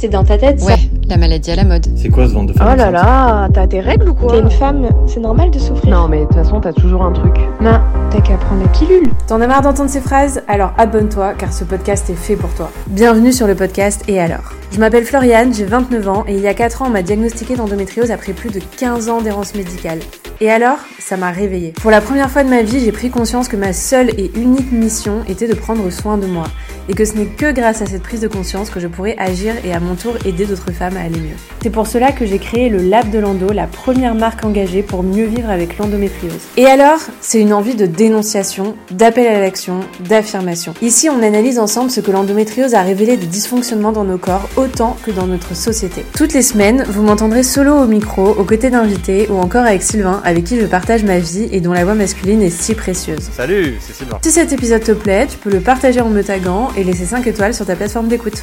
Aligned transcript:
c'est 0.00 0.08
dans 0.08 0.24
ta 0.24 0.38
tête, 0.38 0.62
Ouais, 0.62 0.76
la 1.10 1.16
maladie 1.16 1.50
à 1.50 1.56
la 1.56 1.64
mode. 1.64 1.86
C'est 1.96 2.08
quoi 2.08 2.26
ce 2.28 2.32
ventre 2.32 2.52
de 2.52 2.58
femme 2.58 2.68
Oh 2.72 2.76
là 2.76 2.90
là, 2.90 3.48
t'as 3.52 3.66
tes 3.66 3.80
règles 3.80 4.08
ou 4.08 4.14
quoi 4.14 4.32
T'es 4.32 4.38
une 4.38 4.50
femme, 4.50 4.88
c'est 5.06 5.20
normal 5.20 5.50
de 5.50 5.58
souffrir. 5.58 5.90
Non 5.90 6.08
mais 6.08 6.20
de 6.20 6.24
toute 6.26 6.36
façon 6.36 6.60
t'as 6.60 6.72
toujours 6.72 7.02
un 7.02 7.12
truc. 7.12 7.34
Non, 7.60 7.80
t'as 8.10 8.20
qu'à 8.20 8.36
prendre 8.36 8.62
la 8.62 8.68
pilule. 8.68 9.10
T'en 9.26 9.40
as 9.40 9.46
marre 9.46 9.62
d'entendre 9.62 9.90
ces 9.90 10.00
phrases? 10.00 10.42
Alors 10.46 10.72
abonne-toi 10.78 11.34
car 11.34 11.52
ce 11.52 11.64
podcast 11.64 12.08
est 12.10 12.14
fait 12.14 12.36
pour 12.36 12.50
toi. 12.54 12.70
Bienvenue 12.86 13.32
sur 13.32 13.46
le 13.48 13.56
podcast 13.56 14.02
Et 14.08 14.20
alors? 14.20 14.54
Je 14.70 14.78
m'appelle 14.78 15.04
Floriane, 15.04 15.52
j'ai 15.52 15.64
29 15.64 16.08
ans 16.08 16.24
et 16.28 16.34
il 16.34 16.40
y 16.40 16.46
a 16.46 16.54
4 16.54 16.82
ans 16.82 16.86
on 16.86 16.90
m'a 16.90 17.02
diagnostiqué 17.02 17.56
d'endométriose 17.56 18.12
après 18.12 18.32
plus 18.32 18.50
de 18.50 18.60
15 18.76 19.08
ans 19.08 19.20
d'errance 19.20 19.56
médicale. 19.56 19.98
Et 20.40 20.48
alors? 20.48 20.78
Ça 21.00 21.16
m'a 21.16 21.32
réveillée. 21.32 21.72
Pour 21.82 21.90
la 21.90 22.00
première 22.00 22.30
fois 22.30 22.44
de 22.44 22.48
ma 22.48 22.62
vie, 22.62 22.80
j'ai 22.80 22.92
pris 22.92 23.10
conscience 23.10 23.48
que 23.48 23.56
ma 23.56 23.72
seule 23.72 24.10
et 24.10 24.30
unique 24.36 24.70
mission 24.72 25.24
était 25.28 25.48
de 25.48 25.54
prendre 25.54 25.90
soin 25.90 26.16
de 26.16 26.26
moi. 26.26 26.44
Et 26.88 26.94
que 26.94 27.04
ce 27.04 27.14
n'est 27.14 27.26
que 27.26 27.52
grâce 27.52 27.82
à 27.82 27.86
cette 27.86 28.02
prise 28.02 28.20
de 28.20 28.28
conscience 28.28 28.70
que 28.70 28.80
je 28.80 28.86
pourrais 28.86 29.16
agir 29.18 29.54
et 29.64 29.74
à 29.74 29.80
mon 29.80 29.96
tour 29.96 30.14
aider 30.24 30.46
d'autres 30.46 30.72
femmes 30.72 30.96
à 31.00 31.04
aller 31.04 31.18
mieux. 31.18 31.36
C'est 31.62 31.70
pour 31.70 31.86
cela 31.86 32.12
que 32.12 32.24
j'ai 32.24 32.38
créé 32.38 32.68
le 32.68 32.78
Lab 32.78 33.10
de 33.10 33.18
l'Endo, 33.18 33.52
la 33.52 33.66
première 33.66 34.14
marque 34.14 34.44
engagée 34.44 34.82
pour 34.82 35.02
mieux 35.02 35.26
vivre 35.26 35.50
avec 35.50 35.78
l'endométriose. 35.78 36.40
Et 36.56 36.66
alors, 36.66 36.98
c'est 37.20 37.40
une 37.40 37.52
envie 37.52 37.74
de 37.74 37.86
dénonciation, 37.86 38.76
d'appel 38.90 39.26
à 39.26 39.40
l'action, 39.40 39.80
d'affirmation. 40.00 40.74
Ici, 40.82 41.08
on 41.10 41.22
analyse 41.22 41.58
ensemble 41.58 41.90
ce 41.90 42.00
que 42.00 42.10
l'endométriose 42.10 42.74
a 42.74 42.82
révélé 42.82 43.16
des 43.16 43.26
dysfonctionnements 43.26 43.92
dans 43.92 44.04
nos 44.04 44.18
corps 44.18 44.48
autant 44.56 44.96
que 45.04 45.10
dans 45.10 45.26
notre 45.26 45.54
société. 45.54 46.04
Toutes 46.16 46.32
les 46.32 46.42
semaines, 46.42 46.84
vous 46.88 47.02
m'entendrez 47.02 47.42
solo 47.42 47.74
au 47.74 47.86
micro, 47.86 48.28
aux 48.28 48.44
côtés 48.44 48.70
d'invités 48.70 49.28
ou 49.30 49.36
encore 49.36 49.64
avec 49.64 49.82
Sylvain, 49.82 50.20
avec 50.24 50.44
qui 50.44 50.58
je 50.58 50.66
partage 50.66 51.04
ma 51.04 51.18
vie 51.18 51.48
et 51.52 51.60
dont 51.60 51.72
la 51.72 51.84
voix 51.84 51.94
masculine 51.94 52.42
est 52.42 52.50
si 52.50 52.74
précieuse. 52.74 53.30
Salut, 53.32 53.76
c'est 53.80 53.94
Sylvain. 53.94 54.18
Si 54.22 54.30
cet 54.30 54.52
épisode 54.52 54.82
te 54.82 54.92
plaît, 54.92 55.26
tu 55.26 55.36
peux 55.36 55.50
le 55.50 55.60
partager 55.60 56.00
en 56.00 56.08
me 56.08 56.22
taguant 56.22 56.70
et 56.76 56.84
laisser 56.84 57.04
5 57.04 57.26
étoiles 57.26 57.54
sur 57.54 57.66
ta 57.66 57.76
plateforme 57.76 58.08
d'écoute. 58.08 58.42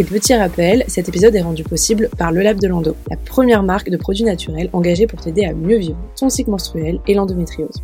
Et 0.00 0.04
petit 0.04 0.32
rappel, 0.32 0.84
cet 0.86 1.08
épisode 1.08 1.34
est 1.34 1.42
rendu 1.42 1.64
possible 1.64 2.08
par 2.16 2.30
Le 2.30 2.40
Lab 2.40 2.60
de 2.60 2.68
l'Endo, 2.68 2.94
la 3.10 3.16
première 3.16 3.64
marque 3.64 3.90
de 3.90 3.96
produits 3.96 4.22
naturels 4.22 4.70
engagée 4.72 5.08
pour 5.08 5.20
t'aider 5.20 5.44
à 5.44 5.52
mieux 5.52 5.76
vivre 5.76 5.98
ton 6.16 6.28
cycle 6.28 6.50
menstruel 6.50 7.00
et 7.08 7.14
l'endométriose. 7.14 7.82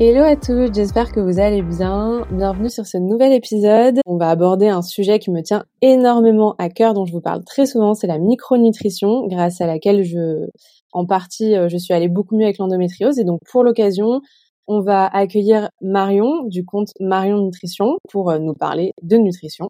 Hello 0.00 0.22
à 0.22 0.36
tous, 0.36 0.72
j'espère 0.72 1.12
que 1.12 1.20
vous 1.20 1.38
allez 1.38 1.60
bien. 1.60 2.26
Bienvenue 2.30 2.70
sur 2.70 2.86
ce 2.86 2.96
nouvel 2.96 3.34
épisode. 3.34 4.00
On 4.06 4.16
va 4.16 4.30
aborder 4.30 4.68
un 4.68 4.80
sujet 4.80 5.18
qui 5.18 5.30
me 5.30 5.42
tient 5.42 5.64
énormément 5.82 6.54
à 6.58 6.70
cœur, 6.70 6.94
dont 6.94 7.04
je 7.04 7.12
vous 7.12 7.20
parle 7.20 7.44
très 7.44 7.66
souvent, 7.66 7.92
c'est 7.92 8.06
la 8.06 8.18
micronutrition, 8.18 9.26
grâce 9.26 9.60
à 9.60 9.66
laquelle 9.66 10.02
je, 10.02 10.46
en 10.92 11.04
partie, 11.04 11.56
je 11.68 11.76
suis 11.76 11.92
allée 11.92 12.08
beaucoup 12.08 12.38
mieux 12.38 12.44
avec 12.44 12.56
l'endométriose. 12.56 13.18
Et 13.18 13.24
donc 13.24 13.40
pour 13.52 13.62
l'occasion, 13.62 14.22
on 14.66 14.80
va 14.80 15.06
accueillir 15.06 15.70
Marion 15.80 16.44
du 16.44 16.64
compte 16.64 16.88
Marion 17.00 17.38
Nutrition 17.44 17.96
pour 18.10 18.30
euh, 18.30 18.38
nous 18.38 18.54
parler 18.54 18.92
de 19.02 19.16
nutrition. 19.16 19.68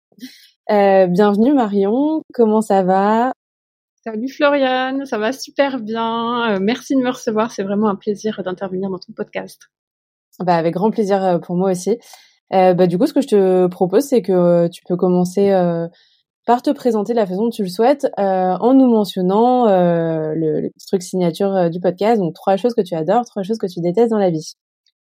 Euh, 0.71 1.07
bienvenue 1.07 1.53
Marion, 1.53 2.23
comment 2.33 2.61
ça 2.61 2.83
va? 2.83 3.33
Salut 4.05 4.29
Floriane, 4.29 5.05
ça 5.07 5.19
va 5.19 5.33
super 5.33 5.81
bien. 5.81 6.55
Euh, 6.55 6.59
merci 6.61 6.95
de 6.95 7.01
me 7.01 7.11
recevoir, 7.11 7.51
c'est 7.51 7.63
vraiment 7.63 7.89
un 7.89 7.97
plaisir 7.97 8.41
d'intervenir 8.45 8.91
dans 8.91 8.99
ton 8.99 9.13
podcast. 9.13 9.63
Bah 10.41 10.57
avec 10.57 10.75
grand 10.75 10.91
plaisir 10.91 11.41
pour 11.43 11.57
moi 11.57 11.71
aussi. 11.71 11.99
Euh, 12.53 12.75
bah 12.75 12.87
du 12.87 12.99
coup, 12.99 13.07
ce 13.07 13.15
que 13.15 13.21
je 13.21 13.29
te 13.29 13.67
propose, 13.67 14.05
c'est 14.05 14.23
que 14.23 14.69
tu 14.69 14.83
peux 14.87 14.97
commencer 14.97 15.53
par 16.45 16.61
te 16.61 16.71
présenter 16.71 17.13
de 17.13 17.19
la 17.19 17.27
façon 17.27 17.45
dont 17.45 17.51
tu 17.51 17.63
le 17.63 17.69
souhaites, 17.69 18.07
en 18.19 18.75
nous 18.75 18.89
mentionnant 18.89 19.67
le, 19.67 20.35
le 20.35 20.71
truc 20.87 21.03
signature 21.03 21.71
du 21.71 21.81
podcast. 21.81 22.21
Donc 22.21 22.35
trois 22.35 22.57
choses 22.57 22.75
que 22.75 22.83
tu 22.83 22.95
adores, 22.95 23.25
trois 23.25 23.43
choses 23.43 23.59
que 23.59 23.67
tu 23.67 23.81
détestes 23.81 24.11
dans 24.11 24.19
la 24.19 24.31
vie. 24.31 24.55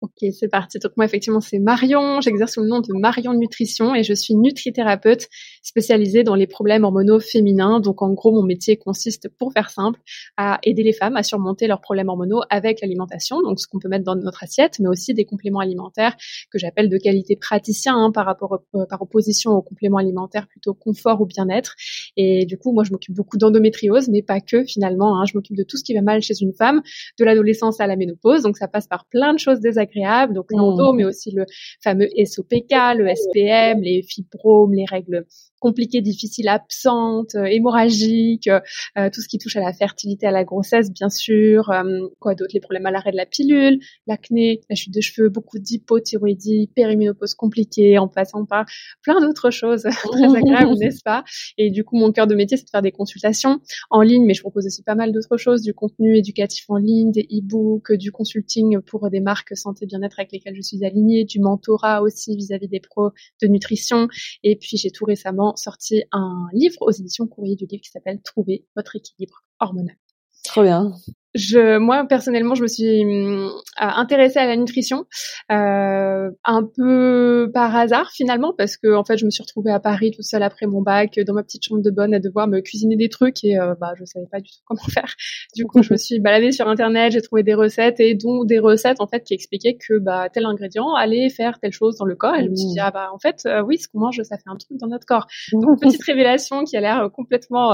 Ok, 0.03 0.29
c'est 0.37 0.49
parti. 0.49 0.79
Donc 0.79 0.91
moi, 0.97 1.05
effectivement, 1.05 1.39
c'est 1.39 1.59
Marion. 1.59 2.19
J'exerce 2.19 2.55
sous 2.55 2.61
le 2.61 2.67
nom 2.67 2.81
de 2.81 2.91
Marion 2.91 3.33
Nutrition 3.33 3.95
et 3.95 4.03
je 4.03 4.13
suis 4.13 4.35
nutrithérapeute 4.35 5.29
spécialisée 5.61 6.23
dans 6.23 6.35
les 6.35 6.45
problèmes 6.45 6.83
hormonaux 6.83 7.21
féminins. 7.21 7.79
Donc 7.79 8.01
en 8.01 8.11
gros, 8.11 8.33
mon 8.33 8.43
métier 8.43 8.75
consiste, 8.75 9.29
pour 9.39 9.53
faire 9.53 9.69
simple, 9.69 10.01
à 10.35 10.59
aider 10.63 10.83
les 10.83 10.91
femmes 10.91 11.15
à 11.15 11.23
surmonter 11.23 11.67
leurs 11.67 11.79
problèmes 11.79 12.09
hormonaux 12.09 12.41
avec 12.49 12.81
l'alimentation, 12.81 13.41
donc 13.43 13.61
ce 13.61 13.65
qu'on 13.65 13.79
peut 13.79 13.87
mettre 13.87 14.03
dans 14.03 14.17
notre 14.17 14.43
assiette, 14.43 14.77
mais 14.81 14.89
aussi 14.89 15.13
des 15.13 15.23
compléments 15.23 15.61
alimentaires 15.61 16.17
que 16.51 16.59
j'appelle 16.59 16.89
de 16.89 16.97
qualité 16.97 17.37
praticien 17.37 17.95
hein, 17.95 18.11
par 18.11 18.25
rapport 18.25 18.59
euh, 18.75 18.85
par 18.85 19.01
opposition 19.01 19.51
aux 19.51 19.61
compléments 19.61 19.99
alimentaires 19.99 20.47
plutôt 20.49 20.73
confort 20.73 21.21
ou 21.21 21.25
bien-être. 21.25 21.75
Et 22.17 22.45
du 22.45 22.57
coup, 22.57 22.73
moi, 22.73 22.83
je 22.83 22.91
m'occupe 22.91 23.15
beaucoup 23.15 23.37
d'endométriose, 23.37 24.09
mais 24.09 24.21
pas 24.21 24.41
que 24.41 24.65
finalement. 24.65 25.17
Hein. 25.17 25.23
Je 25.23 25.37
m'occupe 25.37 25.55
de 25.55 25.63
tout 25.63 25.77
ce 25.77 25.85
qui 25.85 25.93
va 25.93 26.01
mal 26.01 26.21
chez 26.21 26.33
une 26.41 26.51
femme, 26.51 26.81
de 27.17 27.23
l'adolescence 27.23 27.79
à 27.79 27.87
la 27.87 27.95
ménopause. 27.95 28.43
Donc 28.43 28.57
ça 28.57 28.67
passe 28.67 28.87
par 28.87 29.05
plein 29.05 29.33
de 29.33 29.39
choses 29.39 29.61
désagréables 29.61 29.92
donc 30.33 30.45
l'endo, 30.49 30.93
mmh. 30.93 30.95
mais 30.97 31.05
aussi 31.05 31.31
le 31.31 31.45
fameux 31.81 32.09
SOPK, 32.23 32.97
le 32.97 33.13
SPM, 33.15 33.81
les 33.81 34.03
fibromes, 34.03 34.73
les 34.73 34.85
règles 34.85 35.25
compliquées, 35.63 36.01
difficiles, 36.01 36.49
absentes, 36.49 37.35
euh, 37.35 37.45
hémorragiques, 37.45 38.49
euh, 38.49 38.59
euh, 38.97 39.09
tout 39.09 39.21
ce 39.21 39.29
qui 39.29 39.37
touche 39.37 39.55
à 39.55 39.61
la 39.61 39.71
fertilité, 39.71 40.27
à 40.27 40.31
la 40.31 40.43
grossesse, 40.43 40.91
bien 40.91 41.09
sûr. 41.09 41.71
quoi 42.19 42.35
d'autre 42.35 42.51
Les 42.53 42.59
problèmes 42.59 42.85
à 42.85 42.91
l'arrêt 42.91 43.13
de 43.13 43.17
la 43.17 43.25
pilule, 43.25 43.79
l'acné, 44.05 44.59
la 44.69 44.75
chute 44.75 44.93
de 44.93 44.99
cheveux, 44.99 45.29
beaucoup 45.29 45.59
d'hypothyroïdie, 45.59 46.69
périménopause 46.75 47.33
compliquée, 47.33 47.97
en 47.97 48.09
passant 48.09 48.45
par 48.45 48.65
plein 49.01 49.21
d'autres 49.21 49.51
choses 49.51 49.83
très 50.11 50.35
agréables, 50.35 50.75
n'est-ce 50.77 51.01
pas? 51.01 51.23
Et 51.57 51.71
du 51.71 51.85
coup, 51.85 51.95
mon 51.95 52.11
cœur 52.11 52.27
de 52.27 52.35
métier, 52.35 52.57
c'est 52.57 52.65
de 52.65 52.69
faire 52.69 52.81
des 52.81 52.91
consultations 52.91 53.61
en 53.89 54.01
ligne, 54.01 54.25
mais 54.25 54.33
je 54.33 54.41
propose 54.41 54.65
aussi 54.65 54.83
pas 54.83 54.95
mal 54.95 55.13
d'autres 55.13 55.37
choses, 55.37 55.61
du 55.61 55.73
contenu 55.73 56.17
éducatif 56.17 56.65
en 56.67 56.75
ligne, 56.75 57.11
des 57.11 57.25
e-books, 57.31 57.93
du 57.93 58.11
consulting 58.11 58.81
pour 58.81 59.09
des 59.09 59.21
marques 59.21 59.55
santé 59.55 59.85
bien-être 59.85 60.19
avec 60.19 60.33
lesquelles 60.33 60.55
je 60.57 60.61
suis 60.61 60.83
alignée, 60.83 61.23
du 61.23 61.39
mentorat 61.39 62.01
aussi 62.01 62.35
vis-à-vis 62.35 62.67
des 62.67 62.81
pros 62.81 63.11
de 63.41 63.47
nutrition. 63.47 64.09
Et 64.43 64.57
puis, 64.57 64.75
j'ai 64.75 64.91
tout 64.91 65.05
récemment 65.05 65.52
sorti 65.57 66.03
un 66.11 66.47
livre 66.53 66.81
aux 66.81 66.91
éditions 66.91 67.27
Courrier 67.27 67.55
du 67.55 67.65
Livre 67.65 67.81
qui 67.83 67.89
s'appelle 67.89 68.21
Trouver 68.21 68.65
votre 68.75 68.95
équilibre 68.95 69.43
hormonal. 69.59 69.95
Trop 70.43 70.63
bien 70.63 70.93
je, 71.35 71.77
moi 71.77 72.05
personnellement, 72.07 72.55
je 72.55 72.61
me 72.61 72.67
suis 72.67 73.03
hum, 73.03 73.51
intéressée 73.77 74.39
à 74.39 74.45
la 74.45 74.55
nutrition 74.55 75.05
euh, 75.51 76.29
un 76.43 76.63
peu 76.63 77.49
par 77.53 77.75
hasard 77.75 78.11
finalement, 78.11 78.53
parce 78.57 78.77
que 78.77 78.93
en 78.93 79.03
fait, 79.03 79.17
je 79.17 79.25
me 79.25 79.31
suis 79.31 79.41
retrouvée 79.41 79.71
à 79.71 79.79
Paris 79.79 80.11
toute 80.11 80.25
seule 80.25 80.43
après 80.43 80.67
mon 80.67 80.81
bac, 80.81 81.19
dans 81.25 81.33
ma 81.33 81.43
petite 81.43 81.65
chambre 81.65 81.81
de 81.81 81.89
bonne, 81.89 82.13
à 82.13 82.19
devoir 82.19 82.47
me 82.47 82.59
cuisiner 82.61 82.95
des 82.95 83.09
trucs 83.09 83.43
et 83.43 83.59
euh, 83.59 83.73
bah 83.79 83.93
je 83.99 84.05
savais 84.05 84.27
pas 84.31 84.39
du 84.39 84.51
tout 84.51 84.59
comment 84.65 84.83
faire. 84.93 85.15
Du 85.55 85.65
coup, 85.65 85.81
je 85.81 85.93
me 85.93 85.97
suis 85.97 86.19
baladée 86.19 86.51
sur 86.51 86.67
internet, 86.67 87.11
j'ai 87.13 87.21
trouvé 87.21 87.43
des 87.43 87.55
recettes 87.55 87.99
et 87.99 88.13
dont 88.13 88.43
des 88.43 88.59
recettes 88.59 89.01
en 89.01 89.07
fait 89.07 89.23
qui 89.23 89.33
expliquaient 89.33 89.75
que 89.75 89.97
bah 89.97 90.29
tel 90.31 90.45
ingrédient 90.45 90.93
allait 90.93 91.29
faire 91.29 91.59
telle 91.59 91.73
chose 91.73 91.97
dans 91.97 92.05
le 92.05 92.15
corps. 92.15 92.35
Et 92.35 92.43
je 92.43 92.49
me 92.49 92.55
suis 92.55 92.67
dit 92.67 92.79
ah 92.79 92.91
bah 92.91 93.09
en 93.13 93.19
fait 93.19 93.41
euh, 93.45 93.63
oui, 93.63 93.77
ce 93.77 93.87
qu'on 93.87 93.99
mange, 93.99 94.21
ça 94.21 94.37
fait 94.37 94.49
un 94.49 94.57
truc 94.57 94.77
dans 94.79 94.87
notre 94.87 95.05
corps. 95.05 95.25
Donc 95.51 95.81
petite 95.81 96.03
révélation 96.03 96.63
qui 96.63 96.77
a 96.77 96.81
l'air 96.81 97.09
complètement 97.11 97.73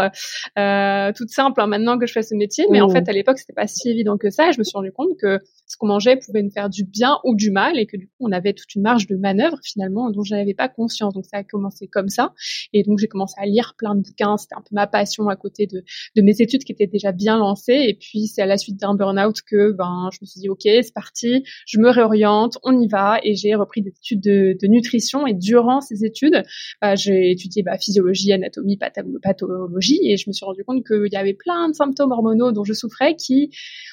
euh, 0.57 1.11
toute 1.13 1.29
simple 1.29 1.59
hein, 1.61 1.67
maintenant 1.67 1.97
que 1.97 2.05
je 2.05 2.13
fais 2.13 2.23
ce 2.23 2.35
métier, 2.35 2.65
mais 2.71 2.79
en 2.81 2.89
fait 2.89 3.07
à 3.09 3.11
l'époque 3.11 3.37
c'était 3.49 3.61
pas 3.61 3.67
si 3.67 3.89
évident 3.89 4.17
que 4.17 4.29
ça. 4.29 4.49
Et 4.49 4.53
je 4.53 4.59
me 4.59 4.63
suis 4.63 4.75
rendu 4.75 4.91
compte 4.91 5.17
que 5.19 5.39
ce 5.65 5.77
qu'on 5.77 5.87
mangeait 5.87 6.17
pouvait 6.17 6.41
nous 6.41 6.51
faire 6.51 6.69
du 6.69 6.83
bien 6.83 7.17
ou 7.23 7.35
du 7.35 7.51
mal 7.51 7.77
et 7.77 7.85
que 7.85 7.97
du 7.97 8.07
coup, 8.07 8.15
on 8.19 8.31
avait 8.31 8.53
toute 8.53 8.73
une 8.75 8.81
marge 8.81 9.07
de 9.07 9.15
manœuvre 9.15 9.57
finalement 9.63 10.09
dont 10.09 10.23
je 10.23 10.35
n'avais 10.35 10.53
pas 10.53 10.67
conscience. 10.67 11.13
Donc 11.13 11.25
ça 11.25 11.37
a 11.37 11.43
commencé 11.43 11.87
comme 11.87 12.09
ça. 12.09 12.33
Et 12.73 12.83
donc 12.83 12.99
j'ai 12.99 13.07
commencé 13.07 13.35
à 13.37 13.45
lire 13.45 13.75
plein 13.77 13.95
de 13.95 14.01
bouquins. 14.01 14.37
C'était 14.37 14.55
un 14.55 14.61
peu 14.61 14.73
ma 14.73 14.87
passion 14.87 15.29
à 15.29 15.35
côté 15.35 15.67
de, 15.67 15.83
mes 16.21 16.41
études 16.41 16.63
qui 16.63 16.71
étaient 16.71 16.87
déjà 16.87 17.11
bien 17.11 17.37
lancées. 17.37 17.85
Et 17.87 17.93
puis 17.93 18.27
c'est 18.27 18.41
à 18.41 18.45
la 18.45 18.57
suite 18.57 18.77
d'un 18.77 18.95
burn-out 18.95 19.41
que 19.41 19.71
ben 19.71 20.09
je 20.11 20.19
me 20.21 20.27
suis 20.27 20.41
dit 20.41 20.49
ok 20.49 20.61
c'est 20.63 20.93
parti, 20.93 21.43
je 21.65 21.79
me 21.79 21.89
réoriente, 21.89 22.57
on 22.63 22.79
y 22.79 22.87
va. 22.87 23.19
Et 23.23 23.35
j'ai 23.35 23.55
repris 23.55 23.81
des 23.81 23.89
études 23.89 24.21
de, 24.21 24.57
de, 24.61 24.67
nutrition. 24.67 25.25
Et 25.27 25.33
durant 25.33 25.81
ces 25.81 26.03
études, 26.05 26.43
bah, 26.81 26.95
j'ai 26.95 27.31
étudié 27.31 27.63
bah, 27.63 27.77
physiologie, 27.77 28.31
anatomie, 28.33 28.77
pathologie. 28.77 29.99
Et 30.03 30.17
je 30.17 30.29
me 30.29 30.33
suis 30.33 30.45
rendu 30.45 30.63
compte 30.63 30.85
qu'il 30.85 31.11
y 31.11 31.15
avait 31.15 31.33
plein 31.33 31.69
de 31.69 31.73
symptômes 31.73 32.11
hormonaux 32.11 32.51
dont 32.51 32.63
je 32.63 32.73
souffrais 32.73 33.15
qui 33.15 33.38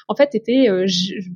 en 0.09 0.15
fait 0.15 0.34
était 0.34 0.69
euh, 0.69 0.87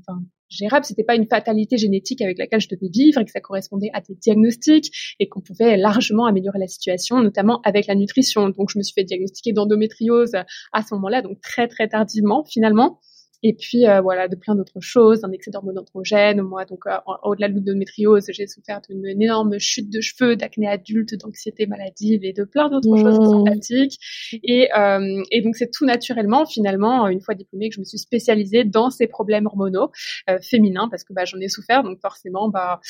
enfin, 0.00 0.20
gérable, 0.48 0.84
c'était 0.84 1.04
pas 1.04 1.14
une 1.14 1.26
fatalité 1.26 1.76
génétique 1.76 2.20
avec 2.22 2.38
laquelle 2.38 2.60
je 2.60 2.68
devais 2.68 2.90
vivre 2.92 3.20
et 3.20 3.24
que 3.24 3.30
ça 3.30 3.40
correspondait 3.40 3.90
à 3.92 4.00
des 4.00 4.14
diagnostics 4.14 5.16
et 5.20 5.28
qu'on 5.28 5.40
pouvait 5.40 5.76
largement 5.76 6.26
améliorer 6.26 6.58
la 6.58 6.66
situation, 6.66 7.22
notamment 7.22 7.60
avec 7.62 7.86
la 7.86 7.94
nutrition. 7.94 8.48
Donc 8.48 8.70
je 8.70 8.78
me 8.78 8.82
suis 8.82 8.94
fait 8.94 9.04
diagnostiquer 9.04 9.52
d'endométriose 9.52 10.34
à 10.72 10.82
ce 10.82 10.94
moment-là, 10.94 11.22
donc 11.22 11.40
très 11.40 11.68
très 11.68 11.88
tardivement 11.88 12.44
finalement 12.44 12.98
et 13.42 13.54
puis 13.54 13.86
euh, 13.86 14.00
voilà 14.00 14.28
de 14.28 14.36
plein 14.36 14.54
d'autres 14.54 14.80
choses, 14.80 15.24
un 15.24 15.32
excès 15.32 15.50
d'hormones 15.50 15.78
androgènes. 15.78 16.42
Moi, 16.42 16.64
donc 16.64 16.86
euh, 16.86 16.96
au-delà 17.22 17.48
de 17.48 17.54
l'endométriose, 17.54 18.26
j'ai 18.30 18.46
souffert 18.46 18.80
d'une 18.88 19.06
énorme 19.06 19.58
chute 19.58 19.90
de 19.90 20.00
cheveux, 20.00 20.36
d'acné 20.36 20.68
adulte, 20.68 21.14
d'anxiété 21.14 21.66
maladive 21.66 22.24
et 22.24 22.32
de 22.32 22.44
plein 22.44 22.68
d'autres 22.68 22.96
choses 22.96 23.16
choses 23.16 23.30
sympathiques. 23.30 23.98
Et, 24.42 24.68
euh, 24.76 25.22
et 25.30 25.42
donc 25.42 25.56
c'est 25.56 25.70
tout 25.70 25.86
naturellement 25.86 26.44
finalement 26.46 27.08
une 27.08 27.20
fois 27.20 27.34
diplômée 27.34 27.70
que 27.70 27.76
je 27.76 27.80
me 27.80 27.84
suis 27.84 27.98
spécialisée 27.98 28.64
dans 28.64 28.90
ces 28.90 29.06
problèmes 29.06 29.46
hormonaux 29.46 29.90
euh, 30.28 30.38
féminins 30.40 30.88
parce 30.90 31.04
que 31.04 31.12
bah, 31.12 31.24
j'en 31.24 31.38
ai 31.38 31.48
souffert, 31.48 31.82
donc 31.82 31.98
forcément 32.00 32.48
bah 32.48 32.80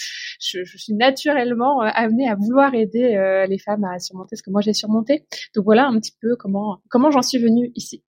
je, 0.41 0.65
je 0.65 0.79
suis 0.79 0.95
naturellement 0.95 1.81
amenée 1.81 2.29
à 2.29 2.35
vouloir 2.35 2.75
aider 2.75 3.45
les 3.49 3.59
femmes 3.59 3.85
à 3.85 3.99
surmonter 3.99 4.37
ce 4.37 4.43
que 4.43 4.51
moi 4.51 4.61
j'ai 4.61 4.73
surmonté. 4.73 5.25
Donc 5.55 5.65
voilà 5.65 5.87
un 5.87 5.99
petit 5.99 6.13
peu 6.21 6.37
comment 6.37 6.81
comment 6.89 7.11
j'en 7.11 7.23
suis 7.23 7.39
venue 7.39 7.73
ici. 7.75 8.03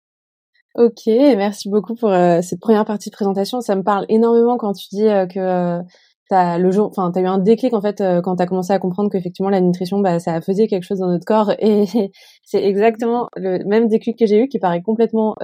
Ok, 0.78 1.06
merci 1.06 1.68
beaucoup 1.68 1.96
pour 1.96 2.10
euh, 2.10 2.40
cette 2.40 2.60
première 2.60 2.84
partie 2.84 3.10
de 3.10 3.12
présentation. 3.12 3.60
Ça 3.60 3.74
me 3.74 3.82
parle 3.82 4.06
énormément 4.08 4.56
quand 4.56 4.74
tu 4.74 4.86
dis 4.92 5.08
euh, 5.08 5.26
que 5.26 5.40
euh, 5.40 5.82
t'as 6.30 6.56
le 6.56 6.70
jour, 6.70 6.86
enfin, 6.86 7.10
t'as 7.10 7.20
eu 7.20 7.26
un 7.26 7.38
déclic 7.38 7.74
en 7.74 7.80
fait 7.80 8.00
quand 8.22 8.36
t'as 8.36 8.46
commencé 8.46 8.72
à 8.72 8.78
comprendre 8.78 9.10
qu'effectivement 9.10 9.50
la 9.50 9.60
nutrition, 9.60 9.98
bah, 9.98 10.20
ça 10.20 10.40
faisait 10.40 10.68
quelque 10.68 10.84
chose 10.84 11.00
dans 11.00 11.08
notre 11.08 11.24
corps. 11.24 11.50
Et 11.58 11.86
c'est 12.44 12.62
exactement 12.64 13.28
le 13.34 13.64
même 13.64 13.88
déclic 13.88 14.16
que 14.20 14.26
j'ai 14.26 14.38
eu 14.38 14.46
qui 14.46 14.60
paraît 14.60 14.80
complètement 14.80 15.34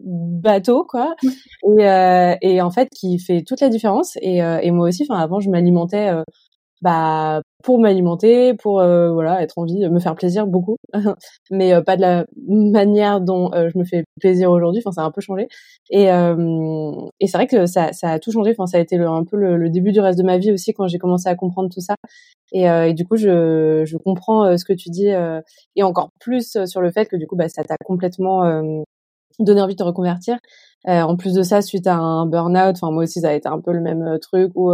bateau 0.00 0.84
quoi. 0.84 1.14
Et, 1.78 2.36
et 2.40 2.62
en 2.62 2.70
fait 2.70 2.88
qui 2.90 3.18
fait 3.18 3.42
toute 3.42 3.60
la 3.60 3.68
différence. 3.68 4.16
Et, 4.22 4.38
et 4.38 4.70
moi 4.70 4.88
aussi 4.88 5.06
enfin 5.08 5.20
avant 5.20 5.40
je 5.40 5.50
m'alimentais 5.50 6.10
bah 6.80 7.42
pour 7.64 7.80
m'alimenter, 7.80 8.54
pour 8.54 8.80
euh, 8.80 9.10
voilà 9.12 9.42
être 9.42 9.58
en 9.58 9.64
vie, 9.64 9.88
me 9.88 9.98
faire 9.98 10.14
plaisir 10.14 10.46
beaucoup, 10.46 10.76
mais 11.50 11.72
euh, 11.74 11.82
pas 11.82 11.96
de 11.96 12.02
la 12.02 12.26
manière 12.46 13.20
dont 13.20 13.52
euh, 13.52 13.68
je 13.72 13.78
me 13.78 13.84
fais 13.84 14.04
plaisir 14.20 14.50
aujourd'hui. 14.50 14.80
Enfin, 14.84 14.92
ça 14.92 15.02
a 15.02 15.04
un 15.04 15.10
peu 15.10 15.20
changé. 15.20 15.48
Et, 15.90 16.04
et 16.04 17.26
c'est 17.26 17.36
vrai 17.36 17.46
que 17.46 17.66
ça, 17.66 17.92
ça 17.92 18.10
a 18.10 18.18
tout 18.18 18.30
changé. 18.30 18.52
Enfin, 18.52 18.66
ça 18.66 18.78
a 18.78 18.80
été 18.80 18.96
un 18.96 19.24
peu 19.24 19.36
le, 19.36 19.70
début 19.70 19.92
du 19.92 20.00
reste 20.00 20.18
de 20.18 20.24
ma 20.24 20.38
vie 20.38 20.52
aussi 20.52 20.72
quand 20.72 20.86
j'ai 20.86 20.98
commencé 20.98 21.28
à 21.28 21.34
comprendre 21.34 21.70
tout 21.72 21.80
ça. 21.80 21.96
Et, 22.52 22.64
et 22.64 22.94
du 22.94 23.04
coup, 23.06 23.16
je, 23.16 23.84
je 23.84 23.96
comprends 23.96 24.56
ce 24.56 24.64
que 24.64 24.72
tu 24.72 24.90
dis 24.90 25.08
et 25.76 25.82
encore 25.82 26.10
plus 26.20 26.64
sur 26.66 26.80
le 26.80 26.90
fait 26.90 27.06
que 27.06 27.16
du 27.16 27.26
coup, 27.26 27.36
bah, 27.36 27.48
ça 27.48 27.64
t'a 27.64 27.76
complètement 27.84 28.42
donné 29.38 29.60
envie 29.60 29.74
de 29.74 29.78
te 29.78 29.84
reconvertir. 29.84 30.38
en 30.86 31.16
plus 31.16 31.34
de 31.34 31.42
ça, 31.42 31.62
suite 31.62 31.86
à 31.86 31.96
un 31.96 32.26
burn-out, 32.26 32.76
enfin 32.80 32.90
moi 32.92 33.04
aussi 33.04 33.20
ça 33.20 33.30
a 33.30 33.32
été 33.32 33.48
un 33.48 33.60
peu 33.60 33.72
le 33.72 33.80
même 33.80 34.18
truc 34.20 34.52
où 34.54 34.72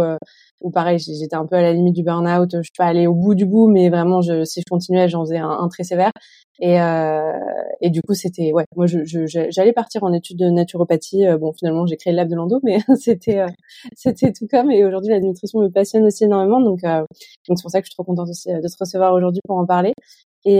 ou 0.61 0.71
pareil, 0.71 0.97
j'étais 0.97 1.35
un 1.35 1.45
peu 1.45 1.55
à 1.55 1.61
la 1.61 1.73
limite 1.73 1.95
du 1.95 2.03
burn-out. 2.03 2.49
Je 2.51 2.61
suis 2.61 2.71
pas 2.77 2.85
allée 2.85 3.07
au 3.07 3.13
bout 3.13 3.35
du 3.35 3.45
bout, 3.45 3.67
mais 3.67 3.89
vraiment, 3.89 4.21
je, 4.21 4.43
si 4.45 4.61
je 4.61 4.65
continuais, 4.69 5.07
j'en 5.07 5.23
faisais 5.23 5.37
un, 5.37 5.67
très 5.67 5.83
sévère. 5.83 6.11
Et, 6.59 6.81
euh, 6.81 7.33
et 7.81 7.89
du 7.89 8.01
coup, 8.01 8.13
c'était 8.13 8.53
ouais. 8.53 8.63
Moi, 8.75 8.87
j'allais 8.87 9.27
je, 9.27 9.73
partir 9.73 10.03
en 10.03 10.13
études 10.13 10.39
de 10.39 10.49
naturopathie. 10.49 11.27
Euh, 11.27 11.37
bon, 11.37 11.51
finalement, 11.53 11.85
j'ai 11.85 11.97
créé 11.97 12.13
le 12.13 12.17
lab 12.17 12.29
de 12.29 12.35
Lando, 12.35 12.59
mais 12.63 12.79
c'était 12.99 13.39
euh, 13.39 13.47
c'était 13.95 14.31
tout 14.31 14.47
comme. 14.49 14.71
Et 14.71 14.83
aujourd'hui, 14.85 15.11
la 15.11 15.19
nutrition 15.19 15.59
me 15.59 15.69
passionne 15.69 16.05
aussi 16.05 16.23
énormément. 16.23 16.61
Donc, 16.61 16.83
euh, 16.83 17.01
donc 17.47 17.57
c'est 17.57 17.63
pour 17.63 17.71
ça 17.71 17.81
que 17.81 17.85
je 17.85 17.91
suis 17.91 17.95
trop 17.95 18.03
contente 18.03 18.29
aussi 18.29 18.47
de 18.51 18.67
te 18.67 18.75
recevoir 18.79 19.13
aujourd'hui 19.13 19.41
pour 19.45 19.57
en 19.57 19.65
parler. 19.65 19.93
Et, 20.45 20.59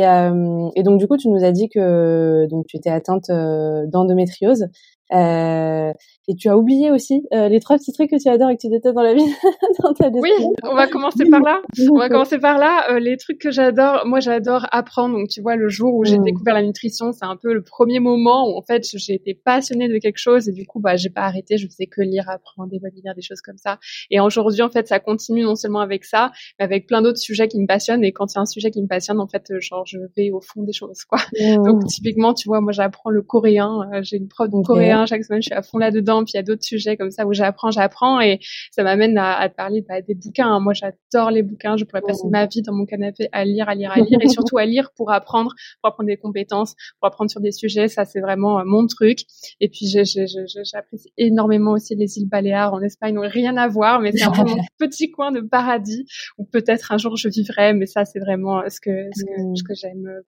et 0.76 0.84
donc, 0.84 1.00
du 1.00 1.08
coup, 1.08 1.16
tu 1.18 1.30
nous 1.30 1.44
as 1.44 1.52
dit 1.52 1.70
que 1.70 2.48
donc 2.50 2.66
tu 2.68 2.78
étais 2.78 2.90
atteinte 2.90 3.30
d'endométriose. 3.30 4.68
Euh, 5.14 5.94
et 6.28 6.36
tu 6.36 6.50
as 6.50 6.58
oublié 6.58 6.90
aussi 6.90 7.22
euh, 7.34 7.48
les 7.50 7.60
trois 7.60 7.78
petits 7.78 7.92
trucs 7.92 8.10
que 8.10 8.22
tu 8.22 8.28
adores 8.28 8.50
et 8.50 8.56
que 8.56 8.62
tu 8.62 8.70
détestes 8.70 8.96
dans 8.96 9.04
la 9.04 9.14
vie. 9.14 9.22
dans 9.84 9.94
ta 9.94 10.10
oui, 10.10 10.32
on 10.64 10.74
va 10.74 10.88
commencer 10.88 11.26
par 11.30 11.42
là. 11.42 11.62
On 11.92 11.98
va 11.98 12.10
commencer 12.10 12.40
par 12.40 12.58
là. 12.58 12.92
Euh, 12.92 13.00
les 13.00 13.18
trucs 13.18 13.40
que 13.40 13.52
j'adore, 13.52 14.04
moi 14.06 14.20
j'adore 14.20 14.66
apprendre. 14.72 15.16
Donc 15.18 15.28
tu 15.30 15.42
vois, 15.42 15.56
le 15.56 15.70
jour 15.70 15.94
où 15.94 16.04
j'ai 16.04 16.18
mm. 16.18 16.24
découvert 16.24 16.56
la 16.56 16.64
nutrition, 16.64 17.12
c'est 17.12 17.26
un 17.26 17.36
peu 17.36 17.54
le 17.54 17.62
premier 17.62 18.00
moment 18.00 18.50
où 18.50 18.58
en 18.58 18.64
fait 18.64 18.84
j'ai 18.96 19.14
été 19.14 19.36
passionnée 19.36 19.88
de 19.88 19.98
quelque 20.00 20.18
chose 20.18 20.50
et 20.50 20.52
du 20.52 20.66
coup 20.66 20.80
bah 20.80 20.96
j'ai 20.96 21.12
pas 21.12 21.22
arrêté. 21.22 21.58
Je 21.58 21.68
faisais 21.68 21.86
que 21.86 22.02
lire, 22.02 22.28
apprendre, 22.28 22.70
des 22.72 22.80
webinaires, 22.80 23.14
des 23.14 23.22
choses 23.22 23.42
comme 23.42 23.58
ça. 23.58 23.78
Et 24.10 24.20
aujourd'hui 24.20 24.64
en 24.64 24.70
fait 24.70 24.88
ça 24.88 25.00
continue 25.00 25.44
non 25.44 25.56
seulement 25.56 25.82
avec 25.82 26.06
ça, 26.06 26.32
mais 26.58 26.66
avec 26.66 26.88
plein 26.88 27.04
d'autres 27.04 27.20
sujets 27.20 27.48
qui 27.48 27.60
me 27.60 27.68
passionnent. 27.68 28.04
Et 28.04 28.12
quand 28.12 28.34
il 28.34 28.36
y 28.36 28.40
a 28.40 28.42
un 28.42 28.48
sujet 28.48 28.72
qui 28.72 28.82
me 28.82 28.88
passionne, 28.88 29.20
en 29.20 29.28
fait 29.28 29.54
genre 29.60 29.86
je 29.86 30.00
vais 30.18 30.32
au 30.32 30.42
fond 30.42 30.64
des 30.64 30.74
choses 30.74 31.04
quoi. 31.04 31.20
Mm. 31.40 31.64
Donc 31.64 31.86
typiquement 31.86 32.34
tu 32.34 32.48
vois, 32.48 32.62
moi 32.62 32.72
j'apprends 32.72 33.12
le 33.12 33.22
coréen. 33.22 33.82
j'ai 34.02 34.18
une 34.18 34.28
prof 34.28 34.50
de 34.50 34.64
coréen 34.66 34.95
chaque 35.06 35.24
semaine, 35.24 35.42
je 35.42 35.48
suis 35.48 35.54
à 35.54 35.62
fond 35.62 35.78
là-dedans. 35.78 36.24
Puis 36.24 36.34
il 36.34 36.38
y 36.38 36.40
a 36.40 36.44
d'autres 36.44 36.64
sujets 36.64 36.98
comme 36.98 37.12
ça 37.12 37.26
où 37.26 37.34
j'apprends, 37.34 37.72
j'apprends. 37.72 38.22
Et 38.22 38.40
ça 38.72 38.84
m'amène 38.84 39.18
à, 39.18 39.38
à, 39.38 39.50
te 39.50 39.56
parler 39.56 39.84
bah, 39.88 40.02
des 40.02 40.16
bouquins. 40.16 40.48
Hein. 40.48 40.60
Moi, 40.60 40.74
j'adore 40.74 41.32
les 41.32 41.44
bouquins. 41.44 41.78
Je 41.78 41.84
pourrais 41.86 42.02
passer 42.02 42.28
ma 42.30 42.46
vie 42.46 42.62
dans 42.62 42.74
mon 42.74 42.86
canapé 42.86 43.28
à 43.32 43.46
lire, 43.46 43.68
à 43.68 43.76
lire, 43.76 43.92
à 43.92 44.00
lire. 44.00 44.20
et 44.22 44.28
surtout 44.30 44.58
à 44.58 44.66
lire 44.66 44.92
pour 44.96 45.12
apprendre, 45.12 45.52
pour 45.82 45.90
apprendre 45.90 46.08
des 46.08 46.18
compétences, 46.18 46.76
pour 47.00 47.08
apprendre 47.08 47.30
sur 47.30 47.42
des 47.42 47.52
sujets. 47.52 47.88
Ça, 47.88 48.06
c'est 48.06 48.22
vraiment 48.22 48.60
euh, 48.60 48.64
mon 48.66 48.88
truc. 48.88 49.20
Et 49.60 49.70
puis, 49.70 49.88
j'apprécie 49.88 51.12
énormément 51.18 51.72
aussi 51.72 51.96
les 51.96 52.18
îles 52.18 52.30
Baléares 52.30 52.74
en 52.74 52.82
Espagne. 52.82 53.16
Donc, 53.16 53.26
rien 53.26 53.58
à 53.58 53.68
voir, 53.68 54.00
mais 54.00 54.12
c'est 54.12 54.24
un 54.24 54.32
peu 54.32 54.44
mon 54.44 54.58
petit 54.78 55.12
coin 55.12 55.32
de 55.32 55.42
paradis 55.42 56.06
où 56.38 56.46
peut-être 56.46 56.92
un 56.92 56.98
jour 56.98 57.18
je 57.18 57.30
vivrai. 57.30 57.74
Mais 57.74 57.86
ça, 57.86 58.06
c'est 58.06 58.20
vraiment 58.20 58.62
ce 58.70 58.80
que, 58.80 59.10
ce 59.14 59.24
que, 59.24 59.56
ce 59.56 59.64
que 59.64 59.74
j'aime 59.74 60.22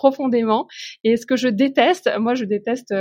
profondément. 0.00 0.66
Et 1.04 1.18
ce 1.18 1.26
que 1.26 1.36
je 1.36 1.48
déteste, 1.48 2.10
moi, 2.18 2.32
je 2.32 2.46
déteste 2.46 2.94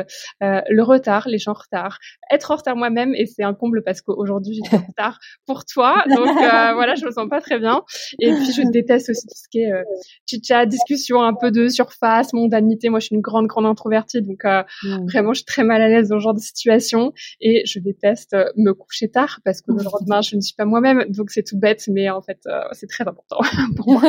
euh, 0.44 0.62
le 0.70 0.84
retard, 0.84 1.30
les 1.30 1.38
gens 1.38 1.52
en 1.52 1.54
retard, 1.54 1.98
être 2.30 2.52
en 2.52 2.58
retard 2.58 2.76
moi-même, 2.76 3.16
et 3.16 3.26
c'est 3.26 3.44
un 3.44 3.54
comble 3.54 3.84
parce 3.86 4.02
qu'aujourd'hui 4.02 4.56
j'étais 4.56 4.76
en 4.76 4.86
retard 4.86 5.20
pour 5.46 5.64
toi, 5.64 6.04
donc 6.10 6.28
euh, 6.28 6.28
voilà, 6.74 6.96
je 6.96 7.06
me 7.06 7.12
sens 7.12 7.30
pas 7.30 7.40
très 7.40 7.58
bien. 7.58 7.84
Et 8.20 8.34
puis 8.34 8.52
je 8.52 8.70
déteste 8.70 9.12
aussi 9.12 9.26
tout 9.28 9.38
ce 9.38 9.48
qui 9.50 9.60
est 9.60 9.72
euh, 9.72 9.84
chit-chat, 10.30 10.66
discussion 10.66 11.22
un 11.22 11.34
peu 11.34 11.52
de 11.52 11.70
surface, 11.70 12.34
mondanité. 12.34 12.90
Moi, 12.90 13.00
je 13.00 13.06
suis 13.06 13.16
une 13.16 13.22
grande, 13.22 13.48
grande 13.48 13.66
introvertie, 13.66 14.22
donc 14.22 14.44
euh, 14.44 14.64
mmh. 14.84 15.06
vraiment, 15.10 15.32
je 15.32 15.40
suis 15.40 15.46
très 15.46 15.64
mal 15.64 15.82
à 15.82 15.88
l'aise 15.88 16.10
dans 16.10 16.20
ce 16.20 16.24
genre 16.24 16.34
de 16.34 16.40
situation, 16.40 17.14
et 17.40 17.64
je 17.66 17.80
déteste 17.80 18.36
me 18.58 18.74
coucher 18.74 19.10
tard 19.10 19.40
parce 19.46 19.62
que 19.62 19.72
le 19.72 19.84
lendemain, 19.84 20.22
je 20.22 20.36
ne 20.36 20.42
suis 20.42 20.56
pas 20.56 20.66
moi-même, 20.66 21.06
donc 21.08 21.32
c'est 21.32 21.44
tout 21.44 21.58
bête, 21.58 21.86
mais 21.88 22.10
en 22.10 22.22
fait, 22.22 22.40
c'est 22.74 22.88
très 22.88 23.08
important 23.08 23.38
pour 23.78 23.94
moi. 23.94 24.02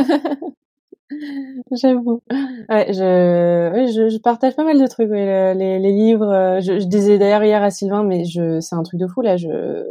J'avoue. 1.73 2.23
Ouais, 2.69 2.93
je, 2.93 3.73
oui, 3.75 3.93
je, 3.93 4.09
je, 4.09 4.19
partage 4.19 4.55
pas 4.55 4.65
mal 4.65 4.81
de 4.81 4.87
trucs. 4.87 5.11
les, 5.11 5.79
les, 5.79 5.93
livres. 5.93 6.31
Euh, 6.31 6.61
je, 6.61 6.79
je 6.79 6.87
disais 6.87 7.19
d'ailleurs 7.19 7.43
hier 7.43 7.63
à 7.63 7.71
Sylvain, 7.71 8.05
mais 8.05 8.25
je, 8.25 8.61
c'est 8.61 8.75
un 8.75 8.83
truc 8.83 9.01
de 9.01 9.07
fou 9.07 9.21
là. 9.21 9.37
Je, 9.37 9.91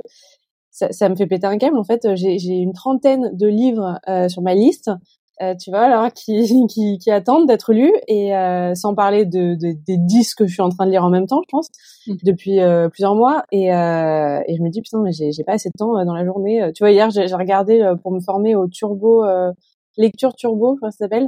ça, 0.72 0.92
ça 0.92 1.10
me 1.10 1.16
fait 1.16 1.28
péter 1.28 1.48
un 1.48 1.58
câble. 1.58 1.78
En 1.78 1.84
fait, 1.84 2.16
j'ai, 2.16 2.40
j'ai 2.40 2.56
une 2.56 2.74
trentaine 2.74 3.32
de 3.34 3.48
livres 3.48 4.00
euh, 4.08 4.30
sur 4.30 4.42
ma 4.42 4.56
liste. 4.56 4.90
Euh, 5.42 5.56
tu 5.56 5.70
vois, 5.70 5.82
alors 5.82 6.12
qui, 6.14 6.68
qui, 6.68 6.98
qui 6.98 7.12
attendent 7.12 7.48
d'être 7.48 7.74
lus 7.74 7.94
et 8.08 8.36
euh, 8.36 8.76
sans 8.76 8.94
parler 8.94 9.26
de, 9.26 9.56
de, 9.56 9.72
des 9.72 9.98
dix 9.98 10.36
que 10.36 10.46
je 10.46 10.54
suis 10.54 10.62
en 10.62 10.70
train 10.70 10.86
de 10.86 10.92
lire 10.92 11.04
en 11.04 11.10
même 11.10 11.28
temps, 11.28 11.42
je 11.42 11.50
pense, 11.50 11.70
mmh. 12.08 12.14
depuis 12.24 12.60
euh, 12.60 12.90
plusieurs 12.90 13.16
mois. 13.16 13.44
Et, 13.52 13.68
et 13.68 14.56
je 14.56 14.62
me 14.62 14.70
dis 14.70 14.82
putain, 14.82 15.02
mais 15.02 15.12
j'ai, 15.12 15.32
j'ai 15.32 15.44
pas 15.44 15.54
assez 15.54 15.70
de 15.70 15.78
temps 15.78 16.04
dans 16.04 16.14
la 16.14 16.26
journée. 16.26 16.72
Tu 16.76 16.84
vois, 16.84 16.92
hier 16.92 17.10
j'ai, 17.10 17.28
j'ai 17.28 17.36
regardé 17.36 17.94
pour 18.04 18.12
me 18.12 18.20
former 18.20 18.56
au 18.56 18.68
turbo 18.68 19.24
lecture 19.98 20.36
turbo, 20.36 20.76
je 20.76 20.78
crois 20.78 20.90
que 20.90 20.96
ça 20.96 21.06
s'appelle. 21.06 21.28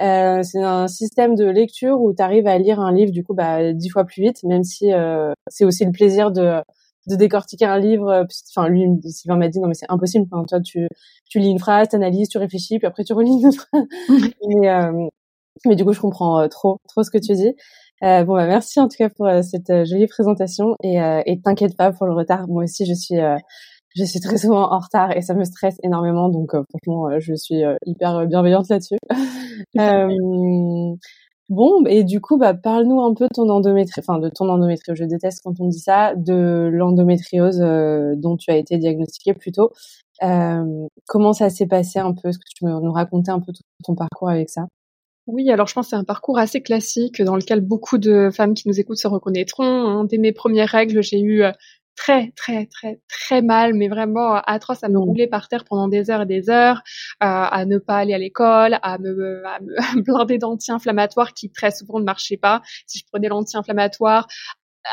Euh, 0.00 0.42
c'est 0.42 0.62
un 0.62 0.88
système 0.88 1.34
de 1.34 1.44
lecture 1.44 2.00
où 2.00 2.14
tu 2.14 2.22
arrives 2.22 2.46
à 2.46 2.58
lire 2.58 2.80
un 2.80 2.92
livre 2.92 3.12
du 3.12 3.22
coup 3.22 3.34
bah 3.34 3.72
dix 3.74 3.90
fois 3.90 4.04
plus 4.04 4.22
vite, 4.22 4.42
même 4.44 4.64
si 4.64 4.92
euh, 4.92 5.32
c'est 5.48 5.64
aussi 5.64 5.84
le 5.84 5.92
plaisir 5.92 6.32
de 6.32 6.60
de 7.08 7.16
décortiquer 7.16 7.66
un 7.66 7.78
livre. 7.78 8.26
Enfin 8.56 8.68
lui, 8.68 8.86
Sylvain 9.10 9.36
m'a 9.36 9.48
dit 9.48 9.60
non 9.60 9.68
mais 9.68 9.74
c'est 9.74 9.90
impossible. 9.90 10.26
Enfin, 10.32 10.44
toi 10.48 10.60
tu 10.60 10.88
tu 11.28 11.38
lis 11.40 11.50
une 11.50 11.58
phrase, 11.58 11.88
t'analyses, 11.88 12.28
tu 12.28 12.38
réfléchis, 12.38 12.78
puis 12.78 12.86
après 12.86 13.04
tu 13.04 13.12
relis 13.12 13.30
une 13.30 13.48
autre. 13.48 13.68
mais 14.48 14.70
euh, 14.70 15.08
mais 15.66 15.76
du 15.76 15.84
coup 15.84 15.92
je 15.92 16.00
comprends 16.00 16.40
euh, 16.40 16.48
trop 16.48 16.78
trop 16.88 17.02
ce 17.02 17.10
que 17.10 17.18
tu 17.18 17.34
dis. 17.34 17.54
Euh, 18.02 18.24
bon 18.24 18.34
bah 18.34 18.46
merci 18.46 18.80
en 18.80 18.88
tout 18.88 18.96
cas 18.98 19.08
pour 19.10 19.26
euh, 19.26 19.42
cette 19.42 19.84
jolie 19.84 20.06
présentation 20.06 20.74
et 20.82 20.96
et 21.26 21.40
t'inquiète 21.40 21.76
pas 21.76 21.92
pour 21.92 22.06
le 22.06 22.14
retard. 22.14 22.48
Moi 22.48 22.64
aussi 22.64 22.86
je 22.86 22.94
suis 22.94 23.16
je 23.94 24.04
suis 24.04 24.20
très 24.20 24.38
souvent 24.38 24.72
en 24.72 24.78
retard 24.78 25.16
et 25.16 25.22
ça 25.22 25.34
me 25.34 25.44
stresse 25.44 25.76
énormément. 25.82 26.28
Donc 26.28 26.54
euh, 26.54 26.62
franchement, 26.70 27.08
euh, 27.08 27.18
je 27.20 27.34
suis 27.34 27.64
euh, 27.64 27.76
hyper 27.86 28.26
bienveillante 28.26 28.68
là-dessus. 28.68 28.96
bon, 31.48 31.84
et 31.86 32.04
du 32.04 32.20
coup, 32.20 32.38
bah, 32.38 32.54
parle-nous 32.54 33.00
un 33.02 33.14
peu 33.14 33.24
de 33.24 33.34
ton 33.34 33.48
endométriose, 33.48 34.04
enfin 34.06 34.18
de 34.18 34.28
ton 34.28 34.48
endométriose. 34.48 34.96
Je 34.98 35.04
déteste 35.04 35.40
quand 35.44 35.60
on 35.60 35.68
dit 35.68 35.78
ça, 35.78 36.14
de 36.16 36.70
l'endométriose 36.72 37.58
dont 38.16 38.36
tu 38.36 38.50
as 38.50 38.56
été 38.56 38.78
diagnostiquée 38.78 39.34
plus 39.34 39.52
tôt. 39.52 39.72
comment 41.06 41.32
ça 41.32 41.50
s'est 41.50 41.66
passé 41.66 41.98
un 41.98 42.14
peu? 42.14 42.28
Est-ce 42.28 42.38
que 42.38 42.48
tu 42.48 42.64
peux 42.64 42.70
nous 42.70 42.92
raconter 42.92 43.30
un 43.30 43.40
peu 43.40 43.52
ton 43.84 43.94
parcours 43.94 44.30
avec 44.30 44.50
ça? 44.50 44.66
Oui, 45.28 45.48
alors 45.52 45.68
je 45.68 45.74
pense 45.74 45.86
que 45.86 45.90
c'est 45.90 45.96
un 45.96 46.02
parcours 46.02 46.36
assez 46.36 46.62
classique 46.62 47.22
dans 47.22 47.36
lequel 47.36 47.60
beaucoup 47.60 47.96
de 47.96 48.30
femmes 48.32 48.54
qui 48.54 48.66
nous 48.66 48.80
écoutent 48.80 48.98
se 48.98 49.06
reconnaîtront. 49.06 49.62
Hein. 49.62 50.04
Dès 50.04 50.18
mes 50.18 50.32
premières 50.32 50.68
règles, 50.68 51.00
j'ai 51.00 51.20
eu 51.20 51.44
très 51.96 52.32
très 52.36 52.66
très 52.66 53.00
très 53.08 53.42
mal, 53.42 53.74
mais 53.74 53.88
vraiment 53.88 54.34
atroce 54.46 54.82
à 54.82 54.88
me 54.88 54.98
rouler 54.98 55.26
par 55.26 55.48
terre 55.48 55.64
pendant 55.64 55.88
des 55.88 56.10
heures 56.10 56.22
et 56.22 56.26
des 56.26 56.50
heures, 56.50 56.82
euh, 57.22 57.26
à 57.26 57.64
ne 57.66 57.78
pas 57.78 57.96
aller 57.98 58.14
à 58.14 58.18
l'école, 58.18 58.78
à 58.82 58.98
me, 58.98 59.42
à 59.46 59.60
me 59.60 59.76
blinder 60.02 60.38
d'anti-inflammatoires 60.38 61.32
qui 61.32 61.50
très 61.50 61.70
souvent 61.70 61.98
ne 62.00 62.04
marchaient 62.04 62.36
pas. 62.36 62.62
Si 62.86 62.98
je 62.98 63.04
prenais 63.10 63.28
l'anti-inflammatoire, 63.28 64.26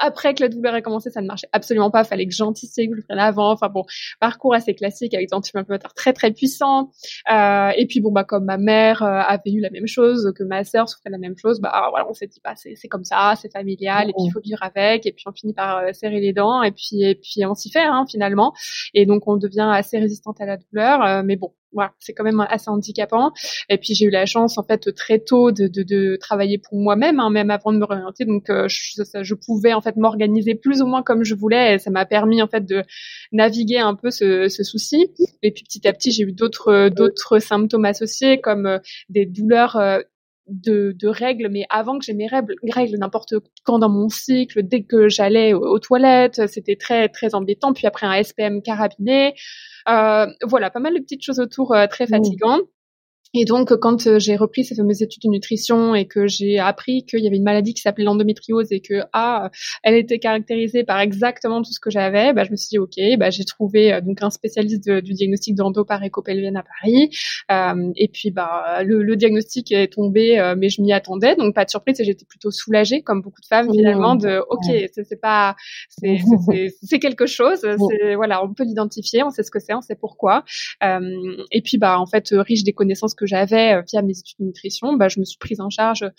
après 0.01 0.33
que 0.33 0.41
la 0.41 0.49
douleur 0.49 0.75
ait 0.75 0.81
commencé, 0.81 1.09
ça 1.09 1.21
ne 1.21 1.27
marchait 1.27 1.49
absolument 1.51 1.91
pas. 1.91 2.03
Fallait 2.03 2.25
que 2.25 2.33
j'anticipe, 2.33 2.91
que 2.91 2.97
je 2.97 3.05
prenne 3.05 3.19
avant. 3.19 3.51
Enfin 3.51 3.69
bon, 3.69 3.85
parcours 4.19 4.53
assez 4.53 4.73
classique 4.73 5.13
avec 5.13 5.29
des 5.29 5.33
anti-inflammatoires 5.33 5.93
très 5.93 6.13
très 6.13 6.31
puissants. 6.31 6.91
Euh, 7.31 7.71
et 7.77 7.85
puis 7.87 8.01
bon 8.01 8.11
bah 8.11 8.23
comme 8.23 8.45
ma 8.45 8.57
mère 8.57 9.03
euh, 9.03 9.21
avait 9.27 9.51
eu 9.51 9.59
la 9.59 9.69
même 9.69 9.87
chose, 9.87 10.31
que 10.37 10.43
ma 10.43 10.63
sœur 10.63 10.89
souffrait 10.89 11.09
de 11.09 11.13
la 11.13 11.19
même 11.19 11.37
chose, 11.37 11.59
bah 11.59 11.87
voilà, 11.89 12.07
on 12.09 12.13
s'est 12.13 12.27
dit 12.27 12.39
bah 12.43 12.53
c'est 12.55 12.87
comme 12.87 13.03
ça, 13.03 13.33
c'est 13.41 13.51
familial, 13.51 14.09
et 14.09 14.13
puis 14.13 14.25
il 14.25 14.31
faut 14.31 14.41
vivre 14.41 14.61
avec. 14.61 15.05
Et 15.05 15.11
puis 15.11 15.23
on 15.27 15.31
finit 15.31 15.53
par 15.53 15.77
euh, 15.77 15.93
serrer 15.93 16.19
les 16.19 16.33
dents, 16.33 16.63
et 16.63 16.71
puis 16.71 17.03
et 17.03 17.15
puis 17.15 17.45
on 17.45 17.55
s'y 17.55 17.71
fait 17.71 17.79
hein, 17.83 18.05
finalement. 18.09 18.53
Et 18.93 19.05
donc 19.05 19.27
on 19.27 19.37
devient 19.37 19.69
assez 19.71 19.99
résistante 19.99 20.39
à 20.41 20.45
la 20.45 20.57
douleur. 20.57 21.03
Euh, 21.03 21.21
mais 21.23 21.35
bon, 21.35 21.53
voilà, 21.71 21.93
c'est 21.99 22.13
quand 22.13 22.23
même 22.23 22.39
assez 22.49 22.69
handicapant. 22.69 23.31
Et 23.69 23.77
puis 23.77 23.93
j'ai 23.93 24.05
eu 24.05 24.09
la 24.09 24.25
chance 24.25 24.57
en 24.57 24.63
fait 24.63 24.93
très 24.95 25.19
tôt 25.19 25.51
de, 25.51 25.67
de, 25.67 25.83
de 25.83 26.15
travailler 26.15 26.57
pour 26.57 26.77
moi-même, 26.79 27.19
hein, 27.19 27.29
même 27.29 27.51
avant 27.51 27.71
de 27.71 27.77
me 27.77 27.85
réorienter. 27.85 28.25
Donc 28.25 28.49
euh, 28.49 28.67
je, 28.67 29.33
pouvais 29.33 29.73
en 29.73 29.81
fait 29.81 29.95
m'organiser 29.95 30.55
plus 30.55 30.81
ou 30.81 30.87
moins 30.87 31.03
comme 31.03 31.23
je 31.23 31.35
voulais. 31.35 31.75
Et 31.75 31.79
ça 31.79 31.91
m'a 31.91 32.05
permis 32.05 32.41
en 32.41 32.47
fait 32.47 32.65
de 32.65 32.83
naviguer 33.31 33.79
un 33.79 33.95
peu 33.95 34.11
ce, 34.11 34.47
ce 34.47 34.63
souci. 34.63 35.11
Et 35.43 35.51
puis 35.51 35.63
petit 35.63 35.87
à 35.87 35.93
petit 35.93 36.11
j'ai 36.11 36.23
eu 36.23 36.31
d'autres 36.31 36.89
d'autres 36.89 37.39
symptômes 37.39 37.85
associés 37.85 38.39
comme 38.41 38.65
euh, 38.65 38.79
des 39.09 39.25
douleurs 39.25 39.75
euh, 39.77 39.99
de, 40.49 40.95
de, 40.97 41.07
règles, 41.07 41.49
mais 41.49 41.65
avant 41.69 41.99
que 41.99 42.05
j'ai 42.05 42.13
mes 42.13 42.27
règles, 42.27 42.55
règles 42.71 42.97
n'importe 42.97 43.33
quand 43.63 43.79
dans 43.79 43.89
mon 43.89 44.09
cycle, 44.09 44.63
dès 44.63 44.83
que 44.83 45.09
j'allais 45.09 45.53
aux, 45.53 45.79
toilettes, 45.79 46.47
c'était 46.47 46.75
très 46.75 47.09
très 47.09 47.35
embêtant. 47.35 47.73
Puis 47.73 47.87
après 47.87 48.07
un 48.07 48.23
SPM 48.23 48.61
carabiné, 48.61 49.35
euh, 49.87 50.27
voilà, 50.43 50.69
pas 50.69 50.79
mal 50.79 50.93
de 50.93 50.99
petites 50.99 51.23
choses 51.23 51.39
autour 51.39 51.73
euh, 51.73 51.87
très 51.87 52.05
mmh. 52.05 52.61
Et 53.33 53.45
donc, 53.45 53.75
quand 53.77 54.07
euh, 54.07 54.17
j'ai 54.17 54.35
repris 54.35 54.65
ces 54.65 54.75
fameuses 54.75 55.03
études 55.03 55.23
de 55.23 55.29
nutrition 55.29 55.93
et 55.93 56.05
que 56.05 56.27
j'ai 56.27 56.57
appris 56.57 57.05
qu'il 57.05 57.19
y 57.19 57.27
avait 57.27 57.37
une 57.37 57.43
maladie 57.43 57.73
qui 57.73 57.81
s'appelait 57.81 58.03
l'endométriose 58.05 58.71
et 58.71 58.79
que 58.79 59.01
ah, 59.13 59.51
elle 59.83 59.95
était 59.95 60.17
caractérisée 60.17 60.83
par 60.83 60.99
exactement 60.99 61.61
tout 61.61 61.71
ce 61.71 61.79
que 61.79 61.91
j'avais, 61.91 62.33
bah, 62.33 62.43
je 62.43 62.51
me 62.51 62.55
suis 62.55 62.69
dit 62.69 62.79
ok, 62.79 62.95
bah, 63.19 63.29
j'ai 63.29 63.45
trouvé 63.45 63.93
euh, 63.93 64.01
donc 64.01 64.21
un 64.23 64.31
spécialiste 64.31 64.89
du 64.89 65.13
diagnostic 65.13 65.55
d'endo 65.55 65.85
par 65.85 66.01
à 66.03 66.09
Paris. 66.09 67.09
Euh, 67.51 67.91
et 67.95 68.07
puis 68.07 68.31
bah 68.31 68.81
le, 68.83 69.03
le, 69.03 69.15
diagnostic 69.15 69.71
est 69.71 69.93
tombé, 69.93 70.39
euh, 70.39 70.55
mais 70.57 70.69
je 70.69 70.81
m'y 70.81 70.91
attendais, 70.91 71.35
donc 71.35 71.53
pas 71.53 71.65
de 71.65 71.69
surprise. 71.69 71.99
Et 71.99 72.05
j'étais 72.05 72.25
plutôt 72.25 72.51
soulagée, 72.51 73.01
comme 73.01 73.21
beaucoup 73.21 73.41
de 73.41 73.47
femmes 73.47 73.71
finalement, 73.71 74.15
de 74.15 74.41
ok, 74.49 74.89
c'est 74.91 75.21
pas, 75.21 75.55
c'est 75.89 76.19
quelque 76.99 77.27
chose. 77.27 77.65
Voilà, 78.15 78.43
on 78.43 78.53
peut 78.53 78.63
l'identifier, 78.63 79.23
on 79.23 79.29
sait 79.29 79.43
ce 79.43 79.51
que 79.51 79.59
c'est, 79.59 79.73
on 79.73 79.81
sait 79.81 79.95
pourquoi. 79.95 80.43
et 80.81 81.61
puis 81.61 81.77
bah 81.77 81.99
en 81.99 82.07
fait 82.07 82.29
riche 82.31 82.63
des 82.63 82.73
connaissances 82.73 83.13
que 83.19 83.25
j'avais 83.25 83.73
euh, 83.73 83.81
via 83.91 84.01
mes 84.01 84.17
études 84.17 84.37
de 84.39 84.45
nutrition, 84.45 84.93
bah, 84.93 85.09
je 85.09 85.19
me 85.19 85.25
suis 85.25 85.37
prise 85.37 85.59
en 85.59 85.69
charge 85.69 86.03
euh, 86.03 86.09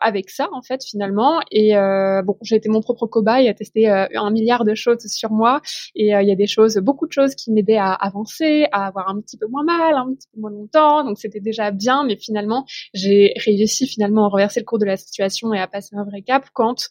avec 0.00 0.30
ça 0.30 0.48
en 0.52 0.62
fait 0.62 0.84
finalement. 0.84 1.40
Et 1.50 1.76
euh, 1.76 2.22
bon 2.22 2.36
j'ai 2.42 2.56
été 2.56 2.68
mon 2.68 2.80
propre 2.80 3.06
cobaye 3.06 3.48
à 3.48 3.54
tester 3.54 3.88
un 3.88 4.30
milliard 4.30 4.64
de 4.64 4.74
choses 4.74 5.06
sur 5.06 5.30
moi. 5.30 5.60
Et 5.94 6.08
il 6.08 6.28
y 6.28 6.32
a 6.32 6.36
des 6.36 6.46
choses 6.46 6.76
beaucoup 6.78 7.06
de 7.06 7.12
choses 7.12 7.34
qui 7.34 7.52
m'aidaient 7.52 7.76
à 7.76 7.92
avancer 7.92 8.66
à 8.72 8.86
avoir 8.86 9.08
un 9.08 9.20
petit 9.20 9.36
peu 9.36 9.46
moins 9.46 9.64
mal 9.64 9.94
un 9.94 10.14
petit 10.14 10.28
peu 10.32 10.40
moins 10.40 10.50
longtemps. 10.50 11.04
Donc 11.04 11.18
c'était 11.18 11.40
déjà 11.40 11.70
bien. 11.70 12.04
Mais 12.04 12.16
finalement 12.16 12.66
j'ai 12.94 13.34
réussi 13.44 13.86
finalement 13.86 14.26
à 14.26 14.28
renverser 14.28 14.60
le 14.60 14.66
cours 14.66 14.78
de 14.78 14.86
la 14.86 14.96
situation 14.96 15.54
et 15.54 15.60
à 15.60 15.66
passer 15.66 15.96
un 15.96 16.04
vrai 16.04 16.22
cap 16.22 16.46
quand 16.52 16.88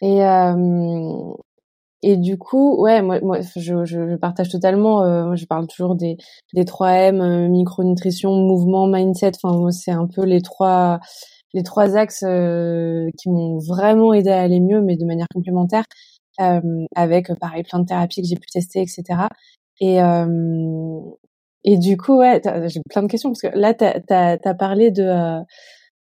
Et 0.02 0.26
euh, 0.26 1.34
et 2.02 2.18
du 2.18 2.38
coup, 2.38 2.82
ouais, 2.82 3.02
moi, 3.02 3.20
moi 3.22 3.40
je, 3.56 3.86
je 3.86 4.16
partage 4.18 4.50
totalement. 4.50 5.04
Euh, 5.04 5.26
moi, 5.26 5.36
je 5.36 5.46
parle 5.46 5.68
toujours 5.68 5.96
des 5.96 6.18
des 6.54 6.66
3 6.66 6.90
M, 6.92 7.50
micronutrition, 7.50 8.34
mouvement, 8.34 8.88
mindset. 8.88 9.34
Enfin, 9.42 9.72
c'est 9.72 9.92
un 9.92 10.08
peu 10.08 10.26
les 10.26 10.42
trois 10.42 11.00
les 11.54 11.64
trois 11.64 11.96
axes 11.96 12.26
qui 13.18 13.30
m'ont 13.30 13.60
vraiment 13.60 14.14
aidé 14.14 14.32
à 14.32 14.42
aller 14.42 14.60
mieux, 14.60 14.82
mais 14.82 14.98
de 14.98 15.06
manière 15.06 15.28
complémentaire, 15.34 15.86
avec 16.96 17.32
pareil 17.40 17.64
plein 17.64 17.80
de 17.80 17.86
thérapies 17.86 18.22
que 18.24 18.28
j'ai 18.28 18.38
pu 18.38 18.48
tester, 18.52 18.82
etc. 18.82 19.28
Et 19.80 20.00
et 21.64 21.78
du 21.78 21.98
coup, 21.98 22.18
ouais, 22.18 22.42
j'ai 22.68 22.82
plein 22.90 23.04
de 23.04 23.08
questions 23.08 23.30
parce 23.30 23.42
que 23.42 23.58
là, 23.58 23.74
tu 23.74 23.86
as, 23.86 24.38
as, 24.44 24.54
parlé 24.54 24.92
de, 24.92 25.04
euh, 25.04 25.42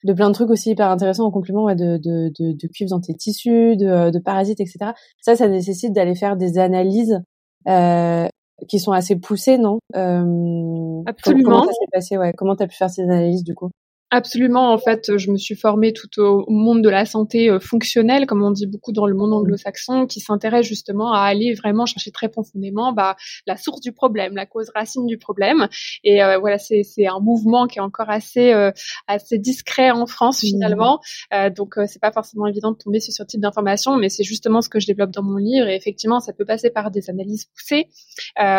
de 0.05 0.13
plein 0.13 0.29
de 0.29 0.35
trucs 0.35 0.51
aussi 0.51 0.71
hyper 0.71 0.91
intéressants 0.91 1.25
en 1.25 1.31
complément 1.31 1.65
ouais, 1.65 1.75
de, 1.75 1.97
de, 1.97 2.31
de, 2.39 2.53
de 2.53 2.69
cuivre 2.69 2.91
dans 2.91 3.01
tes 3.01 3.15
tissus, 3.15 3.77
de, 3.77 4.11
de 4.11 4.19
parasites, 4.19 4.61
etc. 4.61 4.93
Ça, 5.21 5.37
ça 5.37 5.49
nécessite 5.49 5.93
d'aller 5.93 6.15
faire 6.15 6.37
des 6.37 6.59
analyses 6.59 7.21
euh, 7.69 8.27
qui 8.69 8.79
sont 8.79 8.93
assez 8.93 9.17
poussées, 9.17 9.59
non? 9.59 9.79
Euh, 9.97 11.03
Absolument. 11.07 11.51
Comment 11.51 11.65
ça 11.65 11.73
s'est 11.73 11.91
passé? 11.93 12.19
Ouais 12.19 12.33
Comment 12.35 12.57
tu 12.57 12.63
as 12.63 12.67
pu 12.67 12.77
faire 12.77 12.91
ces 12.91 13.03
analyses 13.03 13.45
du 13.45 13.55
coup? 13.55 13.71
Absolument. 14.13 14.73
En 14.73 14.79
fait, 14.79 15.17
je 15.17 15.33
me 15.33 15.37
suis 15.37 15.57
formée 15.57 15.93
tout 15.93 16.21
au 16.21 16.49
monde 16.49 16.81
de 16.81 16.89
la 16.89 17.05
santé 17.07 17.51
euh, 17.51 17.59
fonctionnelle, 17.59 18.27
comme 18.27 18.41
on 18.41 18.53
dit 18.53 18.69
beaucoup 18.69 18.93
dans 18.93 19.07
le 19.09 19.17
monde 19.17 19.31
mmh. 19.31 19.35
anglo-saxon, 19.35 20.07
qui 20.07 20.21
s'intéresse 20.21 20.65
justement 20.65 21.13
à 21.13 21.23
aller 21.23 21.55
vraiment 21.55 21.87
chercher 21.87 22.13
très 22.13 22.29
profondément 22.29 22.93
bah, 22.93 23.17
la 23.49 23.57
source 23.57 23.81
du 23.81 23.91
problème, 23.91 24.37
la 24.37 24.47
cause 24.47 24.71
racine 24.77 25.07
du 25.07 25.19
problème. 25.19 25.67
Et 26.05 26.23
euh, 26.23 26.39
voilà, 26.39 26.57
c'est 26.59 26.85
un 27.05 27.19
mouvement 27.19 27.67
qui 27.67 27.81
est 27.81 27.83
encore 27.83 28.09
assez 28.09 28.53
euh, 28.53 28.71
assez 29.09 29.39
discret 29.39 29.91
en 29.91 30.07
France 30.07 30.41
mmh. 30.45 30.47
finalement. 30.47 31.01
Euh, 31.35 31.51
donc, 31.51 31.75
c'est 31.89 32.01
pas 32.01 32.13
forcément 32.13 32.47
évident 32.47 32.71
de 32.71 32.77
tomber 32.77 33.01
sur 33.01 33.13
ce 33.13 33.25
type 33.25 33.41
d'informations, 33.41 33.97
mais 33.97 34.09
c'est 34.09 34.23
justement 34.25 34.61
ce 34.61 34.69
que 34.69 34.79
je 34.79 34.87
développe 34.87 35.11
dans 35.11 35.25
mon 35.25 35.37
livre. 35.37 35.67
Et 35.67 35.75
effectivement, 35.75 36.21
ça 36.21 36.33
peut 36.33 36.45
passer 36.45 36.71
par 36.71 36.93
des 36.93 37.11
analyses 37.11 37.47
poussées, 37.47 37.89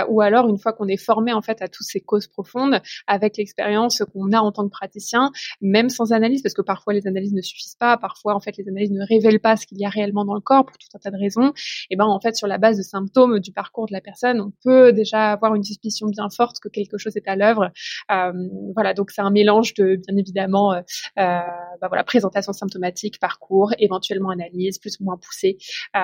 ou 0.10 0.20
alors 0.20 0.50
une 0.50 0.58
fois 0.58 0.74
qu'on 0.74 0.90
est 0.90 1.02
formé 1.02 1.32
en 1.32 1.42
fait 1.42 1.62
à 1.62 1.70
toutes 1.70 1.88
ces 1.88 2.02
causes 2.02 2.28
profondes, 2.28 2.82
avec 3.08 3.38
l'expérience 3.38 4.04
qu'on 4.12 4.34
a 4.34 4.40
en 4.40 4.52
tant 4.52 4.66
que 4.66 4.72
praticien 4.72 5.32
même 5.62 5.90
sans 5.90 6.12
analyse, 6.14 6.42
parce 6.42 6.54
que 6.54 6.62
parfois 6.62 6.94
les 6.94 7.08
analyses 7.08 7.34
ne 7.34 7.42
suffisent 7.42 7.76
pas, 7.76 7.98
parfois 7.98 8.36
en 8.36 8.40
fait 8.40 8.58
les 8.58 8.68
analyses 8.68 8.92
ne 8.92 9.06
révèlent 9.06 9.40
pas 9.40 9.58
ce 9.58 9.66
qu'il 9.66 9.80
y 9.80 9.86
a 9.86 9.90
réellement 9.90 10.26
dans 10.26 10.36
le 10.36 10.42
corps 10.42 10.66
pour 10.66 10.78
tout 10.78 10.88
un 10.94 11.00
tas 11.00 11.12
de 11.12 11.18
raisons. 11.18 11.54
Et 11.90 11.96
ben 11.96 12.06
en 12.06 12.20
fait 12.20 12.36
sur 12.36 12.48
la 12.48 12.58
base 12.58 12.78
de 12.78 12.84
symptômes 12.84 13.40
du 13.40 13.52
parcours 13.52 13.88
de 13.88 13.94
la 13.94 14.02
personne, 14.02 14.42
on 14.42 14.52
peut 14.64 14.94
déjà 14.94 15.32
avoir 15.32 15.56
une 15.56 15.64
suspicion 15.64 16.08
bien 16.08 16.30
forte 16.30 16.60
que 16.60 16.70
quelque 16.70 16.98
chose 16.98 17.16
est 17.18 17.28
à 17.28 17.36
l'œuvre. 17.36 17.72
Euh, 18.12 18.34
voilà, 18.74 18.94
donc 18.94 19.12
c'est 19.12 19.22
un 19.22 19.32
mélange 19.32 19.74
de 19.74 19.96
bien 19.96 20.18
évidemment, 20.18 20.74
euh, 20.74 20.82
euh 21.20 21.40
bah 21.82 21.88
voilà, 21.90 22.04
présentation 22.04 22.54
symptomatique, 22.54 23.20
parcours, 23.20 23.74
éventuellement 23.80 24.30
analyse 24.30 24.80
plus 24.80 25.00
ou 25.00 25.04
moins 25.04 25.18
poussée, 25.18 25.58
euh, 25.96 26.00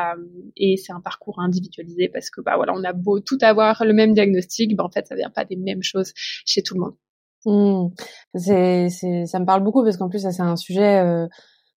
et 0.58 0.78
c'est 0.78 0.94
un 0.94 1.02
parcours 1.02 1.40
individualisé 1.40 2.10
parce 2.10 2.30
que 2.30 2.42
bah 2.42 2.56
voilà, 2.56 2.74
on 2.76 2.84
a 2.84 2.94
beau 2.94 3.20
tout 3.20 3.38
avoir 3.42 3.84
le 3.86 3.94
même 3.94 4.14
diagnostic, 4.14 4.76
ben 4.76 4.84
en 4.84 4.90
fait 4.90 5.08
ça 5.08 5.16
vient 5.16 5.30
pas 5.30 5.46
des 5.46 5.56
mêmes 5.56 5.84
choses 5.84 6.14
chez 6.46 6.62
tout 6.62 6.76
le 6.76 6.82
monde. 6.82 6.96
Mmh. 7.46 7.88
C'est, 8.36 8.90
c'est, 8.90 9.26
ça 9.26 9.40
me 9.40 9.46
parle 9.46 9.64
beaucoup 9.64 9.84
parce 9.84 9.98
qu'en 9.98 10.10
plus, 10.10 10.20
ça, 10.20 10.32
c'est 10.32 10.42
un 10.42 10.56
sujet, 10.56 11.00
euh, 11.00 11.28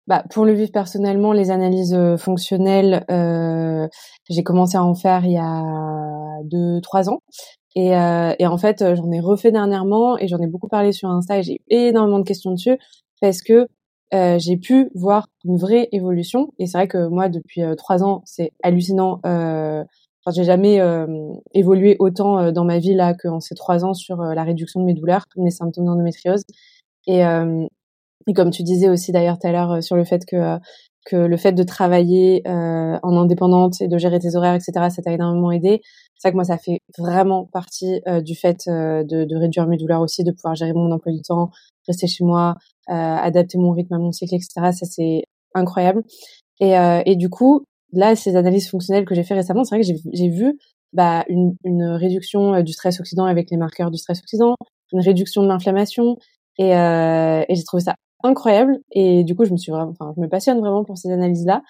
bah, 0.06 0.24
pour 0.30 0.44
le 0.44 0.52
vivre 0.52 0.70
personnellement, 0.72 1.32
les 1.32 1.50
analyses 1.50 1.94
euh, 1.94 2.16
fonctionnelles, 2.16 3.04
euh, 3.10 3.88
j'ai 4.30 4.42
commencé 4.44 4.76
à 4.76 4.84
en 4.84 4.94
faire 4.94 5.24
il 5.24 5.32
y 5.32 5.38
a 5.38 5.62
deux, 6.44 6.80
trois 6.80 7.10
ans. 7.10 7.20
Et, 7.74 7.94
euh, 7.96 8.32
et 8.38 8.46
en 8.46 8.58
fait, 8.58 8.84
j'en 8.94 9.10
ai 9.12 9.20
refait 9.20 9.52
dernièrement 9.52 10.16
et 10.18 10.28
j'en 10.28 10.38
ai 10.38 10.46
beaucoup 10.46 10.68
parlé 10.68 10.92
sur 10.92 11.10
Insta 11.10 11.38
et 11.38 11.42
j'ai 11.42 11.54
eu 11.54 11.60
énormément 11.68 12.18
de 12.18 12.24
questions 12.24 12.52
dessus 12.52 12.78
parce 13.20 13.42
que 13.42 13.68
euh, 14.14 14.38
j'ai 14.38 14.56
pu 14.56 14.90
voir 14.94 15.26
une 15.44 15.58
vraie 15.58 15.88
évolution. 15.92 16.52
Et 16.58 16.66
c'est 16.66 16.78
vrai 16.78 16.88
que 16.88 17.08
moi, 17.08 17.28
depuis 17.28 17.62
trois 17.76 18.02
ans, 18.02 18.22
c'est 18.24 18.52
hallucinant. 18.62 19.20
Euh, 19.26 19.84
j'ai 20.32 20.44
jamais 20.44 20.80
euh, 20.80 21.06
évolué 21.54 21.96
autant 21.98 22.38
euh, 22.38 22.52
dans 22.52 22.64
ma 22.64 22.78
vie 22.78 22.94
là 22.94 23.14
qu'en 23.14 23.40
ces 23.40 23.54
trois 23.54 23.84
ans 23.84 23.94
sur 23.94 24.20
euh, 24.20 24.34
la 24.34 24.42
réduction 24.42 24.80
de 24.80 24.84
mes 24.84 24.94
douleurs, 24.94 25.26
mes 25.36 25.50
symptômes 25.50 25.86
d'endométriose. 25.86 26.42
Et, 27.06 27.22
comme 28.34 28.50
tu 28.50 28.64
disais 28.64 28.88
aussi 28.88 29.12
d'ailleurs 29.12 29.38
tout 29.38 29.46
à 29.46 29.52
l'heure 29.52 29.82
sur 29.82 29.94
le 29.94 30.04
fait 30.04 30.26
que 30.26 30.58
que 31.04 31.14
le 31.14 31.36
fait 31.36 31.52
de 31.52 31.62
travailler 31.62 32.42
en 32.46 33.16
indépendante 33.16 33.80
et 33.80 33.86
de 33.86 33.96
gérer 33.96 34.18
tes 34.18 34.34
horaires, 34.34 34.54
etc., 34.54 34.72
ça 34.90 35.02
t'a 35.02 35.12
énormément 35.12 35.52
aidé. 35.52 35.80
C'est 36.18 36.26
vrai 36.26 36.32
que 36.32 36.36
moi, 36.36 36.42
ça 36.42 36.58
fait 36.58 36.80
vraiment 36.98 37.44
partie 37.44 38.00
du 38.24 38.34
fait 38.34 38.64
de, 38.66 39.38
réduire 39.38 39.68
mes 39.68 39.76
douleurs 39.76 40.00
aussi, 40.00 40.24
de 40.24 40.32
pouvoir 40.32 40.56
gérer 40.56 40.72
mon 40.72 40.90
emploi 40.90 41.12
du 41.12 41.22
temps, 41.22 41.50
rester 41.86 42.08
chez 42.08 42.24
moi, 42.24 42.56
adapter 42.88 43.56
mon 43.56 43.70
rythme 43.70 43.94
à 43.94 43.98
mon 43.98 44.10
cycle, 44.10 44.34
etc. 44.34 44.72
Ça, 44.72 44.84
c'est 44.84 45.22
incroyable. 45.54 46.02
Et 46.58 47.14
du 47.14 47.30
coup, 47.30 47.66
là, 47.96 48.14
ces 48.14 48.36
analyses 48.36 48.68
fonctionnelles 48.68 49.04
que 49.04 49.14
j'ai 49.14 49.24
fait 49.24 49.34
récemment, 49.34 49.64
c'est 49.64 49.76
vrai 49.76 49.84
que 49.84 50.00
j'ai 50.12 50.28
vu 50.28 50.58
bah, 50.92 51.24
une, 51.28 51.56
réduction 51.82 52.54
euh, 52.54 52.62
du 52.62 52.72
stress 52.72 53.00
oxydant 53.00 53.24
avec 53.24 53.50
les 53.50 53.56
marqueurs 53.56 53.90
du 53.90 53.98
stress 53.98 54.20
oxydant, 54.20 54.54
une 54.92 55.00
réduction 55.00 55.42
de 55.42 55.48
l'inflammation, 55.48 56.16
et, 56.58 56.76
euh, 56.76 57.42
j'ai 57.48 57.64
trouvé 57.64 57.82
ça 57.82 57.94
incroyable. 58.22 58.78
Et 58.92 59.24
du 59.24 59.34
coup, 59.34 59.44
je 59.44 59.52
me 59.52 59.56
suis 59.56 59.72
vraiment, 59.72 59.92
enfin, 59.98 60.14
passionne 60.30 60.60
vraiment 60.60 60.84
pour 60.84 60.98
ces 60.98 61.10
analyses-là. 61.10 61.62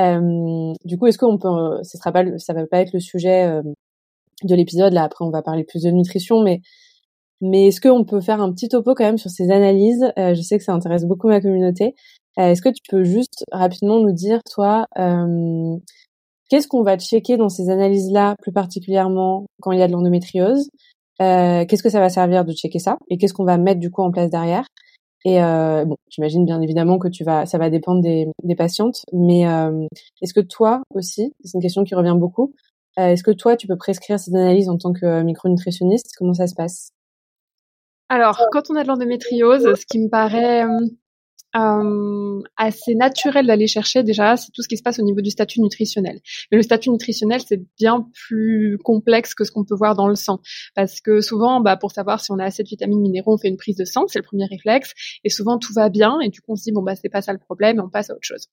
Euh, 0.00 0.72
du 0.84 0.98
coup, 0.98 1.06
est-ce 1.06 1.18
qu'on 1.18 1.38
peut, 1.38 1.82
ce 1.82 1.98
sera 1.98 2.12
pas, 2.12 2.24
ça 2.38 2.54
va 2.54 2.66
pas 2.66 2.80
être 2.80 2.92
le 2.92 3.00
sujet 3.00 3.60
de 4.42 4.54
l'épisode. 4.54 4.92
Là, 4.92 5.04
après, 5.04 5.24
on 5.24 5.30
va 5.30 5.42
parler 5.42 5.64
plus 5.64 5.82
de 5.82 5.90
nutrition, 5.90 6.42
mais 6.42 6.60
est-ce 7.68 7.80
qu'on 7.80 8.04
peut 8.04 8.20
faire 8.20 8.40
un 8.40 8.52
petit 8.52 8.68
topo 8.68 8.94
quand 8.94 9.04
même 9.04 9.18
sur 9.18 9.30
ces 9.30 9.50
analyses? 9.50 10.12
Je 10.16 10.40
sais 10.40 10.58
que 10.58 10.64
ça 10.64 10.72
intéresse 10.72 11.04
beaucoup 11.04 11.28
ma 11.28 11.40
communauté. 11.40 11.94
Est-ce 12.36 12.62
que 12.62 12.68
tu 12.68 12.82
peux 12.88 13.04
juste 13.04 13.44
rapidement 13.52 14.00
nous 14.00 14.12
dire, 14.12 14.40
toi, 14.50 14.86
qu'est-ce 16.48 16.68
qu'on 16.68 16.82
va 16.82 16.98
checker 16.98 17.36
dans 17.36 17.48
ces 17.48 17.70
analyses-là, 17.70 18.36
plus 18.42 18.52
particulièrement 18.52 19.46
quand 19.60 19.72
il 19.72 19.78
y 19.78 19.82
a 19.82 19.86
de 19.86 19.92
l'endométriose? 19.92 20.70
Qu'est-ce 21.18 21.82
que 21.82 21.90
ça 21.90 22.00
va 22.00 22.08
servir 22.08 22.44
de 22.44 22.52
checker 22.52 22.78
ça 22.78 22.98
Et 23.08 23.18
qu'est-ce 23.18 23.34
qu'on 23.34 23.44
va 23.44 23.58
mettre 23.58 23.80
du 23.80 23.90
coup 23.90 24.02
en 24.02 24.10
place 24.10 24.30
derrière? 24.30 24.66
Et 25.24 25.42
euh, 25.42 25.84
bon, 25.84 25.96
j'imagine 26.10 26.44
bien 26.44 26.60
évidemment 26.60 26.98
que 26.98 27.08
tu 27.08 27.22
vas, 27.22 27.46
ça 27.46 27.58
va 27.58 27.70
dépendre 27.70 28.02
des, 28.02 28.26
des 28.42 28.56
patientes, 28.56 29.02
mais 29.12 29.46
euh, 29.46 29.86
est-ce 30.20 30.34
que 30.34 30.40
toi 30.40 30.82
aussi, 30.94 31.32
c'est 31.44 31.56
une 31.56 31.62
question 31.62 31.84
qui 31.84 31.94
revient 31.94 32.16
beaucoup, 32.16 32.52
euh, 32.98 33.08
est-ce 33.08 33.22
que 33.22 33.30
toi 33.30 33.56
tu 33.56 33.68
peux 33.68 33.76
prescrire 33.76 34.18
ces 34.18 34.34
analyses 34.34 34.68
en 34.68 34.78
tant 34.78 34.92
que 34.92 35.22
micronutritionniste? 35.22 36.14
Comment 36.18 36.34
ça 36.34 36.48
se 36.48 36.54
passe? 36.54 36.90
Alors, 38.08 38.46
quand 38.50 38.68
on 38.70 38.74
a 38.74 38.82
de 38.82 38.88
l'endométriose, 38.88 39.74
ce 39.74 39.86
qui 39.86 40.00
me 40.00 40.08
paraît 40.08 40.64
euh, 41.54 42.40
assez 42.56 42.94
naturel 42.94 43.46
d'aller 43.46 43.66
chercher 43.66 44.02
déjà, 44.02 44.36
c'est 44.36 44.50
tout 44.52 44.62
ce 44.62 44.68
qui 44.68 44.76
se 44.76 44.82
passe 44.82 44.98
au 44.98 45.02
niveau 45.02 45.20
du 45.20 45.30
statut 45.30 45.60
nutritionnel. 45.60 46.20
Mais 46.50 46.56
le 46.56 46.62
statut 46.62 46.90
nutritionnel, 46.90 47.40
c'est 47.46 47.60
bien 47.78 48.06
plus 48.26 48.78
complexe 48.82 49.34
que 49.34 49.44
ce 49.44 49.50
qu'on 49.50 49.64
peut 49.64 49.74
voir 49.74 49.94
dans 49.94 50.08
le 50.08 50.14
sang. 50.14 50.40
Parce 50.74 51.00
que 51.00 51.20
souvent, 51.20 51.60
bah, 51.60 51.76
pour 51.76 51.92
savoir 51.92 52.20
si 52.20 52.32
on 52.32 52.38
a 52.38 52.44
assez 52.44 52.62
de 52.62 52.68
vitamines 52.68 53.00
minéraux, 53.00 53.34
on 53.34 53.38
fait 53.38 53.48
une 53.48 53.56
prise 53.56 53.76
de 53.76 53.84
sang, 53.84 54.06
c'est 54.08 54.18
le 54.18 54.24
premier 54.24 54.46
réflexe. 54.46 54.92
Et 55.24 55.30
souvent, 55.30 55.58
tout 55.58 55.72
va 55.74 55.88
bien. 55.88 56.20
Et 56.20 56.28
du 56.28 56.40
coup, 56.40 56.52
on 56.52 56.56
se 56.56 56.62
dit, 56.62 56.72
bon, 56.72 56.82
bah, 56.82 56.94
c'est 56.94 57.10
pas 57.10 57.22
ça 57.22 57.32
le 57.32 57.38
problème, 57.38 57.78
et 57.78 57.80
on 57.80 57.90
passe 57.90 58.10
à 58.10 58.14
autre 58.14 58.24
chose. 58.24 58.46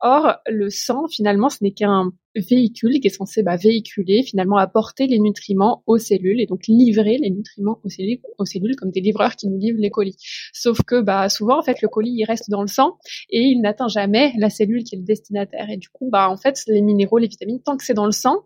Or, 0.00 0.36
le 0.46 0.70
sang, 0.70 1.06
finalement, 1.08 1.48
ce 1.48 1.58
n'est 1.62 1.72
qu'un 1.72 2.12
véhicule 2.36 3.00
qui 3.00 3.06
est 3.06 3.10
censé 3.10 3.42
bah, 3.42 3.56
véhiculer, 3.56 4.22
finalement, 4.22 4.56
apporter 4.56 5.06
les 5.06 5.18
nutriments 5.18 5.82
aux 5.86 5.98
cellules 5.98 6.40
et 6.40 6.46
donc 6.46 6.66
livrer 6.66 7.16
les 7.18 7.30
nutriments 7.30 7.80
aux 7.84 7.88
cellules, 7.88 8.76
comme 8.76 8.90
des 8.90 9.00
livreurs 9.00 9.36
qui 9.36 9.48
nous 9.48 9.58
livrent 9.58 9.80
les 9.80 9.90
colis. 9.90 10.16
Sauf 10.52 10.82
que 10.82 11.00
bah, 11.00 11.28
souvent, 11.28 11.58
en 11.58 11.62
fait, 11.62 11.80
le 11.80 11.88
colis, 11.88 12.14
il 12.16 12.24
reste 12.24 12.50
dans 12.50 12.62
le 12.62 12.68
sang 12.68 12.98
et 13.30 13.40
il 13.40 13.60
n'atteint 13.60 13.88
jamais 13.88 14.32
la 14.36 14.50
cellule 14.50 14.84
qui 14.84 14.96
est 14.96 14.98
le 14.98 15.04
destinataire. 15.04 15.70
Et 15.70 15.76
du 15.76 15.88
coup, 15.88 16.10
bah, 16.10 16.28
en 16.28 16.36
fait, 16.36 16.62
les 16.66 16.82
minéraux, 16.82 17.18
les 17.18 17.28
vitamines, 17.28 17.62
tant 17.62 17.76
que 17.76 17.84
c'est 17.84 17.94
dans 17.94 18.06
le 18.06 18.12
sang, 18.12 18.44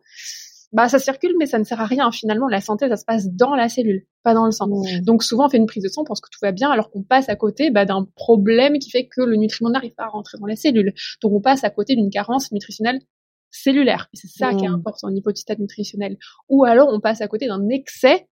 bah 0.72 0.88
ça 0.88 0.98
circule 0.98 1.34
mais 1.38 1.46
ça 1.46 1.58
ne 1.58 1.64
sert 1.64 1.80
à 1.80 1.86
rien. 1.86 2.10
Finalement 2.10 2.48
la 2.48 2.60
santé 2.60 2.88
ça 2.88 2.96
se 2.96 3.04
passe 3.04 3.28
dans 3.28 3.54
la 3.54 3.68
cellule 3.68 4.06
pas 4.22 4.34
dans 4.34 4.44
le 4.44 4.50
sang. 4.50 4.68
Mmh. 4.68 5.00
donc 5.02 5.22
souvent 5.22 5.46
on 5.46 5.48
fait 5.48 5.56
une 5.56 5.66
prise 5.66 5.82
de 5.82 5.88
sang 5.88 6.02
on 6.02 6.04
pense 6.04 6.20
que 6.20 6.28
tout 6.30 6.38
va 6.42 6.52
bien 6.52 6.70
alors 6.70 6.90
qu'on 6.90 7.02
passe 7.02 7.28
à 7.28 7.36
côté 7.36 7.70
bah, 7.70 7.84
d'un 7.84 8.06
problème 8.16 8.78
qui 8.78 8.90
fait 8.90 9.06
que 9.06 9.22
le 9.22 9.36
nutriment 9.36 9.70
n'arrive 9.70 9.94
pas 9.94 10.04
à 10.04 10.08
rentrer 10.08 10.38
dans 10.38 10.46
la 10.46 10.56
cellule. 10.56 10.92
Donc 11.22 11.32
on 11.32 11.40
passe 11.40 11.64
à 11.64 11.70
côté 11.70 11.96
d'une 11.96 12.10
carence 12.10 12.52
nutritionnelle 12.52 13.00
cellulaire. 13.50 14.08
C'est 14.12 14.28
ça 14.28 14.54
qui 14.54 14.64
est 14.64 14.68
important 14.68 15.08
au 15.08 15.10
niveau 15.10 15.32
du 15.32 15.40
stade 15.40 15.58
nutritionnel 15.58 16.18
ou 16.48 16.64
alors 16.64 16.88
on 16.92 17.00
passe 17.00 17.20
à 17.20 17.28
côté 17.28 17.46
d'un 17.46 17.68
excès 17.68 18.26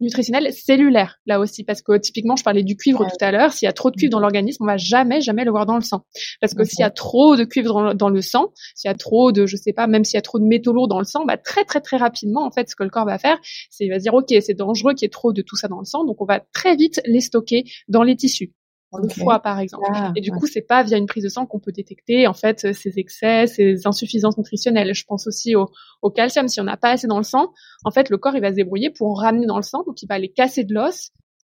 nutritionnel 0.00 0.52
cellulaire 0.52 1.18
là 1.26 1.40
aussi. 1.40 1.64
Parce 1.64 1.82
que 1.82 1.96
typiquement 1.98 2.36
je 2.36 2.44
parlais 2.44 2.62
du 2.62 2.76
cuivre 2.76 3.04
tout 3.04 3.24
à 3.24 3.32
l'heure. 3.32 3.52
S'il 3.52 3.66
y 3.66 3.68
a 3.68 3.72
trop 3.72 3.90
de 3.90 3.96
cuivre 3.96 4.10
dans 4.10 4.20
l'organisme 4.20 4.64
on 4.64 4.66
va 4.66 4.76
jamais 4.76 5.20
jamais 5.20 5.44
le 5.44 5.50
voir 5.50 5.66
dans 5.66 5.76
le 5.76 5.82
sang. 5.82 6.04
Parce 6.40 6.54
que 6.54 6.64
s'il 6.64 6.80
y 6.80 6.84
a 6.84 6.90
trop 6.90 7.36
de 7.36 7.44
cuivre 7.44 7.94
dans, 7.94 8.08
le 8.08 8.20
sang 8.20 8.52
s'il 8.74 8.88
y 8.88 8.92
a 8.92 8.96
trop 8.96 9.32
de 9.32 9.46
je 9.46 9.56
sais 9.56 9.72
pas 9.72 9.86
même 9.86 10.04
s'il 10.04 10.16
y 10.16 10.18
a 10.18 10.22
trop 10.22 10.38
de 10.38 10.44
métaux 10.44 10.72
lourds 10.72 10.88
dans 10.88 10.98
le 10.98 11.04
sang 11.04 11.24
bah 11.24 11.36
très 11.36 11.64
très 11.64 11.80
très 11.80 11.96
rapidement 11.96 12.46
en 12.46 12.50
fait 12.50 12.68
ce 12.68 12.76
que 12.76 12.84
le 12.84 12.90
corps 12.90 13.06
va 13.06 13.18
faire 13.18 13.38
c'est 13.70 13.84
il 13.84 13.90
va 13.90 13.98
dire 13.98 14.14
ok 14.14 14.32
c'est 14.40 14.54
dangereux 14.54 14.94
qu'il 14.94 15.04
y 15.04 15.06
ait 15.06 15.10
trop 15.10 15.32
de 15.32 15.42
tout 15.42 15.56
ça 15.56 15.68
dans 15.68 15.78
le 15.78 15.84
sang. 15.84 16.04
Donc 16.04 16.20
on 16.20 16.26
va 16.26 16.40
très 16.52 16.76
vite 16.76 17.00
les 17.06 17.20
stocker 17.20 17.64
dans 17.88 18.02
les 18.02 18.16
tissus 18.16 18.52
le 18.98 19.08
foie 19.08 19.40
par 19.40 19.58
exemple. 19.58 19.84
Ah, 19.92 20.12
et 20.16 20.20
du 20.20 20.30
coup, 20.30 20.46
c'est 20.46 20.62
pas 20.62 20.82
via 20.82 20.96
une 20.96 21.06
prise 21.06 21.24
de 21.24 21.28
sang 21.28 21.46
qu'on 21.46 21.60
peut 21.60 21.72
détecter 21.72 22.26
en 22.26 22.34
fait 22.34 22.72
ces 22.72 22.98
excès, 22.98 23.46
ces 23.46 23.86
insuffisances 23.86 24.36
nutritionnelles. 24.38 24.94
Je 24.94 25.04
pense 25.04 25.26
aussi 25.26 25.54
au, 25.54 25.68
au 26.02 26.10
calcium. 26.10 26.48
Si 26.48 26.60
on 26.60 26.64
n'a 26.64 26.76
pas 26.76 26.90
assez 26.90 27.06
dans 27.06 27.18
le 27.18 27.24
sang, 27.24 27.52
en 27.84 27.90
fait, 27.90 28.10
le 28.10 28.18
corps 28.18 28.34
il 28.34 28.40
va 28.40 28.50
se 28.50 28.56
débrouiller 28.56 28.90
pour 28.90 29.20
ramener 29.20 29.46
dans 29.46 29.56
le 29.56 29.62
sang, 29.62 29.82
donc 29.86 30.02
il 30.02 30.06
va 30.06 30.16
aller 30.16 30.30
casser 30.30 30.64
de 30.64 30.74
l'os 30.74 31.12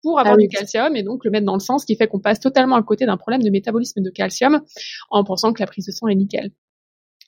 pour 0.03 0.20
avoir 0.20 0.36
ah 0.36 0.41
du 0.41 0.48
calcium 0.48 0.96
et 0.96 1.03
donc 1.03 1.25
le 1.25 1.32
mettre 1.32 1.46
dans 1.46 1.56
le 1.56 1.60
sang, 1.60 1.77
ce 1.79 1.86
qui 1.86 1.96
fait 1.96 2.08
qu'on 2.08 2.20
passe 2.20 2.39
totalement 2.39 2.75
à 2.75 2.84
côté 2.84 3.06
d'un 3.06 3.17
problème 3.17 3.41
de 3.41 3.50
métabolisme 3.50 4.01
de 4.01 4.10
calcium 4.10 4.62
en 5.10 5.24
pensant 5.24 5.53
que 5.53 5.60
la 5.60 5.67
prise 5.67 5.86
de 5.86 5.91
sang 5.91 6.08
est 6.08 6.15
nickel. 6.15 6.51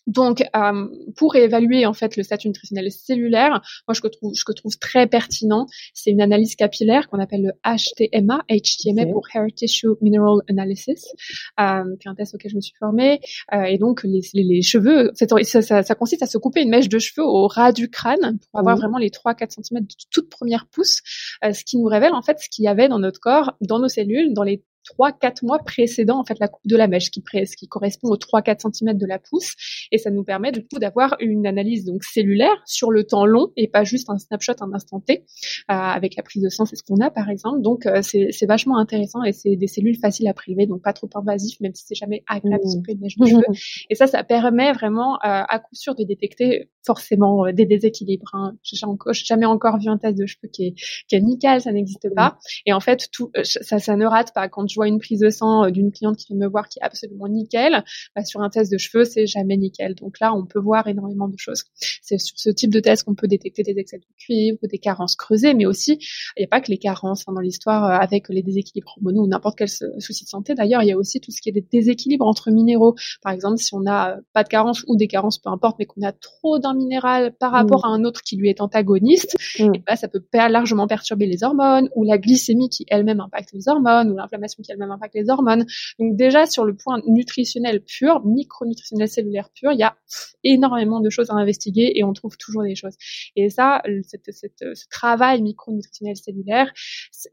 Donc, 0.10 0.44
euh, 0.56 0.88
pour 1.16 1.36
évaluer 1.36 1.86
en 1.86 1.94
fait 1.94 2.18
le 2.18 2.24
statut 2.24 2.48
nutritionnel 2.48 2.92
cellulaire, 2.92 3.62
moi 3.88 3.94
je 3.94 4.02
que 4.02 4.08
trouve, 4.08 4.34
je 4.36 4.44
que 4.44 4.52
trouve 4.52 4.76
très 4.80 5.06
pertinent, 5.06 5.68
c'est 5.94 6.10
une 6.10 6.22
analyse 6.22 6.56
capillaire 6.56 7.08
qu'on 7.10 7.20
appelle 7.20 7.44
le 7.44 7.52
HTMA, 7.64 8.44
HTMA 8.50 9.06
pour 9.06 9.28
Hair 9.32 9.46
Tissue 9.56 9.90
Mineral 10.02 10.40
Analysis, 10.50 11.14
euh, 11.60 11.84
qui 12.00 12.08
est 12.08 12.10
un 12.10 12.16
test 12.16 12.34
auquel 12.34 12.50
je 12.50 12.56
me 12.56 12.62
suis 12.62 12.74
formée. 12.80 13.20
Euh, 13.54 13.66
et 13.66 13.78
donc 13.78 14.04
les, 14.04 14.22
les, 14.34 14.64
cheveux, 14.64 15.12
ça, 15.14 15.62
ça, 15.62 15.84
ça, 15.84 15.96
consiste 15.96 16.24
à 16.24 16.28
se 16.28 16.40
couper 16.40 16.64
une 16.64 16.70
mèche 16.70 16.90
de 16.90 16.98
cheveux 16.98 17.24
au 17.24 17.48
ras 17.48 17.72
du 17.72 17.88
crâne 17.88 18.40
pour 18.50 18.60
avoir 18.60 18.78
vraiment 18.78 18.98
les 18.98 19.10
3-4 19.10 19.62
cm 19.62 19.82
de 19.82 19.96
toute 20.10 20.30
première 20.30 20.66
pousse, 20.66 21.02
euh, 21.46 21.54
ce 21.54 21.64
qui 21.64 21.78
nous 21.78 21.86
révèle 21.86 22.14
en 22.14 22.24
fait 22.24 22.40
ce 22.40 22.50
qu'il 22.50 22.66
y 22.66 22.68
avait 22.68 22.88
dans 22.88 23.00
notre 23.00 23.20
corps, 23.20 23.54
dans 23.62 23.78
nos 23.78 23.90
cellules, 23.90 24.34
dans 24.34 24.44
les 24.44 24.64
trois, 24.90 25.12
quatre 25.12 25.44
mois 25.44 25.60
précédant 25.60 26.20
en 26.20 26.26
fait 26.26 26.38
la 26.40 26.48
coupe 26.48 26.66
de 26.66 26.76
la 26.76 26.88
mèche, 26.88 27.12
qui, 27.12 27.24
ce 27.24 27.56
qui 27.56 27.68
correspond 27.68 28.10
aux 28.10 28.18
3-4 28.18 28.72
cm 28.74 28.98
de 28.98 29.06
la 29.06 29.20
pousse, 29.20 29.54
et 29.92 29.98
ça 29.98 30.10
nous 30.10 30.24
permet 30.24 30.52
du 30.52 30.62
coup 30.62 30.80
d'avoir 30.80 31.16
une 31.20 31.46
analyse 31.46 31.86
donc 31.86 32.04
cellulaire 32.04 32.62
sur 32.66 32.92
le 32.92 33.04
temps 33.04 33.26
long 33.26 33.52
et 33.56 33.68
pas 33.68 33.84
juste 33.84 34.10
un 34.10 34.18
snapshot 34.18 34.54
un 34.62 34.74
instant 34.74 35.00
T. 35.00 35.20
Euh, 35.20 35.74
avec 35.74 36.16
la 36.16 36.24
prise 36.24 36.42
de 36.42 36.50
sang, 36.50 36.66
c'est 36.66 36.76
ce 36.76 36.84
qu'on 36.84 37.00
a 37.02 37.12
par 37.12 37.30
exemple. 37.30 37.62
Donc 37.62 37.86
euh, 37.86 38.02
c'est 38.02 38.46
vachement 38.48 38.78
intéressant 38.78 39.24
et 39.24 39.32
c'est 39.32 39.56
des 39.56 39.68
cellules 39.68 39.98
faciles 39.98 40.28
à 40.28 40.34
prélever, 40.34 40.66
donc 40.66 40.82
pas 40.82 40.94
trop 40.94 41.10
invasif, 41.16 41.60
même 41.60 41.74
si 41.74 41.86
c'est 41.86 41.96
jamais 41.96 42.24
agréable 42.28 42.64
de 42.64 42.76
couper 42.76 42.94
une 42.94 43.02
mèche 43.02 43.18
de 43.18 43.26
cheveux. 43.26 43.44
Et 43.90 43.96
ça, 43.96 44.08
ça 44.08 44.24
permet 44.24 44.72
vraiment 44.74 45.16
euh, 45.16 45.20
à 45.24 45.60
coup 45.60 45.76
sûr 45.76 45.96
de 45.96 46.04
détecter 46.04 46.70
forcément 46.86 47.52
des 47.52 47.66
déséquilibres. 47.66 48.30
Hein. 48.34 48.54
J'ai 48.64 48.78
jamais 49.14 49.46
encore 49.46 49.78
vu 49.80 49.90
un 49.90 49.98
test 49.98 50.18
de 50.18 50.26
cheveux 50.26 50.50
qui 50.52 50.68
est, 50.68 50.74
qui 51.08 51.16
est 51.16 51.22
nickel, 51.22 51.62
ça 51.62 51.72
n'existe 51.72 52.14
pas. 52.16 52.38
Et 52.66 52.74
en 52.74 52.80
fait, 52.80 53.10
tout 53.12 53.32
ça, 53.44 53.80
ça 53.80 53.96
ne 53.96 54.06
rate 54.06 54.34
pas 54.34 54.50
quand 54.50 54.68
je 54.68 54.79
vois 54.80 54.88
une 54.88 55.00
prise 55.00 55.20
de 55.20 55.30
sang 55.30 55.66
euh, 55.66 55.70
d'une 55.72 55.92
cliente 55.92 56.18
qui 56.18 56.28
vient 56.28 56.38
me 56.38 56.48
voir 56.48 56.70
qui 56.70 56.80
est 56.80 56.84
absolument 56.84 57.28
nickel, 57.28 57.84
bah, 58.16 58.24
sur 58.24 58.42
un 58.42 58.50
test 58.50 58.72
de 58.72 58.78
cheveux, 58.78 59.04
c'est 59.04 59.28
jamais 59.28 59.58
nickel. 59.58 59.96
Donc 59.96 60.20
là, 60.20 60.34
on 60.34 60.46
peut 60.46 60.60
voir 60.60 60.88
énormément 60.88 61.28
de 61.28 61.38
choses. 61.38 61.64
C'est 62.02 62.18
sur 62.18 62.38
ce 62.40 62.50
type 62.50 62.72
de 62.72 62.80
test 62.80 63.04
qu'on 63.04 63.16
peut 63.16 63.28
détecter 63.28 63.64
des 63.64 63.78
excès 63.78 63.98
de 63.98 64.06
cuivre 64.18 64.58
ou 64.64 64.68
des 64.68 64.78
carences 64.78 65.16
creusées, 65.16 65.54
mais 65.54 65.66
aussi, 65.66 66.00
il 66.38 66.40
n'y 66.40 66.46
a 66.46 66.48
pas 66.48 66.62
que 66.62 66.72
les 66.72 66.78
carences 66.78 67.26
hein, 67.28 67.34
dans 67.34 67.42
l'histoire 67.42 67.86
euh, 67.86 68.04
avec 68.04 68.30
les 68.30 68.42
déséquilibres 68.42 68.94
hormonaux 68.98 69.24
ou 69.24 69.28
n'importe 69.28 69.58
quel 69.58 69.70
souci 69.70 70.24
de 70.24 70.30
santé. 70.30 70.56
D'ailleurs, 70.56 70.84
il 70.84 70.88
y 70.88 70.92
a 70.92 70.98
aussi 70.98 71.20
tout 71.20 71.32
ce 71.32 71.42
qui 71.42 71.50
est 71.50 71.54
des 71.54 71.66
déséquilibres 71.70 72.26
entre 72.26 72.52
minéraux. 72.52 72.96
Par 73.22 73.34
exemple, 73.34 73.58
si 73.58 73.74
on 73.74 73.82
n'a 73.82 74.16
euh, 74.16 74.22
pas 74.34 74.44
de 74.44 74.50
carences 74.50 74.84
ou 74.88 74.96
des 74.96 75.08
carences, 75.08 75.40
peu 75.40 75.50
importe, 75.50 75.78
mais 75.80 75.86
qu'on 75.86 76.02
a 76.02 76.12
trop 76.12 76.60
d'un 76.60 76.74
minéral 76.74 77.34
par 77.40 77.52
rapport 77.52 77.86
mmh. 77.86 77.90
à 77.90 77.94
un 77.94 78.04
autre 78.06 78.22
qui 78.22 78.38
lui 78.38 78.50
est 78.50 78.62
antagoniste, 78.62 79.36
mmh. 79.60 79.76
et 79.76 79.84
bah, 79.86 79.96
ça 79.96 80.08
peut 80.08 80.22
largement 80.34 80.88
perturber 80.88 81.26
les 81.26 81.44
hormones 81.44 81.90
ou 81.96 82.04
la 82.04 82.18
glycémie 82.18 82.70
qui 82.70 82.86
elle-même 82.88 83.20
impacte 83.20 83.52
les 83.54 83.68
hormones 83.68 84.12
ou 84.12 84.16
l'inflammation 84.16 84.59
qui 84.62 84.72
elle-même 84.72 84.92
impacte 84.92 85.16
les 85.16 85.30
hormones. 85.30 85.66
Donc 86.00 86.16
déjà 86.16 86.46
sur 86.46 86.66
le 86.66 86.76
point 86.76 87.02
nutritionnel 87.08 87.82
pur, 87.84 88.26
micronutritionnel 88.26 89.08
cellulaire 89.08 89.50
pur, 89.54 89.72
il 89.72 89.80
y 89.80 89.84
a 89.84 89.96
énormément 90.44 91.00
de 91.00 91.10
choses 91.10 91.30
à 91.30 91.34
investiguer 91.34 91.92
et 91.96 92.04
on 92.04 92.14
trouve 92.14 92.38
toujours 92.38 92.64
des 92.64 92.76
choses. 92.76 92.96
Et 93.36 93.50
ça, 93.50 93.82
ce 93.86 94.88
travail 94.90 95.42
micronutritionnel 95.42 96.16
cellulaire, 96.16 96.72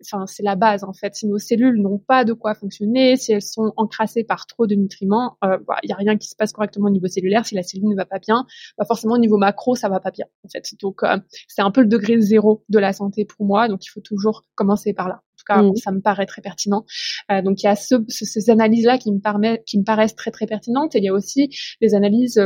enfin 0.03 0.27
c'est 0.27 0.43
la 0.43 0.57
base 0.57 0.85
en 0.85 0.93
fait. 0.93 1.15
Si 1.15 1.27
nos 1.27 1.39
cellules 1.39 1.81
n'ont 1.81 1.99
pas 1.99 2.25
de 2.25 2.33
quoi 2.33 2.55
fonctionner, 2.55 3.17
si 3.17 3.33
elles 3.33 3.43
sont 3.43 3.73
encrassées 3.77 4.25
par 4.25 4.47
trop 4.47 4.67
de 4.67 4.75
nutriments, 4.75 5.37
euh, 5.45 5.59
bah, 5.67 5.79
il 5.83 5.91
y 5.91 5.93
a 5.93 5.97
rien 5.97 6.17
qui 6.17 6.29
se 6.29 6.37
passe 6.37 6.53
correctement 6.53 6.87
au 6.87 6.91
niveau 6.91 7.07
cellulaire. 7.07 7.47
Si 7.47 7.55
la 7.55 7.62
cellule 7.62 7.89
ne 7.89 7.97
va 7.97 8.05
pas 8.05 8.19
bien, 8.19 8.47
bah 8.79 8.85
forcément 8.85 9.15
au 9.15 9.19
niveau 9.19 9.37
macro 9.37 9.75
ça 9.75 9.89
va 9.89 10.01
pas 10.01 10.11
bien 10.11 10.27
en 10.45 10.49
fait. 10.49 10.65
Donc 10.81 11.03
euh, 11.03 11.19
c'est 11.49 11.62
un 11.62 11.71
peu 11.71 11.83
le 11.83 11.89
degré 11.89 12.21
zéro 12.21 12.65
de 12.69 12.79
la 12.79 12.93
santé 12.93 13.25
pour 13.25 13.47
moi. 13.47 13.69
Donc 13.69 13.85
il 13.85 13.89
faut 13.89 14.01
toujours 14.01 14.45
commencer 14.55 14.93
par 14.93 15.09
là 15.09 15.23
cas, 15.47 15.63
mm. 15.63 15.77
ça 15.77 15.93
me 15.93 16.01
paraît 16.01 16.27
très 16.27 16.43
pertinent. 16.43 16.85
Euh, 17.31 17.43
donc 17.43 17.63
il 17.63 17.67
y 17.67 17.69
a 17.69 17.77
ce, 17.77 17.97
ces 18.09 18.51
analyses-là 18.51 18.99
qui 18.99 19.13
me, 19.13 19.65
qui 19.65 19.79
me 19.79 19.85
paraissent 19.85 20.17
très 20.17 20.31
très 20.31 20.47
pertinentes. 20.47 20.95
Et 20.95 20.99
il 20.99 21.05
y 21.05 21.09
a 21.09 21.15
aussi 21.15 21.51
les 21.81 21.95
analyses 21.95 22.41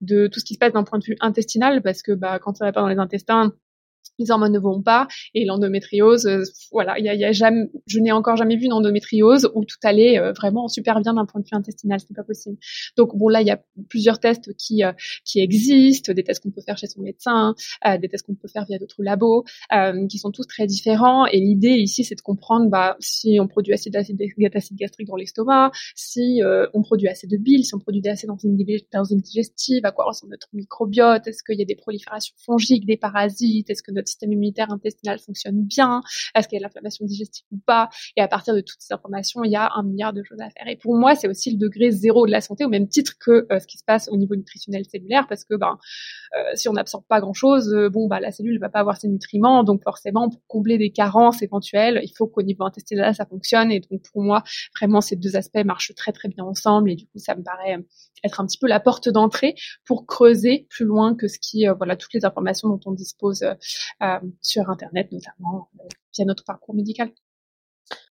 de 0.00 0.26
tout 0.26 0.40
ce 0.40 0.44
qui 0.44 0.54
se 0.54 0.58
passe 0.58 0.72
d'un 0.72 0.84
point 0.84 0.98
de 0.98 1.04
vue 1.04 1.16
intestinal, 1.20 1.82
parce 1.82 2.02
que 2.02 2.12
bah, 2.12 2.38
quand 2.38 2.56
ça 2.56 2.64
va 2.64 2.72
pas 2.72 2.80
dans 2.80 2.88
les 2.88 2.98
intestins, 2.98 3.52
les 4.18 4.30
hormones 4.30 4.52
ne 4.52 4.58
vont 4.58 4.82
pas 4.82 5.08
et 5.34 5.44
l'endométriose 5.44 6.26
euh, 6.26 6.42
voilà 6.72 6.98
il 6.98 7.04
y 7.04 7.24
a, 7.24 7.32
jamais 7.32 7.70
je 7.86 7.98
n'ai 8.00 8.12
encore 8.12 8.36
jamais 8.36 8.56
vu 8.56 8.64
une 8.64 8.72
endométriose 8.72 9.50
où 9.54 9.64
tout 9.64 9.76
allait 9.82 10.18
euh, 10.18 10.32
vraiment 10.32 10.68
super 10.68 11.00
bien 11.00 11.14
d'un 11.14 11.26
point 11.26 11.40
de 11.40 11.46
vue 11.46 11.56
intestinal 11.56 12.00
ce 12.00 12.06
n'est 12.10 12.16
pas 12.16 12.22
possible. 12.22 12.56
Donc 12.96 13.16
bon 13.16 13.28
là 13.28 13.40
il 13.40 13.46
y 13.46 13.50
a 13.50 13.60
plusieurs 13.88 14.18
tests 14.18 14.54
qui 14.56 14.84
euh, 14.84 14.92
qui 15.24 15.40
existent 15.40 16.12
des 16.12 16.24
tests 16.24 16.42
qu'on 16.42 16.50
peut 16.50 16.62
faire 16.62 16.78
chez 16.78 16.86
son 16.86 17.02
médecin 17.02 17.54
des 18.00 18.08
tests 18.08 18.26
qu'on 18.26 18.34
peut 18.34 18.48
faire 18.48 18.64
via 18.66 18.78
d'autres 18.78 19.02
labos 19.02 19.44
qui 20.08 20.18
sont 20.18 20.30
tous 20.30 20.46
très 20.46 20.66
différents 20.66 21.26
et 21.26 21.38
l'idée 21.38 21.76
ici 21.76 22.04
c'est 22.04 22.14
de 22.14 22.20
comprendre 22.20 22.68
bah 22.70 22.96
si 23.00 23.38
on 23.40 23.46
produit 23.46 23.72
assez 23.72 23.90
d'acide 23.90 24.16
gastrique 24.72 25.08
dans 25.08 25.16
l'estomac 25.16 25.70
si 25.94 26.40
on 26.74 26.82
produit 26.82 27.08
assez 27.08 27.26
de 27.26 27.36
bile 27.36 27.64
si 27.64 27.74
on 27.74 27.78
produit 27.78 28.06
assez 28.08 28.26
d'enzymes 28.26 29.20
digestive 29.20 29.84
à 29.84 29.92
quoi 29.92 30.04
ressemble 30.06 30.32
notre 30.32 30.48
microbiote 30.52 31.26
est-ce 31.26 31.42
qu'il 31.42 31.58
y 31.58 31.62
a 31.62 31.66
des 31.66 31.76
proliférations 31.76 32.34
fongiques 32.44 32.86
des 32.86 32.96
parasites 32.96 33.70
est-ce 33.70 33.82
que 33.82 33.92
notre 33.92 34.05
système 34.06 34.32
immunitaire 34.32 34.70
intestinal 34.70 35.18
fonctionne 35.18 35.62
bien, 35.62 36.02
est-ce 36.34 36.48
qu'il 36.48 36.56
y 36.56 36.58
a 36.58 36.60
de 36.60 36.64
l'inflammation 36.64 37.04
digestive 37.04 37.44
ou 37.52 37.58
pas. 37.64 37.88
Et 38.16 38.20
à 38.20 38.28
partir 38.28 38.54
de 38.54 38.60
toutes 38.60 38.80
ces 38.80 38.92
informations, 38.92 39.44
il 39.44 39.50
y 39.50 39.56
a 39.56 39.70
un 39.74 39.82
milliard 39.82 40.12
de 40.12 40.22
choses 40.22 40.40
à 40.40 40.50
faire. 40.50 40.68
Et 40.68 40.76
pour 40.76 40.96
moi, 40.96 41.14
c'est 41.14 41.28
aussi 41.28 41.50
le 41.50 41.58
degré 41.58 41.90
zéro 41.90 42.26
de 42.26 42.30
la 42.30 42.40
santé, 42.40 42.64
au 42.64 42.68
même 42.68 42.88
titre 42.88 43.14
que 43.18 43.46
ce 43.50 43.66
qui 43.66 43.78
se 43.78 43.84
passe 43.84 44.08
au 44.10 44.16
niveau 44.16 44.34
nutritionnel 44.36 44.84
cellulaire, 44.84 45.26
parce 45.28 45.44
que 45.44 45.54
ben, 45.54 45.78
si 46.54 46.68
on 46.68 46.72
n'absorbe 46.72 47.04
pas 47.08 47.20
grand-chose, 47.20 47.74
bon, 47.92 48.08
bah, 48.08 48.20
la 48.20 48.32
cellule 48.32 48.54
ne 48.54 48.60
va 48.60 48.68
pas 48.68 48.80
avoir 48.80 48.96
ses 48.96 49.08
nutriments, 49.08 49.64
donc 49.64 49.82
forcément, 49.82 50.28
pour 50.28 50.40
combler 50.46 50.78
des 50.78 50.90
carences 50.90 51.42
éventuelles, 51.42 52.00
il 52.02 52.12
faut 52.16 52.26
qu'au 52.26 52.42
niveau 52.42 52.64
intestinal, 52.64 53.14
ça 53.14 53.26
fonctionne. 53.26 53.70
Et 53.70 53.80
donc, 53.80 54.02
pour 54.12 54.22
moi, 54.22 54.42
vraiment, 54.78 55.00
ces 55.00 55.16
deux 55.16 55.36
aspects 55.36 55.64
marchent 55.64 55.94
très, 55.94 56.12
très 56.12 56.28
bien 56.28 56.44
ensemble. 56.44 56.90
Et 56.90 56.96
du 56.96 57.06
coup, 57.06 57.18
ça 57.18 57.34
me 57.34 57.42
paraît 57.42 57.78
être 58.24 58.40
un 58.40 58.46
petit 58.46 58.58
peu 58.58 58.66
la 58.66 58.80
porte 58.80 59.08
d'entrée 59.08 59.54
pour 59.84 60.06
creuser 60.06 60.66
plus 60.70 60.84
loin 60.84 61.14
que 61.14 61.28
ce 61.28 61.38
qui, 61.38 61.68
euh, 61.68 61.74
voilà, 61.74 61.96
toutes 61.96 62.14
les 62.14 62.24
informations 62.24 62.68
dont 62.68 62.80
on 62.86 62.92
dispose 62.92 63.42
euh, 63.42 63.52
euh, 63.52 63.95
sur 64.40 64.68
Internet, 64.70 65.10
notamment 65.12 65.68
via 66.14 66.24
notre 66.24 66.44
parcours 66.44 66.74
médical. 66.74 67.10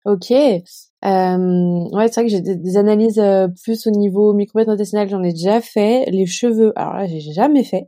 Ok. 0.06 0.32
Euh, 0.32 0.58
ouais, 1.02 2.08
c'est 2.08 2.22
vrai 2.22 2.24
que 2.24 2.30
j'ai 2.30 2.42
des, 2.42 2.78
analyses 2.78 3.22
plus 3.64 3.86
au 3.88 3.92
niveau 3.92 4.34
microbiote 4.34 4.70
intestinal, 4.70 5.10
j'en 5.10 5.24
ai 5.24 5.32
déjà 5.32 5.62
fait. 5.62 6.06
Les 6.10 6.26
cheveux, 6.26 6.72
alors 6.76 6.94
là, 6.94 7.08
j'ai 7.08 7.20
jamais 7.20 7.64
fait. 7.64 7.88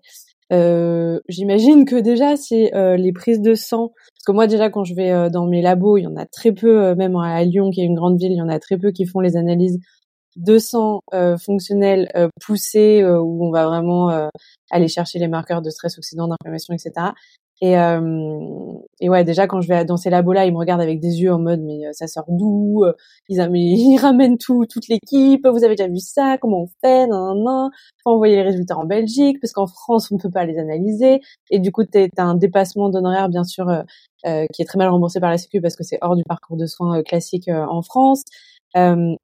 Euh, 0.52 1.22
J'imagine 1.30 1.86
que 1.86 1.96
déjà, 1.96 2.36
si 2.36 2.70
les 2.74 3.14
prises 3.14 3.42
de 3.42 3.56
sang, 3.56 3.94
parce 3.96 4.26
que 4.26 4.32
moi 4.34 4.48
déjà 4.48 4.70
quand 4.70 4.84
je 4.84 4.94
vais 4.94 5.30
dans 5.30 5.48
mes 5.48 5.62
labos, 5.62 5.98
il 5.98 6.04
y 6.04 6.08
en 6.08 6.18
a 6.18 6.26
très 6.26 6.52
peu, 6.52 6.94
même 6.96 7.16
à 7.16 7.44
Lyon, 7.44 7.72
qui 7.72 7.82
est 7.82 7.86
une 7.86 7.96
grande 7.96 8.20
ville, 8.20 8.34
il 8.34 8.38
y 8.38 8.42
en 8.42 8.50
a 8.50 8.60
très 8.60 8.78
peu 8.78 8.92
qui 8.92 9.06
font 9.06 9.22
les 9.22 9.38
analyses 9.38 9.80
200 10.38 11.02
euh, 11.14 11.38
fonctionnels 11.38 12.10
euh, 12.16 12.30
poussés 12.40 13.02
euh, 13.02 13.20
où 13.20 13.46
on 13.46 13.52
va 13.52 13.66
vraiment 13.66 14.10
euh, 14.10 14.30
aller 14.70 14.88
chercher 14.88 15.20
les 15.20 15.28
marqueurs 15.28 15.62
de 15.62 15.70
stress 15.70 15.98
oxydant, 15.98 16.28
d'inflammation, 16.28 16.74
etc. 16.74 17.08
Et, 17.62 17.74
et 19.00 19.10
ouais, 19.10 19.24
déjà 19.24 19.46
quand 19.46 19.62
je 19.62 19.68
vais 19.68 19.86
dans 19.86 19.98
ces 19.98 20.10
labos-là, 20.10 20.46
ils 20.46 20.52
me 20.52 20.58
regardent 20.58 20.82
avec 20.82 21.00
des 21.00 21.22
yeux 21.22 21.32
en 21.32 21.38
mode 21.40 21.62
mais 21.62 21.82
ça 21.94 22.08
sort 22.08 22.26
d'où 22.28 22.84
Ils, 23.30 23.40
ils 23.54 24.00
ramènent 24.00 24.40
tout, 24.40 24.66
toute 24.66 24.88
l'équipe. 24.88 25.46
Vous 25.48 25.64
avez 25.64 25.76
déjà 25.76 25.88
vu 25.88 26.00
ça 26.00 26.38
Comment 26.42 26.64
on 26.64 26.68
fait 26.84 27.06
non 27.06 27.36
non 27.36 27.70
Faut 28.04 28.12
envoyer 28.12 28.36
les 28.36 28.42
résultats 28.42 28.78
en 28.78 28.86
Belgique 28.86 29.38
parce 29.40 29.54
qu'en 29.54 29.68
France 29.68 30.12
on 30.12 30.18
peut 30.18 30.32
pas 30.32 30.46
les 30.46 30.58
analyser. 30.58 31.22
Et 31.52 31.60
du 31.60 31.72
coup, 31.72 31.84
t'as 31.84 32.08
un 32.18 32.36
dépassement 32.36 32.90
d'honoraires 32.90 33.30
bien 33.30 33.44
sûr 33.44 33.68
qui 34.24 34.62
est 34.62 34.66
très 34.66 34.78
mal 34.78 34.90
remboursé 34.90 35.20
par 35.20 35.30
la 35.30 35.38
Sécu 35.38 35.62
parce 35.62 35.76
que 35.76 35.84
c'est 35.84 36.00
hors 36.02 36.16
du 36.16 36.24
parcours 36.24 36.58
de 36.58 36.66
soins 36.66 37.04
classique 37.04 37.48
en 37.48 37.82
France. 37.84 38.24
Euh, 38.78 39.16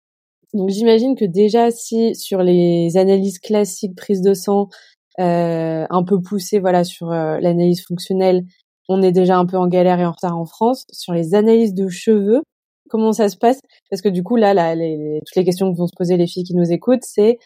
donc 0.53 0.69
j'imagine 0.69 1.15
que 1.15 1.25
déjà 1.25 1.71
si 1.71 2.15
sur 2.15 2.41
les 2.41 2.97
analyses 2.97 3.39
classiques 3.39 3.95
prise 3.95 4.21
de 4.21 4.33
sang 4.33 4.69
euh, 4.69 4.96
un 5.17 6.03
peu 6.03 6.21
poussées 6.21 6.59
voilà 6.59 6.83
sur 6.83 7.11
euh, 7.11 7.39
l'analyse 7.39 7.83
fonctionnelle, 7.85 8.45
on 8.89 9.01
est 9.01 9.11
déjà 9.11 9.37
un 9.37 9.45
peu 9.45 9.57
en 9.57 9.67
galère 9.67 9.99
et 9.99 10.05
en 10.05 10.11
retard 10.11 10.37
en 10.37 10.45
France. 10.45 10.85
Sur 10.91 11.13
les 11.13 11.35
analyses 11.35 11.73
de 11.73 11.89
cheveux, 11.89 12.41
comment 12.89 13.13
ça 13.13 13.29
se 13.29 13.37
passe? 13.37 13.59
Parce 13.89 14.01
que 14.01 14.09
du 14.09 14.23
coup 14.23 14.35
là, 14.35 14.53
là 14.53 14.75
les, 14.75 15.19
toutes 15.25 15.35
les 15.35 15.45
questions 15.45 15.71
que 15.71 15.77
vont 15.77 15.87
se 15.87 15.95
poser 15.95 16.17
les 16.17 16.27
filles 16.27 16.43
qui 16.43 16.55
nous 16.55 16.71
écoutent, 16.71 17.03
c'est 17.03 17.37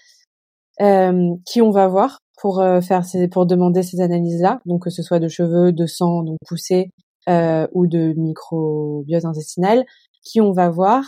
euh, 0.82 1.30
qui 1.46 1.62
on 1.62 1.72
va 1.72 1.88
voir 1.88 2.20
pour 2.42 2.60
euh, 2.60 2.82
faire 2.82 3.06
ces, 3.06 3.28
pour 3.28 3.46
demander 3.46 3.84
ces 3.84 4.02
analyses-là, 4.02 4.60
donc 4.66 4.84
que 4.84 4.90
ce 4.90 5.04
soit 5.04 5.20
de 5.20 5.28
cheveux, 5.28 5.72
de 5.72 5.86
sang 5.86 6.24
donc 6.24 6.38
poussé 6.48 6.90
euh, 7.30 7.68
ou 7.74 7.88
de 7.88 8.14
microbiote 8.18 9.26
intestinal, 9.26 9.86
qui 10.24 10.42
on 10.42 10.52
va 10.52 10.70
voir? 10.70 11.04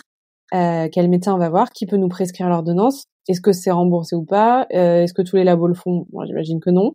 Euh, 0.54 0.88
quel 0.91 1.10
médecin 1.10 1.34
on 1.34 1.39
va 1.39 1.49
voir, 1.49 1.71
qui 1.71 1.88
peut 1.88 1.97
nous 1.97 2.10
prescrire 2.10 2.47
l'ordonnance, 2.47 3.06
est-ce 3.28 3.42
que 3.42 3.52
c'est 3.54 3.72
remboursé 3.72 4.16
ou 4.16 4.26
pas, 4.26 4.68
euh, 4.74 5.04
est-ce 5.04 5.14
que 5.14 5.22
tous 5.22 5.36
les 5.38 5.44
labos 5.44 5.68
le 5.68 5.74
font, 5.76 6.06
bon, 6.12 6.26
j'imagine 6.26 6.60
que 6.60 6.70
non. 6.70 6.94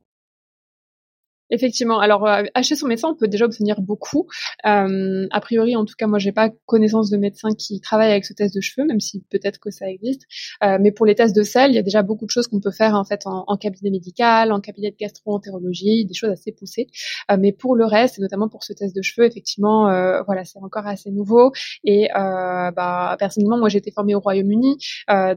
Effectivement. 1.51 1.99
Alors, 1.99 2.27
euh, 2.27 2.43
acheter 2.55 2.77
son 2.77 2.87
médecin, 2.87 3.09
on 3.09 3.15
peut 3.15 3.29
déjà 3.29 3.47
obtenir 3.47 3.81
beaucoup. 3.81 4.27
Euh, 4.67 5.27
a 5.31 5.41
priori, 5.41 5.77
en 5.77 5.85
tout 5.85 5.95
cas, 5.97 6.07
moi, 6.07 6.19
j'ai 6.19 6.33
pas 6.33 6.51
connaissance 6.67 7.11
de 7.11 7.17
médecins 7.17 7.55
qui 7.57 7.81
travaillent 7.81 8.11
avec 8.11 8.27
ce 8.27 8.35
test 8.35 8.55
de 8.55 8.61
cheveux, 8.61 8.87
même 8.87 9.01
si 9.01 9.23
peut-être 9.31 9.59
que 9.59 9.71
ça 9.71 9.89
existe. 9.89 10.23
Euh, 10.63 10.77
mais 10.81 10.93
pour 10.93 11.07
les 11.07 11.15
tests 11.15 11.35
de 11.35 11.43
sel, 11.43 11.71
il 11.71 11.75
y 11.75 11.79
a 11.79 11.83
déjà 11.83 12.03
beaucoup 12.03 12.27
de 12.27 12.31
choses 12.31 12.49
qu'on 12.49 12.61
peut 12.61 12.71
faire 12.71 12.95
en 12.95 13.05
fait 13.05 13.23
en, 13.25 13.57
cabinet 13.57 13.91
médical, 13.91 14.53
en 14.53 14.61
cabinet 14.61 14.91
de 14.91 14.97
gastro-entérologie, 14.97 16.05
des 16.05 16.15
choses 16.15 16.31
assez 16.31 16.53
poussées. 16.53 16.89
Euh, 17.31 17.37
mais 17.39 17.53
pour 17.53 17.77
le 17.77 17.87
reste, 17.87 18.19
et 18.19 18.23
notamment 18.23 18.49
pour 18.49 18.63
ce 18.63 18.73
test 18.75 18.95
de 18.95 19.03
cheveux, 19.03 19.27
effectivement, 19.27 19.89
euh, 19.89 20.23
voilà, 20.27 20.45
c'est 20.45 20.59
encore 20.59 20.87
assez 20.87 21.11
nouveau. 21.11 21.53
Et 21.85 22.09
bah, 22.15 23.17
personnellement, 23.19 23.59
moi, 23.59 23.69
j'ai 23.69 23.79
été 23.79 23.91
formée 23.91 24.15
au 24.15 24.21
Royaume-Uni, 24.21 24.77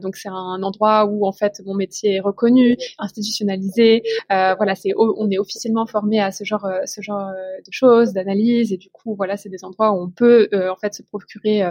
donc 0.02 0.16
c'est 0.16 0.28
un 0.28 0.62
endroit 0.62 1.06
où 1.06 1.26
en 1.26 1.32
fait 1.32 1.60
mon 1.64 1.74
métier 1.74 2.16
est 2.16 2.20
reconnu, 2.20 2.76
institutionnalisé. 2.98 4.02
voilà, 4.28 4.74
c'est 4.74 4.90
on 4.96 5.30
est 5.30 5.38
officiellement 5.38 5.86
formé 5.86 6.01
à 6.20 6.32
ce 6.32 6.44
genre, 6.44 6.64
euh, 6.64 6.80
ce 6.84 7.00
genre 7.00 7.28
euh, 7.28 7.58
de 7.66 7.72
choses, 7.72 8.12
d'analyse, 8.12 8.72
et 8.72 8.76
du 8.76 8.90
coup, 8.90 9.14
voilà, 9.14 9.36
c'est 9.36 9.48
des 9.48 9.64
endroits 9.64 9.92
où 9.92 10.02
on 10.02 10.10
peut 10.10 10.48
euh, 10.52 10.70
en 10.70 10.76
fait 10.76 10.94
se 10.94 11.02
procurer 11.02 11.62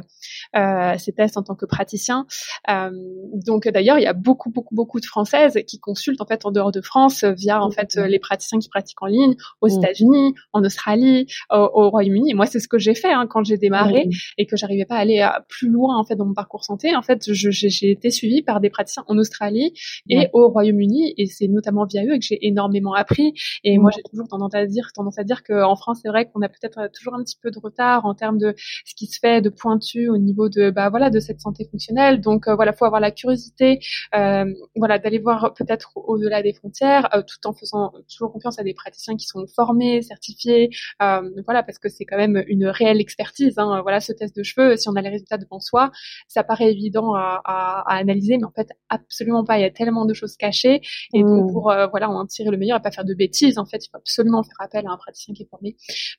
ces 0.97 1.11
tests 1.13 1.37
en 1.37 1.43
tant 1.43 1.55
que 1.55 1.65
praticien. 1.65 2.25
donc 2.67 3.67
d'ailleurs, 3.67 3.97
il 3.97 4.03
y 4.03 4.07
a 4.07 4.13
beaucoup, 4.13 4.49
beaucoup, 4.49 4.75
beaucoup 4.75 4.99
de 4.99 5.05
Françaises 5.05 5.59
qui 5.67 5.79
consultent 5.79 6.21
en 6.21 6.25
fait 6.25 6.45
en 6.45 6.51
dehors 6.51 6.71
de 6.71 6.81
France 6.81 7.23
via 7.23 7.61
en 7.61 7.71
fait 7.71 7.95
les 7.95 8.19
praticiens 8.19 8.59
qui 8.59 8.69
pratiquent 8.69 9.01
en 9.01 9.07
ligne 9.07 9.35
aux 9.61 9.67
mmh. 9.67 9.77
États-Unis, 9.77 10.35
en 10.53 10.63
Australie, 10.63 11.27
au, 11.51 11.89
Royaume-Uni. 11.89 12.31
Et 12.31 12.33
moi, 12.33 12.45
c'est 12.45 12.59
ce 12.59 12.67
que 12.67 12.77
j'ai 12.77 12.95
fait 12.95 13.11
hein, 13.11 13.27
quand 13.29 13.43
j'ai 13.43 13.57
démarré 13.57 14.09
et 14.37 14.45
que 14.45 14.55
j'arrivais 14.55 14.85
pas 14.85 14.95
à 14.95 14.99
aller 14.99 15.27
plus 15.47 15.69
loin 15.69 15.97
en 15.97 16.03
fait 16.03 16.15
dans 16.15 16.25
mon 16.25 16.33
parcours 16.33 16.63
santé. 16.63 16.95
En 16.95 17.01
fait, 17.01 17.31
j'ai 17.31 17.91
été 17.91 18.11
suivie 18.11 18.41
par 18.41 18.59
des 18.59 18.69
praticiens 18.69 19.03
en 19.07 19.17
Australie 19.17 19.73
et 20.09 20.27
au 20.33 20.49
Royaume-Uni, 20.49 21.13
et 21.17 21.25
c'est 21.25 21.47
notamment 21.47 21.85
via 21.85 22.03
eux 22.03 22.17
que 22.17 22.25
j'ai 22.25 22.45
énormément 22.45 22.93
appris. 22.93 23.33
Et 23.63 23.77
moi, 23.77 23.91
j'ai 23.95 24.03
toujours 24.03 24.20
tendance 24.27 24.53
à 24.53 24.65
dire, 24.65 24.91
tendance 24.93 25.19
à 25.19 25.23
dire 25.23 25.43
qu'en 25.43 25.75
France, 25.75 25.99
c'est 26.01 26.09
vrai 26.09 26.29
qu'on 26.29 26.41
a 26.41 26.49
peut-être 26.49 26.79
euh, 26.79 26.87
toujours 26.93 27.13
un 27.15 27.23
petit 27.23 27.37
peu 27.41 27.51
de 27.51 27.59
retard 27.59 28.05
en 28.05 28.13
termes 28.15 28.37
de 28.37 28.53
ce 28.85 28.93
qui 28.95 29.07
se 29.07 29.19
fait 29.19 29.41
de 29.41 29.49
pointu 29.49 30.09
au 30.09 30.17
niveau 30.17 30.49
de, 30.49 30.69
bah 30.69 30.89
voilà, 30.89 31.09
de 31.09 31.19
cette 31.19 31.41
santé 31.41 31.67
fonctionnelle. 31.69 32.21
Donc 32.21 32.47
euh, 32.47 32.55
voilà, 32.55 32.73
faut 32.73 32.85
avoir 32.85 33.01
la 33.01 33.11
curiosité, 33.11 33.79
euh, 34.15 34.45
voilà, 34.75 34.99
d'aller 34.99 35.19
voir 35.19 35.53
peut-être 35.53 35.91
au-delà 35.95 36.41
des 36.41 36.53
frontières, 36.53 37.09
euh, 37.15 37.21
tout 37.21 37.47
en 37.47 37.53
faisant 37.53 37.93
toujours 38.11 38.31
confiance 38.31 38.59
à 38.59 38.63
des 38.63 38.73
praticiens 38.73 39.15
qui 39.15 39.25
sont 39.25 39.45
formés, 39.55 40.01
certifiés, 40.01 40.69
voilà, 40.99 41.63
parce 41.63 41.79
que 41.79 41.89
c'est 41.89 42.05
quand 42.05 42.17
même 42.17 42.43
une 42.47 42.67
réelle 42.67 42.99
expertise. 42.99 43.57
Hein, 43.57 43.81
voilà, 43.81 43.99
ce 43.99 44.13
test 44.13 44.35
de 44.35 44.43
cheveux, 44.43 44.77
si 44.77 44.89
on 44.89 44.95
a 44.95 45.01
les 45.01 45.09
résultats 45.09 45.37
devant 45.37 45.59
soi, 45.59 45.91
ça 46.27 46.43
paraît 46.43 46.71
évident 46.71 47.15
à, 47.15 47.41
à, 47.43 47.83
à 47.91 47.95
analyser, 47.97 48.37
mais 48.37 48.45
en 48.45 48.51
fait, 48.51 48.69
absolument 48.89 49.43
pas. 49.43 49.57
Il 49.57 49.61
y 49.61 49.65
a 49.65 49.71
tellement 49.71 50.05
de 50.05 50.13
choses 50.13 50.37
cachées, 50.37 50.81
et 51.13 51.23
donc 51.23 51.49
mmh. 51.49 51.53
pour 51.53 51.63
voilà 51.91 52.09
en 52.09 52.25
tirer 52.25 52.51
le 52.51 52.57
meilleur 52.57 52.79
et 52.79 52.81
pas 52.81 52.91
faire 52.91 53.05
de 53.05 53.13
bêtises, 53.13 53.57
en 53.57 53.65
fait, 53.65 53.85
il 53.85 53.89
faut 53.89 53.97
absolument 54.11 54.43
faire 54.43 54.59
appel 54.59 54.85
à 54.87 54.91
un 54.91 54.97
praticien 54.97 55.33
qui 55.33 55.43
est 55.43 55.49
formé. 55.49 55.75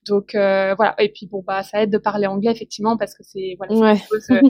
Donc 0.07 0.35
euh, 0.35 0.75
voilà. 0.75 0.95
Et 0.99 1.11
puis 1.11 1.27
bon 1.27 1.43
bah 1.47 1.63
ça 1.63 1.83
aide 1.83 1.91
de 1.91 1.99
parler 1.99 2.27
anglais 2.27 2.51
effectivement 2.51 2.97
parce 2.97 3.15
que 3.15 3.23
c'est 3.23 3.57
voilà, 3.59 3.97
choses, 3.97 4.31
euh, 4.31 4.41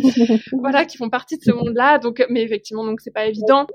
voilà 0.52 0.84
qui 0.84 0.96
font 0.96 1.10
partie 1.10 1.36
de 1.36 1.42
ce 1.42 1.52
monde-là. 1.52 1.98
Donc 1.98 2.24
mais 2.30 2.42
effectivement 2.42 2.84
donc 2.84 3.00
c'est 3.00 3.12
pas 3.12 3.26
évident. 3.26 3.66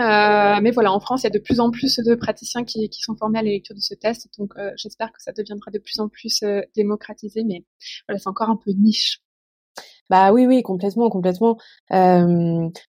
Euh, 0.00 0.60
mais 0.62 0.70
voilà, 0.70 0.92
en 0.92 1.00
France, 1.00 1.22
il 1.22 1.24
y 1.24 1.26
a 1.28 1.30
de 1.30 1.38
plus 1.38 1.60
en 1.60 1.70
plus 1.70 1.96
de 1.98 2.14
praticiens 2.14 2.64
qui, 2.64 2.88
qui 2.88 3.00
sont 3.02 3.14
formés 3.14 3.38
à 3.38 3.42
la 3.42 3.50
lecture 3.50 3.76
de 3.76 3.80
ce 3.80 3.94
test, 3.94 4.28
donc 4.38 4.52
euh, 4.56 4.70
j'espère 4.76 5.12
que 5.12 5.22
ça 5.22 5.32
deviendra 5.32 5.70
de 5.70 5.78
plus 5.78 6.00
en 6.00 6.08
plus 6.08 6.42
euh, 6.42 6.60
démocratisé, 6.74 7.44
mais 7.44 7.64
voilà, 8.08 8.18
c'est 8.18 8.28
encore 8.28 8.50
un 8.50 8.56
peu 8.56 8.72
niche. 8.72 9.20
Bah 10.12 10.30
oui, 10.30 10.46
oui, 10.46 10.62
complètement, 10.62 11.08
complètement. 11.08 11.56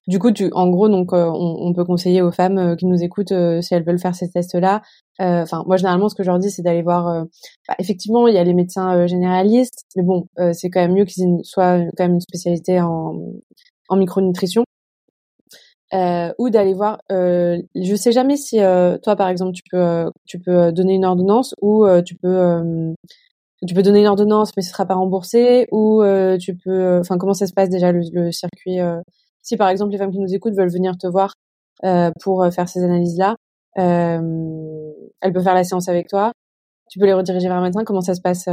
Du 0.08 0.20
coup, 0.20 0.32
tu, 0.34 0.50
en 0.52 0.68
gros, 0.70 0.90
donc, 0.90 1.12
on, 1.14 1.74
peut 1.74 1.86
conseiller 1.86 2.22
aux 2.22 2.34
femmes 2.34 2.76
qui 2.76 2.86
nous 2.86 3.02
écoutent 3.02 3.34
si 3.62 3.74
elles 3.74 3.86
veulent 3.86 4.00
faire 4.00 4.14
ces 4.14 4.30
tests-là. 4.30 4.82
Enfin, 5.20 5.64
moi, 5.66 5.78
généralement, 5.78 6.10
ce 6.10 6.16
que 6.16 6.24
je 6.24 6.30
leur 6.30 6.40
dis, 6.40 6.52
c'est 6.52 6.64
d'aller 6.64 6.82
voir. 6.82 7.26
Bah, 7.70 7.76
effectivement, 7.80 8.28
il 8.28 8.34
y 8.36 8.38
a 8.38 8.44
les 8.44 8.54
médecins 8.54 9.08
généralistes, 9.08 9.86
mais 9.96 10.04
bon, 10.04 10.28
c'est 10.52 10.70
quand 10.70 10.82
même 10.82 10.96
mieux 10.96 11.06
qu'ils 11.06 11.40
soient 11.44 11.80
quand 11.96 12.04
même 12.04 12.16
une 12.16 12.22
spécialité 12.22 12.82
en, 12.82 13.18
en 13.88 13.96
micronutrition. 13.96 14.66
ou 16.40 16.50
d'aller 16.50 16.74
voir. 16.74 17.00
je 17.10 17.96
sais 17.96 18.12
jamais 18.12 18.36
si 18.36 18.58
toi, 18.58 19.16
par 19.16 19.30
exemple, 19.30 19.54
tu 19.54 19.64
peux, 19.72 20.12
tu 20.26 20.40
peux 20.40 20.74
donner 20.74 20.96
une 20.96 21.06
ordonnance 21.06 21.56
ou 21.62 21.86
tu 22.06 22.16
peux 22.16 22.94
tu 23.68 23.74
peux 23.74 23.84
donner 23.84 24.02
une 24.02 24.08
ordonnance, 24.08 24.52
mais 24.56 24.64
ce 24.64 24.72
sera 24.72 24.86
pas 24.86 24.96
remboursé, 24.96 25.68
ou 25.72 26.02
euh, 26.02 26.38
tu 26.38 26.56
peux, 26.56 26.72
euh, 26.72 27.00
enfin, 27.00 27.18
comment 27.18 27.34
ça 27.34 27.48
se 27.48 27.54
passe 27.54 27.70
déjà 27.70 27.92
le, 27.92 28.32
circuit 28.32 28.80
euh, 28.80 29.02
Si 29.42 29.58
par 29.58 29.70
exemple 29.70 29.92
les 29.92 29.98
femmes 29.98 30.12
qui 30.12 30.20
nous 30.20 30.34
écoutent 30.34 30.56
veulent 30.56 30.72
venir 30.72 30.98
te 30.98 31.08
voir 31.08 31.36
pour 32.22 32.46
faire 32.54 32.70
ces 32.70 32.82
analyses-là, 32.84 33.36
elles 33.76 35.34
peuvent 35.34 35.44
faire 35.44 35.54
la 35.54 35.64
séance 35.64 35.90
avec 35.90 36.08
toi. 36.08 36.32
Tu 36.90 37.00
peux 37.00 37.06
les 37.06 37.14
rediriger 37.14 37.48
vers 37.48 37.58
un 37.58 37.64
médecin. 37.64 37.84
Comment 37.84 38.02
ça 38.02 38.16
se 38.16 38.22
passe 38.22 38.48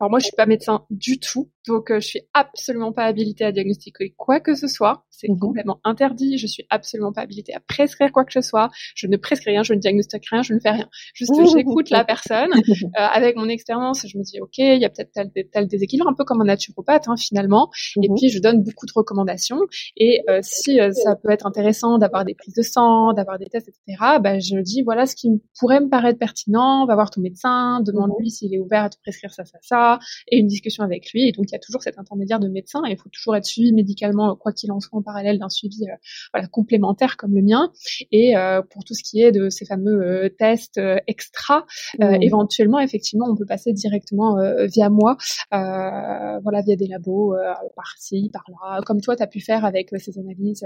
Alors 0.00 0.10
moi, 0.10 0.18
je 0.20 0.24
suis 0.24 0.36
pas 0.36 0.46
médecin 0.46 0.84
du 0.90 1.20
tout, 1.20 1.50
donc 1.68 1.90
euh, 1.90 2.00
je 2.00 2.06
suis 2.06 2.20
absolument 2.32 2.92
pas 2.92 3.04
habilitée 3.04 3.44
à 3.44 3.52
diagnostiquer 3.52 4.14
quoi 4.16 4.40
que 4.40 4.54
ce 4.54 4.66
soit. 4.66 5.04
C'est 5.10 5.28
Mhm. 5.28 5.38
complètement 5.38 5.80
interdit. 5.84 6.38
Je 6.38 6.46
suis 6.46 6.64
absolument 6.70 7.12
pas 7.12 7.20
habilitée 7.20 7.54
à 7.54 7.60
prescrire 7.60 8.10
quoi 8.10 8.24
que 8.24 8.32
ce 8.32 8.40
soit. 8.40 8.70
Je 8.96 9.06
ne 9.06 9.16
prescris 9.18 9.50
rien, 9.50 9.62
je 9.62 9.74
ne 9.74 9.78
diagnostique 9.78 10.24
rien, 10.30 10.42
je 10.42 10.54
ne 10.54 10.60
fais 10.60 10.70
rien. 10.70 10.88
Juste, 11.14 11.38
Mhm. 11.38 11.46
j'écoute 11.46 11.90
la 11.90 12.04
personne. 12.04 12.50
Euh, 12.98 13.00
avec 13.00 13.36
mon 13.36 13.48
expérience, 13.48 14.04
je 14.06 14.18
me 14.18 14.22
dis, 14.24 14.40
ok, 14.40 14.58
il 14.58 14.80
y 14.80 14.84
a 14.84 14.90
peut-être 14.90 15.12
tel, 15.12 15.30
tel 15.52 15.66
déséquilibre, 15.68 16.08
un 16.08 16.14
peu 16.14 16.24
comme 16.24 16.40
un 16.40 16.44
naturopathe 16.46 17.08
hein, 17.08 17.16
finalement. 17.16 17.70
Et 18.02 18.08
Mhm. 18.08 18.14
puis, 18.16 18.28
je 18.30 18.38
donne 18.40 18.62
beaucoup 18.62 18.86
de 18.86 18.92
recommandations. 18.94 19.60
Et 19.96 20.22
euh, 20.28 20.40
si 20.42 20.80
euh, 20.80 20.90
ça 20.92 21.16
peut 21.16 21.30
être 21.30 21.46
intéressant 21.46 21.98
d'avoir 21.98 22.24
des 22.24 22.34
prises 22.34 22.54
de 22.54 22.62
sang, 22.62 23.12
d'avoir 23.12 23.38
des 23.38 23.46
tests, 23.46 23.68
etc., 23.68 24.18
bah, 24.20 24.38
je 24.40 24.56
dis, 24.60 24.82
voilà 24.82 25.06
ce 25.06 25.14
qui 25.14 25.28
pourrait 25.58 25.80
me 25.80 25.88
paraître 25.88 26.18
pertinent. 26.18 26.86
Va 26.86 26.94
voir 26.94 27.10
ton 27.10 27.20
médecin, 27.20 27.80
demande-lui 27.82 28.30
s'il 28.30 28.52
est 28.54 28.58
ouvert 28.58 28.84
à 28.84 28.90
te 28.90 28.96
prescrire 29.02 29.32
ça, 29.32 29.44
ça, 29.44 29.58
ça, 29.62 29.81
et 30.28 30.38
une 30.38 30.46
discussion 30.46 30.84
avec 30.84 31.12
lui. 31.12 31.28
Et 31.28 31.32
donc, 31.32 31.46
il 31.48 31.52
y 31.52 31.56
a 31.56 31.58
toujours 31.58 31.82
cet 31.82 31.98
intermédiaire 31.98 32.40
de 32.40 32.48
médecin. 32.48 32.82
Et 32.86 32.92
il 32.92 32.96
faut 32.96 33.08
toujours 33.08 33.36
être 33.36 33.44
suivi 33.44 33.72
médicalement, 33.72 34.36
quoi 34.36 34.52
qu'il 34.52 34.70
en 34.72 34.80
soit, 34.80 34.98
en 34.98 35.02
parallèle 35.02 35.38
d'un 35.38 35.48
suivi 35.48 35.84
euh, 35.84 35.94
voilà, 36.32 36.48
complémentaire 36.48 37.16
comme 37.16 37.34
le 37.34 37.42
mien. 37.42 37.72
Et 38.10 38.36
euh, 38.36 38.62
pour 38.62 38.84
tout 38.84 38.94
ce 38.94 39.02
qui 39.02 39.22
est 39.22 39.32
de 39.32 39.48
ces 39.50 39.64
fameux 39.64 40.02
euh, 40.02 40.28
tests 40.28 40.80
extra, 41.06 41.64
Mhm. 41.98 42.22
éventuellement, 42.22 42.80
effectivement, 42.80 43.26
on 43.28 43.36
peut 43.36 43.46
passer 43.46 43.72
directement 43.72 44.36
via 44.66 44.88
moi, 44.88 45.16
voilà, 45.50 46.62
via 46.64 46.76
des 46.76 46.86
labos 46.86 47.34
par-ci, 47.76 48.30
par-là, 48.32 48.80
comme 48.86 49.00
toi, 49.00 49.16
tu 49.16 49.22
as 49.22 49.26
pu 49.26 49.40
faire 49.40 49.64
avec 49.64 49.90
ces 49.98 50.18
analyses, 50.18 50.64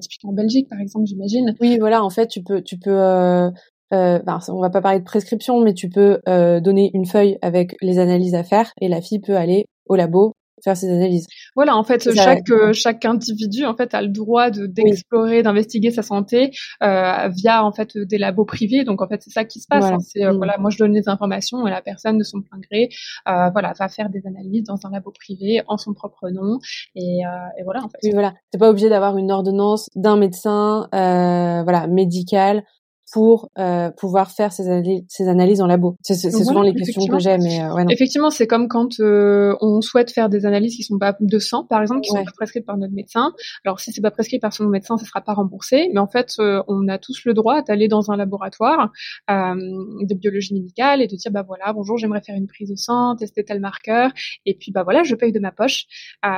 typiquement 0.00 0.30
en 0.30 0.34
Belgique, 0.34 0.68
par 0.68 0.80
exemple, 0.80 1.06
j'imagine. 1.06 1.54
Oui, 1.60 1.78
voilà, 1.78 2.04
en 2.04 2.10
fait, 2.10 2.28
tu 2.28 2.42
peux, 2.42 2.62
tu 2.62 2.78
peux, 2.78 3.50
euh, 3.92 4.18
ben, 4.20 4.38
on 4.48 4.60
va 4.60 4.70
pas 4.70 4.80
parler 4.80 4.98
de 5.00 5.04
prescription, 5.04 5.60
mais 5.60 5.74
tu 5.74 5.88
peux 5.88 6.20
euh, 6.28 6.60
donner 6.60 6.90
une 6.94 7.06
feuille 7.06 7.38
avec 7.42 7.76
les 7.82 7.98
analyses 7.98 8.34
à 8.34 8.44
faire 8.44 8.72
et 8.80 8.88
la 8.88 9.00
fille 9.00 9.20
peut 9.20 9.36
aller 9.36 9.66
au 9.86 9.96
labo 9.96 10.34
faire 10.64 10.76
ses 10.76 10.88
analyses. 10.90 11.26
Voilà, 11.56 11.76
en 11.76 11.82
fait, 11.82 12.02
ça, 12.02 12.12
chaque 12.14 12.48
euh, 12.50 12.72
chaque 12.72 13.04
individu 13.04 13.66
en 13.66 13.74
fait 13.74 13.94
a 13.94 14.00
le 14.02 14.06
droit 14.08 14.50
de 14.50 14.66
d'explorer, 14.66 15.42
d'investiguer 15.42 15.90
sa 15.90 16.02
santé 16.02 16.52
euh, 16.84 17.28
via 17.36 17.64
en 17.64 17.72
fait 17.72 17.98
des 17.98 18.16
labos 18.16 18.44
privés. 18.44 18.84
Donc 18.84 19.02
en 19.02 19.08
fait, 19.08 19.20
c'est 19.24 19.30
ça 19.30 19.44
qui 19.44 19.58
se 19.58 19.66
passe. 19.68 19.80
Voilà. 19.80 19.96
hein. 19.96 20.00
C'est 20.00 20.24
euh, 20.24 20.32
Mm. 20.32 20.36
voilà, 20.36 20.58
moi 20.58 20.70
je 20.70 20.78
donne 20.78 20.92
les 20.92 21.08
informations 21.08 21.66
et 21.66 21.70
la 21.70 21.82
personne 21.82 22.16
de 22.16 22.22
son 22.22 22.42
plein 22.42 22.60
gré, 22.60 22.90
euh, 23.28 23.50
voilà, 23.50 23.72
va 23.76 23.88
faire 23.88 24.08
des 24.08 24.22
analyses 24.24 24.62
dans 24.62 24.78
un 24.86 24.90
labo 24.92 25.10
privé 25.10 25.62
en 25.66 25.78
son 25.78 25.94
propre 25.94 26.30
nom 26.30 26.58
et, 26.94 27.26
euh, 27.26 27.28
et 27.58 27.64
voilà 27.64 27.80
en 27.80 27.88
fait. 27.88 27.98
Oui, 28.04 28.10
voilà, 28.12 28.34
t'es 28.52 28.58
pas 28.58 28.70
obligé 28.70 28.88
d'avoir 28.88 29.16
une 29.16 29.32
ordonnance 29.32 29.88
d'un 29.96 30.16
médecin, 30.16 30.88
euh, 30.94 31.62
voilà, 31.64 31.88
médical 31.88 32.62
pour 33.12 33.50
euh, 33.58 33.90
pouvoir 33.90 34.30
faire 34.30 34.52
ces, 34.52 34.66
analyses, 34.68 35.04
ces 35.08 35.28
analyses 35.28 35.60
en 35.60 35.66
labo. 35.66 35.96
C'est 36.00 36.14
Voilà, 36.30 36.44
souvent 36.44 36.62
les 36.62 36.74
questions 36.74 37.06
que 37.06 37.18
j'ai, 37.18 37.36
mais 37.36 37.62
euh, 37.62 37.74
ouais, 37.74 37.84
non. 37.84 37.90
Effectivement, 37.90 38.30
c'est 38.30 38.46
comme 38.46 38.68
quand 38.68 38.98
euh, 39.00 39.54
on 39.60 39.82
souhaite 39.82 40.10
faire 40.10 40.30
des 40.30 40.46
analyses 40.46 40.76
qui 40.76 40.82
sont 40.82 40.98
pas 40.98 41.14
de 41.20 41.38
sang, 41.38 41.64
par 41.64 41.82
exemple, 41.82 42.00
qui 42.00 42.10
Ouais. 42.12 42.20
sont 42.20 42.24
pas 42.24 42.32
prescrites 42.32 42.64
par 42.64 42.78
notre 42.78 42.94
médecin. 42.94 43.32
Alors, 43.64 43.80
si 43.80 43.92
c'est 43.92 44.00
pas 44.00 44.10
prescrit 44.10 44.38
par 44.38 44.54
son 44.54 44.66
médecin, 44.66 44.96
ça 44.96 45.04
sera 45.04 45.20
pas 45.20 45.34
remboursé. 45.34 45.90
Mais 45.92 46.00
en 46.00 46.08
fait, 46.08 46.32
euh, 46.38 46.62
on 46.68 46.88
a 46.88 46.98
tous 46.98 47.24
le 47.26 47.34
droit 47.34 47.60
d'aller 47.62 47.86
dans 47.86 48.10
un 48.10 48.16
laboratoire 48.16 48.90
euh, 49.30 49.54
de 49.54 50.14
biologie 50.14 50.54
médicale 50.54 51.02
et 51.02 51.06
de 51.06 51.14
dire, 51.14 51.30
bah 51.30 51.42
voilà, 51.46 51.72
bonjour, 51.74 51.98
j'aimerais 51.98 52.22
faire 52.22 52.36
une 52.36 52.46
prise 52.46 52.70
de 52.70 52.76
sang, 52.76 53.14
tester 53.16 53.44
tel 53.44 53.60
marqueur, 53.60 54.10
et 54.46 54.54
puis 54.54 54.72
bah 54.72 54.84
voilà, 54.84 55.02
je 55.02 55.14
paye 55.14 55.32
de 55.32 55.40
ma 55.40 55.52
poche. 55.52 55.84
Euh, 56.24 56.30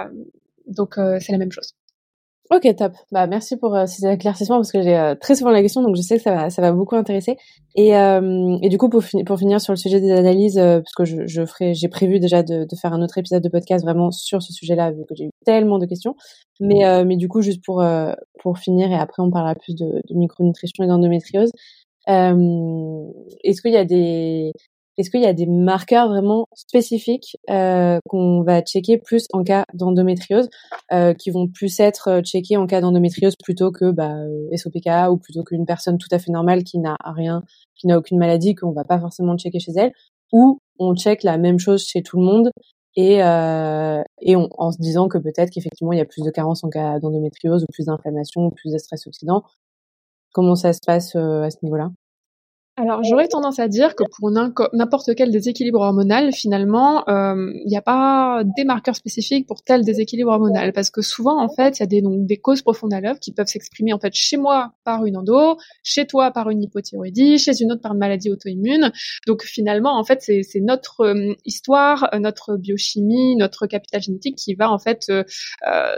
donc, 0.66 0.98
euh, 0.98 1.18
c'est 1.20 1.30
la 1.32 1.38
même 1.38 1.52
chose. 1.52 1.74
Ok, 2.50 2.68
top. 2.76 2.92
Bah 3.10 3.26
merci 3.26 3.56
pour 3.56 3.74
euh, 3.74 3.86
ces 3.86 4.06
éclaircissements 4.06 4.56
parce 4.56 4.70
que 4.70 4.82
j'ai 4.82 4.96
euh, 4.96 5.14
très 5.14 5.34
souvent 5.34 5.50
la 5.50 5.62
question, 5.62 5.80
donc 5.82 5.96
je 5.96 6.02
sais 6.02 6.18
que 6.18 6.22
ça 6.22 6.34
va, 6.34 6.50
ça 6.50 6.60
va 6.60 6.72
beaucoup 6.72 6.94
intéresser. 6.94 7.38
Et, 7.74 7.96
euh, 7.96 8.58
et 8.62 8.68
du 8.68 8.76
coup, 8.76 8.90
pour, 8.90 9.02
fini- 9.02 9.24
pour 9.24 9.38
finir 9.38 9.62
sur 9.62 9.72
le 9.72 9.78
sujet 9.78 9.98
des 9.98 10.10
analyses, 10.12 10.58
euh, 10.58 10.80
parce 10.80 10.92
que 10.94 11.04
je, 11.06 11.26
je 11.26 11.46
ferai, 11.46 11.72
j'ai 11.72 11.88
prévu 11.88 12.20
déjà 12.20 12.42
de, 12.42 12.64
de 12.64 12.76
faire 12.76 12.92
un 12.92 13.00
autre 13.02 13.16
épisode 13.16 13.42
de 13.42 13.48
podcast 13.48 13.82
vraiment 13.82 14.10
sur 14.10 14.42
ce 14.42 14.52
sujet-là, 14.52 14.90
vu 14.92 15.04
que 15.08 15.14
j'ai 15.14 15.24
eu 15.24 15.30
tellement 15.46 15.78
de 15.78 15.86
questions. 15.86 16.16
Mais, 16.60 17.04
mais 17.04 17.16
du 17.16 17.28
coup, 17.28 17.40
juste 17.42 17.64
pour 17.64 17.82
pour 18.40 18.58
finir 18.58 18.92
et 18.92 18.94
après 18.94 19.22
on 19.22 19.30
parlera 19.30 19.54
plus 19.56 19.74
de, 19.74 20.02
de 20.08 20.14
micronutrition 20.14 20.84
et 20.84 20.86
d'endométriose. 20.86 21.50
Est-ce 22.06 23.60
qu'il 23.62 23.72
y 23.72 23.76
a 23.76 23.84
des 23.84 24.52
est-ce 24.96 25.10
qu'il 25.10 25.22
y 25.22 25.26
a 25.26 25.32
des 25.32 25.46
marqueurs 25.46 26.08
vraiment 26.08 26.46
spécifiques 26.54 27.36
euh, 27.50 27.98
qu'on 28.08 28.42
va 28.42 28.62
checker 28.62 28.98
plus 28.98 29.26
en 29.32 29.42
cas 29.42 29.64
d'endométriose, 29.74 30.48
euh, 30.92 31.14
qui 31.14 31.30
vont 31.30 31.48
plus 31.48 31.80
être 31.80 32.08
euh, 32.08 32.22
checkés 32.22 32.56
en 32.56 32.66
cas 32.66 32.80
d'endométriose 32.80 33.34
plutôt 33.42 33.72
que 33.72 33.90
bah, 33.90 34.12
euh, 34.14 34.56
SOPK 34.56 35.10
ou 35.10 35.16
plutôt 35.16 35.42
qu'une 35.42 35.66
personne 35.66 35.98
tout 35.98 36.08
à 36.12 36.18
fait 36.18 36.30
normale 36.30 36.64
qui 36.64 36.78
n'a 36.78 36.96
rien, 37.04 37.42
qui 37.76 37.86
n'a 37.86 37.98
aucune 37.98 38.18
maladie 38.18 38.54
qu'on 38.54 38.72
va 38.72 38.84
pas 38.84 38.98
forcément 39.00 39.36
checker 39.36 39.58
chez 39.60 39.72
elle, 39.76 39.92
ou 40.32 40.58
on 40.78 40.94
check 40.94 41.22
la 41.22 41.38
même 41.38 41.58
chose 41.58 41.84
chez 41.84 42.02
tout 42.02 42.18
le 42.18 42.24
monde 42.24 42.50
et 42.96 43.22
euh, 43.22 44.02
et 44.20 44.36
on, 44.36 44.48
en 44.58 44.70
se 44.72 44.78
disant 44.78 45.08
que 45.08 45.18
peut-être 45.18 45.50
qu'effectivement 45.50 45.92
il 45.92 45.98
y 45.98 46.02
a 46.02 46.04
plus 46.04 46.22
de 46.22 46.30
carences 46.30 46.64
en 46.64 46.68
cas 46.70 47.00
d'endométriose 47.00 47.64
ou 47.64 47.66
plus 47.72 47.86
d'inflammation 47.86 48.46
ou 48.46 48.50
plus 48.50 48.72
de 48.72 48.78
stress 48.78 49.06
oxydant? 49.06 49.42
Comment 50.32 50.56
ça 50.56 50.72
se 50.72 50.80
passe 50.84 51.16
euh, 51.16 51.42
à 51.42 51.50
ce 51.50 51.58
niveau-là? 51.62 51.90
Alors, 52.76 53.04
j'aurais 53.04 53.28
tendance 53.28 53.60
à 53.60 53.68
dire 53.68 53.94
que 53.94 54.02
pour 54.18 54.32
n'importe 54.32 55.14
quel 55.14 55.30
déséquilibre 55.30 55.78
hormonal, 55.78 56.32
finalement, 56.32 57.08
euh, 57.08 57.52
il 57.64 57.68
n'y 57.68 57.76
a 57.76 57.82
pas 57.82 58.42
des 58.56 58.64
marqueurs 58.64 58.96
spécifiques 58.96 59.46
pour 59.46 59.62
tel 59.62 59.84
déséquilibre 59.84 60.32
hormonal, 60.32 60.72
parce 60.72 60.90
que 60.90 61.00
souvent, 61.00 61.40
en 61.40 61.48
fait, 61.48 61.78
il 61.78 61.82
y 61.82 61.84
a 61.84 62.00
des, 62.00 62.36
causes 62.36 62.62
profondes 62.62 62.92
à 62.92 63.00
l'œuvre 63.00 63.20
qui 63.20 63.32
peuvent 63.32 63.46
s'exprimer 63.46 63.92
en 63.92 64.00
fait 64.00 64.12
chez 64.12 64.36
moi 64.36 64.72
par 64.82 65.04
une 65.04 65.16
endo, 65.16 65.56
chez 65.84 66.04
toi 66.04 66.32
par 66.32 66.50
une 66.50 66.64
hypothyroïdie, 66.64 67.38
chez 67.38 67.62
une 67.62 67.70
autre 67.70 67.80
par 67.80 67.92
une 67.92 68.00
maladie 68.00 68.28
auto-immune. 68.28 68.90
Donc, 69.28 69.44
finalement, 69.44 69.96
en 69.96 70.02
fait, 70.02 70.18
c'est 70.20 70.60
notre 70.60 71.02
euh, 71.02 71.32
histoire, 71.44 72.08
euh, 72.12 72.18
notre 72.18 72.56
biochimie, 72.56 73.36
notre 73.36 73.68
capital 73.68 74.02
génétique 74.02 74.36
qui 74.36 74.54
va 74.54 74.68
en 74.68 74.80
fait 74.80 75.12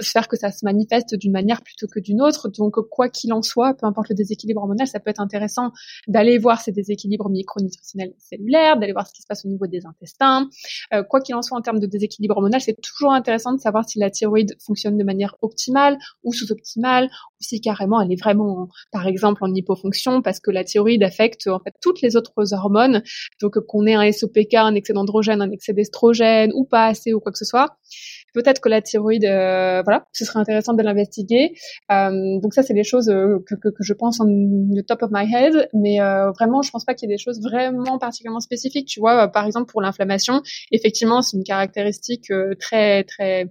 faire 0.03 0.29
que 0.29 0.37
ça 0.37 0.51
se 0.53 0.65
manifeste 0.65 1.15
d'une 1.15 1.33
manière 1.33 1.63
plutôt 1.63 1.87
que 1.87 2.01
d'une 2.01 2.21
autre. 2.21 2.51
Donc, 2.51 2.75
quoi 2.91 3.09
qu'il 3.09 3.33
en 3.33 3.41
soit, 3.41 3.73
peu 3.73 3.87
importe 3.87 4.11
le 4.11 4.15
déséquilibre 4.15 4.61
hormonal, 4.61 4.87
ça 4.87 5.01
peut 5.01 5.09
être 5.09 5.21
intéressant 5.21 5.73
d'aller 6.07 6.37
voir 6.37 6.66
ces 6.67 6.73
déséquilibres 6.73 7.29
micronutritionnels 7.31 8.13
cellulaires, 8.19 8.77
d'aller 8.79 8.93
voir 8.93 9.07
ce 9.07 9.13
qui 9.15 9.23
se 9.23 9.27
passe 9.27 9.45
au 9.45 9.49
niveau 9.49 9.67
des 9.67 9.87
intestins. 9.87 10.49
Euh, 10.93 11.03
quoi 11.03 11.21
qu'il 11.21 11.35
en 11.35 11.43
soit 11.43 11.57
en 11.57 11.63
termes 11.63 11.81
de 11.81 11.87
déséquilibre 11.87 12.37
hormonal, 12.37 12.61
c'est 12.61 12.77
toujours 12.81 13.13
intéressant 13.13 13.53
de 13.55 13.61
savoir 13.61 13.89
si 13.89 13.99
la 13.99 14.11
thyroïde 14.11 14.57
fonctionne 14.65 14.97
de 14.99 15.05
manière 15.05 15.35
optimale 15.43 15.99
ou 16.25 16.33
sous-optimale, 16.33 17.07
ou 17.07 17.41
si 17.41 17.61
carrément 17.61 18.01
elle 18.01 18.13
est 18.13 18.21
vraiment, 18.21 18.63
en- 18.63 18.69
par 18.93 19.07
exemple, 19.07 19.43
en 19.45 19.55
hypofonction, 19.55 20.23
parce 20.23 20.41
que 20.41 20.51
la 20.51 20.65
thyroïde 20.65 21.03
affecte 21.03 21.47
en 21.47 21.61
fait 21.61 21.75
toutes 21.81 22.03
les 22.03 22.17
autres 22.17 22.53
hormones. 22.53 23.03
Donc 23.41 23.59
qu'on 23.61 23.87
ait 23.87 23.95
un 23.95 24.11
SOPK, 24.13 24.55
un 24.55 24.75
excès 24.75 24.93
d'androgène, 24.93 25.41
un 25.43 25.51
excès 25.51 25.73
d'estrogène, 25.73 26.51
ou 26.55 26.65
pas 26.65 26.87
assez, 26.87 27.15
ou 27.15 27.21
quoi 27.21 27.33
que 27.33 27.39
ce 27.39 27.45
soit. 27.45 27.77
Peut-être 28.37 28.61
que 28.61 28.69
la 28.69 28.83
thyroïde, 28.83 29.25
euh, 29.25 29.81
voilà, 29.83 30.05
ce 30.13 30.27
serait 30.27 30.39
intéressant 30.39 30.75
de 30.75 30.83
l'investiguer. 30.83 31.55
Euh, 31.91 32.39
donc 32.43 32.53
ça, 32.53 32.63
c'est 32.63 32.75
des 32.75 32.85
choses 32.85 33.09
euh, 33.09 33.39
que, 33.47 33.55
que, 33.55 33.71
que 33.71 33.83
je 33.83 33.95
pense 33.95 34.21
en 34.21 34.27
the 34.27 34.85
top 34.87 35.03
of 35.05 35.11
my 35.11 35.25
head, 35.25 35.71
mais 35.73 36.03
euh, 36.03 36.31
vraiment, 36.33 36.61
je 36.61 36.71
pense 36.71 36.85
pas 36.85 36.93
qu'il 36.93 37.09
y 37.09 37.13
ait 37.13 37.17
des 37.17 37.23
choses 37.23 37.41
vraiment 37.41 37.97
particulièrement 37.99 38.41
spécifiques. 38.41 38.89
Tu 38.89 39.01
vois, 39.01 39.29
par 39.29 39.47
exemple 39.47 39.73
pour 39.73 39.81
l'inflammation, 39.81 40.43
effectivement, 40.71 41.23
c'est 41.23 41.39
une 41.39 41.45
caractéristique 41.45 42.31
très 42.59 43.05
très 43.05 43.49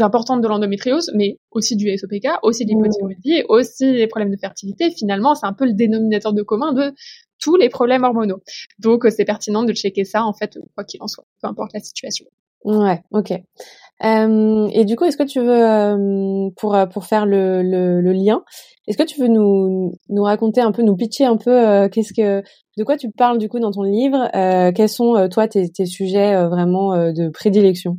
importante 0.00 0.40
de 0.40 0.48
l'endométriose, 0.48 1.12
mais 1.14 1.38
aussi 1.52 1.76
du 1.76 1.96
SOPK, 1.96 2.26
aussi 2.42 2.64
de 2.64 2.70
l'hypothyroïdie, 2.70 3.44
aussi 3.48 3.92
des 3.92 4.08
problèmes 4.08 4.32
de 4.32 4.36
fertilité. 4.36 4.90
Finalement, 4.90 5.36
c'est 5.36 5.46
un 5.46 5.52
peu 5.52 5.64
le 5.64 5.74
dénominateur 5.74 6.32
de 6.32 6.42
commun 6.42 6.72
de 6.72 6.92
tous 7.40 7.54
les 7.54 7.68
problèmes 7.68 8.02
hormonaux. 8.02 8.42
Donc, 8.80 9.06
c'est 9.10 9.24
pertinent 9.24 9.62
de 9.62 9.72
checker 9.72 10.04
ça, 10.04 10.24
en 10.24 10.32
fait, 10.32 10.58
quoi 10.74 10.82
qu'il 10.82 11.00
en 11.02 11.06
soit, 11.06 11.24
peu 11.40 11.46
importe 11.46 11.72
la 11.72 11.78
situation. 11.78 12.26
Ouais, 12.64 13.02
ok. 13.12 13.32
Euh, 14.02 14.68
et 14.72 14.84
du 14.84 14.96
coup, 14.96 15.04
est-ce 15.04 15.16
que 15.16 15.22
tu 15.22 15.40
veux, 15.40 15.66
euh, 15.66 16.50
pour 16.56 16.74
euh, 16.74 16.86
pour 16.86 17.04
faire 17.04 17.26
le, 17.26 17.62
le, 17.62 18.12
lien, 18.12 18.42
est-ce 18.86 18.98
que 18.98 19.04
tu 19.04 19.20
veux 19.20 19.28
nous 19.28 19.92
nous 20.08 20.22
raconter 20.22 20.60
un 20.60 20.72
peu, 20.72 20.82
nous 20.82 20.96
pitcher 20.96 21.24
un 21.24 21.36
peu, 21.36 21.88
qu'est-ce 21.90 22.12
que, 22.12 22.42
de 22.76 22.84
quoi 22.84 22.96
tu 22.96 23.10
parles 23.10 23.38
du 23.38 23.48
coup 23.48 23.60
dans 23.60 23.70
ton 23.70 23.82
livre, 23.82 24.28
quels 24.74 24.88
sont 24.88 25.28
toi 25.30 25.48
tes, 25.48 25.70
tes 25.70 25.86
sujets 25.86 26.34
vraiment 26.46 27.12
de 27.12 27.28
prédilection? 27.28 27.98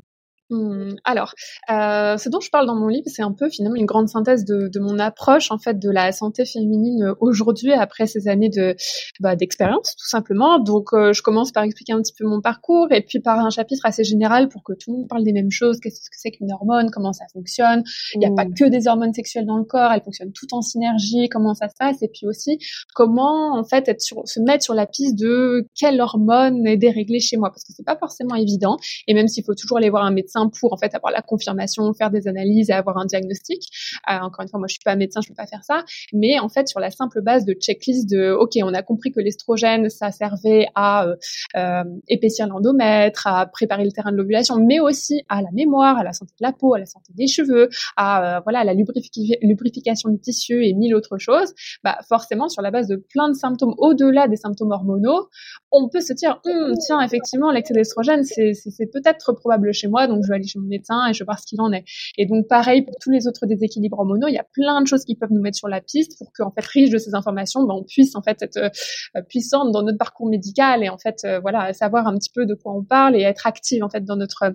Hmm, 0.52 0.94
alors, 1.04 1.34
euh, 1.72 2.18
ce 2.18 2.30
dont 2.30 2.40
je 2.40 2.52
parle 2.52 2.68
dans 2.68 2.76
mon 2.76 2.88
livre, 2.88 3.08
c'est 3.08 3.24
un 3.24 3.32
peu 3.32 3.50
finalement 3.50 3.78
une 3.78 3.88
grande 3.88 4.10
synthèse 4.10 4.46
de, 4.46 4.68
de 4.68 4.80
mon 4.80 5.00
approche 5.00 5.50
en 5.50 5.58
fait 5.58 5.80
de 5.80 5.90
la 5.90 6.12
santé 6.12 6.46
féminine 6.46 7.02
euh, 7.04 7.16
aujourd'hui 7.20 7.74
après 7.74 8.06
ces 8.06 8.28
années 8.28 8.50
de 8.50 8.76
bah, 9.20 9.36
d'expérience 9.36 9.96
tout 9.96 10.08
simplement. 10.08 10.60
Donc, 10.60 10.94
euh, 10.94 11.14
je 11.14 11.24
commence 11.24 11.52
par 11.52 11.64
expliquer 11.64 11.94
un 11.94 12.02
petit 12.02 12.14
peu 12.16 12.28
mon 12.28 12.42
parcours 12.42 12.86
et 12.92 13.02
puis 13.02 13.20
par 13.20 13.40
un 13.40 13.50
chapitre 13.50 13.88
assez 13.88 14.04
général 14.04 14.48
pour 14.48 14.62
que 14.62 14.74
tout 14.74 14.92
le 14.92 14.98
monde 14.98 15.08
parle 15.08 15.24
des 15.24 15.34
mêmes 15.34 15.50
choses. 15.50 15.80
Qu'est-ce 15.80 16.12
que 16.12 16.16
c'est 16.16 16.30
qu'une 16.30 16.52
hormone? 16.52 16.92
Comment 16.92 17.12
ça 17.12 17.26
fonctionne? 17.34 17.82
Il 18.14 18.20
n'y 18.20 18.28
a 18.28 18.32
pas 18.32 18.46
que 18.46 18.66
des 18.70 18.88
hormones 18.88 19.14
sexuelles 19.14 19.48
dans 19.48 19.58
le 19.58 19.64
corps, 19.64 19.92
elles 19.92 20.04
fonctionnent 20.04 20.34
toutes 20.34 20.54
en 20.54 20.62
synergie. 20.62 21.28
Comment 21.28 21.56
ça 21.56 21.70
se 21.70 21.76
passe? 21.80 22.04
Et 22.04 22.08
puis 22.08 22.28
aussi 22.28 22.60
comment 22.94 23.58
en 23.58 23.64
fait 23.64 23.88
être 23.88 24.02
sur, 24.02 24.22
se 24.28 24.40
mettre 24.40 24.64
sur 24.64 24.76
la 24.76 24.86
piste 24.86 25.18
de 25.18 25.68
quelle 25.76 26.00
hormone 26.00 26.68
est 26.68 26.78
déréglée 26.78 27.20
chez 27.20 27.38
moi? 27.38 27.50
Parce 27.50 27.64
que 27.64 27.74
c'est 27.76 27.86
pas 27.86 27.98
forcément 27.98 28.36
évident. 28.36 28.78
Et 29.08 29.16
même 29.16 29.28
s'il 29.28 29.44
faut 29.44 29.56
toujours 29.56 29.80
aller 29.80 29.90
voir 29.90 30.06
un 30.06 30.12
médecin 30.12 30.35
pour 30.50 30.78
fait 30.80 30.94
avoir 30.94 31.12
la 31.12 31.22
confirmation, 31.22 31.94
faire 31.94 32.12
des 32.12 32.28
analyses 32.28 32.70
et 32.70 32.74
avoir 32.74 32.98
un 32.98 33.06
diagnostic. 33.06 33.64
Euh, 34.10 34.20
encore 34.22 34.44
une 34.44 34.50
fois, 34.50 34.60
moi 34.60 34.68
je 34.68 34.74
suis 34.74 34.84
pas 34.84 34.96
médecin, 34.96 35.22
je 35.22 35.30
peux 35.30 35.36
pas 35.36 35.48
faire 35.48 35.64
ça, 35.64 35.84
mais 36.14 36.40
en 36.40 36.50
fait 36.50 36.68
sur 36.68 36.80
la 36.80 36.92
simple 36.92 37.22
base 37.22 37.46
de 37.46 37.54
checklist 37.54 38.10
de 38.10 38.32
ok, 38.32 38.52
on 38.64 38.74
a 38.74 38.82
compris 38.82 39.12
que 39.12 39.20
l'estrogène 39.20 39.90
ça 39.90 40.12
servait 40.12 40.68
à 40.76 41.08
euh, 41.08 41.16
euh, 41.56 41.84
épaissir 42.08 42.48
l'endomètre, 42.48 43.28
à 43.28 43.46
préparer 43.46 43.86
le 43.86 43.92
terrain 43.92 44.12
de 44.12 44.18
l'ovulation, 44.18 44.58
mais 44.58 44.80
aussi 44.80 45.24
à 45.30 45.42
la 45.42 45.50
mémoire, 45.54 45.98
à 45.98 46.04
la 46.04 46.14
santé 46.14 46.34
de 46.40 46.46
la 46.46 46.52
peau, 46.52 46.74
à 46.74 46.80
la 46.80 46.86
santé 46.86 47.14
des 47.16 47.28
cheveux, 47.28 47.70
à 47.98 48.42
voilà 48.44 48.64
la 48.64 48.74
lubrification 48.74 50.10
du 50.10 50.20
tissu 50.20 50.66
et 50.66 50.74
mille 50.74 50.96
autres 50.96 51.18
choses. 51.18 51.54
Bah 51.84 51.98
forcément 52.08 52.50
sur 52.50 52.62
la 52.62 52.72
base 52.72 52.88
de 52.88 52.96
plein 52.96 53.30
de 53.30 53.36
symptômes 53.36 53.76
au-delà 53.78 54.28
des 54.28 54.36
symptômes 54.36 54.72
hormonaux, 54.72 55.30
on 55.72 55.90
peut 55.90 56.02
se 56.02 56.14
dire 56.14 56.40
hum, 56.46 56.74
tiens 56.86 57.02
effectivement 57.02 57.52
l'excès 57.52 57.74
d'estrogène 57.74 58.24
c'est 58.24 58.92
peut-être 58.92 59.34
probable 59.34 59.74
chez 59.74 59.88
moi 59.88 60.08
je 60.26 60.30
vais 60.30 60.36
aller 60.36 60.48
chez 60.48 60.60
mon 60.60 60.68
médecin 60.68 61.08
et 61.08 61.14
je 61.14 61.20
vais 61.20 61.26
voir 61.26 61.40
ce 61.40 61.46
qu'il 61.46 61.62
en 61.62 61.72
est. 61.72 61.86
Et 62.18 62.26
donc 62.26 62.48
pareil 62.48 62.84
pour 62.84 62.96
tous 63.02 63.12
les 63.12 63.28
autres 63.28 63.46
déséquilibres 63.46 64.00
hormonaux, 64.00 64.28
il 64.28 64.34
y 64.34 64.40
a 64.40 64.46
plein 64.54 64.82
de 64.82 64.88
choses 64.88 65.06
qui 65.06 65.16
peuvent 65.16 65.32
nous 65.32 65.42
mettre 65.42 65.58
sur 65.58 65.68
la 65.68 65.82
piste 65.82 66.18
pour 66.18 66.32
qu'en 66.34 66.52
fait 66.52 66.66
riche 66.66 66.90
de 66.90 66.98
ces 66.98 67.16
informations, 67.16 67.64
ben, 67.64 67.76
on 67.76 67.84
puisse 67.84 68.16
en 68.16 68.22
fait 68.22 68.42
être 68.42 68.58
euh, 68.58 69.22
puissante 69.30 69.72
dans 69.72 69.84
notre 69.84 69.98
parcours 69.98 70.28
médical 70.28 70.84
et 70.84 70.90
en 70.90 70.98
fait 70.98 71.22
euh, 71.26 71.40
voilà 71.40 71.74
savoir 71.74 72.08
un 72.08 72.16
petit 72.16 72.32
peu 72.34 72.46
de 72.46 72.54
quoi 72.54 72.74
on 72.74 72.84
parle 72.84 73.16
et 73.16 73.22
être 73.22 73.48
active 73.48 73.84
en 73.84 73.90
fait 73.90 74.04
dans 74.04 74.16
notre 74.16 74.54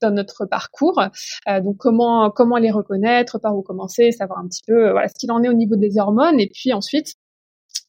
dans 0.00 0.10
notre 0.10 0.46
parcours. 0.46 1.00
Euh, 1.48 1.60
donc 1.60 1.76
comment 1.78 2.30
comment 2.30 2.56
les 2.56 2.70
reconnaître, 2.70 3.38
par 3.38 3.56
où 3.56 3.62
commencer, 3.62 4.12
savoir 4.12 4.38
un 4.38 4.48
petit 4.48 4.62
peu 4.66 4.90
voilà 4.90 5.08
ce 5.08 5.14
qu'il 5.18 5.30
en 5.32 5.42
est 5.42 5.48
au 5.48 5.54
niveau 5.54 5.76
des 5.76 5.98
hormones 5.98 6.40
et 6.40 6.50
puis 6.52 6.72
ensuite 6.72 7.14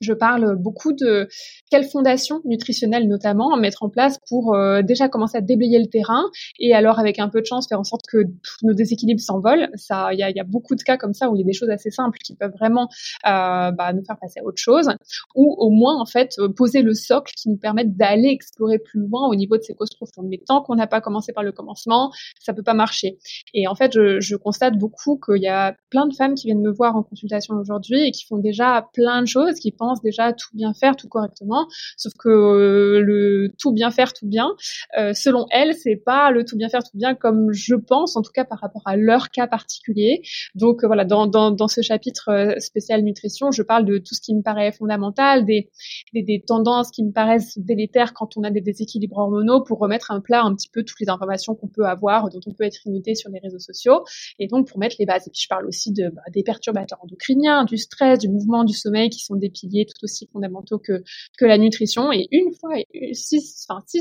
je 0.01 0.13
parle 0.13 0.55
beaucoup 0.57 0.93
de 0.93 1.27
quelles 1.69 1.87
fondations 1.87 2.41
nutritionnelles 2.43 3.07
notamment 3.07 3.55
mettre 3.55 3.83
en 3.83 3.89
place 3.89 4.17
pour 4.27 4.55
euh, 4.55 4.81
déjà 4.81 5.07
commencer 5.07 5.37
à 5.37 5.41
déblayer 5.41 5.79
le 5.79 5.87
terrain 5.87 6.23
et 6.59 6.73
alors 6.73 6.99
avec 6.99 7.19
un 7.19 7.29
peu 7.29 7.41
de 7.41 7.45
chance 7.45 7.67
faire 7.67 7.79
en 7.79 7.83
sorte 7.83 8.05
que 8.11 8.23
nos 8.63 8.73
déséquilibres 8.73 9.21
s'envolent. 9.21 9.69
Ça, 9.75 10.09
il 10.11 10.19
y 10.19 10.23
a, 10.23 10.29
y 10.29 10.39
a, 10.39 10.43
beaucoup 10.43 10.75
de 10.75 10.81
cas 10.81 10.97
comme 10.97 11.13
ça 11.13 11.29
où 11.29 11.35
il 11.35 11.39
y 11.39 11.43
a 11.43 11.45
des 11.45 11.53
choses 11.53 11.69
assez 11.69 11.91
simples 11.91 12.17
qui 12.23 12.35
peuvent 12.35 12.53
vraiment 12.59 12.89
euh, 13.27 13.71
bah, 13.71 13.93
nous 13.93 14.03
faire 14.03 14.17
passer 14.19 14.39
à 14.39 14.43
autre 14.43 14.57
chose 14.57 14.89
ou 15.35 15.55
au 15.57 15.69
moins 15.69 15.99
en 15.99 16.05
fait 16.05 16.35
euh, 16.39 16.49
poser 16.49 16.81
le 16.81 16.93
socle 16.93 17.33
qui 17.35 17.49
nous 17.49 17.57
permette 17.57 17.95
d'aller 17.95 18.29
explorer 18.29 18.79
plus 18.79 18.99
loin 18.99 19.27
au 19.27 19.35
niveau 19.35 19.57
de 19.57 19.61
ces 19.61 19.75
causes 19.75 19.93
profondes. 19.95 20.27
Mais 20.27 20.41
tant 20.45 20.61
qu'on 20.61 20.75
n'a 20.75 20.87
pas 20.87 20.99
commencé 20.99 21.31
par 21.31 21.43
le 21.43 21.51
commencement, 21.51 22.11
ça 22.39 22.53
peut 22.53 22.63
pas 22.63 22.73
marcher. 22.73 23.17
Et 23.53 23.67
en 23.67 23.75
fait, 23.75 23.93
je, 23.93 24.19
je 24.19 24.35
constate 24.35 24.77
beaucoup 24.77 25.19
qu'il 25.23 25.41
y 25.41 25.47
a 25.47 25.75
plein 25.89 26.07
de 26.07 26.13
femmes 26.13 26.35
qui 26.35 26.47
viennent 26.47 26.61
me 26.61 26.71
voir 26.71 26.95
en 26.95 27.03
consultation 27.03 27.55
aujourd'hui 27.55 28.07
et 28.07 28.11
qui 28.11 28.25
font 28.25 28.37
déjà 28.37 28.87
plein 28.93 29.21
de 29.21 29.27
choses, 29.27 29.55
qui 29.59 29.70
pensent 29.71 30.01
déjà 30.01 30.33
tout 30.33 30.49
bien 30.53 30.73
faire, 30.73 30.95
tout 30.95 31.07
correctement. 31.07 31.67
Sauf 31.97 32.13
que 32.17 32.29
euh, 32.29 33.01
le 33.01 33.53
tout 33.57 33.71
bien 33.71 33.91
faire, 33.91 34.13
tout 34.13 34.27
bien, 34.27 34.55
euh, 34.97 35.13
selon 35.13 35.45
elles, 35.51 35.73
c'est 35.73 35.95
pas 35.95 36.31
le 36.31 36.45
tout 36.45 36.57
bien 36.57 36.69
faire, 36.69 36.83
tout 36.83 36.97
bien 36.97 37.15
comme 37.15 37.51
je 37.51 37.75
pense, 37.75 38.15
en 38.15 38.21
tout 38.21 38.31
cas 38.31 38.45
par 38.45 38.59
rapport 38.59 38.83
à 38.85 38.95
leur 38.95 39.29
cas 39.29 39.47
particulier. 39.47 40.21
Donc 40.55 40.83
euh, 40.83 40.87
voilà, 40.87 41.05
dans, 41.05 41.27
dans, 41.27 41.67
ce 41.67 41.81
chapitre 41.81 42.55
spécial 42.59 43.01
nutrition, 43.01 43.51
je 43.51 43.63
parle 43.63 43.85
de 43.85 43.97
tout 43.97 44.13
ce 44.13 44.21
qui 44.21 44.35
me 44.35 44.41
paraît 44.41 44.71
fondamental, 44.71 45.45
des, 45.45 45.69
des, 46.13 46.43
tendances 46.45 46.91
qui 46.91 47.03
me 47.03 47.11
paraissent 47.11 47.57
délétères 47.57 48.13
quand 48.13 48.35
on 48.35 48.43
a 48.43 48.51
des 48.51 48.61
déséquilibres 48.61 49.17
hormonaux 49.17 49.61
pour 49.61 49.79
remettre 49.79 50.11
un 50.11 50.19
plat 50.19 50.41
un 50.43 50.53
petit 50.55 50.69
peu 50.69 50.83
toutes 50.83 50.99
les 50.99 51.09
informations 51.09 51.55
qu'on 51.55 51.67
peut 51.67 51.85
avoir, 51.85 52.29
dont 52.29 52.39
on 52.45 52.51
peut 52.51 52.63
être 52.63 52.85
inondé 52.85 53.15
sur 53.15 53.29
les 53.29 53.39
réseaux 53.39 53.59
sociaux, 53.59 54.03
et 54.39 54.47
donc 54.47 54.67
pour 54.67 54.79
mettre 54.79 54.95
les 54.99 55.05
bases. 55.05 55.27
Et 55.27 55.31
puis 55.31 55.41
je 55.43 55.47
parle 55.47 55.65
aussi 55.67 55.91
de, 55.91 56.09
bah, 56.09 56.21
des 56.33 56.43
perturbateurs 56.43 56.99
endocriniens, 57.01 57.65
du 57.65 57.77
stress, 57.77 58.19
du 58.19 58.29
mouvement, 58.29 58.63
du 58.63 58.73
sommeil, 58.73 59.09
qui 59.09 59.19
sont 59.19 59.35
des 59.35 59.49
piliers 59.61 59.85
tout 59.85 60.03
aussi 60.03 60.27
fondamentaux 60.31 60.79
que, 60.79 61.03
la 61.41 61.57
nutrition. 61.57 62.11
Et 62.11 62.27
une 62.31 62.53
fois, 62.53 62.75
si 63.13 63.41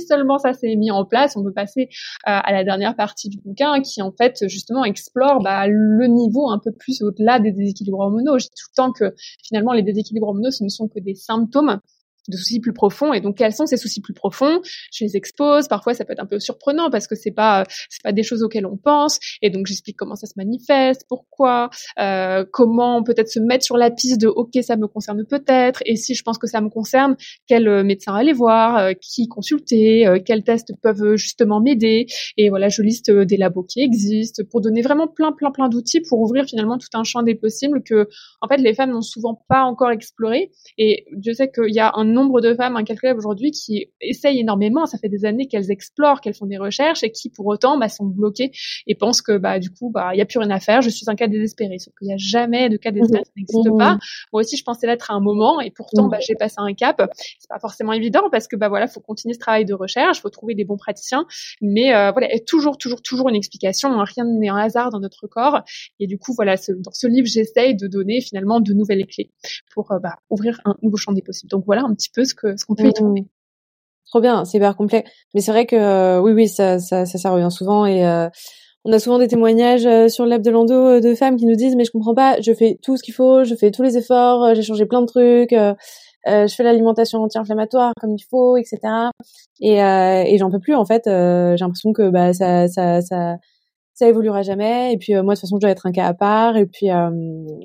seulement 0.00 0.38
ça 0.38 0.52
s'est 0.52 0.76
mis 0.76 0.90
en 0.90 1.04
place, 1.04 1.36
on 1.36 1.42
peut 1.42 1.52
passer 1.52 1.82
euh, 1.82 1.86
à 2.24 2.52
la 2.52 2.64
dernière 2.64 2.94
partie 2.96 3.28
du 3.28 3.38
bouquin 3.38 3.80
qui 3.80 4.02
en 4.02 4.12
fait 4.12 4.46
justement 4.48 4.84
explore 4.84 5.42
bah, 5.42 5.66
le 5.66 6.06
niveau 6.06 6.50
un 6.50 6.58
peu 6.58 6.70
plus 6.72 7.02
au-delà 7.02 7.40
des 7.40 7.52
déséquilibres 7.52 8.00
hormonaux. 8.00 8.38
Je 8.38 8.44
dis 8.44 8.50
tout 8.50 8.68
le 8.72 8.76
temps 8.76 8.92
que 8.92 9.14
finalement 9.42 9.72
les 9.72 9.82
déséquilibres 9.82 10.28
hormonaux 10.28 10.50
ce 10.50 10.64
ne 10.64 10.68
sont 10.68 10.88
que 10.88 11.00
des 11.00 11.14
symptômes 11.14 11.80
de 12.30 12.36
soucis 12.36 12.60
plus 12.60 12.72
profonds. 12.72 13.12
Et 13.12 13.20
donc 13.20 13.36
quels 13.36 13.52
sont 13.52 13.66
ces 13.66 13.76
soucis 13.76 14.00
plus 14.00 14.14
profonds? 14.14 14.60
Je 14.92 15.04
les 15.04 15.16
expose. 15.16 15.68
Parfois 15.68 15.94
ça 15.94 16.04
peut 16.04 16.12
être 16.12 16.22
un 16.22 16.26
peu 16.26 16.38
surprenant 16.38 16.90
parce 16.90 17.06
que 17.06 17.14
c'est 17.14 17.30
pas 17.30 17.64
c'est 17.88 18.02
pas 18.02 18.12
des 18.12 18.22
choses 18.22 18.42
auxquelles 18.42 18.66
on 18.66 18.76
pense. 18.76 19.18
Et 19.42 19.50
donc 19.50 19.66
j'explique 19.66 19.96
comment 19.96 20.16
ça 20.16 20.26
se 20.26 20.34
manifeste 20.36 21.04
pourquoi 21.08 21.70
euh, 21.98 22.44
comment 22.50 23.02
peut-être 23.02 23.28
se 23.28 23.40
mettre 23.40 23.64
sur 23.64 23.76
la 23.76 23.90
piste 23.90 24.20
de 24.20 24.28
ok 24.28 24.50
ça 24.62 24.76
me 24.76 24.86
concerne 24.86 25.24
peut-être. 25.24 25.82
Et 25.86 25.96
si 25.96 26.14
je 26.14 26.22
pense 26.22 26.38
que 26.38 26.46
ça 26.46 26.60
me 26.60 26.68
concerne 26.68 27.16
quel 27.46 27.68
euh, 27.68 27.84
médecin 27.84 28.14
aller 28.14 28.32
voir 28.32 28.78
euh, 28.78 28.92
qui 29.00 29.28
consulter 29.28 30.06
euh, 30.06 30.18
quels 30.24 30.44
tests 30.44 30.72
peuvent 30.82 31.16
justement 31.16 31.60
m'aider? 31.60 32.06
Et 32.36 32.50
voilà 32.50 32.68
je 32.68 32.82
liste 32.82 33.10
des 33.10 33.36
labos 33.36 33.64
qui 33.64 33.80
existent 33.80 34.42
pour 34.50 34.60
donner 34.60 34.82
vraiment 34.82 35.08
plein 35.08 35.32
plein 35.32 35.50
plein 35.50 35.68
d'outils 35.68 36.00
pour 36.00 36.20
ouvrir 36.20 36.44
finalement 36.44 36.78
tout 36.78 36.88
un 36.94 37.04
champ 37.04 37.22
des 37.22 37.34
possibles 37.34 37.82
que 37.82 38.08
en 38.40 38.48
fait 38.48 38.58
les 38.58 38.74
femmes 38.74 38.90
n'ont 38.90 39.02
souvent 39.02 39.42
pas 39.48 39.62
encore 39.62 39.90
exploré. 39.90 40.50
Et 40.78 41.06
je 41.24 41.32
sais 41.32 41.50
qu'il 41.50 41.74
y 41.74 41.80
a 41.80 41.92
un 41.94 42.16
nombre 42.20 42.40
de 42.40 42.54
femmes 42.54 42.76
incalculable 42.76 43.18
aujourd'hui 43.18 43.50
qui 43.50 43.90
essayent 44.00 44.40
énormément. 44.40 44.86
Ça 44.86 44.98
fait 44.98 45.08
des 45.08 45.24
années 45.24 45.46
qu'elles 45.46 45.70
explorent, 45.70 46.20
qu'elles 46.20 46.34
font 46.34 46.46
des 46.46 46.58
recherches 46.58 47.02
et 47.02 47.10
qui 47.10 47.30
pour 47.30 47.46
autant 47.46 47.78
bah, 47.78 47.88
sont 47.88 48.06
bloquées 48.06 48.50
et 48.86 48.94
pensent 48.94 49.22
que 49.22 49.38
bah 49.38 49.58
du 49.58 49.70
coup 49.70 49.90
bah 49.90 50.10
il 50.14 50.18
y 50.18 50.20
a 50.20 50.26
plus 50.26 50.38
rien 50.38 50.50
à 50.50 50.60
faire. 50.60 50.82
Je 50.82 50.90
suis 50.90 51.08
un 51.08 51.14
cas 51.14 51.28
désespéré. 51.28 51.78
Sauf 51.78 51.94
qu'il 51.98 52.08
n'y 52.08 52.14
a 52.14 52.18
jamais 52.18 52.68
de 52.68 52.76
cas 52.76 52.90
désespéré, 52.90 53.24
ça 53.24 53.32
n'existe 53.36 53.68
mmh. 53.68 53.78
pas. 53.78 53.98
Moi 54.32 54.40
aussi 54.40 54.56
je 54.56 54.64
pensais 54.64 54.86
l'être 54.86 55.10
à 55.10 55.14
un 55.14 55.20
moment 55.20 55.60
et 55.60 55.70
pourtant 55.70 56.06
mmh. 56.06 56.10
bah, 56.10 56.18
j'ai 56.26 56.34
passé 56.34 56.56
un 56.58 56.74
cap. 56.74 57.10
C'est 57.38 57.48
pas 57.48 57.58
forcément 57.58 57.92
évident 57.92 58.22
parce 58.30 58.48
que 58.48 58.56
bah 58.56 58.68
voilà 58.68 58.86
faut 58.86 59.00
continuer 59.00 59.34
ce 59.34 59.40
travail 59.40 59.64
de 59.64 59.74
recherche, 59.74 60.20
faut 60.20 60.30
trouver 60.30 60.54
des 60.54 60.64
bons 60.64 60.76
praticiens, 60.76 61.26
mais 61.60 61.94
euh, 61.94 62.12
voilà 62.12 62.32
et 62.34 62.44
toujours 62.44 62.78
toujours 62.78 63.02
toujours 63.02 63.28
une 63.28 63.36
explication. 63.36 63.90
Hein. 63.92 64.04
Rien 64.04 64.24
n'est 64.24 64.48
un 64.48 64.56
hasard 64.56 64.90
dans 64.90 65.00
notre 65.00 65.26
corps 65.26 65.60
et 65.98 66.06
du 66.06 66.18
coup 66.18 66.32
voilà 66.34 66.56
dans 66.56 66.92
ce 66.92 67.06
livre 67.06 67.26
j'essaye 67.26 67.74
de 67.76 67.86
donner 67.86 68.20
finalement 68.20 68.60
de 68.60 68.72
nouvelles 68.72 69.06
clés 69.06 69.30
pour 69.72 69.92
euh, 69.92 69.98
bah, 69.98 70.16
ouvrir 70.30 70.60
un 70.64 70.74
nouveau 70.82 70.96
champ 70.96 71.12
des 71.12 71.22
possibles. 71.22 71.50
Donc 71.50 71.64
voilà 71.66 71.82
un 71.82 71.94
petit 72.00 72.10
peu 72.14 72.24
ce 72.24 72.34
que 72.34 72.56
ce 72.56 72.64
qu'on 72.64 72.74
peut 72.74 72.88
y 72.88 72.92
trouver. 72.92 73.26
Trop 74.06 74.20
bien, 74.20 74.44
c'est 74.44 74.58
hyper 74.58 74.76
complet. 74.76 75.04
Mais 75.34 75.40
c'est 75.40 75.52
vrai 75.52 75.66
que 75.66 75.76
euh, 75.76 76.20
oui, 76.20 76.32
oui, 76.32 76.48
ça, 76.48 76.80
ça, 76.80 77.06
ça, 77.06 77.18
ça, 77.18 77.30
revient 77.30 77.50
souvent 77.50 77.86
et 77.86 78.04
euh, 78.04 78.28
on 78.84 78.92
a 78.92 78.98
souvent 78.98 79.18
des 79.18 79.28
témoignages 79.28 79.86
euh, 79.86 80.08
sur 80.08 80.26
lab 80.26 80.42
de 80.42 80.50
Lando 80.50 81.00
de 81.00 81.14
femmes 81.14 81.36
qui 81.36 81.46
nous 81.46 81.54
disent 81.54 81.76
mais 81.76 81.84
je 81.84 81.92
comprends 81.92 82.14
pas, 82.14 82.40
je 82.40 82.52
fais 82.52 82.78
tout 82.82 82.96
ce 82.96 83.04
qu'il 83.04 83.14
faut, 83.14 83.44
je 83.44 83.54
fais 83.54 83.70
tous 83.70 83.82
les 83.82 83.96
efforts, 83.96 84.54
j'ai 84.54 84.62
changé 84.62 84.84
plein 84.86 85.02
de 85.02 85.06
trucs, 85.06 85.52
je 85.52 86.54
fais 86.54 86.62
l'alimentation 86.64 87.20
anti-inflammatoire 87.22 87.92
comme 88.00 88.16
il 88.16 88.24
faut, 88.28 88.56
etc. 88.56 88.78
Et, 89.60 89.76
et 89.76 90.38
j'en 90.38 90.50
peux 90.50 90.60
plus 90.60 90.74
en 90.74 90.84
fait. 90.84 91.02
j'ai 91.06 91.64
l'impression 91.64 91.92
que 91.92 92.10
bah 92.10 92.32
ça, 92.32 92.66
ça, 92.66 93.00
ça 93.02 93.36
ça 93.94 94.08
évoluera 94.08 94.42
jamais. 94.42 94.92
Et 94.92 94.98
puis 94.98 95.14
euh, 95.14 95.22
moi, 95.22 95.34
de 95.34 95.38
toute 95.38 95.42
façon, 95.42 95.56
je 95.56 95.60
dois 95.60 95.70
être 95.70 95.86
un 95.86 95.92
cas 95.92 96.06
à 96.06 96.14
part. 96.14 96.56
Et 96.56 96.66
puis, 96.66 96.90
euh, 96.90 97.10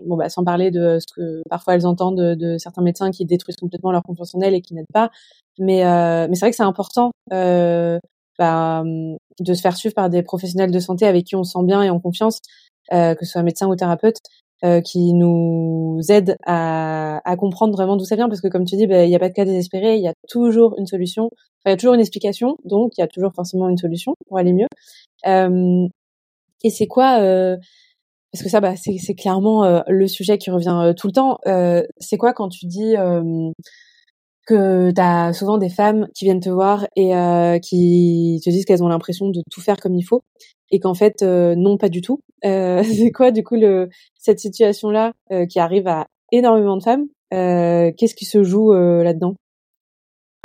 bon, 0.06 0.18
bah, 0.18 0.30
sans 0.30 0.44
parler 0.44 0.72
de 0.72 0.98
ce 1.00 1.06
que 1.16 1.42
parfois 1.50 1.76
elles 1.76 1.88
entendent 1.88 2.18
de, 2.18 2.36
de, 2.36 2.58
certains 2.58 2.82
médecins 2.82 3.12
qui 3.12 3.26
détruisent 3.26 3.56
complètement 3.56 3.92
leur 3.92 4.04
confiance 4.04 4.36
en 4.36 4.42
elles 4.42 4.54
et 4.54 4.62
qui 4.62 4.74
n'aident 4.74 4.86
pas. 4.94 5.10
Mais, 5.60 5.86
euh, 5.86 6.28
mais 6.30 6.36
c'est 6.36 6.42
vrai 6.42 6.52
que 6.52 6.58
c'est 6.58 6.64
important 6.64 7.12
bah, 8.38 8.84
de 9.40 9.54
se 9.54 9.62
faire 9.62 9.78
suivre 9.78 9.96
par 9.96 10.10
des 10.10 10.22
professionnels 10.22 10.72
de 10.72 10.80
santé 10.80 11.06
avec 11.06 11.24
qui 11.26 11.36
on 11.38 11.44
se 11.46 11.54
sent 11.54 11.66
bien 11.66 11.82
et 11.84 11.90
en 11.90 12.00
confiance, 12.02 12.42
que 12.92 13.16
ce 13.22 13.26
soit 13.26 13.44
médecin 13.44 13.68
ou 13.68 13.76
thérapeute. 13.78 14.18
qui 14.84 15.14
nous 15.14 16.02
aident 16.10 16.36
à, 16.46 17.22
à 17.24 17.38
comprendre 17.38 17.74
vraiment 17.74 17.96
d'où 17.96 18.04
ça 18.04 18.18
vient 18.18 18.28
parce 18.28 18.42
que 18.42 18.50
comme 18.50 18.66
tu 18.66 18.76
dis 18.76 18.88
bah, 18.88 19.06
il 19.06 19.10
n'y 19.10 19.16
a 19.16 19.20
pas 19.20 19.30
de 19.30 19.34
cas 19.34 19.46
désespéré 19.46 19.96
il 19.96 20.02
y 20.02 20.08
a 20.08 20.14
toujours 20.28 20.76
une 20.80 20.88
solution 20.88 21.30
il 21.66 21.70
y 21.70 21.74
a 21.74 21.78
toujours 21.78 21.94
une 21.94 22.00
explication 22.00 22.58
donc 22.66 22.98
il 22.98 23.02
y 23.02 23.04
a 23.04 23.08
toujours 23.08 23.32
forcément 23.34 23.70
une 23.70 23.78
solution 23.78 24.16
pour 24.28 24.38
aller 24.38 24.54
mieux 24.54 24.68
euh, 25.28 25.88
et 26.66 26.72
c'est 26.72 26.88
quoi 26.88 27.20
euh, 27.22 27.58
Parce 28.32 28.44
que 28.44 28.50
ça, 28.50 28.60
bah, 28.60 28.74
c'est 28.76 29.16
clairement 29.16 29.64
euh, 29.64 29.82
le 29.88 30.08
sujet 30.08 30.40
qui 30.40 30.50
revient 30.50 30.78
euh, 30.84 30.94
tout 30.94 31.08
le 31.08 31.14
temps. 31.14 31.38
c'est 32.00 32.18
quoi 32.18 32.34
quand 32.34 32.50
tu 32.50 32.66
dis 32.66 32.96
que 34.48 34.92
tu 34.92 35.02
as 35.02 35.34
souvent 35.34 35.58
des 35.58 35.70
femmes 35.70 36.08
qui 36.16 36.26
viennent 36.26 36.40
te 36.40 36.50
voir 36.50 36.88
et 36.96 37.12
qui 37.62 38.42
te 38.44 38.50
disent 38.50 38.66
qu'elles 38.66 38.84
ont 38.84 38.90
l'impression 38.90 39.30
de 39.30 39.42
tout 39.52 39.62
faire 39.62 39.78
comme 39.78 39.96
il 39.96 40.04
faut 40.04 40.24
et 40.72 40.80
qu'en 40.80 40.96
fait 40.96 41.22
non 41.22 41.78
pas 41.78 41.90
du 41.90 42.02
tout? 42.02 42.20
c'est 42.44 43.12
quoi 43.14 43.32
du 43.32 43.44
coup 43.44 43.58
cette 44.18 44.40
situation 44.40 44.90
là 44.90 45.14
qui 45.50 45.60
arrive 45.60 45.88
à 45.88 46.08
énormément 46.32 46.78
de 46.78 46.84
femmes 46.84 47.06
Qu'est-ce 47.32 48.16
qui 48.16 48.26
se 48.26 48.44
joue 48.44 48.74
là-dedans? 48.74 49.36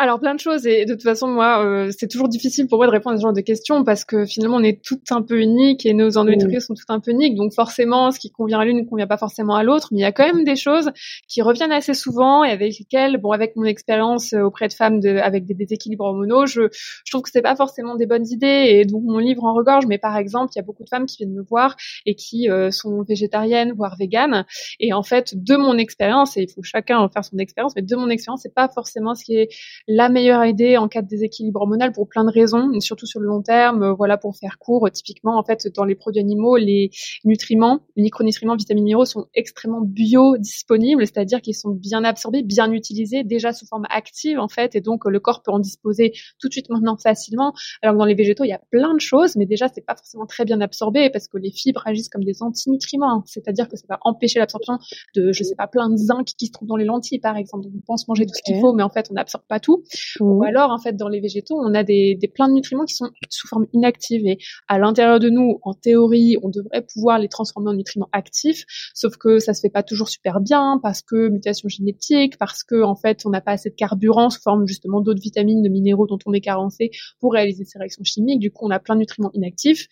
Alors 0.00 0.18
plein 0.18 0.34
de 0.34 0.40
choses. 0.40 0.66
Et 0.66 0.86
de 0.86 0.94
toute 0.94 1.02
façon 1.02 1.28
moi 1.28 1.62
euh, 1.62 1.90
c'est 1.96 2.08
toujours 2.08 2.28
difficile 2.28 2.66
pour 2.66 2.78
moi 2.78 2.86
de 2.86 2.90
répondre 2.90 3.14
à 3.14 3.18
ce 3.18 3.22
genre 3.22 3.34
de 3.34 3.42
questions 3.42 3.84
parce 3.84 4.06
que 4.06 4.24
finalement 4.24 4.56
on 4.56 4.62
est 4.62 4.82
toutes 4.82 5.12
un 5.12 5.20
peu 5.20 5.38
uniques 5.38 5.84
et 5.84 5.92
nos 5.92 6.16
endométrioses 6.16 6.64
sont 6.64 6.74
toutes 6.74 6.88
un 6.88 7.00
peu 7.00 7.10
uniques. 7.10 7.34
Donc 7.34 7.52
forcément 7.52 8.10
ce 8.10 8.18
qui 8.18 8.30
convient 8.30 8.60
à 8.60 8.64
l'une 8.64 8.78
ne 8.78 8.84
convient 8.84 9.06
pas 9.06 9.18
forcément 9.18 9.56
à 9.56 9.62
l'autre. 9.62 9.88
Mais 9.92 9.98
il 9.98 10.02
y 10.02 10.06
a 10.06 10.12
quand 10.12 10.24
même 10.24 10.42
des 10.44 10.56
choses 10.56 10.90
qui 11.28 11.42
reviennent 11.42 11.70
assez 11.70 11.92
souvent 11.92 12.42
et 12.44 12.50
avec 12.50 12.78
lesquelles 12.78 13.18
bon 13.18 13.32
avec 13.32 13.56
mon 13.56 13.64
expérience 13.64 14.32
euh, 14.32 14.40
auprès 14.40 14.68
de 14.68 14.72
femmes 14.72 15.00
de, 15.00 15.18
avec 15.18 15.44
des 15.44 15.52
déséquilibres 15.52 16.04
hormonaux 16.04 16.46
je, 16.46 16.62
je 16.72 17.10
trouve 17.10 17.20
que 17.20 17.30
c'est 17.30 17.42
pas 17.42 17.56
forcément 17.56 17.94
des 17.94 18.06
bonnes 18.06 18.26
idées. 18.26 18.68
Et 18.70 18.86
donc 18.86 19.02
mon 19.04 19.18
livre 19.18 19.44
en 19.44 19.52
regorge. 19.52 19.84
Mais 19.86 19.98
par 19.98 20.16
exemple 20.16 20.52
il 20.54 20.58
y 20.58 20.62
a 20.62 20.64
beaucoup 20.64 20.84
de 20.84 20.88
femmes 20.88 21.04
qui 21.04 21.18
viennent 21.18 21.34
me 21.34 21.42
voir 21.42 21.76
et 22.06 22.14
qui 22.14 22.48
euh, 22.48 22.70
sont 22.70 23.02
végétariennes 23.02 23.74
voire 23.74 23.96
véganes. 23.98 24.46
Et 24.78 24.94
en 24.94 25.02
fait 25.02 25.34
de 25.36 25.56
mon 25.56 25.76
expérience 25.76 26.38
et 26.38 26.44
il 26.44 26.50
faut 26.50 26.62
chacun 26.62 26.98
en 27.00 27.10
faire 27.10 27.24
son 27.24 27.36
expérience 27.36 27.74
mais 27.76 27.82
de 27.82 27.96
mon 27.96 28.08
expérience 28.08 28.40
c'est 28.42 28.54
pas 28.54 28.68
forcément 28.68 29.14
ce 29.14 29.24
qui 29.24 29.36
est 29.36 29.50
la 29.92 30.08
meilleure 30.08 30.44
idée 30.44 30.76
en 30.76 30.86
cas 30.86 31.02
de 31.02 31.08
déséquilibre 31.08 31.60
hormonal 31.60 31.90
pour 31.90 32.08
plein 32.08 32.24
de 32.24 32.30
raisons, 32.30 32.70
et 32.72 32.80
surtout 32.80 33.06
sur 33.06 33.18
le 33.18 33.26
long 33.26 33.42
terme. 33.42 33.92
voilà, 33.96 34.16
pour 34.18 34.36
faire 34.36 34.58
court, 34.58 34.88
typiquement 34.92 35.36
en 35.36 35.42
fait 35.42 35.66
dans 35.74 35.84
les 35.84 35.96
produits 35.96 36.20
animaux, 36.20 36.56
les 36.56 36.90
nutriments, 37.24 37.80
les 37.96 38.04
micronutriments, 38.04 38.54
vitamines, 38.54 38.84
minéraux 38.84 39.04
sont 39.04 39.26
extrêmement 39.34 39.80
biodisponibles, 39.80 41.04
c'est-à-dire 41.04 41.42
qu'ils 41.42 41.56
sont 41.56 41.70
bien 41.70 42.04
absorbés, 42.04 42.42
bien 42.44 42.70
utilisés, 42.70 43.24
déjà 43.24 43.52
sous 43.52 43.66
forme 43.66 43.86
active 43.90 44.38
en 44.38 44.46
fait, 44.46 44.76
et 44.76 44.80
donc 44.80 45.06
le 45.06 45.18
corps 45.18 45.42
peut 45.42 45.50
en 45.50 45.58
disposer 45.58 46.12
tout 46.38 46.46
de 46.46 46.52
suite 46.52 46.70
maintenant 46.70 46.96
facilement. 46.96 47.52
Alors 47.82 47.96
que 47.96 47.98
dans 47.98 48.04
les 48.04 48.14
végétaux, 48.14 48.44
il 48.44 48.50
y 48.50 48.52
a 48.52 48.62
plein 48.70 48.94
de 48.94 49.00
choses, 49.00 49.34
mais 49.34 49.44
déjà 49.44 49.66
c'est 49.74 49.84
pas 49.84 49.96
forcément 49.96 50.26
très 50.26 50.44
bien 50.44 50.60
absorbé 50.60 51.10
parce 51.10 51.26
que 51.26 51.36
les 51.36 51.50
fibres 51.50 51.82
agissent 51.84 52.08
comme 52.08 52.24
des 52.24 52.44
antinutriments, 52.44 53.24
c'est-à-dire 53.26 53.68
que 53.68 53.76
ça 53.76 53.86
va 53.88 53.98
empêcher 54.02 54.38
l'absorption 54.38 54.78
de, 55.16 55.32
je 55.32 55.42
sais 55.42 55.56
pas, 55.56 55.66
plein 55.66 55.90
de 55.90 55.96
zinc 55.96 56.26
qui 56.38 56.46
se 56.46 56.52
trouvent 56.52 56.68
dans 56.68 56.76
les 56.76 56.84
lentilles 56.84 57.18
par 57.18 57.36
exemple. 57.36 57.64
Donc 57.64 57.72
on 57.76 57.80
pense 57.80 58.06
manger 58.06 58.24
tout 58.24 58.34
ce 58.34 58.42
qu'il 58.42 58.60
faut, 58.60 58.72
mais 58.72 58.84
en 58.84 58.90
fait 58.90 59.08
on 59.10 59.14
n'absorbe 59.14 59.44
pas 59.48 59.58
tout. 59.58 59.79
Ou 60.20 60.44
alors 60.44 60.70
en 60.70 60.78
fait 60.78 60.96
dans 60.96 61.08
les 61.08 61.20
végétaux, 61.20 61.56
on 61.58 61.74
a 61.74 61.82
des, 61.82 62.14
des 62.14 62.28
plein 62.28 62.48
de 62.48 62.54
nutriments 62.54 62.84
qui 62.84 62.94
sont 62.94 63.10
sous 63.28 63.48
forme 63.48 63.66
inactive 63.72 64.26
et 64.26 64.38
à 64.68 64.78
l'intérieur 64.78 65.20
de 65.20 65.30
nous, 65.30 65.58
en 65.62 65.74
théorie, 65.74 66.36
on 66.42 66.48
devrait 66.48 66.82
pouvoir 66.82 67.18
les 67.18 67.28
transformer 67.28 67.70
en 67.70 67.74
nutriments 67.74 68.08
actifs, 68.12 68.64
sauf 68.94 69.16
que 69.16 69.38
ça 69.38 69.54
se 69.54 69.60
fait 69.60 69.70
pas 69.70 69.82
toujours 69.82 70.08
super 70.08 70.40
bien 70.40 70.78
parce 70.82 71.02
que 71.02 71.28
mutation 71.28 71.68
génétique, 71.68 72.38
parce 72.38 72.62
que 72.62 72.82
en 72.82 72.96
fait 72.96 73.22
on 73.24 73.30
n'a 73.30 73.40
pas 73.40 73.52
assez 73.52 73.70
de 73.70 73.74
carburant 73.74 74.30
sous 74.30 74.40
forme 74.40 74.66
justement 74.66 75.00
d'autres 75.00 75.20
vitamines, 75.20 75.62
de 75.62 75.68
minéraux 75.68 76.06
dont 76.06 76.18
on 76.26 76.32
est 76.32 76.40
carencé 76.40 76.90
pour 77.20 77.32
réaliser 77.32 77.64
ces 77.64 77.78
réactions 77.78 78.04
chimiques. 78.04 78.40
Du 78.40 78.50
coup, 78.50 78.66
on 78.66 78.70
a 78.70 78.78
plein 78.78 78.94
de 78.94 79.00
nutriments 79.00 79.30
inactifs. 79.34 79.86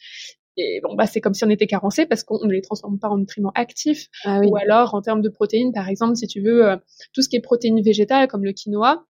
Et 0.56 0.80
bon, 0.82 0.96
bah, 0.96 1.06
c'est 1.06 1.20
comme 1.20 1.34
si 1.34 1.44
on 1.44 1.50
était 1.50 1.68
carencé 1.68 2.04
parce 2.04 2.24
qu'on 2.24 2.44
ne 2.44 2.52
les 2.52 2.62
transforme 2.62 2.98
pas 2.98 3.08
en 3.08 3.18
nutriments 3.18 3.52
actifs. 3.54 4.08
Ah 4.24 4.40
Ou 4.40 4.56
alors, 4.56 4.94
en 4.94 5.02
termes 5.02 5.22
de 5.22 5.28
protéines, 5.28 5.72
par 5.72 5.88
exemple, 5.88 6.16
si 6.16 6.26
tu 6.26 6.40
veux, 6.40 6.66
euh, 6.66 6.76
tout 7.14 7.22
ce 7.22 7.28
qui 7.28 7.36
est 7.36 7.40
protéines 7.40 7.80
végétales, 7.80 8.26
comme 8.26 8.44
le 8.44 8.52
quinoa, 8.52 9.04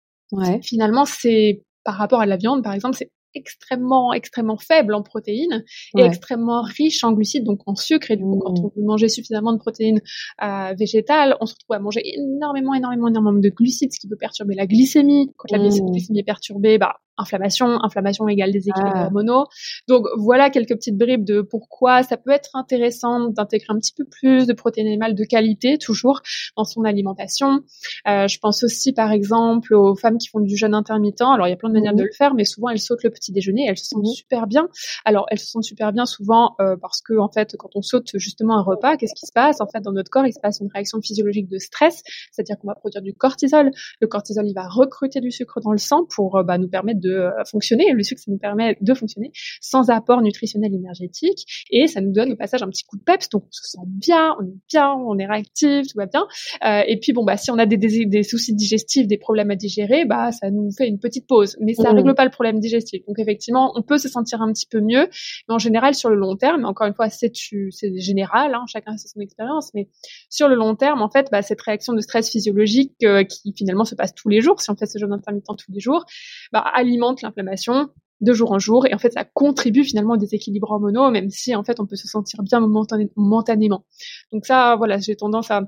finalement, 0.62 1.04
c'est 1.04 1.62
par 1.84 1.94
rapport 1.94 2.20
à 2.20 2.26
la 2.26 2.36
viande, 2.36 2.62
par 2.62 2.74
exemple, 2.74 2.96
c'est 2.96 3.10
extrêmement 3.34 4.12
extrêmement 4.12 4.56
faible 4.56 4.94
en 4.94 5.02
protéines 5.02 5.64
et 5.96 6.02
extrêmement 6.02 6.62
riche 6.62 7.04
en 7.04 7.12
glucides 7.12 7.44
donc 7.44 7.60
en 7.66 7.74
sucre 7.74 8.10
et 8.10 8.16
du 8.16 8.22
coup 8.22 8.38
quand 8.38 8.52
mmh. 8.52 8.64
on 8.64 8.72
veut 8.74 8.84
manger 8.84 9.08
suffisamment 9.08 9.52
de 9.52 9.58
protéines 9.58 10.00
euh, 10.42 10.72
végétales 10.78 11.36
on 11.40 11.46
se 11.46 11.54
retrouve 11.54 11.76
à 11.76 11.78
manger 11.78 12.00
énormément 12.04 12.74
énormément 12.74 13.08
énormément 13.08 13.38
de 13.38 13.48
glucides 13.50 13.92
ce 13.92 14.00
qui 14.00 14.08
peut 14.08 14.16
perturber 14.16 14.54
la 14.54 14.66
glycémie 14.66 15.30
quand 15.36 15.50
la 15.50 15.58
mmh. 15.58 15.90
glycémie 15.90 16.20
est 16.20 16.24
perturbée 16.24 16.78
bah 16.78 16.96
inflammation, 17.18 17.82
inflammation 17.82 18.28
égale 18.28 18.52
déséquilibre 18.52 18.92
ah. 18.94 19.04
hormonaux. 19.06 19.46
Donc 19.88 20.06
voilà 20.16 20.50
quelques 20.50 20.74
petites 20.74 20.96
bribes 20.96 21.24
de 21.24 21.40
pourquoi 21.40 22.02
ça 22.02 22.16
peut 22.16 22.30
être 22.30 22.50
intéressant 22.54 23.28
d'intégrer 23.28 23.66
un 23.70 23.78
petit 23.78 23.92
peu 23.92 24.04
plus 24.04 24.46
de 24.46 24.52
protéines 24.52 24.86
animales 24.86 25.14
de 25.14 25.24
qualité 25.24 25.78
toujours 25.78 26.20
dans 26.56 26.64
son 26.64 26.84
alimentation. 26.84 27.60
Euh, 28.06 28.28
je 28.28 28.38
pense 28.38 28.62
aussi 28.62 28.92
par 28.92 29.12
exemple 29.12 29.74
aux 29.74 29.94
femmes 29.96 30.18
qui 30.18 30.28
font 30.28 30.40
du 30.40 30.56
jeûne 30.56 30.74
intermittent. 30.74 31.20
Alors 31.20 31.46
il 31.46 31.50
y 31.50 31.54
a 31.54 31.56
plein 31.56 31.68
de 31.68 31.74
manières 31.74 31.94
de 31.94 32.02
le 32.02 32.12
faire, 32.16 32.34
mais 32.34 32.44
souvent 32.44 32.68
elles 32.68 32.80
sautent 32.80 33.04
le 33.04 33.10
petit 33.10 33.32
déjeuner, 33.32 33.66
elles 33.68 33.78
se 33.78 33.86
sentent 33.86 34.06
super 34.06 34.46
bien. 34.46 34.68
Alors 35.04 35.26
elles 35.30 35.38
se 35.38 35.46
sentent 35.46 35.64
super 35.64 35.92
bien 35.92 36.06
souvent 36.06 36.54
euh, 36.60 36.76
parce 36.80 37.00
que 37.00 37.18
en 37.18 37.28
fait 37.28 37.56
quand 37.58 37.70
on 37.74 37.82
saute 37.82 38.10
justement 38.14 38.58
un 38.58 38.62
repas, 38.62 38.96
qu'est-ce 38.96 39.14
qui 39.14 39.26
se 39.26 39.32
passe? 39.32 39.60
En 39.60 39.66
fait 39.66 39.80
dans 39.80 39.92
notre 39.92 40.10
corps 40.10 40.26
il 40.26 40.32
se 40.32 40.40
passe 40.40 40.60
une 40.60 40.70
réaction 40.72 41.00
physiologique 41.00 41.48
de 41.48 41.58
stress, 41.58 42.02
c'est-à-dire 42.32 42.56
qu'on 42.58 42.68
va 42.68 42.74
produire 42.74 43.02
du 43.02 43.14
cortisol. 43.14 43.70
Le 44.00 44.06
cortisol 44.06 44.46
il 44.46 44.54
va 44.54 44.68
recruter 44.68 45.20
du 45.20 45.30
sucre 45.30 45.60
dans 45.60 45.72
le 45.72 45.78
sang 45.78 46.04
pour 46.14 46.36
euh, 46.36 46.42
bah, 46.42 46.58
nous 46.58 46.68
permettre 46.68 47.00
de 47.00 47.07
de 47.08 47.14
euh, 47.14 47.44
fonctionner. 47.50 47.92
Le 47.92 48.02
sucre, 48.02 48.20
ça 48.20 48.30
nous 48.30 48.38
permet 48.38 48.76
de 48.80 48.94
fonctionner 48.94 49.30
sans 49.60 49.90
apport 49.90 50.22
nutritionnel 50.22 50.74
énergétique 50.74 51.66
et 51.70 51.86
ça 51.86 52.00
nous 52.00 52.12
donne 52.12 52.32
au 52.32 52.36
passage 52.36 52.62
un 52.62 52.68
petit 52.68 52.84
coup 52.84 52.96
de 52.96 53.02
peps. 53.02 53.28
Donc 53.30 53.44
on 53.44 53.52
se 53.52 53.62
sent 53.68 53.78
bien, 53.86 54.36
on 54.40 54.44
est 54.44 54.58
bien, 54.70 54.92
on 54.92 55.18
est 55.18 55.26
réactif, 55.26 55.86
tout 55.88 55.96
va 55.96 56.06
bien. 56.06 56.26
Euh, 56.64 56.82
et 56.86 56.98
puis 56.98 57.12
bon 57.12 57.24
bah 57.24 57.36
si 57.36 57.50
on 57.50 57.58
a 57.58 57.66
des, 57.66 57.76
des, 57.76 58.22
soucis 58.22 58.54
digestifs, 58.54 59.06
des 59.06 59.18
problèmes 59.18 59.50
à 59.50 59.56
digérer, 59.56 60.04
bah 60.04 60.32
ça 60.32 60.50
nous 60.50 60.70
fait 60.76 60.88
une 60.88 60.98
petite 60.98 61.26
pause. 61.26 61.56
Mais 61.60 61.74
ça 61.74 61.92
mmh. 61.92 61.96
règle 61.96 62.14
pas 62.14 62.24
le 62.24 62.30
problème 62.30 62.60
digestif. 62.60 63.04
Donc 63.06 63.18
effectivement, 63.18 63.72
on 63.76 63.82
peut 63.82 63.98
se 63.98 64.08
sentir 64.08 64.42
un 64.42 64.52
petit 64.52 64.66
peu 64.66 64.80
mieux, 64.80 65.08
mais 65.48 65.54
en 65.54 65.58
général 65.58 65.94
sur 65.94 66.10
le 66.10 66.16
long 66.16 66.36
terme, 66.36 66.64
encore 66.64 66.86
une 66.86 66.94
fois 66.94 67.08
c'est 67.08 67.32
c'est 67.70 67.98
général, 67.98 68.54
hein, 68.54 68.64
chacun 68.66 68.92
a 68.92 68.98
son 68.98 69.20
expérience, 69.20 69.72
mais 69.74 69.88
sur 70.30 70.48
le 70.48 70.54
long 70.54 70.74
terme 70.74 71.02
en 71.02 71.10
fait, 71.10 71.28
bah, 71.30 71.42
cette 71.42 71.60
réaction 71.60 71.92
de 71.92 72.00
stress 72.00 72.30
physiologique 72.30 72.92
euh, 73.04 73.24
qui 73.24 73.52
finalement 73.56 73.84
se 73.84 73.94
passe 73.94 74.14
tous 74.14 74.28
les 74.28 74.40
jours, 74.40 74.60
si 74.60 74.70
on 74.70 74.76
fait 74.76 74.86
ce 74.86 74.98
jeûne 74.98 75.12
intermittent 75.12 75.48
tous 75.56 75.72
les 75.72 75.80
jours, 75.80 76.04
bah, 76.52 76.60
alimente 76.60 76.97
l'inflammation 77.22 77.88
de 78.20 78.32
jour 78.32 78.52
en 78.52 78.58
jour 78.58 78.86
et 78.86 78.94
en 78.94 78.98
fait 78.98 79.12
ça 79.12 79.24
contribue 79.24 79.84
finalement 79.84 80.14
au 80.14 80.16
déséquilibre 80.16 80.70
hormonaux 80.70 81.10
même 81.10 81.30
si 81.30 81.54
en 81.54 81.62
fait 81.62 81.78
on 81.80 81.86
peut 81.86 81.96
se 81.96 82.08
sentir 82.08 82.42
bien 82.42 82.60
momentanément. 82.60 83.84
Donc 84.32 84.44
ça 84.44 84.76
voilà, 84.76 84.98
j'ai 84.98 85.16
tendance 85.16 85.50
à 85.50 85.62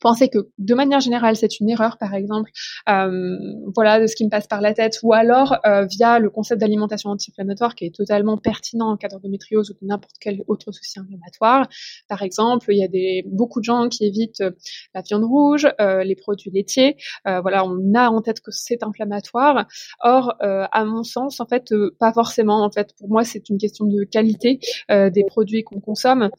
penser 0.00 0.28
que 0.28 0.48
de 0.58 0.74
manière 0.74 1.00
générale 1.00 1.36
c'est 1.36 1.60
une 1.60 1.68
erreur 1.68 1.98
par 1.98 2.14
exemple 2.14 2.50
euh, 2.88 3.36
voilà 3.74 4.00
de 4.00 4.06
ce 4.06 4.14
qui 4.14 4.24
me 4.24 4.30
passe 4.30 4.46
par 4.46 4.60
la 4.60 4.74
tête 4.74 4.98
ou 5.02 5.12
alors 5.12 5.56
euh, 5.66 5.84
via 5.86 6.18
le 6.18 6.30
concept 6.30 6.60
d'alimentation 6.60 7.10
anti-inflammatoire 7.10 7.74
qui 7.74 7.86
est 7.86 7.94
totalement 7.94 8.38
pertinent 8.38 8.90
en 8.90 8.96
cas 8.96 9.08
d'endométriose 9.08 9.70
ou 9.70 9.74
de 9.74 9.86
n'importe 9.86 10.16
quel 10.20 10.42
autre 10.46 10.72
souci 10.72 10.98
inflammatoire. 10.98 11.68
Par 12.08 12.22
exemple 12.22 12.72
il 12.72 12.78
y 12.78 12.84
a 12.84 12.88
des 12.88 13.24
beaucoup 13.26 13.60
de 13.60 13.64
gens 13.64 13.88
qui 13.88 14.04
évitent 14.04 14.40
euh, 14.40 14.50
la 14.94 15.02
viande 15.02 15.24
rouge 15.24 15.66
euh, 15.80 16.04
les 16.04 16.14
produits 16.14 16.50
laitiers. 16.50 16.96
Euh, 17.26 17.40
voilà 17.40 17.64
on 17.64 17.94
a 17.94 18.08
en 18.08 18.22
tête 18.22 18.40
que 18.40 18.50
c'est 18.50 18.82
inflammatoire. 18.82 19.66
Or 20.00 20.34
à 20.40 20.84
mon 20.84 21.02
sens 21.02 21.40
en 21.40 21.46
fait 21.46 21.74
pas 21.98 22.12
forcément. 22.12 22.64
En 22.64 22.70
fait 22.70 22.94
pour 22.98 23.08
moi 23.08 23.24
c'est 23.24 23.48
une 23.48 23.58
question 23.58 23.86
de 23.86 24.04
qualité 24.04 24.60
des 24.88 25.24
produits 25.26 25.64
qu'on 25.64 25.80
consomme. 25.80 26.30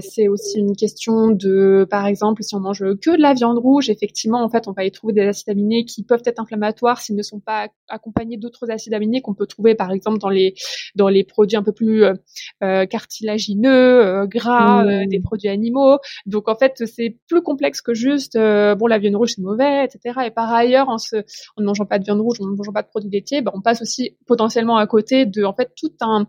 C'est 0.00 0.28
aussi 0.28 0.58
une 0.58 0.74
question 0.76 1.30
de 1.30 1.86
par 1.88 2.06
exemple 2.06 2.42
si 2.42 2.54
on 2.54 2.60
mange 2.60 2.82
que 2.98 3.10
de 3.10 3.22
la 3.22 3.34
viande 3.34 3.58
rouge, 3.58 3.90
effectivement, 3.90 4.42
en 4.42 4.48
fait, 4.48 4.68
on 4.68 4.72
va 4.72 4.84
y 4.84 4.90
trouver 4.90 5.12
des 5.12 5.22
acides 5.22 5.48
aminés 5.48 5.84
qui 5.84 6.04
peuvent 6.04 6.22
être 6.24 6.40
inflammatoires 6.40 7.00
s'ils 7.00 7.16
ne 7.16 7.22
sont 7.22 7.40
pas 7.40 7.68
accompagnés 7.88 8.36
d'autres 8.36 8.70
acides 8.70 8.94
aminés 8.94 9.20
qu'on 9.20 9.34
peut 9.34 9.46
trouver, 9.46 9.74
par 9.74 9.90
exemple, 9.92 10.18
dans 10.18 10.28
les 10.28 10.54
dans 10.94 11.08
les 11.08 11.24
produits 11.24 11.56
un 11.56 11.62
peu 11.62 11.72
plus 11.72 12.04
euh, 12.04 12.14
euh 12.62 12.86
cartilagineux, 12.86 13.70
euh, 13.70 14.26
gras, 14.26 14.84
des 15.06 15.20
produits 15.20 15.48
animaux. 15.48 15.98
Donc, 16.26 16.48
en 16.48 16.56
fait, 16.56 16.82
c'est 16.86 17.18
plus 17.28 17.42
complexe 17.42 17.80
que 17.80 17.94
juste 17.94 18.36
bon, 18.36 18.86
la 18.86 18.98
viande 18.98 19.16
rouge 19.16 19.32
c'est 19.36 19.42
mauvais, 19.42 19.84
etc. 19.84 20.20
Et 20.26 20.30
par 20.30 20.52
ailleurs, 20.52 20.88
en, 20.88 20.98
se, 20.98 21.16
en 21.16 21.60
ne 21.60 21.66
mangeant 21.66 21.86
pas 21.86 21.98
de 21.98 22.04
viande 22.04 22.20
rouge, 22.20 22.40
en 22.40 22.46
ne 22.46 22.56
mangeant 22.56 22.72
pas 22.72 22.82
de 22.82 22.88
produits 22.88 23.10
laitiers, 23.10 23.42
ben, 23.42 23.52
on 23.54 23.60
passe 23.60 23.82
aussi 23.82 24.16
potentiellement 24.26 24.76
à 24.76 24.86
côté 24.86 25.26
de, 25.26 25.44
en 25.44 25.54
fait, 25.54 25.72
tout 25.76 25.92
un 26.00 26.26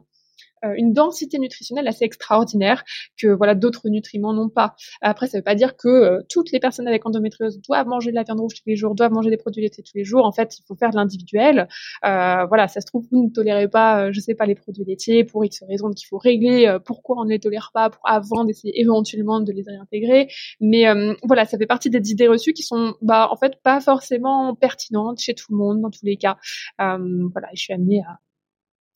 une 0.64 0.94
densité 0.94 1.40
nutritionnelle 1.40 1.88
assez 1.88 2.06
extraordinaire 2.06 2.84
que 3.18 3.28
voilà 3.28 3.56
d'autres 3.56 3.90
nutriments 3.90 4.34
n'ont 4.34 4.50
pas. 4.50 4.76
Après, 5.02 5.28
ça 5.28 5.38
veut 5.38 5.44
pas 5.44 5.56
dire 5.56 5.76
que 5.76 5.88
euh, 5.88 6.22
toutes 6.30 6.52
les 6.52 6.60
personnes 6.60 6.88
avec 6.88 7.06
endométriose 7.06 7.60
doivent 7.62 7.88
manger 7.88 8.12
de 8.12 8.16
la 8.16 8.24
viande 8.24 8.40
rouge 8.40 8.56
tous 8.56 8.68
les 8.68 8.76
jours, 8.76 8.96
doivent 8.96 9.12
manger 9.12 9.30
des 9.30 9.38
produits 9.38 9.62
laitiers 9.62 9.84
tous 9.84 9.96
les 9.96 10.04
jours. 10.04 10.26
En 10.26 10.32
fait, 10.32 10.58
il 10.58 10.64
faut 10.66 10.76
faire 10.76 10.92
de 10.92 10.96
l'individuel. 10.96 11.68
Euh, 12.06 12.46
voilà, 12.46 12.68
ça 12.68 12.82
se 12.82 12.86
trouve 12.86 13.06
vous 13.12 13.26
ne 13.26 13.30
tolérez 13.30 13.68
pas, 13.68 14.12
je 14.12 14.20
sais 14.20 14.36
pas, 14.36 14.46
les 14.46 14.56
produits 14.56 14.84
laitiers 14.86 15.24
pour 15.24 15.46
X 15.46 15.64
raisons 15.68 15.90
qu'il 15.92 16.08
faut 16.08 16.18
régler. 16.18 16.78
pourquoi 16.86 17.18
on 17.20 17.26
ne 17.26 17.30
les 17.30 17.40
tolère 17.40 17.72
pas 17.74 17.90
pour 17.90 18.02
avant 18.08 18.44
d'essayer 18.44 18.80
éventuellement 18.80 19.40
de 19.40 19.52
les 19.52 19.64
réintégrer. 19.64 20.30
Mais 20.60 20.86
voilà, 21.24 21.46
ça 21.46 21.58
fait 21.58 21.66
partie 21.66 21.90
des 21.90 22.12
idées 22.12 22.28
reçues 22.28 22.54
qui 22.54 22.64
sont 22.64 22.96
bah 23.02 23.30
en 23.32 23.36
fait 23.36 23.54
pas 23.64 23.80
forcément 23.80 24.56
pertinentes 24.56 25.20
chez 25.20 25.34
tout 25.34 25.52
le 25.52 25.58
monde 25.58 25.82
dans 25.82 25.90
tous 25.90 26.04
les 26.06 26.18
cas. 26.18 26.38
voilà, 26.78 27.50
je 27.54 27.62
suis 27.62 27.74
amenée 27.74 28.02
à 28.02 28.20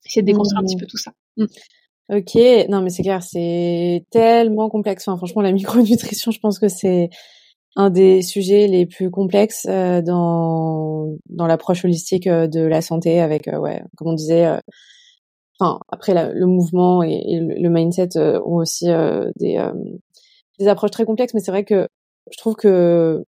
essayer 0.06 0.22
de 0.22 0.28
déconstruire 0.28 0.60
un 0.60 0.66
petit 0.66 0.76
mmh. 0.76 0.80
peu 0.80 0.88
tout 0.88 0.98
ça. 0.98 1.14
Mmh. 1.38 1.46
Ok, 2.10 2.36
non 2.70 2.82
mais 2.82 2.90
c'est 2.90 3.04
clair, 3.04 3.24
c'est 3.24 4.06
tellement 4.12 4.70
complexe. 4.70 5.08
Enfin, 5.08 5.18
franchement, 5.18 5.42
la 5.42 5.52
micronutrition, 5.54 6.32
je 6.32 6.40
pense 6.40 6.60
que 6.60 6.68
c'est 6.68 7.10
un 7.76 7.90
des 7.90 8.22
sujets 8.22 8.68
les 8.68 8.86
plus 8.86 9.10
complexes 9.12 9.66
euh, 9.70 10.02
dans 10.02 11.16
dans 11.30 11.48
l'approche 11.48 11.86
holistique 11.86 12.28
euh, 12.28 12.48
de 12.48 12.62
la 12.62 12.82
santé, 12.82 13.22
avec 13.22 13.48
euh, 13.48 13.58
ouais, 13.60 13.82
comme 13.98 14.10
on 14.10 14.14
disait. 14.14 14.48
Enfin, 15.60 15.80
après 15.90 16.14
le 16.34 16.46
mouvement 16.48 17.04
et, 17.04 17.40
le, 17.40 17.70
mindset 17.70 18.18
ont 18.18 18.58
aussi 18.58 18.88
des 19.38 19.64
des 20.60 20.68
approches 20.68 20.92
très 20.92 21.06
complexes, 21.06 21.34
mais 21.34 21.40
c'est 21.40 21.52
vrai 21.52 21.64
que 21.66 21.88
je 22.32 22.38
trouve 22.38 22.56
que, 22.56 23.24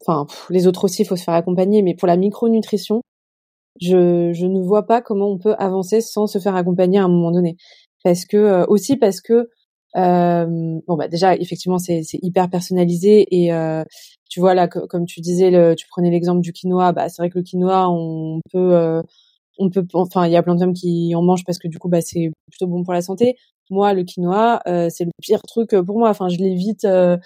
enfin, 0.00 0.26
les 0.50 0.66
autres 0.66 0.84
aussi, 0.84 1.02
il 1.02 1.04
faut 1.06 1.16
se 1.16 1.24
faire 1.24 1.34
accompagner, 1.34 1.82
mais 1.82 1.94
pour 1.94 2.08
la 2.08 2.16
micronutrition, 2.16 3.02
je, 3.80 4.32
je 4.32 4.46
ne 4.46 4.60
vois 4.60 4.86
pas 4.86 5.00
comment 5.02 5.28
on 5.30 5.38
peut 5.38 5.54
avancer 5.58 6.00
sans 6.00 6.26
se 6.26 6.38
faire 6.38 6.56
accompagner 6.56 6.98
à 6.98 7.04
un 7.04 7.08
moment 7.08 7.32
donné. 7.32 7.56
Parce 8.04 8.24
que 8.26 8.36
euh, 8.36 8.64
aussi 8.68 8.96
parce 8.96 9.20
que 9.20 9.48
euh, 9.96 10.46
bon 10.86 10.96
bah 10.96 11.08
déjà 11.08 11.36
effectivement 11.36 11.78
c'est 11.78 12.02
hyper 12.22 12.48
personnalisé 12.50 13.26
et 13.30 13.52
euh, 13.52 13.84
tu 14.30 14.40
vois 14.40 14.54
là 14.54 14.66
comme 14.68 15.04
tu 15.06 15.20
disais 15.20 15.50
tu 15.76 15.86
prenais 15.88 16.10
l'exemple 16.10 16.40
du 16.40 16.52
quinoa 16.52 16.92
bah 16.92 17.08
c'est 17.10 17.20
vrai 17.22 17.28
que 17.30 17.38
le 17.38 17.44
quinoa 17.44 17.90
on 17.90 18.40
peut 18.50 18.74
euh, 18.74 19.02
on 19.58 19.68
peut 19.70 19.86
enfin 19.94 20.26
il 20.26 20.32
y 20.32 20.36
a 20.36 20.42
plein 20.42 20.54
de 20.54 20.60
femmes 20.60 20.72
qui 20.72 21.14
en 21.14 21.22
mangent 21.22 21.44
parce 21.44 21.58
que 21.58 21.68
du 21.68 21.78
coup 21.78 21.88
bah 21.88 22.00
c'est 22.00 22.30
plutôt 22.50 22.66
bon 22.66 22.82
pour 22.84 22.92
la 22.94 23.02
santé. 23.02 23.36
Moi 23.70 23.92
le 23.94 24.04
quinoa 24.04 24.60
euh, 24.66 24.88
c'est 24.90 25.04
le 25.04 25.10
pire 25.22 25.42
truc 25.42 25.70
pour 25.86 25.98
moi. 25.98 26.10
Enfin 26.10 26.28
je 26.28 26.38
l'évite 26.38 26.84
euh, 26.84 27.16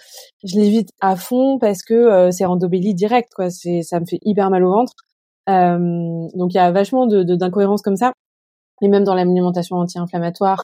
je 0.43 0.57
l'évite 0.59 0.89
à 1.01 1.15
fond 1.15 1.57
parce 1.59 1.83
que 1.83 2.29
c'est 2.31 2.45
endobélie 2.45 2.93
direct 2.95 3.29
quoi. 3.35 3.49
C'est 3.49 3.81
ça 3.83 3.99
me 4.01 4.05
fait 4.05 4.19
hyper 4.23 4.49
mal 4.49 4.63
au 4.65 4.71
ventre. 4.71 4.93
euh, 4.95 5.06
donc 5.47 6.53
il 6.53 6.55
y 6.55 6.59
a 6.59 6.71
vachement 6.71 7.07
de, 7.07 7.23
d'incohérences 7.23 7.81
comme 7.81 7.95
ça, 7.95 8.13
et 8.81 8.87
même 8.87 9.03
dans 9.03 9.15
l'alimentation 9.15 9.77
anti-inflammatoire 9.77 10.63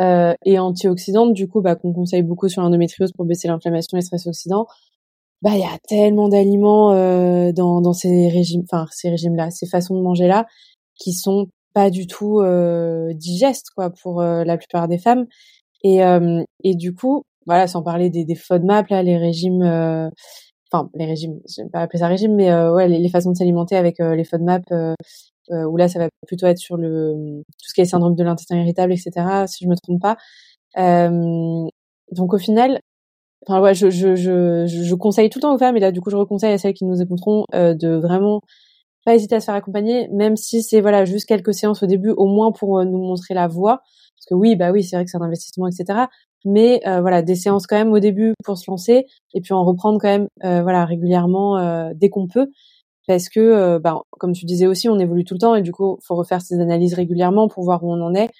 euh, 0.00 0.34
et 0.44 0.58
antioxydante, 0.58 1.32
du 1.34 1.48
coup, 1.48 1.60
bah, 1.60 1.76
qu'on 1.76 1.92
conseille 1.92 2.22
beaucoup 2.22 2.48
sur 2.48 2.62
l'endométriose 2.62 3.12
pour 3.12 3.24
baisser 3.26 3.48
l'inflammation 3.48 3.96
et 3.96 4.00
le 4.00 4.04
stress 4.04 4.26
oxydant. 4.26 4.66
bah 5.42 5.52
il 5.54 5.60
y 5.60 5.64
a 5.64 5.78
tellement 5.88 6.28
d'aliments 6.28 6.92
euh, 6.92 7.52
dans 7.52 7.80
dans 7.80 7.92
ces 7.94 8.28
régimes, 8.28 8.62
enfin 8.70 8.86
ces 8.90 9.10
régimes 9.10 9.36
là, 9.36 9.50
ces 9.50 9.66
façons 9.66 9.96
de 9.96 10.02
manger 10.02 10.26
là, 10.26 10.46
qui 10.96 11.12
sont 11.12 11.48
pas 11.74 11.90
du 11.90 12.06
tout 12.06 12.40
euh, 12.40 13.12
digestes 13.14 13.70
quoi 13.74 13.90
pour 13.90 14.20
euh, 14.20 14.44
la 14.44 14.58
plupart 14.58 14.88
des 14.88 14.98
femmes. 14.98 15.26
Et 15.84 16.00
et 16.64 16.74
du 16.76 16.94
coup, 16.94 17.22
voilà, 17.46 17.66
sans 17.66 17.82
parler 17.82 18.10
des 18.10 18.24
des 18.26 18.34
FODMAP 18.34 18.88
là, 18.90 19.02
les 19.02 19.16
régimes 19.16 19.62
enfin 20.72 20.90
les 20.94 21.06
régimes, 21.06 21.40
j'aime 21.48 21.70
pas 21.70 21.80
appeler 21.80 21.98
ça 21.98 22.08
régime, 22.08 22.34
mais 22.34 22.52
ouais, 22.52 22.88
les, 22.88 22.98
les, 22.98 23.08
façons 23.08 23.32
de 23.32 23.36
s'alimenter 23.36 23.76
avec 23.76 23.98
les 23.98 24.24
FODMAP, 24.24 24.62
euh, 24.72 24.94
où 25.64 25.76
là 25.76 25.88
ça 25.88 25.98
va 25.98 26.08
plutôt 26.26 26.46
être 26.46 26.58
sur 26.58 26.76
le 26.76 27.42
tout 27.44 27.68
ce 27.68 27.74
qui 27.74 27.80
est 27.80 27.84
syndrome 27.84 28.14
de 28.14 28.22
l'intestin 28.24 28.56
irritable, 28.56 28.92
etc. 28.92 29.46
Si 29.46 29.64
je 29.64 29.68
me 29.68 29.74
trompe 29.76 30.00
pas. 30.00 30.16
donc 32.12 32.34
au 32.34 32.38
final, 32.38 32.80
Enfin, 33.46 33.60
ouais, 33.62 33.74
je, 33.74 33.88
je, 33.88 34.14
je, 34.16 34.66
je, 34.66 34.94
conseille 34.94 35.30
tout 35.30 35.38
le 35.38 35.42
temps 35.42 35.54
aux 35.54 35.58
femmes, 35.58 35.76
et 35.76 35.80
là, 35.80 35.92
du 35.92 36.00
coup, 36.02 36.10
je 36.10 36.16
reconseille 36.16 36.52
à 36.52 36.58
celles 36.58 36.74
qui 36.74 36.84
nous 36.84 37.00
écouteront 37.00 37.46
euh, 37.54 37.74
de 37.74 37.96
vraiment 37.96 38.42
pas 39.04 39.14
hésiter 39.14 39.34
à 39.36 39.40
se 39.40 39.46
faire 39.46 39.54
accompagner, 39.54 40.08
même 40.08 40.36
si 40.36 40.62
c'est 40.62 40.80
voilà 40.82 41.04
juste 41.06 41.26
quelques 41.26 41.54
séances 41.54 41.82
au 41.82 41.86
début, 41.86 42.10
au 42.10 42.26
moins 42.26 42.52
pour 42.52 42.78
euh, 42.78 42.84
nous 42.84 42.98
montrer 42.98 43.34
la 43.34 43.48
voie. 43.48 43.78
Parce 44.16 44.26
que 44.28 44.34
oui, 44.34 44.56
bah 44.56 44.72
oui, 44.72 44.84
c'est 44.84 44.96
vrai 44.96 45.04
que 45.06 45.10
c'est 45.10 45.16
un 45.16 45.22
investissement, 45.22 45.68
etc. 45.68 46.06
Mais 46.44 46.80
euh, 46.86 47.00
voilà, 47.00 47.22
des 47.22 47.34
séances 47.34 47.66
quand 47.66 47.76
même 47.76 47.92
au 47.92 47.98
début 47.98 48.34
pour 48.44 48.58
se 48.58 48.70
lancer, 48.70 49.06
et 49.34 49.40
puis 49.40 49.52
en 49.52 49.64
reprendre 49.64 49.98
quand 50.00 50.08
même 50.08 50.28
voilà 50.42 50.84
régulièrement 50.84 51.92
dès 51.94 52.08
qu'on 52.08 52.26
peut, 52.26 52.48
parce 53.06 53.28
que 53.28 53.78
bah, 53.78 54.02
comme 54.18 54.32
tu 54.32 54.46
disais 54.46 54.66
aussi, 54.66 54.88
on 54.88 54.98
évolue 54.98 55.24
tout 55.24 55.34
le 55.34 55.40
temps, 55.40 55.54
et 55.54 55.62
du 55.62 55.72
coup, 55.72 55.98
faut 56.02 56.14
refaire 56.14 56.40
ces 56.40 56.60
analyses 56.60 56.94
régulièrement 56.94 57.48
pour 57.48 57.64
voir 57.64 57.84
où 57.84 57.92
on 57.92 58.00
en 58.02 58.14
est 58.14 58.30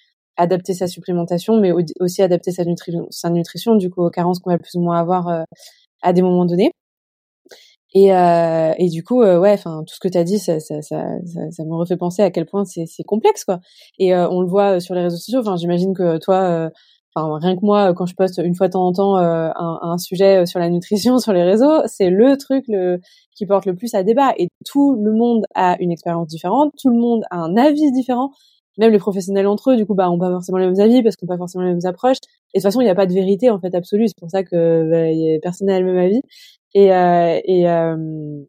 adapter 0.40 0.74
sa 0.74 0.86
supplémentation, 0.86 1.60
mais 1.60 1.72
aussi 2.00 2.22
adapter 2.22 2.52
sa 2.52 2.64
nutrition, 2.64 3.06
sa 3.10 3.30
nutrition 3.30 3.76
du 3.76 3.90
coup 3.90 4.02
aux 4.02 4.10
carences 4.10 4.38
qu'on 4.40 4.50
va 4.50 4.58
plus 4.58 4.74
ou 4.74 4.80
moins 4.80 4.98
avoir 4.98 5.28
euh, 5.28 5.42
à 6.02 6.12
des 6.12 6.22
moments 6.22 6.46
donnés. 6.46 6.72
Et, 7.92 8.14
euh, 8.14 8.72
et 8.78 8.88
du 8.88 9.02
coup, 9.02 9.22
euh, 9.22 9.40
ouais, 9.40 9.52
enfin 9.52 9.82
tout 9.86 9.94
ce 9.94 10.00
que 10.00 10.08
tu 10.08 10.16
as 10.16 10.24
dit, 10.24 10.38
ça, 10.38 10.60
ça, 10.60 10.80
ça, 10.80 11.04
ça, 11.50 11.64
me 11.64 11.74
refait 11.74 11.96
penser 11.96 12.22
à 12.22 12.30
quel 12.30 12.46
point 12.46 12.64
c'est 12.64 12.86
complexe, 13.04 13.44
quoi. 13.44 13.60
Et 13.98 14.14
on 14.14 14.40
le 14.40 14.46
voit 14.46 14.78
sur 14.80 14.94
les 14.94 15.02
réseaux 15.02 15.16
sociaux. 15.16 15.40
Enfin, 15.40 15.56
j'imagine 15.56 15.92
que 15.92 16.18
toi, 16.18 16.70
enfin 17.14 17.38
rien 17.40 17.56
que 17.56 17.64
moi, 17.64 17.94
quand 17.94 18.06
je 18.06 18.14
poste 18.14 18.40
une 18.44 18.54
fois 18.54 18.68
de 18.68 18.72
temps 18.72 18.86
en 18.86 18.92
temps 18.92 19.16
un, 19.16 19.52
un, 19.56 19.98
sujet 19.98 20.46
sur 20.46 20.58
la 20.58 20.68
nutrition 20.70 21.18
sur 21.20 21.32
les 21.32 21.42
réseaux, 21.42 21.82
c'est 21.86 22.10
le 22.10 22.36
truc 22.36 22.64
le, 22.68 23.00
qui 23.36 23.46
porte 23.46 23.66
le 23.66 23.74
plus 23.74 23.94
à 23.94 24.02
débat. 24.02 24.32
Et 24.38 24.48
tout 24.66 24.96
le 25.02 25.12
monde 25.12 25.44
a 25.54 25.76
une 25.80 25.90
expérience 25.92 26.28
différente, 26.28 26.72
tout 26.80 26.90
le 26.90 26.96
monde 26.96 27.22
a 27.30 27.38
un 27.38 27.56
avis 27.56 27.90
différent 27.92 28.30
même 28.78 28.92
les 28.92 28.98
professionnels 28.98 29.46
entre 29.46 29.72
eux, 29.72 29.76
du 29.76 29.84
coup, 29.84 29.94
bah, 29.94 30.10
ont 30.10 30.18
pas 30.18 30.30
forcément 30.30 30.56
les 30.56 30.66
mêmes 30.66 30.80
avis 30.80 31.02
parce 31.02 31.14
qu'on 31.16 31.26
pas 31.26 31.36
forcément 31.36 31.64
les 31.64 31.70
mêmes 31.70 31.84
approches. 31.84 32.16
Et 32.54 32.58
de 32.58 32.60
toute 32.60 32.62
façon, 32.62 32.80
il 32.80 32.84
n'y 32.84 32.90
a 32.90 32.94
pas 32.94 33.06
de 33.06 33.12
vérité 33.12 33.50
en 33.50 33.60
fait 33.60 33.74
absolue. 33.74 34.08
C'est 34.08 34.18
pour 34.18 34.30
ça 34.30 34.42
que 34.42 34.90
bah, 34.90 35.38
personne 35.42 35.66
n'a 35.66 35.78
le 35.78 35.84
même 35.84 35.98
avis. 35.98 36.22
Et 36.72 36.92
euh, 36.92 37.40
et 37.44 37.68
euh, 37.68 38.42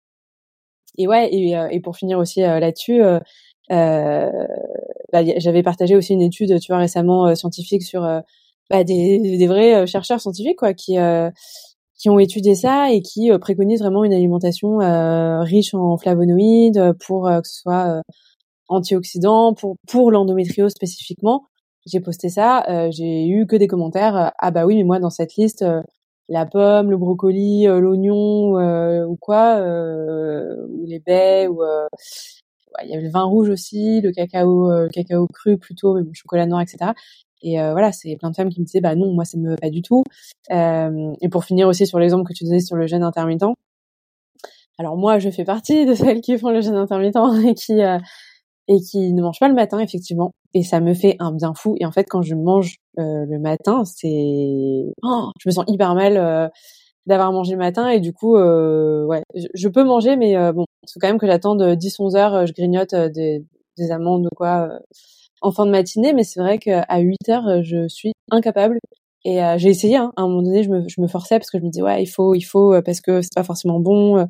et 0.98 1.08
ouais. 1.08 1.30
Et, 1.34 1.58
euh, 1.58 1.68
et 1.70 1.80
pour 1.80 1.98
finir 1.98 2.18
aussi 2.20 2.44
euh, 2.44 2.60
là-dessus, 2.60 3.02
euh, 3.04 3.20
bah, 5.12 5.22
j'avais 5.38 5.64
partagé 5.64 5.96
aussi 5.96 6.14
une 6.14 6.22
étude, 6.22 6.60
tu 6.60 6.72
vois, 6.72 6.80
récemment 6.80 7.34
scientifique 7.36 7.84
sur 7.84 8.04
bah, 8.72 8.84
des, 8.84 9.20
des 9.20 9.48
vrais 9.48 9.86
chercheurs 9.88 10.22
scientifiques 10.22 10.58
quoi, 10.58 10.74
qui 10.74 10.98
qui 12.00 12.10
ont 12.10 12.18
étudié 12.18 12.56
ça 12.56 12.92
et 12.92 13.02
qui 13.02 13.30
préconisent 13.40 13.82
vraiment 13.82 14.04
une 14.04 14.14
alimentation 14.14 14.80
riche 15.44 15.74
en 15.74 15.98
flavonoïdes 15.98 16.94
pour 17.06 17.30
que 17.30 17.48
ce 17.48 17.62
soit 17.62 18.02
antioxydants 18.70 19.54
pour 19.54 19.76
pour 19.88 20.12
l'endométriose 20.12 20.72
spécifiquement. 20.72 21.46
J'ai 21.88 22.00
posté 22.00 22.30
ça, 22.30 22.64
euh, 22.70 22.92
j'ai 22.92 23.28
eu 23.28 23.48
que 23.48 23.56
des 23.56 23.68
commentaires. 23.68 24.16
Euh, 24.16 24.30
ah 24.38 24.52
bah 24.52 24.66
oui, 24.66 24.76
mais 24.78 24.84
moi 24.84 25.00
dans 25.00 25.10
cette 25.10 25.36
liste, 25.36 25.64
euh, 25.64 25.82
la 26.30 26.46
pomme, 26.46 26.92
le 26.92 26.98
brocoli, 26.98 27.66
l'oignon 27.66 28.54
ou 29.06 29.18
quoi, 29.18 29.58
ou 29.60 30.86
les 30.86 31.00
baies, 31.00 31.48
ou 31.48 31.62
il 32.84 32.90
y 32.90 32.94
avait 32.94 33.04
le 33.04 33.10
vin 33.12 33.24
rouge 33.24 33.50
aussi, 33.50 34.00
le 34.02 34.12
cacao, 34.12 34.70
le 34.70 34.90
cacao 34.90 35.28
cru 35.28 35.58
plutôt, 35.58 35.94
mais 35.96 36.02
le 36.04 36.10
chocolat 36.14 36.46
noir, 36.46 36.62
etc. 36.62 36.92
Et 37.44 37.58
voilà, 37.58 37.92
c'est 37.92 38.16
plein 38.18 38.30
de 38.30 38.36
femmes 38.36 38.50
qui 38.50 38.60
me 38.60 38.66
disaient 38.66 38.82
bah 38.82 38.96
non, 38.96 39.14
moi 39.14 39.26
ça 39.26 39.38
me 39.38 39.50
va 39.50 39.56
pas 39.58 39.70
du 39.70 39.82
tout. 39.82 40.04
et 40.50 41.30
pour 41.30 41.44
finir 41.46 41.68
aussi 41.68 41.88
sur 41.88 42.00
l'exemple 42.00 42.28
que 42.28 42.34
tu 42.34 42.44
donnais 42.44 42.60
sur 42.60 42.76
le 42.76 42.88
jeûne 42.88 43.04
intermittent. 43.04 43.46
Alors 44.78 44.98
moi, 44.98 45.20
je 45.20 45.30
fais 45.30 45.44
partie 45.44 45.86
de 45.86 45.94
celles 45.94 46.22
qui 46.22 46.38
font 46.38 46.50
le 46.50 46.62
jeûne 46.62 46.76
intermittent 46.76 47.16
et 47.46 47.54
qui 47.54 47.82
et 48.68 48.80
qui 48.80 49.14
ne 49.14 49.22
mange 49.22 49.40
pas 49.40 49.48
le 49.48 49.54
matin 49.54 49.80
effectivement 49.80 50.34
et 50.54 50.64
ça 50.64 50.80
me 50.80 50.94
fait 50.94 51.16
un 51.20 51.32
bien 51.32 51.54
fou 51.54 51.76
et 51.80 51.86
en 51.86 51.92
fait 51.92 52.06
quand 52.06 52.22
je 52.22 52.36
mange 52.36 52.76
euh, 53.00 53.26
le 53.26 53.40
matin 53.40 53.84
c'est 53.86 54.94
oh, 55.04 55.30
je 55.40 55.50
me 55.50 55.52
sens 55.52 55.66
hyper 55.68 55.96
mal 55.96 56.18
euh, 56.18 56.48
d'avoir 57.06 57.32
mangé 57.32 57.54
le 57.54 57.58
matin 57.58 57.90
et 57.90 58.00
du 58.00 58.14
coup 58.14 58.38
euh, 58.38 59.06
ouais 59.06 59.24
je, 59.34 59.68
peux 59.68 59.84
manger 59.84 60.16
mais 60.16 60.36
bon 60.54 60.66
il 60.84 60.92
faut 60.94 61.00
quand 61.00 61.08
même 61.08 61.20
que 61.20 61.28
j'attende 61.28 61.76
10 61.76 62.00
11 62.00 62.16
heures 62.16 62.46
je 62.46 62.54
grignote 62.54 62.94
des, 62.94 63.44
des 63.78 63.92
amandes 63.92 64.26
ou 64.26 64.36
quoi 64.36 64.70
en 65.42 65.52
fin 65.52 65.66
de 65.66 65.72
matinée 65.72 66.14
mais 66.14 66.24
c'est 66.24 66.40
vrai 66.40 66.58
qu'à 66.58 67.00
8 67.00 67.30
heures 67.30 67.64
je 67.64 67.88
suis 67.88 68.14
incapable 68.32 68.80
et 69.26 69.40
j'ai 69.58 69.70
essayé 69.70 69.98
hein. 69.98 70.12
à 70.16 70.22
un 70.22 70.28
moment 70.28 70.42
donné 70.42 70.64
je 70.64 70.70
me, 70.70 70.88
je 70.88 71.02
me 71.02 71.08
forçais 71.08 71.38
parce 71.38 71.52
que 71.52 71.60
je 71.60 71.64
me 71.64 71.70
dis 71.70 71.82
ouais 71.82 72.02
il 72.02 72.08
faut 72.08 72.34
il 72.36 72.42
faut 72.42 72.82
parce 72.82 73.02
que 73.02 73.22
c'est 73.22 73.34
pas 73.36 73.44
forcément 73.44 73.80
bon 73.80 74.28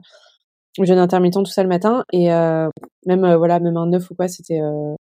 jeûne 0.80 1.00
intermittent 1.00 1.36
tout 1.36 1.46
ça 1.46 1.64
le 1.64 1.70
matin 1.70 2.06
et 2.14 2.32
euh, 2.32 2.70
même 3.06 3.26
euh, 3.26 3.38
voilà 3.38 3.60
même 3.60 3.78
un 3.78 3.92
œuf 3.94 4.10
ou 4.12 4.16
quoi 4.16 4.28
c'était 4.28 4.62
euh, 4.62 4.96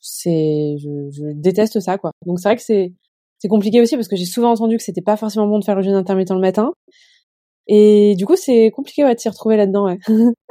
c'est 0.00 0.76
je, 0.78 1.10
je, 1.10 1.32
déteste 1.34 1.80
ça 1.80 1.98
quoi 1.98 2.12
donc 2.26 2.40
c'est 2.40 2.48
vrai 2.48 2.56
que 2.56 2.62
c'est 2.62 2.92
c'est 3.38 3.48
compliqué 3.48 3.80
aussi 3.80 3.96
parce 3.96 4.08
que 4.08 4.16
j'ai 4.16 4.24
souvent 4.24 4.50
entendu 4.52 4.76
que 4.76 4.82
c'était 4.82 5.02
pas 5.02 5.16
forcément 5.16 5.46
bon 5.46 5.58
de 5.58 5.64
faire 5.64 5.76
le 5.76 5.82
jeûne 5.82 5.94
intermittent 5.94 6.32
le 6.32 6.40
matin 6.40 6.72
et 7.68 8.14
du 8.16 8.26
coup 8.26 8.36
c'est 8.36 8.70
compliqué 8.72 9.04
ouais, 9.04 9.14
de 9.14 9.20
s'y 9.20 9.28
retrouver 9.28 9.56
là 9.56 9.66
dedans 9.66 9.86
ouais. 9.86 9.98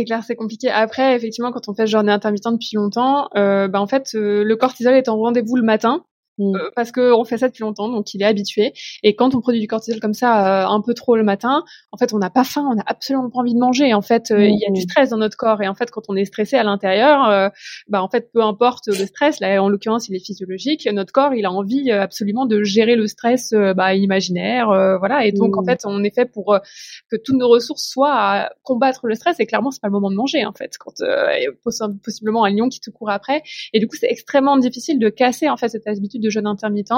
C'est 0.00 0.06
clair, 0.06 0.24
c'est 0.26 0.34
compliqué. 0.34 0.70
Après, 0.70 1.14
effectivement, 1.14 1.52
quand 1.52 1.68
on 1.68 1.74
fait 1.74 1.86
journée 1.86 2.10
intermittente 2.10 2.54
depuis 2.54 2.74
longtemps, 2.76 3.28
euh, 3.36 3.68
bah 3.68 3.82
en 3.82 3.86
fait, 3.86 4.14
le 4.14 4.54
cortisol 4.54 4.94
est 4.94 5.10
en 5.10 5.18
rendez-vous 5.18 5.56
le 5.56 5.62
matin 5.62 6.06
Mm. 6.40 6.56
Euh, 6.56 6.70
parce 6.74 6.90
que 6.90 7.12
on 7.12 7.24
fait 7.24 7.38
ça 7.38 7.48
depuis 7.48 7.60
longtemps, 7.60 7.88
donc 7.88 8.14
il 8.14 8.22
est 8.22 8.26
habitué. 8.26 8.72
Et 9.02 9.14
quand 9.14 9.34
on 9.34 9.40
produit 9.40 9.60
du 9.60 9.68
cortisol 9.68 10.00
comme 10.00 10.14
ça 10.14 10.64
euh, 10.64 10.68
un 10.68 10.80
peu 10.80 10.94
trop 10.94 11.16
le 11.16 11.22
matin, 11.22 11.64
en 11.92 11.96
fait, 11.98 12.14
on 12.14 12.18
n'a 12.18 12.30
pas 12.30 12.44
faim, 12.44 12.66
on 12.70 12.74
n'a 12.74 12.84
absolument 12.86 13.28
pas 13.28 13.40
envie 13.40 13.54
de 13.54 13.58
manger. 13.58 13.92
En 13.92 14.00
fait, 14.00 14.30
euh, 14.30 14.46
il 14.46 14.58
y 14.58 14.66
a 14.66 14.72
du 14.72 14.80
mm. 14.80 14.84
stress 14.84 15.10
dans 15.10 15.18
notre 15.18 15.36
corps. 15.36 15.62
Et 15.62 15.68
en 15.68 15.74
fait, 15.74 15.90
quand 15.90 16.02
on 16.08 16.16
est 16.16 16.24
stressé 16.24 16.56
à 16.56 16.64
l'intérieur, 16.64 17.50
bah 17.88 18.02
en 18.02 18.08
fait, 18.08 18.32
peu 18.32 18.42
importe 18.42 18.86
le 18.86 19.06
stress, 19.06 19.40
là 19.40 19.62
en 19.62 19.68
l'occurrence, 19.68 20.08
il 20.08 20.16
est 20.16 20.24
physiologique. 20.24 20.88
Notre 20.90 21.12
corps, 21.12 21.34
il 21.34 21.44
a 21.44 21.52
envie 21.52 21.90
absolument 21.90 22.46
de 22.46 22.62
gérer 22.62 22.96
le 22.96 23.06
stress 23.06 23.52
bah, 23.52 23.94
imaginaire, 23.94 24.68
voilà. 24.98 25.26
Et 25.26 25.32
donc, 25.32 25.56
en 25.58 25.62
mm. 25.62 25.66
fait, 25.66 25.80
on 25.84 26.02
est 26.02 26.14
fait 26.14 26.26
pour 26.26 26.58
que 27.10 27.16
toutes 27.16 27.36
nos 27.36 27.48
ressources 27.48 27.84
soient 27.84 28.14
à 28.14 28.50
combattre 28.62 29.06
le 29.06 29.14
stress. 29.14 29.38
Et 29.40 29.46
clairement, 29.46 29.70
c'est 29.70 29.80
pas 29.80 29.88
le 29.88 29.92
moment 29.92 30.10
de 30.10 30.16
manger, 30.16 30.46
en 30.46 30.52
fait, 30.52 30.76
quand 30.78 30.94
possiblement 32.02 32.44
un 32.44 32.50
lion 32.50 32.68
qui 32.68 32.80
te 32.80 32.90
court 32.90 33.10
après. 33.10 33.42
Et 33.72 33.80
du 33.80 33.86
coup, 33.86 33.96
c'est 33.98 34.10
extrêmement 34.10 34.56
difficile 34.56 34.98
de 34.98 35.08
casser 35.08 35.48
en 35.48 35.56
fait 35.56 35.68
cette 35.68 35.86
habitude 35.86 36.22
de 36.22 36.29
jeûne 36.30 36.46
intermittent. 36.46 36.90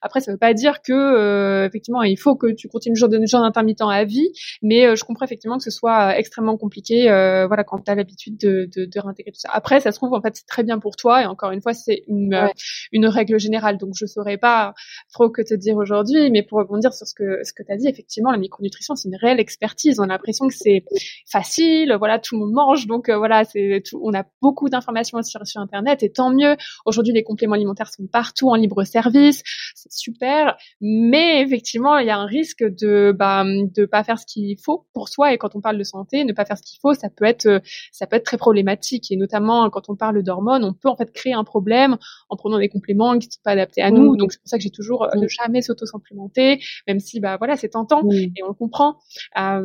Après, 0.00 0.20
ça 0.20 0.32
veut 0.32 0.38
pas 0.38 0.54
dire 0.54 0.82
que 0.82 0.92
euh, 0.92 1.66
effectivement 1.66 2.02
il 2.02 2.16
faut 2.16 2.36
que 2.36 2.52
tu 2.52 2.68
continues 2.68 2.94
de 2.94 3.26
jeûne 3.26 3.42
intermittent 3.42 3.82
à 3.82 4.04
vie, 4.04 4.30
mais 4.62 4.86
euh, 4.86 4.96
je 4.96 5.04
comprends 5.04 5.24
effectivement 5.24 5.58
que 5.58 5.64
ce 5.64 5.70
soit 5.70 6.10
euh, 6.10 6.16
extrêmement 6.16 6.56
compliqué, 6.56 7.04
voilà, 7.04 7.64
quand 7.64 7.80
tu 7.80 7.90
as 7.90 7.94
l'habitude 7.94 8.38
de, 8.38 8.68
de, 8.74 8.84
de, 8.86 9.00
réintégrer 9.00 9.32
tout 9.32 9.40
ça. 9.40 9.50
Après, 9.52 9.80
ça 9.80 9.92
se 9.92 9.98
trouve 9.98 10.12
en 10.14 10.20
fait 10.20 10.36
c'est 10.36 10.46
très 10.46 10.62
bien 10.62 10.78
pour 10.78 10.96
toi 10.96 11.22
et 11.22 11.26
encore 11.26 11.50
une 11.50 11.60
fois 11.60 11.74
c'est 11.74 12.02
une 12.08 12.48
une 12.92 13.06
règle 13.06 13.38
générale, 13.38 13.78
donc 13.78 13.92
je 13.96 14.06
saurais 14.06 14.38
pas 14.38 14.74
trop 15.12 15.30
que 15.30 15.42
te 15.42 15.54
dire 15.54 15.76
aujourd'hui, 15.76 16.30
mais 16.30 16.42
pour 16.42 16.58
rebondir 16.58 16.92
sur 16.92 17.06
ce 17.06 17.14
que 17.14 17.40
ce 17.42 17.52
que 17.52 17.62
tu 17.62 17.72
as 17.72 17.76
dit, 17.76 17.88
effectivement 17.88 18.30
la 18.30 18.38
micronutrition 18.38 18.94
c'est 18.94 19.08
une 19.08 19.16
réelle 19.16 19.40
expertise. 19.40 20.00
On 20.00 20.04
a 20.04 20.06
l'impression 20.08 20.48
que 20.48 20.54
c'est 20.54 20.84
facile, 21.30 21.94
voilà, 21.98 22.18
tout 22.18 22.36
le 22.36 22.40
monde 22.40 22.52
mange, 22.52 22.86
donc 22.86 23.10
voilà, 23.10 23.44
c'est 23.44 23.82
on 24.00 24.14
a 24.14 24.24
beaucoup 24.40 24.68
d'informations 24.68 25.22
sur, 25.22 25.46
sur 25.46 25.60
internet 25.60 26.02
et 26.02 26.10
tant 26.10 26.30
mieux. 26.30 26.56
Aujourd'hui 26.86 27.12
les 27.12 27.22
compléments 27.22 27.54
alimentaires 27.54 27.88
sont 27.88 28.06
partout 28.06 28.48
en 28.50 28.54
libre 28.54 28.63
service, 28.84 29.42
c'est 29.74 29.92
super, 29.92 30.56
mais 30.80 31.42
effectivement, 31.42 31.98
il 31.98 32.06
y 32.06 32.10
a 32.10 32.18
un 32.18 32.26
risque 32.26 32.64
de 32.64 33.14
bah, 33.16 33.44
de 33.44 33.84
pas 33.86 34.04
faire 34.04 34.18
ce 34.18 34.26
qu'il 34.26 34.58
faut 34.58 34.86
pour 34.92 35.08
soi. 35.08 35.32
Et 35.32 35.38
quand 35.38 35.54
on 35.56 35.60
parle 35.60 35.78
de 35.78 35.84
santé, 35.84 36.24
ne 36.24 36.32
pas 36.32 36.44
faire 36.44 36.58
ce 36.58 36.62
qu'il 36.62 36.78
faut, 36.80 36.94
ça 36.94 37.08
peut 37.10 37.24
être 37.24 37.60
ça 37.92 38.06
peut 38.06 38.16
être 38.16 38.24
très 38.24 38.38
problématique. 38.38 39.10
Et 39.10 39.16
notamment 39.16 39.70
quand 39.70 39.88
on 39.88 39.96
parle 39.96 40.22
d'hormones, 40.22 40.64
on 40.64 40.72
peut 40.72 40.88
en 40.88 40.96
fait 40.96 41.12
créer 41.12 41.32
un 41.34 41.44
problème 41.44 41.96
en 42.28 42.36
prenant 42.36 42.58
des 42.58 42.68
compléments 42.68 43.18
qui 43.18 43.28
ne 43.28 43.32
sont 43.32 43.40
pas 43.44 43.52
adaptés 43.52 43.82
à 43.82 43.90
nous. 43.90 44.16
Donc 44.16 44.32
c'est 44.32 44.40
pour 44.40 44.48
ça 44.48 44.56
que 44.58 44.62
j'ai 44.62 44.70
toujours 44.70 45.08
ne 45.14 45.28
jamais 45.28 45.62
s'auto-supplémenter, 45.62 46.60
même 46.86 47.00
si 47.00 47.20
bah 47.20 47.36
voilà 47.38 47.56
c'est 47.56 47.70
tentant 47.70 48.02
et 48.10 48.42
on 48.42 48.48
le 48.48 48.54
comprend. 48.54 48.96
Euh, 49.38 49.62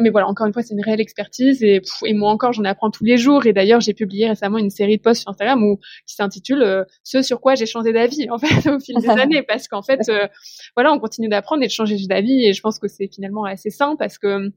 mais 0.00 0.10
voilà, 0.10 0.28
encore 0.28 0.46
une 0.46 0.52
fois, 0.52 0.62
c'est 0.62 0.74
une 0.74 0.82
réelle 0.82 1.00
expertise 1.00 1.62
et, 1.62 1.80
et 2.04 2.14
moi 2.14 2.30
encore, 2.30 2.52
j'en 2.52 2.64
apprends 2.64 2.90
tous 2.90 3.04
les 3.04 3.16
jours. 3.16 3.46
Et 3.46 3.52
d'ailleurs, 3.52 3.80
j'ai 3.80 3.94
publié 3.94 4.28
récemment 4.28 4.58
une 4.58 4.70
série 4.70 4.96
de 4.96 5.02
posts 5.02 5.22
sur 5.22 5.30
Instagram 5.30 5.62
où 5.62 5.78
qui 6.06 6.14
s'intitule 6.14 6.62
euh, 6.62 6.84
"Ce 7.04 7.22
sur 7.22 7.40
quoi 7.40 7.54
j'ai 7.54 7.66
changé 7.66 7.92
d'avis" 7.92 8.27
en 8.30 8.38
fait 8.38 8.68
au 8.68 8.78
fil 8.80 8.96
des 9.00 9.08
années 9.08 9.42
parce 9.42 9.68
qu'en 9.68 9.82
fait 9.82 10.00
euh, 10.08 10.26
voilà 10.76 10.92
on 10.92 10.98
continue 10.98 11.28
d'apprendre 11.28 11.62
et 11.62 11.66
de 11.66 11.72
changer 11.72 11.96
d'avis 12.08 12.46
et 12.46 12.52
je 12.52 12.60
pense 12.60 12.78
que 12.78 12.88
c'est 12.88 13.08
finalement 13.12 13.44
assez 13.44 13.70
sain 13.70 13.96
parce 13.96 14.18
que 14.18 14.50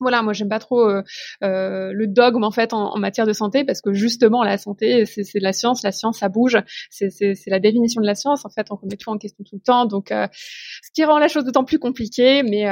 voilà, 0.00 0.22
moi 0.22 0.32
j'aime 0.32 0.48
pas 0.48 0.58
trop 0.58 0.88
euh, 0.88 1.02
euh, 1.42 1.92
le 1.92 2.06
dogme 2.06 2.44
en 2.44 2.50
fait 2.50 2.72
en, 2.72 2.98
matière 2.98 3.26
de 3.26 3.32
santé 3.32 3.64
parce 3.64 3.80
que 3.80 3.92
justement 3.92 4.42
la 4.42 4.58
santé 4.58 5.06
c'est 5.06 5.22
de 5.22 5.42
la 5.42 5.52
science, 5.52 5.82
la 5.82 5.92
science 5.92 6.18
ça 6.18 6.28
bouge, 6.28 6.58
c'est 6.90 7.10
la 7.46 7.60
définition 7.60 8.00
de 8.00 8.06
la 8.06 8.14
science 8.14 8.44
en 8.44 8.50
fait, 8.50 8.66
on 8.70 8.76
remet 8.76 8.96
tout 8.96 9.10
en 9.10 9.18
question 9.18 9.44
tout 9.44 9.56
le 9.56 9.62
temps, 9.62 9.86
donc 9.86 10.12
euh, 10.12 10.26
ce 10.32 10.90
qui 10.92 11.04
rend 11.04 11.18
la 11.18 11.28
chose 11.28 11.44
d'autant 11.44 11.64
plus 11.64 11.78
compliquée, 11.78 12.42
mais 12.42 12.64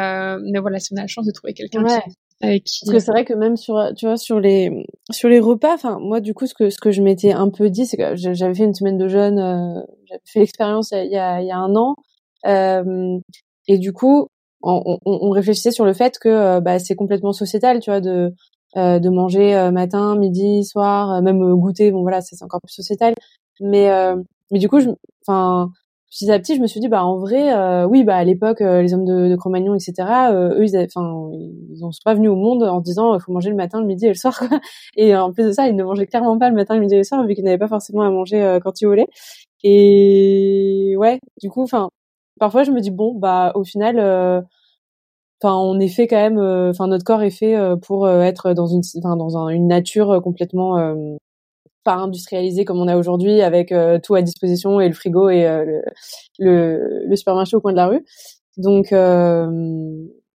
mais 0.53 0.59
voilà 0.59 0.79
si 0.79 0.93
on 0.93 0.97
a 0.97 1.03
la 1.03 1.07
chance 1.07 1.27
de 1.27 1.33
trouver 1.33 1.55
quelqu'un 1.55 1.85
qui 1.85 2.15
parce 2.41 2.91
que 2.91 2.99
c'est 2.99 3.11
vrai 3.11 3.25
que 3.25 3.35
même 3.35 3.57
sur 3.57 3.93
tu 3.97 4.07
vois 4.07 4.17
sur 4.17 4.41
les 4.41 4.87
sur 5.11 5.29
les 5.29 5.41
repas, 5.41 5.75
enfin 5.75 5.99
moi 6.01 6.21
du 6.21 6.35
coup 6.35 6.47
ce 6.47 6.55
que 6.55 6.71
ce 6.71 6.79
que 6.79 6.91
je 6.91 7.03
m'étais 7.03 7.33
un 7.33 7.51
peu 7.51 7.69
dit 7.71 7.87
c'est 7.87 7.97
que 7.97 8.17
j'avais 8.17 8.55
fait 8.55 8.65
une 8.65 8.75
semaine 8.75 8.99
de 8.99 9.09
jeûne, 9.09 9.85
j'avais 10.07 10.21
fait 10.25 10.41
l'expérience 10.41 10.91
il 10.93 11.11
y 11.11 11.19
a 11.19 11.41
il 11.41 11.47
y 11.47 11.51
a 11.51 11.59
un 11.59 11.75
an 11.77 11.97
et 13.69 13.79
du 13.79 13.93
coup 13.93 14.29
on, 14.63 14.99
on, 15.05 15.31
réfléchissait 15.31 15.71
sur 15.71 15.85
le 15.85 15.93
fait 15.93 16.19
que 16.19 16.29
euh, 16.29 16.61
bah, 16.61 16.79
c'est 16.79 16.95
complètement 16.95 17.33
sociétal, 17.33 17.81
tu 17.81 17.91
vois, 17.91 18.01
de 18.01 18.35
euh, 18.77 18.99
de 18.99 19.09
manger 19.09 19.57
euh, 19.57 19.71
matin, 19.71 20.17
midi, 20.17 20.65
soir, 20.65 21.23
même 21.23 21.55
goûter. 21.55 21.91
Bon 21.91 22.03
voilà, 22.03 22.21
c'est 22.21 22.43
encore 22.43 22.61
plus 22.61 22.75
sociétal. 22.75 23.15
Mais 23.61 23.91
mais 24.51 24.59
du 24.59 24.69
coup, 24.69 24.81
enfin, 25.27 25.71
petit 26.11 26.31
à 26.31 26.39
petit, 26.39 26.57
je 26.57 26.61
me 26.61 26.67
suis 26.67 26.81
dit 26.81 26.89
bah 26.89 27.05
en 27.05 27.19
vrai, 27.19 27.85
oui, 27.87 28.05
bah 28.05 28.17
à 28.17 28.25
l'époque, 28.25 28.61
les 28.61 28.93
hommes 28.95 29.05
de, 29.05 29.29
de 29.29 29.37
Cro-Magnon, 29.37 29.75
etc. 29.75 29.95
eux, 30.33 30.65
ils, 30.65 30.77
enfin, 30.77 31.31
ils 31.71 31.79
sont 31.79 31.91
pas 32.05 32.15
venus 32.15 32.31
au 32.31 32.37
monde 32.37 32.63
en 32.63 32.79
se 32.81 32.85
disant 32.85 33.15
il 33.15 33.21
faut 33.21 33.33
manger 33.33 33.51
le 33.51 33.57
matin, 33.57 33.81
le 33.81 33.87
midi 33.87 34.07
et 34.07 34.09
le 34.09 34.15
soir. 34.15 34.39
Quoi. 34.39 34.61
Et 34.97 35.17
en 35.17 35.33
plus 35.33 35.45
de 35.45 35.53
ça, 35.53 35.69
ils 35.69 35.77
ne 35.77 35.85
mangeaient 35.85 36.07
clairement 36.07 36.39
pas 36.39 36.51
le 36.51 36.57
matin, 36.57 36.75
le 36.75 36.81
midi 36.81 36.95
et 36.95 36.99
le 36.99 37.05
soir 37.05 37.25
vu 37.27 37.35
qu'ils 37.35 37.45
n'avaient 37.45 37.59
pas 37.59 37.69
forcément 37.69 38.03
à 38.03 38.11
manger 38.11 38.59
quand 38.63 38.81
ils 38.81 38.87
voulaient. 38.87 39.09
Et 39.63 40.95
ouais, 40.99 41.21
du 41.41 41.51
coup, 41.51 41.63
enfin, 41.63 41.91
parfois 42.41 42.65
je 42.65 42.73
me 42.73 42.81
dis 42.81 42.91
bon 42.91 43.15
bah 43.15 43.53
au 43.55 43.63
final 43.63 43.99
euh, 44.01 44.41
enfin 45.41 45.55
on 45.57 45.79
est 45.79 45.89
fait 45.89 46.09
quand 46.09 46.17
même 46.17 46.39
euh, 46.39 46.71
enfin 46.71 46.89
notre 46.89 47.05
corps 47.05 47.23
est 47.23 47.31
fait 47.31 47.57
euh, 47.57 47.77
pour 47.77 48.09
être 48.09 48.55
dans 48.55 48.67
une 48.67 48.83
enfin 48.99 49.17
dans 49.17 49.49
une 49.49 49.69
nature 49.69 50.21
complètement 50.23 50.77
pas 51.85 51.95
industrialisée 51.95 52.65
comme 52.65 52.79
on 52.79 52.89
a 52.89 52.97
aujourd'hui 52.97 53.43
avec 53.43 53.75
tout 54.03 54.15
à 54.15 54.23
disposition 54.23 54.81
et 54.81 54.89
le 54.89 54.95
frigo 54.95 55.29
et 55.29 55.43
le, 55.45 55.83
le, 56.39 57.07
le 57.07 57.17
supermarché 57.17 57.57
au 57.57 57.61
coin 57.61 57.73
de 57.73 57.77
la 57.77 57.87
rue 57.87 58.05
donc 58.57 58.93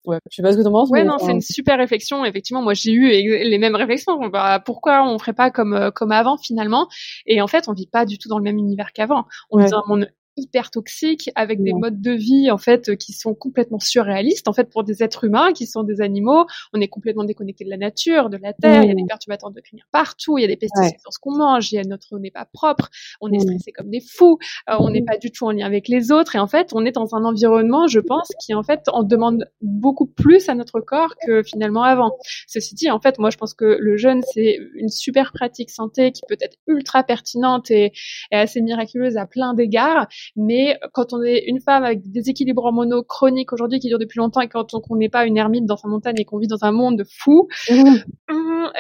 Ouais, 0.05 0.19
je 0.31 0.37
sais 0.37 0.43
pas 0.43 0.51
ce 0.53 0.57
que 0.57 0.63
tu 0.63 0.69
en 0.69 0.73
penses. 0.73 0.91
Ouais, 0.91 1.05
non, 1.05 1.19
c'est 1.19 1.31
une 1.31 1.41
super 1.41 1.79
réflexion. 1.79 2.25
Effectivement, 2.25 2.61
moi, 2.61 2.75
j'ai 2.75 2.91
eu 2.91 3.09
les 3.09 3.59
mêmes 3.59 3.77
réflexions. 3.77 4.29
Bah, 4.29 4.61
pourquoi 4.65 5.07
on 5.07 5.19
ferait 5.19 5.33
pas 5.33 5.51
comme 5.51 5.93
comme 5.95 6.11
avant 6.11 6.37
finalement? 6.37 6.89
Et 7.27 7.41
en 7.41 7.47
fait, 7.47 7.69
on 7.69 7.73
vit 7.73 7.87
pas 7.87 8.05
du 8.05 8.19
tout 8.19 8.29
dans 8.29 8.39
le 8.39 8.45
même 8.45 8.59
univers 8.59 8.93
qu'avant. 8.93 9.27
On 9.51 9.59
vit 9.63 9.71
dans 9.71 9.79
un 9.79 9.85
monde 9.87 10.09
hyper 10.37 10.71
toxiques 10.71 11.31
avec 11.35 11.63
des 11.63 11.73
modes 11.73 12.01
de 12.01 12.13
vie 12.13 12.51
en 12.51 12.59
fait 12.59 12.97
qui 12.97 13.13
sont 13.13 13.35
complètement 13.35 13.79
surréalistes 13.79 14.49
en 14.49 14.53
fait 14.53 14.71
pour 14.71 14.85
des 14.85 15.03
êtres 15.03 15.25
humains 15.25 15.53
qui 15.53 15.67
sont 15.67 15.83
des 15.83 16.01
animaux. 16.01 16.47
On 16.73 16.81
est 16.81 16.89
complètement 16.89 17.25
déconnecté 17.25 17.65
de 17.65 17.71
la 17.71 17.77
nature 17.77 18.31
de 18.31 18.37
la 18.37 18.53
terre 18.53 18.83
il 18.83 18.89
y 18.89 18.93
a 18.93 18.95
des 18.95 19.05
perturbateurs 19.07 19.49
endocriniens 19.49 19.85
partout 19.93 20.39
il 20.39 20.43
y 20.43 20.45
a 20.45 20.49
des 20.49 20.57
pesticides 20.57 20.99
dans 21.05 21.11
ce 21.11 21.19
qu'on 21.19 21.37
mange 21.37 21.73
il 21.73 21.77
y 21.77 21.79
a 21.79 21.83
notre 21.83 22.19
n'est 22.19 22.31
pas 22.31 22.47
propre 22.53 22.89
on 23.21 23.33
est 23.33 23.41
stressé 23.41 23.73
comme 23.73 23.91
des 23.91 24.01
fous 24.01 24.39
euh, 24.71 24.77
on 24.79 24.91
n'est 24.91 25.03
pas 25.03 25.17
du 25.17 25.31
tout 25.31 25.47
en 25.47 25.51
lien 25.51 25.67
avec 25.67 25.89
les 25.89 26.13
autres 26.13 26.37
et 26.37 26.39
en 26.39 26.47
fait 26.47 26.71
on 26.73 26.85
est 26.85 26.93
dans 26.93 27.15
un 27.15 27.25
environnement 27.25 27.87
je 27.87 28.01
pense 28.01 28.29
qui 28.41 28.55
en 28.55 28.63
fait 28.63 28.83
en 28.89 29.03
demande 29.03 29.49
beaucoup 29.61 30.07
plus 30.07 30.49
à 30.49 30.55
notre 30.55 30.81
corps 30.81 31.15
que 31.27 31.43
finalement 31.43 31.83
avant. 31.83 32.17
Ceci 32.47 32.75
dit 32.75 32.91
en 32.91 33.01
fait 33.01 33.19
moi 33.19 33.31
je 33.31 33.37
pense 33.37 33.55
que 33.55 33.77
le 33.79 33.97
jeûne 33.97 34.23
c'est 34.33 34.59
une 34.75 34.89
super 34.89 35.33
pratique 35.33 35.71
santé 35.71 36.13
qui 36.13 36.23
peut 36.29 36.37
être 36.41 36.57
ultra 36.67 37.03
pertinente 37.03 37.71
et, 37.71 37.93
et 38.31 38.37
assez 38.37 38.61
miraculeuse 38.61 39.17
à 39.17 39.27
plein 39.27 39.55
d'égards 39.55 40.07
mais 40.37 40.79
quand 40.93 41.13
on 41.13 41.23
est 41.23 41.45
une 41.47 41.61
femme 41.61 41.85
avec 41.85 42.03
des 42.03 42.11
déséquilibres 42.11 42.65
hormonaux 42.65 43.03
chroniques 43.03 43.53
aujourd'hui 43.53 43.79
qui 43.79 43.89
durent 43.89 43.99
depuis 43.99 44.19
longtemps 44.19 44.41
et 44.41 44.49
quand 44.49 44.67
on 44.75 44.97
n'est 44.97 45.09
pas 45.09 45.27
une 45.27 45.37
ermite 45.37 45.67
dans 45.67 45.77
sa 45.77 45.89
montagne 45.89 46.17
et 46.19 46.25
qu'on 46.25 46.39
vit 46.39 46.49
dans 46.49 46.65
un 46.65 46.73
monde 46.73 47.05
fou, 47.09 47.49
mmh. 47.71 47.97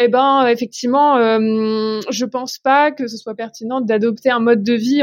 eh 0.00 0.08
ben 0.08 0.46
effectivement, 0.46 1.16
euh, 1.16 2.00
je 2.10 2.24
pense 2.24 2.58
pas 2.58 2.90
que 2.90 3.06
ce 3.06 3.16
soit 3.16 3.34
pertinent 3.34 3.80
d'adopter 3.80 4.30
un 4.30 4.40
mode 4.40 4.62
de 4.62 4.74
vie, 4.74 5.02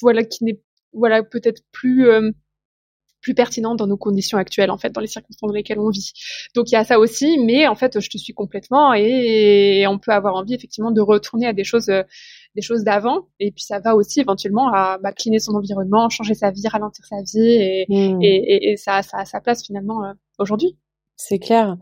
voilà 0.00 0.24
qui 0.24 0.44
n'est 0.44 0.60
voilà 0.92 1.22
peut-être 1.22 1.62
plus 1.72 2.08
euh, 2.08 2.30
plus 3.26 3.34
pertinent 3.34 3.74
dans 3.74 3.88
nos 3.88 3.96
conditions 3.96 4.38
actuelles, 4.38 4.70
en 4.70 4.78
fait, 4.78 4.90
dans 4.90 5.00
les 5.00 5.08
circonstances 5.08 5.48
dans 5.48 5.54
lesquelles 5.54 5.80
on 5.80 5.90
vit. 5.90 6.12
Donc 6.54 6.70
il 6.70 6.74
y 6.74 6.76
a 6.76 6.84
ça 6.84 7.00
aussi, 7.00 7.38
mais 7.38 7.66
en 7.66 7.74
fait, 7.74 7.98
je 7.98 8.08
te 8.08 8.18
suis 8.18 8.32
complètement 8.32 8.94
et, 8.94 9.84
on 9.88 9.98
peut 9.98 10.12
avoir 10.12 10.36
envie 10.36 10.54
effectivement 10.54 10.92
de 10.92 11.00
retourner 11.00 11.46
à 11.48 11.52
des 11.52 11.64
choses, 11.64 11.88
euh, 11.88 12.04
des 12.56 12.62
choses 12.62 12.82
d'avant. 12.82 13.26
Et 13.38 13.52
puis 13.52 13.62
ça 13.62 13.78
va 13.78 13.94
aussi 13.94 14.20
éventuellement 14.20 14.72
à 14.72 14.98
bah, 14.98 15.12
son 15.38 15.54
environnement, 15.54 16.08
changer 16.08 16.34
sa 16.34 16.50
vie, 16.50 16.66
ralentir 16.66 17.04
sa 17.04 17.22
vie, 17.22 17.38
et, 17.38 17.86
mmh. 17.88 18.22
et, 18.22 18.72
et, 18.72 18.76
ça, 18.76 19.02
ça 19.02 19.18
a 19.18 19.24
sa 19.24 19.40
place 19.40 19.64
finalement 19.64 20.04
euh, 20.04 20.12
aujourd'hui. 20.38 20.76
C'est 21.16 21.38
clair. 21.38 21.76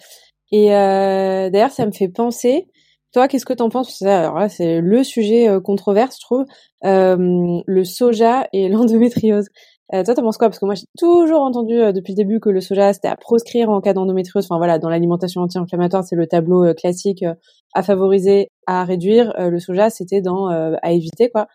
Et 0.52 0.74
euh, 0.74 1.48
d'ailleurs, 1.50 1.70
ça 1.70 1.86
me 1.86 1.92
fait 1.92 2.08
penser. 2.08 2.68
Toi, 3.12 3.28
qu'est-ce 3.28 3.46
que 3.46 3.52
t'en 3.52 3.70
penses? 3.70 4.02
Alors 4.02 4.38
là, 4.38 4.48
c'est 4.48 4.80
le 4.80 5.04
sujet 5.04 5.48
controverse, 5.62 6.16
je 6.16 6.24
trouve. 6.24 6.44
le 6.82 7.84
soja 7.84 8.48
et 8.52 8.68
l'endométriose. 8.70 9.48
Euh, 9.92 10.02
toi, 10.02 10.14
t'en 10.14 10.22
penses 10.22 10.38
quoi? 10.38 10.48
Parce 10.48 10.58
que 10.58 10.64
moi, 10.64 10.74
j'ai 10.74 10.86
toujours 10.98 11.42
entendu 11.42 11.74
euh, 11.74 11.92
depuis 11.92 12.12
le 12.12 12.16
début 12.16 12.40
que 12.40 12.48
le 12.48 12.60
soja, 12.60 12.92
c'était 12.94 13.08
à 13.08 13.16
proscrire 13.16 13.68
en 13.68 13.80
cas 13.82 13.92
d'endométriose. 13.92 14.46
Enfin 14.46 14.56
voilà, 14.56 14.78
dans 14.78 14.88
l'alimentation 14.88 15.42
anti-inflammatoire, 15.42 16.04
c'est 16.04 16.16
le 16.16 16.26
tableau 16.26 16.64
euh, 16.64 16.72
classique 16.72 17.22
euh, 17.22 17.34
à 17.74 17.82
favoriser, 17.82 18.48
à 18.66 18.84
réduire. 18.84 19.34
le 19.38 19.58
soja, 19.58 19.90
c'était 19.90 20.22
dans 20.22 20.46
à 20.48 20.92
éviter, 20.92 21.28
quoi. 21.28 21.48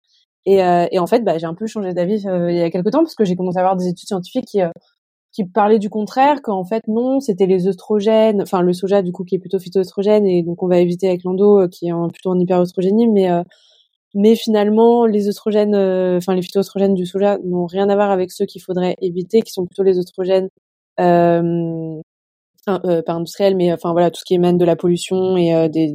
Et, 0.46 0.58
et 0.58 1.00
en 1.00 1.08
fait, 1.08 1.24
bah, 1.24 1.38
j'ai 1.38 1.46
un 1.46 1.54
peu 1.54 1.66
changé 1.66 1.94
d'avis 1.94 2.24
il 2.26 2.56
y 2.56 2.62
a 2.62 2.70
quelques 2.70 2.92
temps 2.92 3.00
parce 3.00 3.16
que 3.16 3.24
j'ai 3.24 3.36
commencé 3.38 3.58
à 3.58 3.62
avoir 3.62 3.78
des 3.78 3.88
études 3.88 4.08
scientifiques 4.08 4.46
qui 4.46 4.60
qui 5.32 5.46
parlaient 5.46 5.80
du 5.80 5.90
contraire, 5.90 6.42
qu'en 6.42 6.66
fait 6.66 6.84
non, 6.88 7.20
c'était 7.22 7.46
les 7.46 7.68
œstrogènes, 7.68 8.42
enfin 8.42 8.62
le 8.62 8.74
soja 8.74 9.02
du 9.02 9.12
coup 9.14 9.24
qui 9.24 9.36
est 9.36 9.40
plutôt 9.40 9.60
phytoestrogène 9.60 10.26
et 10.26 10.44
donc 10.44 10.62
on 10.62 10.68
va 10.68 10.80
éviter 10.80 11.08
avec 11.08 11.24
l'endo 11.24 11.68
qui 11.70 11.88
est 11.88 11.94
plutôt 12.12 12.32
en 12.32 12.40
hyperœstrogénie, 12.40 13.08
mais 13.08 13.30
mais 14.16 14.36
finalement 14.36 15.06
les 15.06 15.28
oestrogènes, 15.28 15.76
euh, 15.76 16.18
enfin 16.18 16.36
les 16.36 16.42
phytoestrogènes 16.42 16.96
du 16.96 17.06
soja 17.06 17.38
n'ont 17.44 17.66
rien 17.66 17.90
à 17.90 17.96
voir 17.96 18.12
avec 18.12 18.32
ceux 18.32 18.46
qu'il 18.46 18.62
faudrait 18.62 18.96
éviter, 19.02 19.42
qui 19.42 19.52
sont 19.52 19.66
plutôt 19.66 19.84
les 19.84 19.98
oestrogènes 20.00 20.50
euh, 21.00 22.02
euh, 22.86 23.02
pas 23.02 23.14
industriels, 23.14 23.56
mais 23.56 23.72
enfin 23.74 23.92
voilà 23.94 24.12
tout 24.12 24.20
ce 24.20 24.26
qui 24.26 24.36
émane 24.36 24.58
de 24.58 24.66
la 24.66 24.76
pollution 24.76 25.38
et 25.38 25.56
euh, 25.56 25.68
des, 25.70 25.90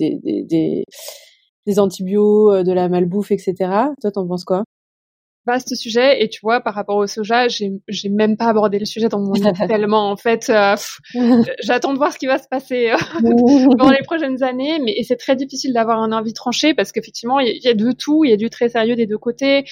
des, 1.67 1.79
antibiotiques, 1.79 2.67
de 2.67 2.73
la 2.73 2.89
malbouffe, 2.89 3.31
etc. 3.31 3.55
Toi, 4.01 4.11
t'en 4.13 4.27
penses 4.27 4.45
quoi? 4.45 4.65
Vaste 5.47 5.75
sujet 5.75 6.23
et 6.23 6.29
tu 6.29 6.41
vois 6.43 6.61
par 6.61 6.75
rapport 6.75 6.97
au 6.97 7.07
soja 7.07 7.49
j'ai 7.49 8.09
même 8.09 8.37
pas 8.37 8.47
abordé 8.47 8.79
le 8.79 8.85
sujet 8.85 9.09
dans 9.09 9.21
mon 9.21 9.33
livre 9.33 9.53
tellement 9.69 10.11
en 10.11 10.17
fait 10.17 10.51
euh, 10.51 10.77
j'attends 11.63 11.93
de 11.93 11.99
voir 11.99 12.13
ce 12.13 12.19
qui 12.19 12.27
va 12.27 12.39
se 12.39 12.49
passer 12.49 12.91
euh, 12.91 12.97
dans 13.79 13.91
les 13.91 14.03
prochaines 14.03 14.43
années 14.43 14.79
mais 14.81 14.97
c'est 15.03 15.17
très 15.17 15.37
difficile 15.37 15.73
d'avoir 15.73 16.01
un 16.01 16.13
avis 16.13 16.33
tranché 16.33 16.75
parce 16.75 16.93
qu'effectivement 16.93 17.41
il 17.41 17.61
y, 17.63 17.69
a 17.69 17.75
de 17.75 17.93
tout 17.93 18.25
il 18.25 18.31
y 18.31 18.35
a 18.35 18.37
du 18.37 18.51
très 18.51 18.69
sérieux 18.69 18.97
des 18.97 19.07
deux 19.07 19.19
côtés 19.19 19.65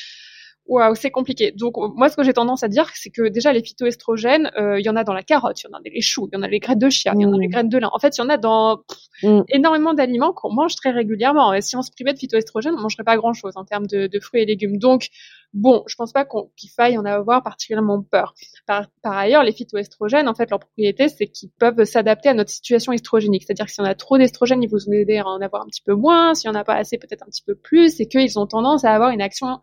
Waouh, 0.66 0.94
c'est 0.94 1.10
compliqué. 1.10 1.52
Donc 1.52 1.74
moi, 1.76 2.08
ce 2.08 2.16
que 2.16 2.22
j'ai 2.22 2.32
tendance 2.32 2.62
à 2.62 2.68
dire, 2.68 2.88
c'est 2.94 3.10
que 3.10 3.28
déjà 3.28 3.52
les 3.52 3.62
phytoestrogènes, 3.62 4.50
euh, 4.56 4.78
il 4.78 4.86
y 4.86 4.88
en 4.88 4.94
a 4.94 5.02
dans 5.02 5.12
la 5.12 5.24
carotte, 5.24 5.60
il 5.60 5.64
y 5.64 5.66
en 5.66 5.76
a 5.76 5.80
dans 5.80 5.90
les 5.92 6.00
choux, 6.00 6.28
il 6.32 6.36
y 6.36 6.38
en 6.38 6.42
a 6.42 6.48
les 6.48 6.60
graines 6.60 6.78
de 6.78 6.88
chia, 6.88 7.12
il 7.16 7.22
y 7.22 7.26
en 7.26 7.32
a 7.32 7.36
les 7.36 7.48
mmh. 7.48 7.50
graines 7.50 7.68
de 7.68 7.78
lin. 7.78 7.90
En 7.92 7.98
fait, 7.98 8.16
il 8.16 8.20
y 8.20 8.24
en 8.24 8.28
a 8.28 8.36
dans 8.36 8.84
mmh. 9.24 9.40
énormément 9.48 9.92
d'aliments 9.92 10.32
qu'on 10.32 10.52
mange 10.52 10.76
très 10.76 10.90
régulièrement. 10.90 11.52
Et 11.52 11.62
si 11.62 11.74
on 11.74 11.82
se 11.82 11.90
privait 11.90 12.12
de 12.12 12.18
phytoestrogènes, 12.18 12.74
on 12.78 12.80
mangerait 12.80 13.02
pas 13.02 13.16
grand-chose 13.16 13.54
en 13.56 13.64
termes 13.64 13.88
de, 13.88 14.06
de, 14.06 14.20
fruits 14.20 14.42
et 14.42 14.46
légumes. 14.46 14.78
Donc 14.78 15.08
bon, 15.54 15.84
je 15.86 15.94
pense 15.96 16.12
pas 16.12 16.24
qu'il 16.24 16.70
faille 16.70 16.96
en 16.98 17.04
avoir 17.04 17.42
particulièrement 17.42 18.02
peur. 18.02 18.34
Par, 18.66 18.88
ailleurs, 19.04 19.42
les 19.42 19.52
phytoestrogènes, 19.52 20.28
en 20.28 20.34
fait, 20.34 20.50
leur 20.50 20.60
propriété, 20.60 21.08
c'est 21.08 21.26
qu'ils 21.26 21.50
peuvent 21.50 21.84
s'adapter 21.84 22.28
à 22.28 22.34
notre 22.34 22.50
situation 22.50 22.92
estrogénique. 22.92 23.44
C'est-à-dire 23.46 23.66
que 23.66 23.72
si 23.72 23.80
on 23.80 23.84
a 23.84 23.94
trop 23.94 24.18
d'estrogènes, 24.18 24.62
ils 24.62 24.68
vont 24.68 24.78
nous 24.86 24.94
aider 24.94 25.18
à 25.18 25.26
en 25.26 25.40
avoir 25.40 25.62
un 25.62 25.66
petit 25.66 25.82
peu 25.82 25.94
moins. 25.94 26.34
Si 26.34 26.48
on 26.48 26.52
n'a 26.52 26.64
pas 26.64 26.74
assez, 26.74 26.98
peut-être 26.98 27.22
un 27.22 27.30
petit 27.30 27.42
peu 27.44 27.54
plus. 27.54 28.00
Et 28.00 28.08
qu'ils 28.08 28.38
ont 28.38 28.46
tendance 28.46 28.84
à 28.84 28.92
avoir 28.92 29.10
une 29.10 29.22
action, 29.22 29.58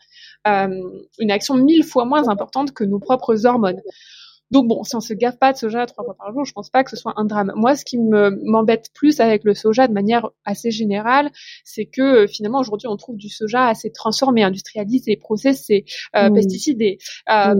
euh, 0.47 0.67
une 1.19 1.31
action 1.31 1.55
mille 1.55 1.83
fois 1.83 2.05
moins 2.05 2.27
importante 2.27 2.73
que 2.73 2.83
nos 2.83 2.99
propres 2.99 3.45
hormones. 3.45 3.81
Donc 4.51 4.67
bon, 4.67 4.83
si 4.83 4.95
on 4.95 4.99
se 4.99 5.13
gaffe 5.13 5.37
pas 5.37 5.53
de 5.53 5.57
soja 5.57 5.85
trois 5.85 6.03
fois 6.03 6.15
par 6.15 6.31
jour, 6.33 6.45
je 6.45 6.53
pense 6.53 6.69
pas 6.69 6.83
que 6.83 6.89
ce 6.89 6.95
soit 6.95 7.13
un 7.17 7.25
drame. 7.25 7.51
Moi, 7.55 7.75
ce 7.75 7.85
qui 7.85 7.97
me 7.97 8.31
m'embête 8.43 8.87
plus 8.93 9.19
avec 9.19 9.43
le 9.43 9.53
soja 9.53 9.87
de 9.87 9.93
manière 9.93 10.29
assez 10.45 10.71
générale, 10.71 11.29
c'est 11.63 11.85
que 11.85 12.01
euh, 12.01 12.27
finalement 12.27 12.59
aujourd'hui 12.59 12.87
on 12.87 12.97
trouve 12.97 13.17
du 13.17 13.29
soja 13.29 13.67
assez 13.67 13.91
transformé, 13.91 14.43
industrialisé, 14.43 15.17
processé, 15.17 15.85
euh, 16.15 16.29
pesticidé, 16.31 16.97
euh, 17.29 17.55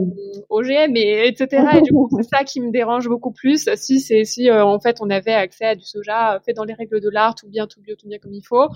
OGM 0.49 0.95
et 0.95 1.27
etc. 1.27 1.63
Et 1.77 1.81
du 1.81 1.91
coup, 1.91 2.09
c'est 2.17 2.27
ça 2.27 2.43
qui 2.43 2.61
me 2.61 2.71
dérange 2.71 3.07
beaucoup 3.07 3.31
plus. 3.31 3.69
Si 3.75 3.99
c'est 3.99 4.25
si 4.25 4.49
euh, 4.49 4.65
en 4.65 4.79
fait 4.79 4.97
on 5.01 5.09
avait 5.09 5.33
accès 5.33 5.65
à 5.65 5.75
du 5.75 5.85
soja 5.85 6.39
fait 6.45 6.53
dans 6.53 6.63
les 6.63 6.73
règles 6.73 7.01
de 7.01 7.09
l'art, 7.09 7.35
tout 7.35 7.47
bien, 7.47 7.67
tout 7.67 7.81
bio, 7.81 7.95
tout 7.95 8.07
bien 8.07 8.17
comme 8.17 8.33
il 8.33 8.43
faut 8.43 8.67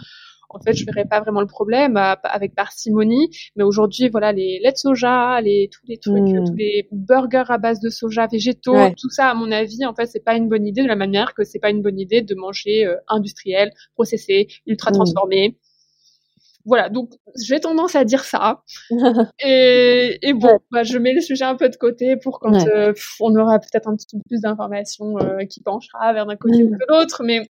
en 0.54 0.60
fait, 0.60 0.74
je 0.74 0.86
verrais 0.86 1.06
pas 1.06 1.20
vraiment 1.20 1.42
le 1.42 1.48
problème 1.48 1.98
avec 1.98 2.56
parcimonie. 2.56 3.30
Mais 3.56 3.64
aujourd'hui, 3.64 4.10
voilà, 4.10 4.32
les 4.32 4.60
laits 4.60 4.76
de 4.76 4.80
soja, 4.80 5.42
les 5.42 5.70
tous 5.72 5.86
les 5.88 5.98
trucs, 5.98 6.18
hmm. 6.18 6.46
tous 6.46 6.56
les 6.56 6.88
burgers 6.92 7.46
à 7.50 7.58
base 7.58 7.80
de 7.80 7.90
soja 7.90 8.28
végétaux, 8.28 8.76
tout 8.98 9.10
ça, 9.10 9.30
à 9.30 9.34
mon 9.34 9.52
avis, 9.52 9.86
en 9.86 9.94
fait, 9.94 10.06
c'est 10.06 10.24
pas 10.24 10.36
une 10.36 10.50
bonne 10.50 10.66
idée 10.66 10.84
de 10.84 10.88
la 10.88 10.96
manière 10.96 11.34
que 11.34 11.44
c'est 11.44 11.60
pas 11.60 11.70
une 11.70 11.82
bonne 11.82 12.00
idée 12.00 12.22
de 12.22 12.36
manger 12.36 12.86
euh, 12.86 12.96
industriel, 13.08 13.72
processé, 13.96 14.48
ultra 14.68 14.92
hmm. 14.92 14.96
transformé. 14.96 15.58
voilà, 16.66 16.90
donc 16.90 17.10
j'ai 17.36 17.60
tendance 17.60 17.96
à 17.96 18.06
dire 18.06 18.24
ça. 18.24 18.64
et, 19.44 20.20
et 20.22 20.34
bon, 20.34 20.60
bah, 20.72 20.84
je 20.84 20.98
mets 20.98 21.14
le 21.14 21.22
sujet 21.22 21.46
un 21.46 21.56
peu 21.56 21.70
de 21.70 21.76
côté 21.76 22.16
pour 22.16 22.40
quand 22.40 22.68
euh, 22.68 22.94
on 23.20 23.36
aura 23.36 23.60
peut-être 23.60 23.88
un 23.88 23.96
petit 23.96 24.08
peu 24.12 24.22
plus 24.28 24.42
d'informations 24.42 25.18
euh, 25.20 25.46
qui 25.46 25.62
penchera 25.62 26.14
vers 26.14 26.26
d'un 26.26 26.36
côté 26.36 26.64
ou 26.64 26.70
de 26.70 26.86
l'autre, 26.88 27.24
mais 27.24 27.42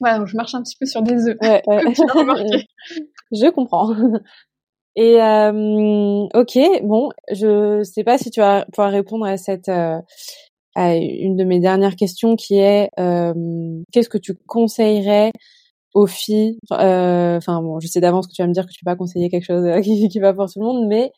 voilà, 0.00 0.24
je 0.26 0.36
marche 0.36 0.54
un 0.54 0.62
petit 0.62 0.76
peu 0.78 0.86
sur 0.86 1.02
des 1.02 1.28
œufs. 1.28 1.36
Ouais, 1.42 1.62
je 3.32 3.50
comprends. 3.50 3.94
Et 4.98 5.20
euh, 5.20 6.26
ok, 6.32 6.58
bon, 6.82 7.10
je 7.30 7.82
sais 7.82 8.02
pas 8.02 8.16
si 8.16 8.30
tu 8.30 8.40
vas 8.40 8.64
pouvoir 8.72 8.90
répondre 8.90 9.26
à 9.26 9.36
cette 9.36 9.68
euh, 9.68 10.00
à 10.74 10.94
une 10.96 11.36
de 11.36 11.44
mes 11.44 11.60
dernières 11.60 11.96
questions 11.96 12.34
qui 12.36 12.58
est 12.58 12.90
euh, 12.98 13.34
qu'est-ce 13.92 14.08
que 14.08 14.18
tu 14.18 14.34
conseillerais 14.46 15.32
aux 15.94 16.06
filles 16.06 16.58
euh, 16.72 17.36
Enfin 17.36 17.60
bon, 17.62 17.78
je 17.80 17.88
sais 17.88 18.00
d'avance 18.00 18.26
que 18.26 18.32
tu 18.32 18.42
vas 18.42 18.48
me 18.48 18.54
dire 18.54 18.64
que 18.64 18.72
tu 18.72 18.84
vas 18.86 18.92
pas 18.92 18.96
conseiller 18.96 19.28
quelque 19.28 19.44
chose 19.44 19.64
euh, 19.64 19.80
qui, 19.80 20.08
qui 20.08 20.18
va 20.18 20.32
pour 20.32 20.46
tout 20.50 20.60
le 20.60 20.66
monde, 20.66 20.86
mais 20.88 21.12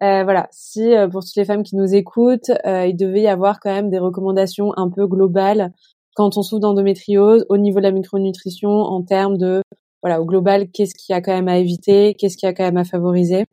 voilà, 0.00 0.48
si 0.50 0.92
pour 1.12 1.22
toutes 1.22 1.36
les 1.36 1.44
femmes 1.44 1.62
qui 1.62 1.76
nous 1.76 1.94
écoutent, 1.94 2.50
il 2.64 2.96
devait 2.96 3.22
y 3.22 3.28
avoir 3.28 3.60
quand 3.60 3.72
même 3.72 3.88
des 3.88 4.00
recommandations 4.00 4.72
un 4.76 4.90
peu 4.90 5.06
globales 5.06 5.72
quand 6.14 6.36
on 6.36 6.42
souffre 6.42 6.60
d'endométriose 6.60 7.46
au 7.48 7.56
niveau 7.56 7.78
de 7.78 7.84
la 7.84 7.90
micronutrition 7.90 8.70
en 8.70 9.02
termes 9.02 9.38
de 9.38 9.62
voilà, 10.02 10.20
au 10.20 10.24
global, 10.24 10.68
qu'est-ce 10.68 10.94
qu'il 10.94 11.12
y 11.12 11.16
a 11.16 11.20
quand 11.20 11.32
même 11.32 11.48
à 11.48 11.58
éviter, 11.58 12.14
qu'est-ce 12.14 12.36
qu'il 12.36 12.48
y 12.48 12.50
a 12.50 12.54
quand 12.54 12.64
même 12.64 12.76
à 12.76 12.84
favoriser 12.84 13.46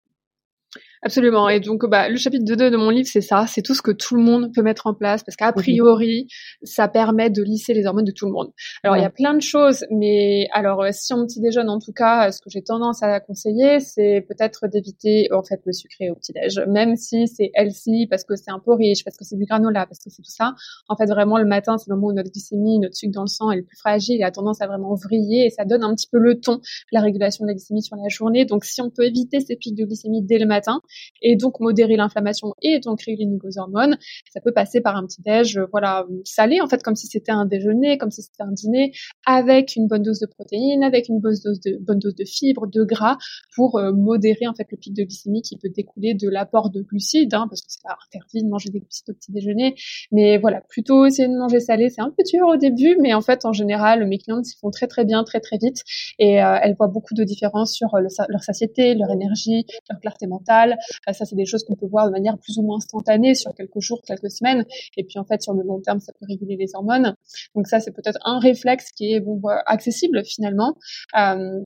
Absolument. 1.02 1.48
Et 1.48 1.62
donc, 1.62 1.86
bah, 1.86 2.10
le 2.10 2.18
chapitre 2.18 2.44
2 2.46 2.70
de 2.70 2.76
mon 2.76 2.90
livre, 2.90 3.08
c'est 3.10 3.22
ça. 3.22 3.46
C'est 3.48 3.62
tout 3.62 3.74
ce 3.74 3.82
que 3.82 3.92
tout 3.92 4.16
le 4.16 4.22
monde 4.22 4.54
peut 4.54 4.62
mettre 4.62 4.86
en 4.86 4.94
place 4.94 5.24
parce 5.24 5.38
qu'a 5.38 5.54
priori, 5.54 6.28
ça 6.64 6.90
permet 6.90 7.30
de 7.30 7.42
lisser 7.42 7.74
les 7.74 7.86
hormones 7.86 8.06
de 8.06 8.12
tout 8.12 8.26
le 8.26 8.34
monde. 8.34 8.52
Alors, 8.84 8.98
il 8.98 9.02
y 9.02 9.06
a 9.06 9.10
plein 9.10 9.34
de 9.34 9.42
choses, 9.42 9.86
mais 9.92 10.48
alors, 10.52 10.84
euh, 10.84 10.90
si 10.92 11.14
on 11.14 11.26
petit 11.26 11.40
déjeune, 11.40 11.70
en 11.70 11.80
tout 11.80 11.94
cas, 11.94 12.32
ce 12.32 12.42
que 12.42 12.50
j'ai 12.50 12.62
tendance 12.62 13.02
à 13.02 13.20
conseiller, 13.22 13.80
c'est 13.80 14.26
peut-être 14.28 14.68
d'éviter, 14.68 15.30
en 15.32 15.44
fait, 15.44 15.62
le 15.66 15.72
sucré 15.72 16.10
au 16.10 16.16
petit-déj. 16.16 16.62
Même 16.68 16.96
si 16.98 17.28
c'est 17.28 17.52
healthy, 17.56 18.08
parce 18.08 18.26
que 18.26 18.36
c'est 18.36 18.52
un 18.52 18.60
peu 18.60 18.74
riche, 18.74 19.06
parce 19.06 19.16
que 19.16 19.24
c'est 19.24 19.38
du 19.38 19.46
granola, 19.46 19.86
parce 19.86 20.00
que 20.00 20.10
c'est 20.10 20.22
tout 20.22 20.32
ça. 20.32 20.54
En 20.90 20.98
fait, 20.98 21.06
vraiment, 21.06 21.38
le 21.38 21.46
matin, 21.46 21.78
c'est 21.78 21.90
le 21.90 21.96
moment 21.96 22.08
où 22.08 22.14
notre 22.14 22.32
glycémie, 22.32 22.80
notre 22.80 22.96
sucre 22.96 23.14
dans 23.14 23.22
le 23.22 23.28
sang 23.28 23.52
est 23.52 23.58
le 23.58 23.64
plus 23.64 23.78
fragile 23.78 24.20
et 24.20 24.24
a 24.24 24.32
tendance 24.32 24.62
à 24.62 24.68
vraiment 24.68 24.96
vriller 24.96 25.46
et 25.46 25.50
ça 25.50 25.64
donne 25.64 25.84
un 25.84 25.96
petit 25.96 26.08
peu 26.12 26.18
le 26.18 26.40
ton, 26.40 26.60
la 26.92 27.02
régulation 27.02 27.46
de 27.46 27.50
la 27.50 27.54
glycémie 27.54 27.84
sur 27.84 27.96
la 27.96 28.10
journée. 28.10 28.46
Donc, 28.46 28.66
si 28.66 28.82
on 28.82 28.90
peut 28.90 29.06
éviter 29.06 29.40
ces 29.40 29.56
pics 29.56 29.76
de 29.76 29.86
glycémie 29.86 30.24
dès 30.24 30.40
le 30.40 30.46
matin, 30.46 30.82
et 31.22 31.36
donc 31.36 31.60
modérer 31.60 31.96
l'inflammation 31.96 32.54
et 32.62 32.80
donc 32.80 33.02
réguler 33.02 33.28
les 33.44 33.58
hormones. 33.58 33.98
Ça 34.32 34.42
peut 34.42 34.52
passer 34.52 34.82
par 34.82 34.96
un 34.96 35.06
petit 35.06 35.22
déj, 35.22 35.58
euh, 35.58 35.66
voilà, 35.72 36.06
salé 36.26 36.62
en 36.62 36.68
fait, 36.68 36.82
comme 36.84 36.96
si 36.96 37.08
c'était 37.08 37.32
un 37.32 37.46
déjeuner, 37.46 37.98
comme 37.98 38.12
si 38.12 38.22
c'était 38.22 38.44
un 38.44 38.52
dîner, 38.52 38.92
avec 39.26 39.76
une 39.76 39.88
bonne 39.88 40.04
dose 40.04 40.20
de 40.20 40.26
protéines, 40.26 40.84
avec 40.84 41.10
une 41.10 41.20
bonne 41.20 41.36
dose 41.44 41.60
de 41.62 41.78
bonne 41.82 42.00
dose 42.00 42.16
de 42.16 42.26
fibres, 42.26 42.68
de 42.68 42.84
gras, 42.84 43.18
pour 43.56 43.78
euh, 43.78 43.92
modérer 43.94 44.48
en 44.48 44.54
fait 44.54 44.68
le 44.72 44.78
pic 44.78 44.94
de 44.94 45.04
glycémie 45.04 45.42
qui 45.42 45.58
peut 45.58 45.70
découler 45.70 46.14
de 46.14 46.30
l'apport 46.30 46.70
de 46.70 46.82
glucides, 46.82 47.34
hein, 47.34 47.48
parce 47.50 47.62
que 47.62 47.68
c'est 47.70 47.84
pas 47.84 47.98
interdit 48.08 48.44
de 48.44 48.50
manger 48.50 48.70
des 48.70 48.80
glucides 48.80 49.10
au 49.10 49.14
petit 49.14 49.32
déjeuner, 49.32 49.76
mais 50.12 50.38
voilà, 50.38 50.62
plutôt 50.70 51.06
essayer 51.06 51.28
de 51.28 51.38
manger 51.38 51.60
salé. 51.60 51.90
C'est 51.90 52.02
un 52.02 52.14
peu 52.16 52.24
dur 52.24 52.48
au 52.48 52.58
début, 52.58 52.98
mais 53.00 53.14
en 53.14 53.22
fait 53.22 53.46
en 53.46 53.54
général 53.54 54.08
mes 54.08 54.18
clientes 54.18 54.46
s'y 54.46 54.58
font 54.58 54.72
très 54.72 54.88
très 54.88 55.06
bien, 55.06 55.24
très 55.24 55.40
très 55.40 55.58
vite, 55.58 55.84
et 56.18 56.42
euh, 56.42 56.58
elles 56.62 56.76
voient 56.76 56.88
beaucoup 56.88 57.14
de 57.14 57.24
différences 57.24 57.74
sur 57.74 57.90
leur 57.98 58.44
satiété, 58.44 58.96
leur 58.96 59.12
énergie, 59.12 59.66
leur 59.90 60.00
clarté 60.00 60.28
mentale, 60.28 60.78
ça, 61.12 61.26
c'est 61.26 61.36
des 61.36 61.46
choses 61.46 61.64
qu'on 61.64 61.76
peut 61.76 61.88
voir 61.88 62.08
de 62.08 62.12
manière 62.12 62.38
plus 62.38 62.58
ou 62.58 62.62
moins 62.62 62.78
instantanée 62.78 63.36
sur 63.36 63.54
quelques 63.54 63.80
jours, 63.80 64.02
quelques 64.06 64.32
semaines. 64.32 64.66
Et 64.98 65.04
puis, 65.04 65.20
en 65.20 65.26
fait, 65.26 65.42
sur 65.42 65.54
le 65.54 65.64
long 65.64 65.80
terme, 65.80 66.00
ça 66.00 66.14
peut 66.20 66.26
réguler 66.28 66.56
les 66.56 66.76
hormones. 66.76 67.16
Donc 67.56 67.68
ça, 67.68 67.80
c'est 67.80 67.92
peut-être 67.92 68.20
un 68.26 68.40
réflexe 68.40 68.92
qui 68.92 69.14
est 69.14 69.20
bon, 69.20 69.42
accessible 69.66 70.24
finalement. 70.26 70.76
Euh, 71.18 71.62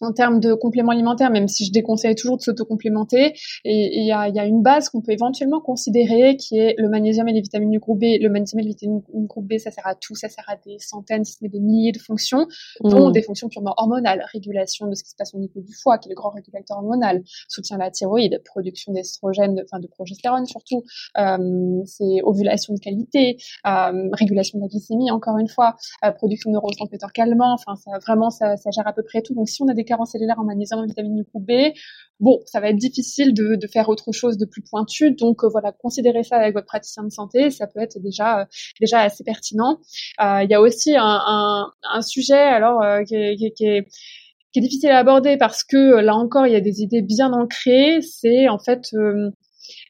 en 0.00 0.12
termes 0.12 0.40
de 0.40 0.54
compléments 0.54 0.92
alimentaires, 0.92 1.30
même 1.30 1.48
si 1.48 1.64
je 1.64 1.72
déconseille 1.72 2.14
toujours 2.14 2.36
de 2.36 2.42
s'autocomplémenter, 2.42 3.34
et 3.64 3.98
il 3.98 4.06
y 4.06 4.12
a, 4.12 4.28
y 4.28 4.38
a, 4.38 4.44
une 4.44 4.62
base 4.62 4.88
qu'on 4.88 5.00
peut 5.00 5.12
éventuellement 5.12 5.60
considérer 5.60 6.36
qui 6.36 6.58
est 6.58 6.74
le 6.78 6.88
magnésium 6.88 7.28
et 7.28 7.32
les 7.32 7.40
vitamines 7.40 7.70
du 7.70 7.78
groupe 7.78 8.00
B. 8.00 8.04
Le 8.20 8.28
magnésium 8.28 8.60
et 8.60 8.64
les 8.64 8.70
vitamines 8.70 9.02
du 9.14 9.26
groupe 9.26 9.46
B, 9.46 9.58
ça 9.58 9.70
sert 9.70 9.86
à 9.86 9.94
tout, 9.94 10.14
ça 10.14 10.28
sert 10.28 10.44
à 10.48 10.56
des 10.56 10.78
centaines, 10.78 11.24
si 11.24 11.34
ce 11.34 11.38
n'est 11.44 11.50
des 11.50 11.60
milliers 11.60 11.92
de 11.92 11.98
fonctions, 11.98 12.46
dont 12.82 13.08
mmh. 13.08 13.12
des 13.12 13.22
fonctions 13.22 13.48
purement 13.48 13.74
hormonales, 13.76 14.24
régulation 14.32 14.86
de 14.86 14.94
ce 14.94 15.04
qui 15.04 15.10
se 15.10 15.16
passe 15.16 15.34
au 15.34 15.38
niveau 15.38 15.60
du 15.60 15.72
foie, 15.72 15.98
qui 15.98 16.08
est 16.08 16.12
le 16.12 16.16
grand 16.16 16.30
régulateur 16.30 16.78
hormonal, 16.78 17.22
soutien 17.48 17.76
à 17.76 17.84
la 17.84 17.90
thyroïde, 17.90 18.42
production 18.44 18.92
d'estrogène, 18.92 19.60
enfin 19.64 19.78
de 19.80 19.86
progestérone 19.86 20.46
surtout, 20.46 20.82
euh, 21.18 21.82
c'est 21.84 22.22
ovulation 22.22 22.74
de 22.74 22.78
qualité, 22.78 23.36
euh, 23.66 24.08
régulation 24.12 24.58
de 24.58 24.64
la 24.64 24.68
glycémie, 24.68 25.10
encore 25.10 25.38
une 25.38 25.48
fois, 25.48 25.76
euh, 26.04 26.10
production 26.12 26.50
de 26.50 26.54
neurotransmetteurs 26.54 27.12
calmants, 27.12 27.54
enfin 27.54 27.76
ça, 27.76 27.98
vraiment 27.98 28.30
ça, 28.30 28.56
ça 28.56 28.70
gère 28.70 28.86
à 28.86 28.92
peu 28.92 29.02
près 29.02 29.22
tout. 29.22 29.34
Donc 29.34 29.48
si 29.48 29.62
on 29.62 29.68
a 29.68 29.73
des 29.74 29.84
carence 29.84 30.12
cellulaire 30.12 30.38
en 30.38 30.44
magnésium, 30.44 30.80
en 30.80 30.86
vitamine 30.86 31.16
du 31.16 31.24
groupe 31.24 31.44
B, 31.46 31.72
bon, 32.20 32.40
ça 32.46 32.60
va 32.60 32.70
être 32.70 32.76
difficile 32.76 33.34
de, 33.34 33.56
de 33.56 33.66
faire 33.66 33.88
autre 33.88 34.12
chose 34.12 34.38
de 34.38 34.46
plus 34.46 34.62
pointu. 34.62 35.10
Donc 35.12 35.44
euh, 35.44 35.48
voilà, 35.48 35.72
considérez 35.72 36.22
ça 36.22 36.36
avec 36.36 36.54
votre 36.54 36.66
praticien 36.66 37.04
de 37.04 37.10
santé, 37.10 37.50
ça 37.50 37.66
peut 37.66 37.80
être 37.80 37.98
déjà 38.00 38.40
euh, 38.40 38.44
déjà 38.80 39.00
assez 39.00 39.24
pertinent. 39.24 39.78
Euh, 40.22 40.42
il 40.42 40.50
y 40.50 40.54
a 40.54 40.60
aussi 40.60 40.96
un, 40.96 41.02
un, 41.26 41.72
un 41.92 42.02
sujet 42.02 42.34
alors 42.34 42.82
qui 43.06 43.14
est, 43.14 43.36
qui, 43.36 43.52
qui 43.54 43.64
est 43.64 44.60
difficile 44.60 44.90
à 44.90 44.98
aborder 44.98 45.36
parce 45.36 45.64
que 45.64 46.00
là 46.00 46.14
encore 46.14 46.46
il 46.46 46.52
y 46.52 46.56
a 46.56 46.60
des 46.60 46.80
idées 46.80 47.02
bien 47.02 47.32
ancrées. 47.32 48.00
C'est 48.02 48.48
en 48.48 48.58
fait 48.58 48.90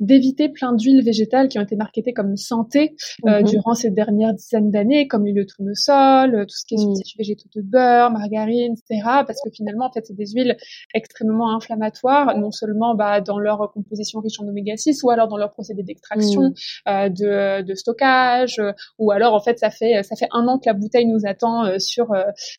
d'éviter 0.00 0.48
plein 0.48 0.72
d'huiles 0.74 1.04
végétales 1.04 1.48
qui 1.48 1.58
ont 1.58 1.62
été 1.62 1.76
marketées 1.76 2.12
comme 2.12 2.36
santé 2.36 2.96
euh, 3.26 3.40
mhm. 3.40 3.46
durant 3.46 3.74
ces 3.74 3.90
dernières 3.90 4.34
dizaines 4.34 4.70
d'années, 4.70 5.06
comme 5.08 5.24
l'huile 5.24 5.36
de 5.36 5.42
tournesol, 5.44 6.34
euh, 6.34 6.44
tout 6.44 6.56
ce 6.56 6.64
qui 6.66 6.74
est 6.74 6.78
mmh. 6.78 6.94
substituts 6.94 7.18
végétaux 7.18 7.48
de 7.54 7.62
beurre, 7.62 8.10
margarine, 8.10 8.74
etc. 8.74 9.02
Parce 9.26 9.40
que 9.44 9.50
finalement, 9.50 9.86
en 9.86 9.92
fait, 9.92 10.06
c'est 10.06 10.16
des 10.16 10.26
huiles 10.26 10.56
extrêmement 10.94 11.54
inflammatoires, 11.54 12.36
non 12.38 12.50
seulement 12.50 12.94
bah, 12.94 13.20
dans 13.20 13.38
leur 13.38 13.72
composition 13.72 14.20
riche 14.20 14.40
en 14.40 14.48
oméga 14.48 14.76
6, 14.76 15.02
ou 15.02 15.10
alors 15.10 15.28
dans 15.28 15.36
leur 15.36 15.50
procédé 15.50 15.82
d'extraction, 15.82 16.42
mmh. 16.42 16.54
euh, 16.88 17.08
de, 17.08 17.62
de, 17.62 17.74
stockage, 17.74 18.60
ou 18.98 19.10
alors 19.10 19.34
en 19.34 19.40
fait, 19.40 19.58
ça 19.58 19.70
fait 19.70 20.02
ça 20.02 20.16
fait 20.16 20.28
un 20.32 20.46
an 20.48 20.58
que 20.58 20.66
la 20.66 20.74
bouteille 20.74 21.06
nous 21.06 21.26
attend 21.26 21.78
sur 21.78 22.08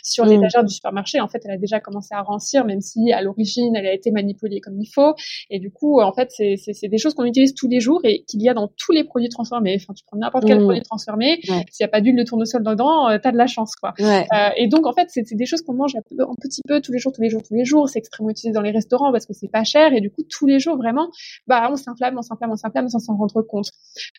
sur 0.03 0.25
mmh. 0.25 0.29
l'étagère 0.29 0.63
du 0.63 0.73
supermarché. 0.73 1.19
En 1.19 1.27
fait, 1.27 1.41
elle 1.45 1.51
a 1.51 1.57
déjà 1.57 1.79
commencé 1.79 2.13
à 2.13 2.21
rancir, 2.21 2.65
même 2.65 2.81
si 2.81 3.11
à 3.11 3.21
l'origine, 3.21 3.75
elle 3.75 3.87
a 3.87 3.93
été 3.93 4.11
manipulée 4.11 4.59
comme 4.61 4.79
il 4.79 4.87
faut. 4.87 5.15
Et 5.49 5.59
du 5.59 5.71
coup, 5.71 6.01
en 6.01 6.13
fait, 6.13 6.29
c'est 6.31 6.55
c'est 6.57 6.87
des 6.87 6.97
choses 7.05 7.13
qu'on 7.13 7.25
utilise 7.25 7.53
tous 7.53 7.67
les 7.67 7.79
jours 7.79 8.01
et 8.03 8.23
qu'il 8.27 8.41
y 8.41 8.49
a 8.49 8.53
dans 8.53 8.67
tous 8.67 8.91
les 8.91 9.03
produits 9.03 9.29
transformés. 9.29 9.77
Enfin, 9.79 9.93
tu 9.93 10.03
prends 10.05 10.17
n'importe 10.17 10.45
quel 10.45 10.59
mmh. 10.59 10.63
produit 10.63 10.81
transformé, 10.81 11.39
s'il 11.41 11.63
n'y 11.79 11.85
a 11.85 11.87
pas 11.87 12.01
d'huile 12.01 12.15
de 12.15 12.23
tournesol 12.23 12.63
dedans, 12.63 13.09
euh, 13.09 13.17
t'as 13.21 13.31
de 13.31 13.37
la 13.37 13.47
chance, 13.47 13.75
quoi. 13.75 13.93
Euh, 13.99 14.49
et 14.57 14.67
donc, 14.67 14.85
en 14.85 14.93
fait, 14.93 15.07
c'est 15.09 15.33
des 15.33 15.45
choses 15.45 15.61
qu'on 15.61 15.73
mange 15.73 15.95
un, 15.95 16.01
petit 16.41 16.61
peu 16.67 16.81
tous 16.81 16.91
les 16.91 16.99
jours, 16.99 17.13
tous 17.13 17.21
les 17.21 17.29
jours, 17.29 17.41
tous 17.43 17.53
les 17.53 17.65
jours. 17.65 17.87
C'est 17.89 17.99
extrêmement 17.99 18.31
utilisé 18.31 18.53
dans 18.53 18.61
les 18.61 18.71
restaurants 18.71 19.11
parce 19.11 19.25
que 19.25 19.33
c'est 19.33 19.51
pas 19.51 19.63
cher 19.63 19.93
et 19.93 20.01
du 20.01 20.09
coup, 20.09 20.23
tous 20.29 20.45
les 20.45 20.59
jours, 20.59 20.77
vraiment, 20.77 21.09
bah, 21.47 21.67
on 21.71 21.75
s'inflamme, 21.75 22.17
on 22.17 22.21
s'inflamme, 22.21 22.51
on 22.51 22.55
s'inflamme 22.55 22.89
sans 22.89 22.99
s'en 22.99 23.15
rendre 23.15 23.41
compte. 23.41 23.69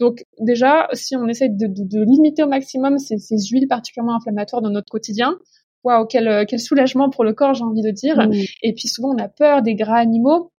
Donc, 0.01 0.25
déjà, 0.41 0.89
si 0.93 1.17
on 1.17 1.27
essaie 1.27 1.49
de, 1.49 1.67
de, 1.67 1.83
de 1.85 2.05
limiter 2.05 2.43
au 2.43 2.49
maximum 2.49 2.99
ces, 2.99 3.19
ces 3.19 3.37
huiles 3.51 3.69
particulièrement 3.69 4.17
inflammatoires 4.17 4.63
dans 4.63 4.71
notre 4.71 4.91
quotidien, 4.91 5.37
waouh, 5.85 6.07
quel, 6.07 6.47
quel 6.47 6.61
soulagement 6.61 7.11
pour 7.11 7.25
le 7.25 7.33
corps, 7.33 7.55
j'ai 7.55 7.65
envie 7.65 7.83
de 7.83 7.91
dire. 7.91 8.17
Mmh. 8.17 8.33
Et 8.63 8.73
puis 8.75 8.89
souvent, 8.89 9.15
on 9.15 9.19
a 9.19 9.29
peur 9.29 9.63
des 9.63 9.75
gras 9.75 9.99
animaux 9.99 10.51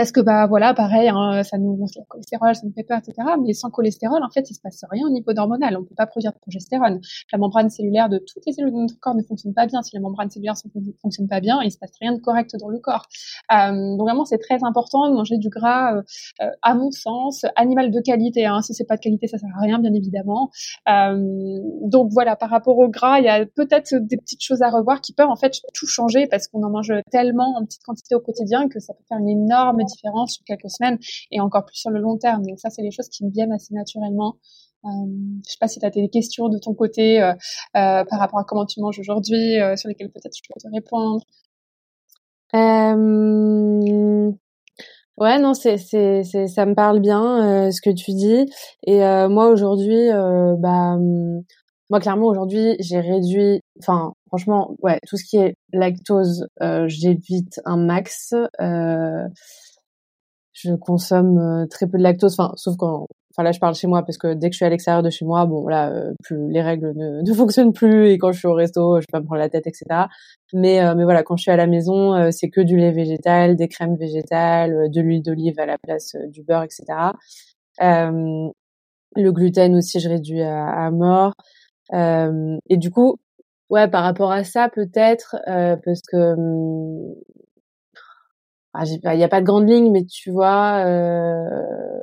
parce 0.00 0.12
que 0.12 0.20
bah 0.20 0.46
voilà 0.46 0.72
pareil 0.72 1.10
hein, 1.10 1.42
ça 1.42 1.58
nous 1.58 1.74
gonfle 1.76 1.98
le 1.98 2.04
cholestérol 2.08 2.54
ça 2.54 2.62
nous 2.64 2.72
fait 2.72 2.84
peur 2.84 2.98
etc 2.98 3.12
mais 3.38 3.52
sans 3.52 3.68
cholestérol 3.68 4.22
en 4.22 4.30
fait 4.30 4.48
il 4.48 4.54
se 4.54 4.60
passe 4.62 4.82
rien 4.90 5.06
au 5.06 5.10
niveau 5.10 5.30
hormonal 5.36 5.76
on 5.76 5.84
peut 5.84 5.94
pas 5.94 6.06
produire 6.06 6.32
de 6.32 6.38
progestérone. 6.38 7.00
La 7.32 7.38
membrane 7.38 7.68
cellulaire 7.68 8.08
de 8.08 8.18
toutes 8.18 8.44
les 8.46 8.52
cellules 8.52 8.72
de 8.72 8.78
notre 8.78 8.98
corps 8.98 9.14
ne 9.14 9.22
fonctionne 9.22 9.52
pas 9.52 9.66
bien. 9.66 9.82
Si 9.82 9.94
la 9.94 10.00
membrane 10.00 10.30
cellulaire 10.30 10.54
ne 10.74 10.92
fonctionne 11.02 11.28
pas 11.28 11.40
bien 11.40 11.60
il 11.62 11.70
se 11.70 11.78
passe 11.78 11.92
rien 12.00 12.14
de 12.14 12.20
correct 12.20 12.56
dans 12.58 12.68
le 12.68 12.78
corps. 12.78 13.06
Euh, 13.52 13.96
donc 13.96 14.06
vraiment 14.06 14.24
c'est 14.24 14.38
très 14.38 14.64
important 14.64 15.10
de 15.10 15.14
manger 15.14 15.36
du 15.36 15.50
gras 15.50 15.96
euh, 15.96 16.02
euh, 16.40 16.50
à 16.62 16.74
mon 16.74 16.90
sens 16.90 17.44
animal 17.56 17.90
de 17.90 18.00
qualité 18.00 18.46
hein, 18.46 18.62
si 18.62 18.72
c'est 18.72 18.86
pas 18.86 18.96
de 18.96 19.02
qualité 19.02 19.26
ça 19.26 19.36
sert 19.36 19.50
à 19.54 19.60
rien 19.60 19.78
bien 19.78 19.92
évidemment. 19.92 20.50
Donc 20.86 22.10
voilà 22.10 22.36
par 22.36 22.48
rapport 22.48 22.78
au 22.78 22.88
gras 22.88 23.18
il 23.18 23.24
y 23.24 23.28
a 23.28 23.44
peut-être 23.44 23.94
des 23.96 24.16
petites 24.16 24.42
choses 24.42 24.62
à 24.62 24.70
revoir 24.70 25.00
qui 25.02 25.12
peuvent 25.12 25.28
en 25.28 25.36
fait 25.36 25.60
tout 25.74 25.86
changer 25.86 26.26
parce 26.26 26.48
qu'on 26.48 26.62
en 26.62 26.70
mange 26.70 26.92
tellement 27.10 27.56
en 27.58 27.64
petite 27.64 27.82
quantité 27.84 28.14
au 28.14 28.20
quotidien 28.20 28.68
que 28.68 28.80
ça 28.80 28.94
peut 28.94 29.04
faire 29.08 29.18
une 29.18 29.28
énorme 29.28 29.80
différence 29.90 30.34
sur 30.34 30.44
quelques 30.44 30.70
semaines 30.70 30.98
et 31.30 31.40
encore 31.40 31.64
plus 31.64 31.76
sur 31.76 31.90
le 31.90 32.00
long 32.00 32.16
terme. 32.18 32.42
Donc 32.46 32.58
ça, 32.58 32.70
c'est 32.70 32.82
les 32.82 32.90
choses 32.90 33.08
qui 33.08 33.24
me 33.24 33.30
viennent 33.30 33.52
assez 33.52 33.74
naturellement. 33.74 34.36
Euh, 34.84 34.88
je 35.46 35.52
sais 35.52 35.58
pas 35.60 35.68
si 35.68 35.78
tu 35.78 35.84
as 35.84 35.90
des 35.90 36.08
questions 36.08 36.48
de 36.48 36.58
ton 36.58 36.74
côté 36.74 37.22
euh, 37.22 37.32
euh, 37.76 38.04
par 38.04 38.18
rapport 38.18 38.38
à 38.38 38.44
comment 38.44 38.64
tu 38.64 38.80
manges 38.80 38.98
aujourd'hui, 38.98 39.60
euh, 39.60 39.76
sur 39.76 39.88
lesquelles 39.88 40.10
peut-être 40.10 40.34
je 40.34 40.42
peux 40.48 40.58
te 40.58 40.74
répondre. 40.74 41.22
Ouais, 45.18 45.38
non, 45.38 45.52
c'est, 45.52 45.76
c'est, 45.76 46.22
c'est, 46.24 46.46
ça 46.46 46.64
me 46.64 46.74
parle 46.74 47.00
bien 47.00 47.70
ce 47.70 47.80
que 47.82 47.90
tu 47.90 48.12
dis. 48.12 48.50
Et 48.86 49.00
moi 49.28 49.48
aujourd'hui, 49.48 50.08
bah, 50.58 50.96
moi 51.90 52.00
clairement 52.00 52.26
aujourd'hui, 52.26 52.76
j'ai 52.80 53.00
réduit, 53.00 53.60
enfin 53.80 54.12
franchement, 54.28 54.74
ouais, 54.82 54.98
tout 55.06 55.18
ce 55.18 55.24
qui 55.24 55.36
est 55.36 55.54
lactose, 55.74 56.46
j'évite 56.86 57.60
un 57.66 57.76
max. 57.76 58.34
Je 60.62 60.74
consomme 60.74 61.38
euh, 61.38 61.66
très 61.66 61.86
peu 61.86 61.98
de 61.98 62.02
lactose, 62.02 62.38
enfin, 62.38 62.52
sauf 62.56 62.76
quand, 62.76 63.06
enfin 63.32 63.42
là 63.42 63.52
je 63.52 63.60
parle 63.60 63.74
chez 63.74 63.86
moi 63.86 64.02
parce 64.04 64.18
que 64.18 64.34
dès 64.34 64.48
que 64.48 64.54
je 64.54 64.58
suis 64.58 64.64
à 64.66 64.68
l'extérieur 64.68 65.02
de 65.02 65.10
chez 65.10 65.24
moi, 65.24 65.46
bon 65.46 65.66
là, 65.68 65.92
plus 66.22 66.50
les 66.50 66.62
règles 66.62 66.92
ne, 66.96 67.22
ne 67.28 67.34
fonctionnent 67.34 67.72
plus 67.72 68.08
et 68.10 68.18
quand 68.18 68.32
je 68.32 68.38
suis 68.38 68.48
au 68.48 68.54
resto, 68.54 69.00
je 69.00 69.06
peux 69.06 69.12
pas 69.12 69.20
me 69.20 69.26
prendre 69.26 69.40
la 69.40 69.48
tête, 69.48 69.66
etc. 69.66 69.84
Mais 70.52 70.80
mais 70.94 71.04
voilà, 71.04 71.22
quand 71.22 71.36
je 71.36 71.42
suis 71.42 71.50
à 71.50 71.56
la 71.56 71.66
maison, 71.66 72.30
c'est 72.32 72.48
que 72.50 72.60
du 72.60 72.76
lait 72.76 72.92
végétal, 72.92 73.56
des 73.56 73.68
crèmes 73.68 73.96
végétales, 73.96 74.90
de 74.90 75.00
l'huile 75.00 75.22
d'olive 75.22 75.58
à 75.60 75.66
la 75.66 75.78
place 75.78 76.16
du 76.28 76.42
beurre, 76.42 76.64
etc. 76.64 77.12
le 79.16 79.32
gluten 79.32 79.76
aussi, 79.76 80.00
je 80.00 80.08
réduis 80.08 80.42
à, 80.42 80.66
à 80.86 80.90
mort. 80.90 81.32
et 81.92 82.76
du 82.76 82.90
coup, 82.90 83.16
ouais, 83.70 83.88
par 83.88 84.02
rapport 84.04 84.32
à 84.32 84.44
ça, 84.44 84.68
peut-être, 84.68 85.36
parce 85.84 86.02
que 86.10 86.34
hum, 86.34 87.14
il 88.78 89.16
n'y 89.16 89.24
a 89.24 89.28
pas 89.28 89.40
de 89.40 89.46
grande 89.46 89.68
ligne, 89.68 89.90
mais 89.90 90.04
tu 90.04 90.30
vois, 90.30 90.84
euh, 90.86 91.44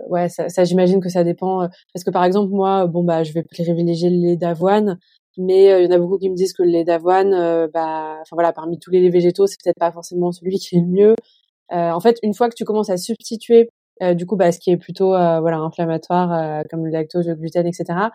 ouais, 0.10 0.30
ça, 0.30 0.50
ça 0.50 0.64
j'imagine 0.64 1.00
que 1.02 1.10
ça 1.10 1.24
dépend. 1.24 1.64
Euh, 1.64 1.68
parce 1.94 2.04
que 2.04 2.12
par 2.12 2.24
exemple, 2.26 2.54
moi, 2.54 2.88
bon 2.88 3.04
bah, 3.04 3.24
je 3.24 3.34
vais 3.34 3.44
privilégier 3.44 4.10
le 4.10 4.18
lait 4.18 4.38
d'avoine, 4.38 5.00
mais 5.38 5.72
euh, 5.72 5.82
il 5.82 5.86
y 5.86 5.88
en 5.88 5.96
a 5.96 6.00
beaucoup 6.00 6.18
qui 6.18 6.30
me 6.30 6.36
disent 6.36 6.54
que 6.54 6.64
le 6.64 6.70
lait 6.70 6.84
d'avoine, 6.84 7.34
euh, 7.34 7.68
bah, 7.74 8.18
enfin 8.22 8.36
voilà, 8.36 8.54
parmi 8.54 8.80
tous 8.80 8.92
les 8.92 9.02
laits 9.02 9.14
végétaux, 9.14 9.48
c'est 9.48 9.58
peut-être 9.64 9.80
pas 9.80 9.92
forcément 9.92 10.32
celui 10.32 10.58
qui 10.58 10.78
est 10.78 10.82
le 10.82 10.88
mieux. 10.88 11.16
en 11.72 12.00
fait, 12.00 12.18
une 12.24 12.34
fois 12.34 12.50
que 12.50 12.56
tu 12.56 12.66
commences 12.66 12.90
à 12.90 12.98
substituer, 12.98 13.70
du 14.16 14.26
coup, 14.26 14.36
bah, 14.36 14.52
ce 14.52 14.60
qui 14.60 14.72
est 14.72 14.78
plutôt 14.78 15.10
voilà 15.10 15.58
inflammatoire, 15.58 16.64
comme 16.70 16.86
le 16.86 16.92
lactose, 16.92 17.28
le 17.28 17.36
gluten, 17.36 17.66
etc. 17.68 18.10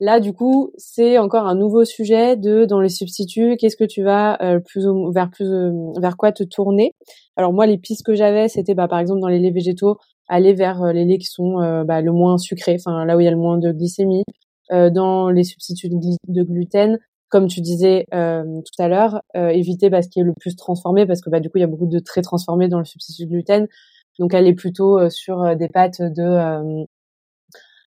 Là, 0.00 0.18
du 0.18 0.32
coup, 0.32 0.72
c'est 0.78 1.18
encore 1.18 1.46
un 1.46 1.54
nouveau 1.54 1.84
sujet 1.84 2.34
de 2.36 2.64
dans 2.64 2.80
les 2.80 2.88
substituts. 2.88 3.56
Qu'est-ce 3.58 3.76
que 3.76 3.84
tu 3.84 4.02
vas 4.02 4.40
euh, 4.42 4.58
plus 4.58 4.86
vers 5.12 5.30
plus 5.30 5.46
vers 6.00 6.16
quoi 6.16 6.32
te 6.32 6.42
tourner? 6.42 6.94
Alors 7.36 7.52
moi, 7.52 7.66
les 7.66 7.76
pistes 7.76 8.04
que 8.04 8.14
j'avais, 8.14 8.48
c'était 8.48 8.74
bah, 8.74 8.88
par 8.88 8.98
exemple 8.98 9.20
dans 9.20 9.28
les 9.28 9.38
laits 9.38 9.52
végétaux, 9.52 9.98
aller 10.26 10.54
vers 10.54 10.82
euh, 10.82 10.92
les 10.92 11.04
laits 11.04 11.20
qui 11.20 11.26
sont 11.26 11.60
euh, 11.60 11.84
bah, 11.84 12.00
le 12.00 12.12
moins 12.12 12.38
sucrés, 12.38 12.76
enfin 12.78 13.04
là 13.04 13.14
où 13.16 13.20
il 13.20 13.24
y 13.24 13.28
a 13.28 13.30
le 13.30 13.36
moins 13.36 13.58
de 13.58 13.72
glycémie. 13.72 14.24
dans 14.70 15.28
les 15.30 15.44
substituts 15.44 15.90
de, 15.90 16.42
gluten, 16.44 16.98
comme 17.28 17.46
tu 17.48 17.60
disais 17.60 18.06
tout 18.10 18.82
à 18.82 18.88
l'heure, 18.88 19.20
éviter 19.34 19.90
bah, 19.90 20.00
ce 20.00 20.08
qui 20.08 20.20
est 20.20 20.24
le 20.24 20.32
plus 20.38 20.56
transformé 20.56 21.06
parce 21.06 21.20
que 21.20 21.28
bah, 21.28 21.40
du 21.40 21.50
coup 21.50 21.58
il 21.58 21.62
y 21.62 21.64
a 21.64 21.66
beaucoup 21.66 21.86
de 21.86 21.98
très 21.98 22.22
transformés 22.22 22.68
dans 22.68 22.78
le 22.78 22.84
substitut 22.86 23.26
de 23.26 23.30
gluten. 23.30 23.66
Donc 24.18 24.34
aller 24.34 24.54
plutôt 24.54 25.10
sur 25.10 25.56
des 25.56 25.68
pâtes 25.68 26.00
de 26.00 26.22
euh, 26.22 26.84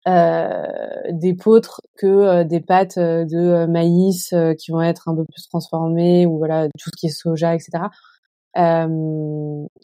des 0.06 1.34
poutres 1.34 1.82
que 1.98 2.06
euh, 2.06 2.44
des 2.44 2.60
pâtes 2.60 2.98
euh, 2.98 3.26
de 3.26 3.66
maïs 3.66 4.34
qui 4.60 4.72
vont 4.72 4.82
être 4.82 5.08
un 5.08 5.16
peu 5.16 5.26
plus 5.26 5.48
transformées 5.48 6.26
ou 6.26 6.38
voilà 6.38 6.68
tout 6.78 6.90
ce 6.94 6.98
qui 6.98 7.08
est 7.08 7.10
soja 7.10 7.56
etc 7.56 7.86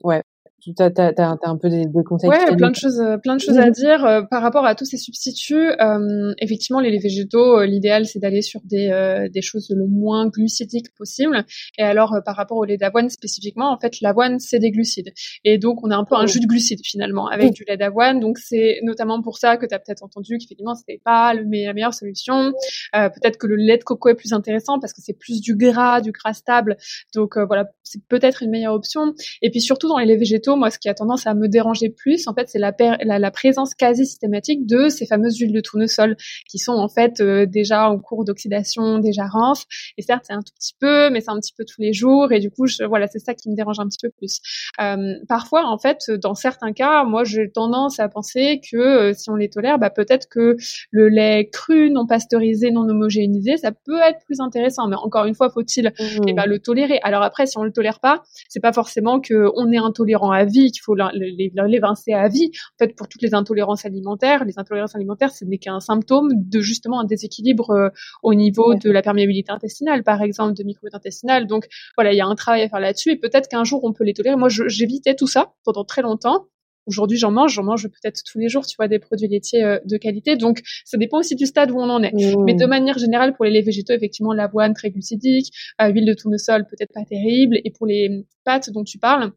ouais 0.04 0.24
tu 0.62 0.72
as, 0.80 0.92
as, 1.18 1.38
un 1.44 1.58
peu 1.58 1.70
des, 1.70 1.86
des 1.86 2.04
conseils 2.04 2.30
ouais 2.30 2.56
plein 2.56 2.70
de 2.70 2.76
choses 2.76 3.00
euh, 3.00 3.18
plein 3.18 3.36
de 3.36 3.42
choses 3.42 3.58
à 3.58 3.72
dire 3.72 4.06
euh, 4.06 4.22
par 4.22 4.44
rapport 4.44 4.66
à 4.66 4.76
tous 4.76 4.86
ces 4.86 4.98
substituts 4.98 5.72
euh, 5.82 6.34
effectivement 6.40 6.80
les, 6.80 6.98
végétaux 7.00 7.64
l'idéal 7.64 8.06
c'est 8.06 8.20
d'aller 8.20 8.44
sur 8.44 8.62
des, 8.66 9.28
des 9.34 9.42
choses 9.42 9.74
le 9.76 9.88
moins 9.88 10.28
glucidiques 10.28 10.94
possible. 10.96 11.46
Et 11.78 11.84
alors 11.84 12.16
par 12.26 12.36
rapport 12.36 12.58
au 12.58 12.66
lait 12.66 12.78
d'avoine 12.78 13.10
spécifiquement 13.10 13.72
en 13.72 13.80
fait 13.80 14.02
l'avoine 14.02 14.40
c'est 14.40 14.60
des 14.60 14.72
glucides. 14.72 15.12
Et 15.44 15.58
donc 15.58 15.84
on 15.84 15.90
a 15.90 15.96
un 15.96 16.04
peu 16.04 16.16
un 16.16 16.28
jus 16.28 16.40
de 16.40 16.46
glucides 16.46 16.82
finalement 16.84 17.28
avec 17.28 17.54
du 17.54 17.64
lait 17.68 17.78
d'avoine. 17.78 18.20
Donc 18.20 18.38
c'est 18.38 18.80
notamment 18.84 19.22
pour 19.22 19.38
ça 19.38 19.58
que 19.58 19.66
tu 19.66 19.74
as 19.74 19.80
peut-être 19.80 20.04
entendu 20.04 20.38
qu'effectivement 20.38 20.76
c'était 20.76 21.02
pas 21.04 21.34
le 21.34 21.42
la 21.52 21.74
meilleure 21.74 21.94
solution. 21.94 22.54
Peut-être 22.94 23.38
que 23.38 23.48
le 23.48 23.56
lait 23.56 23.78
de 23.78 23.84
coco 23.84 24.10
est 24.10 24.16
plus 24.16 24.34
intéressant 24.34 24.80
parce 24.80 24.94
que 24.94 25.02
c'est 25.02 25.18
plus 25.18 25.42
du 25.42 25.56
gras 25.56 26.02
du 26.02 26.12
gras 26.12 26.34
stable. 26.34 26.78
Donc 27.16 27.38
voilà 27.38 27.66
c'est 27.84 28.04
peut-être 28.08 28.44
une 28.44 28.52
meilleure 28.52 28.74
option. 28.74 29.14
Et 29.42 29.50
puis 29.50 29.62
surtout 29.62 29.88
dans 29.88 29.98
les 29.98 30.06
laits 30.06 30.20
végétaux 30.20 30.51
moi, 30.56 30.70
ce 30.70 30.80
qui 30.80 30.90
a 30.90 30.94
tendance 30.94 31.28
à 31.28 31.34
me 31.34 31.48
déranger 31.48 31.90
plus, 31.90 32.28
en 32.28 32.34
fait, 32.34 32.50
c'est 32.50 32.60
la, 32.60 32.74
la, 33.04 33.32
présence 33.32 33.74
quasi 33.74 34.06
systématique 34.06 34.66
de 34.66 34.90
ces 34.90 35.06
fameuses 35.06 35.38
huiles 35.38 35.54
de 35.54 35.62
tournesol 35.62 36.18
qui 36.50 36.58
sont 36.58 36.74
en 36.74 36.90
fait 36.90 37.22
euh, 37.22 37.46
déjà 37.46 37.90
en 37.90 37.98
cours 38.00 38.26
d'oxydation, 38.26 39.00
déjà 39.00 39.26
rances. 39.26 39.66
Et 39.98 40.02
certes, 40.02 40.24
c'est 40.28 40.34
un 40.34 40.42
tout 40.42 40.54
petit 40.56 40.76
peu, 40.80 41.10
mais 41.10 41.22
c'est 41.22 41.32
un 41.32 41.40
petit 41.40 41.54
peu 41.58 41.64
tous 41.66 41.82
les 41.82 41.94
jours. 41.94 42.32
Et 42.32 42.40
du 42.40 42.52
coup, 42.52 42.68
je, 42.68 42.84
voilà, 42.84 43.08
c'est 43.08 43.20
ça 43.20 43.34
qui 43.34 43.50
me 43.50 43.56
dérange 43.56 43.80
un 43.80 43.88
petit 43.88 44.00
peu 44.02 44.10
plus. 44.10 44.40
Euh, 44.80 45.16
parfois, 45.28 45.66
en 45.66 45.78
fait, 45.78 46.12
dans 46.12 46.36
certains 46.36 46.74
cas, 46.74 47.04
moi, 47.04 47.24
j'ai 47.24 47.50
tendance 47.50 48.00
à 48.00 48.10
penser 48.10 48.62
que 48.70 48.78
euh, 48.78 49.14
si 49.14 49.30
on 49.30 49.36
les 49.36 49.50
tolère, 49.50 49.80
bah, 49.80 49.90
peut-être 49.90 50.28
que 50.30 50.56
le 50.92 51.10
lait 51.10 51.50
cru, 51.52 51.90
non 51.90 52.06
pasteurisé, 52.06 52.72
non 52.72 52.88
homogénéisé, 52.90 53.58
ça 53.58 53.72
peut 53.72 54.00
être 54.00 54.20
plus 54.26 54.40
intéressant. 54.40 54.88
Mais 54.88 54.96
encore 54.96 55.26
une 55.26 55.36
fois, 55.36 55.50
faut-il 55.50 55.88
mmh. 55.88 56.28
eh 56.28 56.34
ben, 56.34 56.46
le 56.46 56.60
tolérer. 56.60 57.00
Alors 57.04 57.24
après, 57.24 57.46
si 57.46 57.58
on 57.58 57.64
le 57.64 57.72
tolère 57.72 58.00
pas, 58.00 58.24
c'est 58.50 58.60
pas 58.60 58.74
forcément 58.74 59.20
que 59.20 59.50
on 59.56 59.72
est 59.72 59.78
intolérant 59.78 60.32
à 60.32 60.41
à 60.42 60.46
vie, 60.46 60.72
qu'il 60.72 60.82
faut 60.82 60.96
l'évincer 60.96 62.14
à 62.14 62.28
vie. 62.28 62.52
En 62.76 62.86
fait, 62.86 62.96
pour 62.96 63.08
toutes 63.08 63.22
les 63.22 63.34
intolérances 63.34 63.86
alimentaires, 63.86 64.44
les 64.46 64.58
intolérances 64.58 64.96
alimentaires, 64.96 65.32
ce 65.32 65.46
n'est 65.46 65.58
qu'un 65.58 65.80
symptôme 65.80 66.30
de 66.34 66.60
justement 66.62 67.00
un 67.00 67.06
déséquilibre 67.06 67.70
euh, 67.72 67.90
au 68.24 68.34
niveau 68.34 68.76
de 68.76 68.90
la 68.90 69.02
perméabilité 69.02 69.52
intestinale, 69.52 70.04
par 70.04 70.22
exemple, 70.22 70.54
de 70.54 70.64
microbiote 70.64 70.96
intestinal. 70.96 71.48
Donc 71.48 71.68
voilà, 71.96 72.14
il 72.14 72.18
y 72.18 72.22
a 72.22 72.26
un 72.26 72.36
travail 72.36 72.64
à 72.64 72.70
faire 72.70 72.80
là-dessus 72.80 73.12
et 73.12 73.18
peut-être 73.18 73.48
qu'un 73.48 73.64
jour 73.64 73.84
on 73.84 73.94
peut 73.94 74.04
les 74.04 74.14
tolérer. 74.14 74.36
Moi, 74.36 74.50
j'évitais 74.50 75.16
tout 75.16 75.28
ça 75.28 75.54
pendant 75.64 75.84
très 75.84 76.02
longtemps. 76.02 76.48
Aujourd'hui, 76.88 77.18
j'en 77.18 77.30
mange, 77.32 77.54
j'en 77.54 77.64
mange 77.64 77.88
peut-être 77.88 78.22
tous 78.26 78.40
les 78.40 78.50
jours, 78.50 78.66
tu 78.66 78.76
vois, 78.76 78.88
des 78.88 78.98
produits 78.98 79.28
laitiers 79.28 79.64
euh, 79.64 79.80
de 79.86 79.98
qualité. 79.98 80.36
Donc, 80.36 80.62
ça 80.84 80.98
dépend 80.98 81.20
aussi 81.20 81.36
du 81.36 81.46
stade 81.46 81.70
où 81.70 81.80
on 81.80 81.90
en 81.90 82.02
est. 82.02 82.12
Mmh. 82.12 82.44
Mais 82.44 82.56
de 82.56 82.66
manière 82.66 82.98
générale, 82.98 83.34
pour 83.36 83.46
les 83.46 83.52
laits 83.52 83.66
végétaux, 83.66 83.94
effectivement, 83.94 84.34
l'avoine 84.34 84.74
très 84.74 84.90
glucidique, 84.90 85.54
euh, 85.80 85.90
huile 85.90 86.06
de 86.06 86.14
tournesol 86.14 86.66
peut-être 86.66 86.92
pas 86.94 87.06
terrible. 87.06 87.60
Et 87.64 87.72
pour 87.72 87.86
les 87.86 88.26
pâtes 88.44 88.72
dont 88.72 88.84
tu 88.84 88.98
parles, 88.98 89.32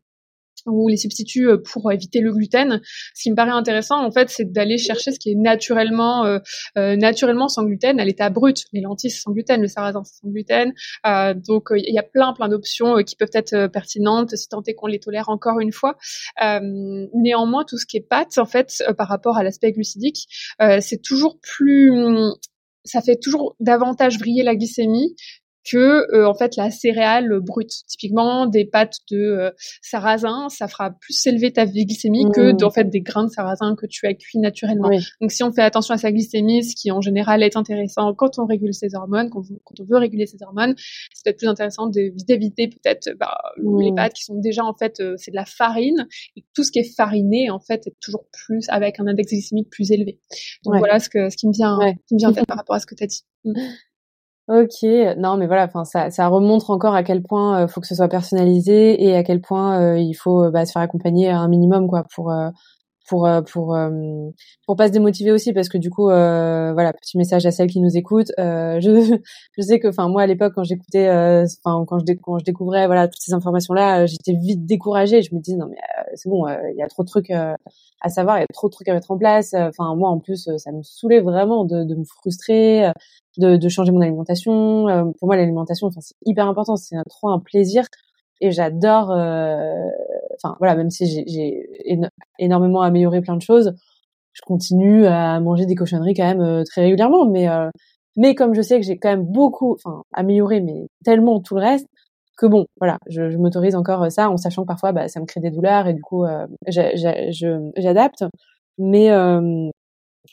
ou 0.66 0.88
les 0.88 0.96
substituts 0.96 1.48
euh, 1.48 1.58
pour 1.58 1.90
éviter 1.92 2.20
le 2.20 2.32
gluten. 2.32 2.80
Ce 3.14 3.22
qui 3.22 3.30
me 3.30 3.36
paraît 3.36 3.50
intéressant, 3.50 4.04
en 4.04 4.10
fait, 4.10 4.30
c'est 4.30 4.50
d'aller 4.50 4.78
chercher 4.78 5.12
ce 5.12 5.18
qui 5.18 5.32
est 5.32 5.34
naturellement, 5.36 6.24
euh, 6.24 6.38
euh 6.76 6.96
naturellement 6.96 7.48
sans 7.48 7.64
gluten 7.64 8.00
à 8.00 8.04
l'état 8.04 8.30
brut. 8.30 8.64
Les 8.72 8.80
lentilles 8.80 9.10
sans 9.10 9.32
gluten, 9.32 9.60
le 9.60 9.68
sarrasin 9.68 10.02
sans 10.04 10.28
gluten. 10.28 10.72
Euh, 11.06 11.34
donc, 11.34 11.68
il 11.74 11.92
y 11.92 11.98
a 11.98 12.02
plein, 12.02 12.32
plein 12.32 12.48
d'options 12.48 12.96
qui 13.04 13.16
peuvent 13.16 13.30
être 13.32 13.66
pertinentes 13.68 14.36
si 14.36 14.48
tant 14.48 14.62
est 14.66 14.74
qu'on 14.74 14.86
les 14.86 14.98
tolère 14.98 15.28
encore 15.28 15.60
une 15.60 15.72
fois. 15.72 15.96
néanmoins, 16.40 17.64
tout 17.64 17.78
ce 17.78 17.86
qui 17.86 17.96
est 17.96 18.08
pâte, 18.08 18.38
en 18.38 18.46
fait, 18.46 18.82
par 18.96 19.08
rapport 19.08 19.36
à 19.36 19.42
l'aspect 19.42 19.72
glucidique, 19.72 20.26
c'est 20.80 21.02
toujours 21.02 21.38
plus 21.40 21.92
ça 22.84 23.00
fait 23.00 23.16
toujours 23.16 23.56
davantage 23.60 24.18
briller 24.18 24.42
la 24.42 24.54
glycémie 24.54 25.16
que 25.64 26.12
euh, 26.14 26.28
en 26.28 26.34
fait 26.34 26.56
la 26.56 26.70
céréale 26.70 27.40
brute. 27.40 27.72
Typiquement 27.88 28.46
des 28.46 28.64
pâtes 28.64 28.98
de 29.10 29.16
euh, 29.16 29.50
sarrasin, 29.82 30.48
ça 30.48 30.68
fera 30.68 30.90
plus 30.90 31.26
élever 31.26 31.52
ta 31.52 31.66
glycémie 31.66 32.26
que 32.34 32.52
mmh. 32.52 32.64
en 32.64 32.70
fait 32.70 32.84
des 32.84 33.00
grains 33.00 33.24
de 33.24 33.30
sarrasin 33.30 33.74
que 33.74 33.86
tu 33.86 34.06
as 34.06 34.14
cuit 34.14 34.38
naturellement. 34.38 34.90
Donc 35.20 35.32
si 35.32 35.42
on 35.42 35.52
fait 35.52 35.62
attention 35.62 35.94
à 35.94 35.98
sa 35.98 36.12
glycémie, 36.12 36.64
ce 36.64 36.74
qui 36.76 36.90
en 36.90 37.00
général 37.00 37.42
est 37.42 37.56
intéressant 37.56 38.12
quand 38.14 38.38
on 38.38 38.46
régule 38.46 38.74
ses 38.74 38.94
hormones, 38.94 39.30
quand, 39.30 39.42
on 39.80 39.84
veut 39.84 39.98
réguler 39.98 40.26
ses 40.26 40.42
hormones, 40.42 40.74
c'est 41.12 41.24
peut-être 41.24 41.38
plus 41.38 41.48
intéressant 41.48 41.86
d'éviter 41.86 42.68
peut-être 42.68 43.10
bah, 43.18 43.38
les 43.56 43.90
mmh. 43.90 43.94
pâtes 43.94 44.12
qui 44.12 44.24
sont 44.24 44.38
déjà 44.38 44.64
en 44.64 44.74
fait 44.74 45.00
euh, 45.00 45.14
c'est 45.16 45.30
de 45.30 45.36
la 45.36 45.46
farine 45.46 46.06
et 46.36 46.44
tout 46.54 46.62
ce 46.62 46.70
qui 46.70 46.78
est 46.78 46.94
fariné 46.96 47.50
en 47.50 47.60
fait 47.60 47.86
est 47.86 47.96
toujours 48.00 48.26
plus 48.32 48.66
avec 48.68 49.00
un 49.00 49.06
index 49.06 49.30
glycémique 49.30 49.70
plus 49.70 49.90
élevé. 49.90 50.20
Donc 50.64 50.76
voilà 50.78 50.98
ce 51.00 51.08
que 51.08 51.30
ce 51.30 51.36
qui 51.36 51.46
me 51.46 51.52
vient 51.52 51.78
qui 52.06 52.14
me 52.14 52.18
vient 52.18 52.30
en 52.30 52.34
tête 52.34 52.46
par 52.46 52.58
rapport 52.58 52.76
à 52.76 52.80
ce 52.80 52.86
que 52.86 52.94
tu 52.94 53.04
as 53.04 53.06
dit. 53.06 53.24
Mmh. 53.44 53.54
Ok, 54.46 54.82
non 55.16 55.38
mais 55.38 55.46
voilà, 55.46 55.64
enfin 55.64 55.86
ça, 55.86 56.10
ça 56.10 56.28
remontre 56.28 56.68
encore 56.68 56.94
à 56.94 57.02
quel 57.02 57.22
point 57.22 57.62
euh, 57.62 57.66
faut 57.66 57.80
que 57.80 57.86
ce 57.86 57.94
soit 57.94 58.08
personnalisé 58.08 59.02
et 59.02 59.16
à 59.16 59.22
quel 59.22 59.40
point 59.40 59.80
euh, 59.80 59.98
il 59.98 60.12
faut 60.12 60.50
bah, 60.50 60.66
se 60.66 60.72
faire 60.72 60.82
accompagner 60.82 61.30
un 61.30 61.48
minimum 61.48 61.88
quoi 61.88 62.04
pour 62.14 62.30
euh, 62.30 62.50
pour 63.08 63.28
pour 63.52 63.76
pour 64.66 64.76
pas 64.76 64.88
se 64.88 64.92
démotiver 64.92 65.32
aussi 65.32 65.52
parce 65.52 65.68
que 65.68 65.78
du 65.78 65.90
coup 65.90 66.06
voilà 66.06 66.92
petit 66.92 67.18
message 67.18 67.46
à 67.46 67.50
celles 67.50 67.70
qui 67.70 67.80
nous 67.80 67.96
écoutent 67.96 68.32
je 68.38 69.18
je 69.56 69.62
sais 69.62 69.78
que 69.78 69.88
enfin 69.88 70.08
moi 70.08 70.22
à 70.22 70.26
l'époque 70.26 70.52
quand 70.54 70.64
j'écoutais 70.64 71.08
enfin 71.08 71.84
quand 71.86 71.98
je 71.98 72.14
quand 72.22 72.38
je 72.38 72.44
découvrais 72.44 72.86
voilà 72.86 73.08
toutes 73.08 73.20
ces 73.20 73.34
informations 73.34 73.74
là 73.74 74.06
j'étais 74.06 74.32
vite 74.32 74.64
découragée 74.64 75.22
je 75.22 75.34
me 75.34 75.40
disais 75.40 75.56
non 75.56 75.66
mais 75.68 75.76
c'est 76.14 76.28
bon 76.28 76.46
il 76.48 76.76
y 76.76 76.82
a 76.82 76.88
trop 76.88 77.02
de 77.02 77.08
trucs 77.08 77.30
à 77.30 78.08
savoir 78.08 78.38
il 78.38 78.40
y 78.40 78.44
a 78.44 78.46
trop 78.52 78.68
de 78.68 78.72
trucs 78.72 78.88
à 78.88 78.94
mettre 78.94 79.10
en 79.10 79.18
place 79.18 79.54
enfin 79.54 79.94
moi 79.94 80.08
en 80.08 80.18
plus 80.18 80.48
ça 80.56 80.72
me 80.72 80.82
saoulait 80.82 81.20
vraiment 81.20 81.64
de, 81.64 81.84
de 81.84 81.94
me 81.94 82.04
frustrer 82.04 82.90
de, 83.38 83.56
de 83.56 83.68
changer 83.68 83.92
mon 83.92 84.00
alimentation. 84.00 84.88
Euh, 84.88 85.04
pour 85.18 85.26
moi, 85.26 85.36
l'alimentation, 85.36 85.86
enfin, 85.86 86.00
c'est 86.00 86.16
hyper 86.24 86.46
important. 86.46 86.76
C'est 86.76 86.96
trop 87.08 87.28
un 87.28 87.40
plaisir 87.40 87.84
et 88.44 88.52
j'adore. 88.52 89.10
Euh, 89.10 89.88
enfin 90.36 90.56
voilà, 90.58 90.76
même 90.76 90.90
si 90.90 91.06
j'ai 91.06 92.00
énormément 92.38 92.82
amélioré 92.82 93.22
plein 93.22 93.36
de 93.36 93.42
choses, 93.42 93.74
je 94.32 94.42
continue 94.42 95.06
à 95.06 95.40
manger 95.40 95.66
des 95.66 95.74
cochonneries 95.74 96.14
quand 96.14 96.26
même 96.26 96.40
euh, 96.42 96.62
très 96.64 96.82
régulièrement. 96.82 97.26
Mais 97.26 97.46
mais 98.16 98.34
comme 98.34 98.54
je 98.54 98.62
sais 98.62 98.78
que 98.78 98.86
j'ai 98.86 98.98
quand 98.98 99.10
même 99.10 99.24
beaucoup, 99.24 99.72
enfin 99.74 100.02
amélioré, 100.12 100.60
mais 100.60 100.86
tellement 101.04 101.40
tout 101.40 101.54
le 101.56 101.62
reste 101.62 101.86
que 102.36 102.46
bon, 102.46 102.66
voilà, 102.80 102.98
je, 103.08 103.30
je 103.30 103.38
m'autorise 103.38 103.76
encore 103.76 104.10
ça 104.10 104.28
en 104.28 104.36
sachant 104.36 104.62
que 104.62 104.66
parfois 104.68 104.92
bah, 104.92 105.08
ça 105.08 105.20
me 105.20 105.26
crée 105.26 105.40
des 105.40 105.50
douleurs 105.50 105.86
et 105.86 105.94
du 105.94 106.02
coup 106.02 106.24
j'adapte. 107.76 108.24
Mais 108.78 109.10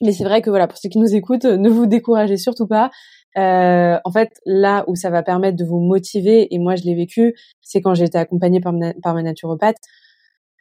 mais 0.01 0.12
c'est 0.14 0.24
vrai 0.24 0.41
que 0.41 0.49
voilà, 0.49 0.68
pour 0.68 0.78
ceux 0.78 0.89
qui 0.89 0.97
nous 0.99 1.16
écoutent, 1.16 1.45
ne 1.45 1.70
vous 1.70 1.86
découragez 1.86 2.38
surtout 2.38 2.68
pas. 2.68 2.89
Euh, 3.38 3.98
en 4.04 4.12
fait, 4.12 4.30
là 4.46 4.84
où 4.88 4.96
ça 4.96 5.10
va 5.10 5.24
permettre 5.24 5.58
de 5.58 5.66
vous 5.66 5.80
motiver, 5.80 6.54
et 6.54 6.60
moi 6.60 6.76
je 6.76 6.84
l'ai 6.84 6.96
vécu, 6.96 7.36
c'est 7.62 7.82
quand 7.82 7.94
j'ai 7.94 8.06
été 8.06 8.18
accompagnée 8.18 8.60
par 8.60 8.74
ma, 8.74 9.24
naturopathe. 9.24 9.78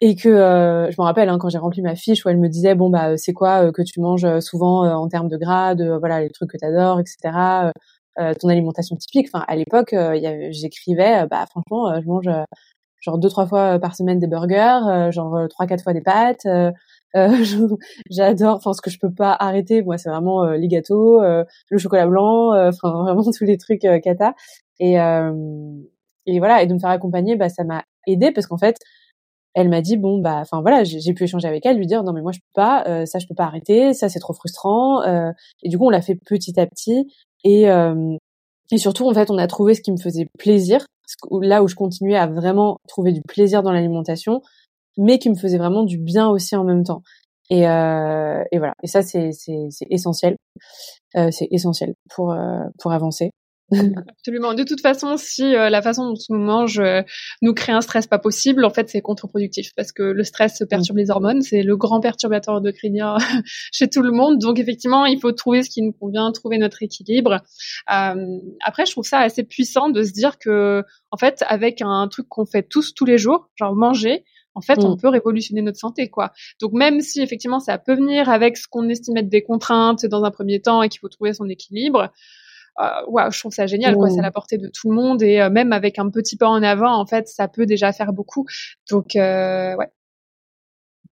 et 0.01 0.17
que 0.17 0.31
je 0.31 0.97
me 1.01 1.03
rappelle 1.05 1.29
hein, 1.29 1.39
quand 1.39 1.49
j'ai 1.51 1.59
rempli 1.59 1.83
ma 1.83 1.95
fiche 1.97 2.25
où 2.25 2.29
elle 2.31 2.39
me 2.39 2.49
disait 2.49 2.75
bon 2.75 2.91
bah 2.91 3.17
c'est 3.19 3.33
quoi 3.35 3.73
que 3.73 3.83
tu 3.83 4.01
manges 4.01 4.41
souvent 4.41 4.85
en 4.85 5.09
termes 5.09 5.29
de 5.29 5.37
gras, 5.37 5.75
de 5.75 5.91
voilà 5.99 6.21
les 6.21 6.31
trucs 6.31 6.51
que 6.51 6.57
tu 6.59 6.65
adores, 6.65 7.01
etc. 7.01 7.73
ton 8.41 8.49
alimentation 8.49 8.97
typique. 8.97 9.29
Enfin 9.33 9.45
à 9.49 9.57
l'époque 9.57 9.95
j'écrivais 10.51 11.27
bah 11.31 11.45
franchement 11.51 12.01
je 12.01 12.07
mange 12.07 12.29
genre 13.01 13.19
deux 13.19 13.29
trois 13.29 13.47
fois 13.47 13.79
par 13.79 13.97
semaine 13.97 14.19
des 14.19 14.27
burgers, 14.27 15.11
genre 15.13 15.49
trois 15.51 15.67
quatre 15.67 15.83
fois 15.83 15.93
des 15.93 16.03
pâtes. 16.03 16.47
j'adore, 18.11 18.57
enfin 18.57 18.73
ce 18.73 18.81
que 18.81 18.91
je 18.91 18.99
peux 18.99 19.13
pas 19.13 19.37
arrêter, 19.39 19.83
moi 19.83 19.99
c'est 19.99 20.11
vraiment 20.11 20.45
les 20.51 20.69
gâteaux, 20.69 21.21
le 21.23 21.79
chocolat 21.79 22.07
blanc, 22.07 22.53
enfin 22.69 23.03
vraiment 23.03 23.23
tous 23.23 23.45
les 23.45 23.59
trucs 23.59 23.87
cata. 24.03 24.35
Et 24.79 24.95
et 26.27 26.39
voilà, 26.39 26.63
et 26.63 26.67
de 26.67 26.75
me 26.75 26.79
faire 26.79 26.91
accompagner, 26.91 27.37
bah 27.37 27.49
ça 27.49 27.65
m'a 27.65 27.85
aidé 28.07 28.31
parce 28.33 28.47
qu'en 28.47 28.59
fait 28.59 28.77
elle 29.55 29.69
m'a 29.69 29.81
dit 29.81 29.97
bon 29.97 30.21
bah 30.21 30.39
enfin 30.41 30.61
voilà 30.61 30.85
j'ai 30.85 31.13
pu 31.13 31.25
échanger 31.25 31.49
avec 31.49 31.67
elle 31.67 31.77
lui 31.77 31.87
dire 31.87 32.03
non 32.05 32.13
mais 32.13 32.23
moi 32.23 32.33
je 32.33 32.39
peux 32.39 32.53
pas 32.55 32.85
euh, 32.87 33.07
ça 33.07 33.19
je 33.19 33.27
peux 33.27 33.35
pas 33.35 33.45
arrêter 33.45 33.95
ça 33.95 34.09
c'est 34.09 34.21
trop 34.21 34.33
frustrant 34.33 35.03
euh, 35.03 35.33
et 35.63 35.69
du 35.69 35.79
coup 35.79 35.87
on 35.87 35.91
l'a 35.91 36.03
fait 36.03 36.15
petit 36.15 36.59
à 36.61 36.67
petit 36.67 37.13
et 37.45 37.71
euh, 37.71 38.17
et 38.71 38.79
surtout 38.79 39.09
en 39.09 39.15
fait 39.15 39.31
on 39.31 39.39
a 39.39 39.47
trouvé 39.47 39.75
ce 39.75 39.81
qui 39.81 39.91
me 39.91 39.97
faisait 39.97 40.29
plaisir 40.39 40.87
là 41.41 41.63
où 41.65 41.69
je 41.69 41.75
continuais 41.75 42.17
à 42.17 42.29
vraiment 42.29 42.79
trouver 42.87 43.13
du 43.13 43.23
plaisir 43.23 43.63
dans 43.63 43.73
l'alimentation 43.73 44.41
mais 44.97 45.19
qui 45.19 45.31
me 45.31 45.37
faisait 45.37 45.59
vraiment 45.59 45.85
du 45.85 45.99
bien 45.99 46.29
aussi 46.29 46.57
en 46.57 46.65
même 46.65 46.85
temps 46.85 47.03
et, 47.51 47.69
euh, 47.69 48.43
et 48.53 48.59
voilà 48.59 48.75
et 48.83 48.87
ça 48.87 49.03
c'est 49.03 49.31
c'est 49.33 49.69
essentiel 49.91 50.37
c'est 51.15 51.49
essentiel 51.51 51.95
pour 52.09 52.37
pour 52.79 52.93
avancer 52.93 53.31
Absolument. 54.09 54.55
De 54.55 54.65
toute 54.65 54.81
façon, 54.81 55.17
si 55.17 55.55
euh, 55.55 55.71
la 55.71 55.81
façon 55.81 56.09
dont 56.09 56.19
on 56.31 56.39
mange 56.39 56.81
euh, 56.81 57.03
nous 57.41 57.55
crée 57.55 57.73
un 57.73 57.81
stress 57.81 58.07
pas 58.07 58.19
possible, 58.19 58.65
en 58.65 58.71
fait, 58.71 58.89
c'est 58.89 59.01
contre-productif 59.01 59.71
parce 59.77 59.93
que 59.93 60.03
le 60.03 60.25
stress 60.25 60.63
perturbe 60.69 60.99
les 60.99 61.11
hormones. 61.11 61.43
C'est 61.43 61.63
le 61.63 61.77
grand 61.77 62.01
perturbateur 62.01 62.57
endocrinien 62.57 63.17
chez 63.73 63.89
tout 63.89 64.03
le 64.03 64.11
monde. 64.11 64.39
Donc, 64.39 64.59
effectivement, 64.59 65.07
il 65.07 65.21
faut 65.21 65.33
trouver 65.33 65.63
ce 65.63 65.71
qui 65.71 65.83
nous 65.83 65.93
convient, 65.93 66.33
trouver 66.33 66.59
notre 66.59 66.83
équilibre. 66.83 67.43
Euh, 67.93 68.39
après, 68.65 68.87
je 68.87 68.93
trouve 68.93 69.07
ça 69.07 69.21
assez 69.21 69.45
puissant 69.45 69.89
de 69.89 70.03
se 70.03 70.13
dire 70.13 70.39
que, 70.39 70.83
en 71.13 71.17
fait, 71.17 71.45
avec 71.47 71.81
un 71.81 72.09
truc 72.09 72.27
qu'on 72.29 72.47
fait 72.47 72.65
tous 72.65 72.93
tous 72.93 73.05
les 73.05 73.19
jours, 73.19 73.51
genre 73.57 73.75
manger, 73.75 74.25
en 74.55 74.61
fait, 74.61 74.79
on 74.85 74.95
mm. 74.95 75.01
peut 75.01 75.09
révolutionner 75.09 75.63
notre 75.63 75.79
santé, 75.79 76.09
quoi. 76.09 76.33
Donc, 76.61 76.73
même 76.73 77.01
si 77.01 77.21
effectivement, 77.21 77.61
ça 77.61 77.79
peut 77.79 77.95
venir 77.95 78.29
avec 78.29 78.57
ce 78.57 78.67
qu'on 78.69 78.89
estime 78.89 79.17
être 79.17 79.29
des 79.29 79.43
contraintes 79.43 80.07
dans 80.07 80.25
un 80.25 80.31
premier 80.31 80.61
temps 80.61 80.83
et 80.83 80.89
qu'il 80.89 81.01
faut 81.01 81.09
trouver 81.09 81.33
son 81.33 81.49
équilibre, 81.49 82.11
euh, 82.81 83.31
je 83.31 83.39
trouve 83.39 83.53
ça 83.53 83.67
génial, 83.67 83.97
quoi. 83.97 84.09
C'est 84.09 84.19
à 84.19 84.23
mmh. 84.23 84.25
la 84.25 84.31
portée 84.31 84.59
de 84.59 84.69
tout 84.69 84.91
le 84.91 84.97
monde 84.97 85.23
et 85.23 85.41
euh, 85.41 85.51
même 85.51 85.73
avec 85.73 85.99
un 85.99 86.09
petit 86.11 86.37
pas 86.37 86.49
en 86.49 86.63
avant, 86.63 86.95
en 86.95 87.07
fait, 87.07 87.29
ça 87.29 87.49
peut 87.49 87.67
déjà 87.67 87.93
faire 87.93 88.13
beaucoup. 88.13 88.45
Donc, 88.91 89.17
euh, 89.17 89.77
ouais. 89.77 89.89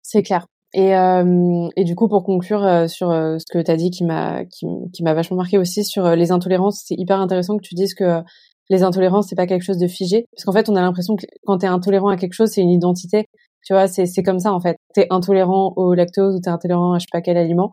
C'est 0.02 0.22
clair. 0.22 0.46
Et, 0.72 0.90
et 0.90 1.84
du 1.84 1.94
coup, 1.94 2.06
pour 2.06 2.22
conclure 2.22 2.90
sur 2.90 3.08
ce 3.10 3.44
que 3.50 3.62
tu 3.62 3.70
as 3.70 3.76
dit, 3.76 3.90
qui 3.90 4.04
m'a 4.04 4.44
qui, 4.44 4.66
qui 4.92 5.02
m'a 5.02 5.14
vachement 5.14 5.38
marqué 5.38 5.56
aussi 5.56 5.84
sur 5.84 6.14
les 6.14 6.32
intolérances, 6.32 6.82
c'est 6.84 6.94
hyper 6.94 7.18
intéressant 7.18 7.56
que 7.56 7.62
tu 7.62 7.74
dises 7.74 7.94
que 7.94 8.20
les 8.68 8.82
intolérances 8.82 9.28
c'est 9.28 9.36
pas 9.36 9.46
quelque 9.46 9.62
chose 9.62 9.78
de 9.78 9.86
figé, 9.86 10.26
parce 10.34 10.44
qu'en 10.44 10.52
fait, 10.52 10.68
on 10.68 10.76
a 10.76 10.80
l'impression 10.80 11.16
que 11.16 11.26
quand 11.46 11.58
t'es 11.58 11.66
intolérant 11.66 12.08
à 12.08 12.16
quelque 12.16 12.34
chose, 12.34 12.50
c'est 12.50 12.62
une 12.62 12.70
identité. 12.70 13.26
Tu 13.64 13.72
vois, 13.72 13.88
c'est 13.88 14.06
c'est 14.06 14.22
comme 14.22 14.38
ça 14.38 14.52
en 14.52 14.60
fait. 14.60 14.76
T'es 14.94 15.06
intolérant 15.10 15.72
au 15.76 15.94
lactose 15.94 16.36
ou 16.36 16.40
t'es 16.40 16.50
intolérant 16.50 16.92
à 16.92 16.98
je 16.98 17.02
sais 17.02 17.08
pas 17.12 17.20
quel 17.20 17.36
aliment. 17.36 17.72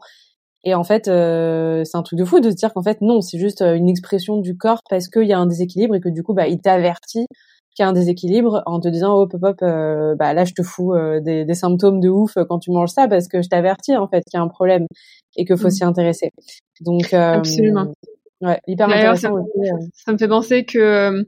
Et 0.64 0.74
en 0.76 0.84
fait, 0.84 1.08
euh, 1.08 1.84
c'est 1.84 1.98
un 1.98 2.04
truc 2.04 2.18
de 2.18 2.26
fou 2.26 2.40
de 2.40 2.50
se 2.50 2.56
dire 2.56 2.74
qu'en 2.74 2.82
fait, 2.84 3.02
non, 3.02 3.22
c'est 3.22 3.38
juste 3.38 3.62
euh, 3.62 3.76
une 3.76 3.90
expression 3.90 4.38
du 4.38 4.56
corps 4.58 4.80
parce 4.90 5.10
qu'il 5.10 5.28
y 5.28 5.34
a 5.34 5.40
un 5.40 5.46
déséquilibre 5.46 5.96
et 5.96 6.00
que 6.00 6.10
du 6.10 6.24
coup, 6.24 6.34
bah, 6.34 6.48
il 6.48 6.62
t'avertit 6.62 7.28
qu'il 7.76 7.84
y 7.84 7.86
a 7.86 7.90
un 7.90 7.94
déséquilibre 7.94 8.64
en 8.66 8.80
te 8.80 8.88
disant, 8.88 9.14
hop, 9.14 9.34
hop, 9.34 9.44
hop, 9.44 9.58
euh, 9.62 10.16
bah, 10.16 10.34
là, 10.34 10.46
je 10.46 10.54
te 10.54 10.64
fous 10.64 10.94
des, 11.22 11.44
des, 11.44 11.54
symptômes 11.54 12.00
de 12.00 12.08
ouf 12.08 12.36
quand 12.48 12.60
tu 12.60 12.72
manges 12.72 12.92
ça 12.92 13.08
parce 13.08 13.28
que 13.28 13.42
je 13.42 13.50
t'avertis, 13.50 13.98
en 13.98 14.08
fait, 14.08 14.24
qu'il 14.30 14.38
y 14.38 14.42
a 14.42 14.44
un 14.44 14.48
problème 14.48 14.86
et 15.36 15.44
qu'il 15.46 15.58
faut 15.58 15.68
mmh. 15.68 15.72
s'y 15.72 15.84
intéresser. 15.84 16.30
Donc, 16.82 17.14
Absolument. 17.14 17.92
Ouais, 18.44 18.60
hyper 18.68 18.90
intéressant 18.90 19.30
ça, 19.30 19.30
euh. 19.32 19.88
ça, 19.94 20.12
me 20.12 20.18
fait 20.18 20.28
penser 20.28 20.66
que 20.66 20.78
euh, 20.78 21.24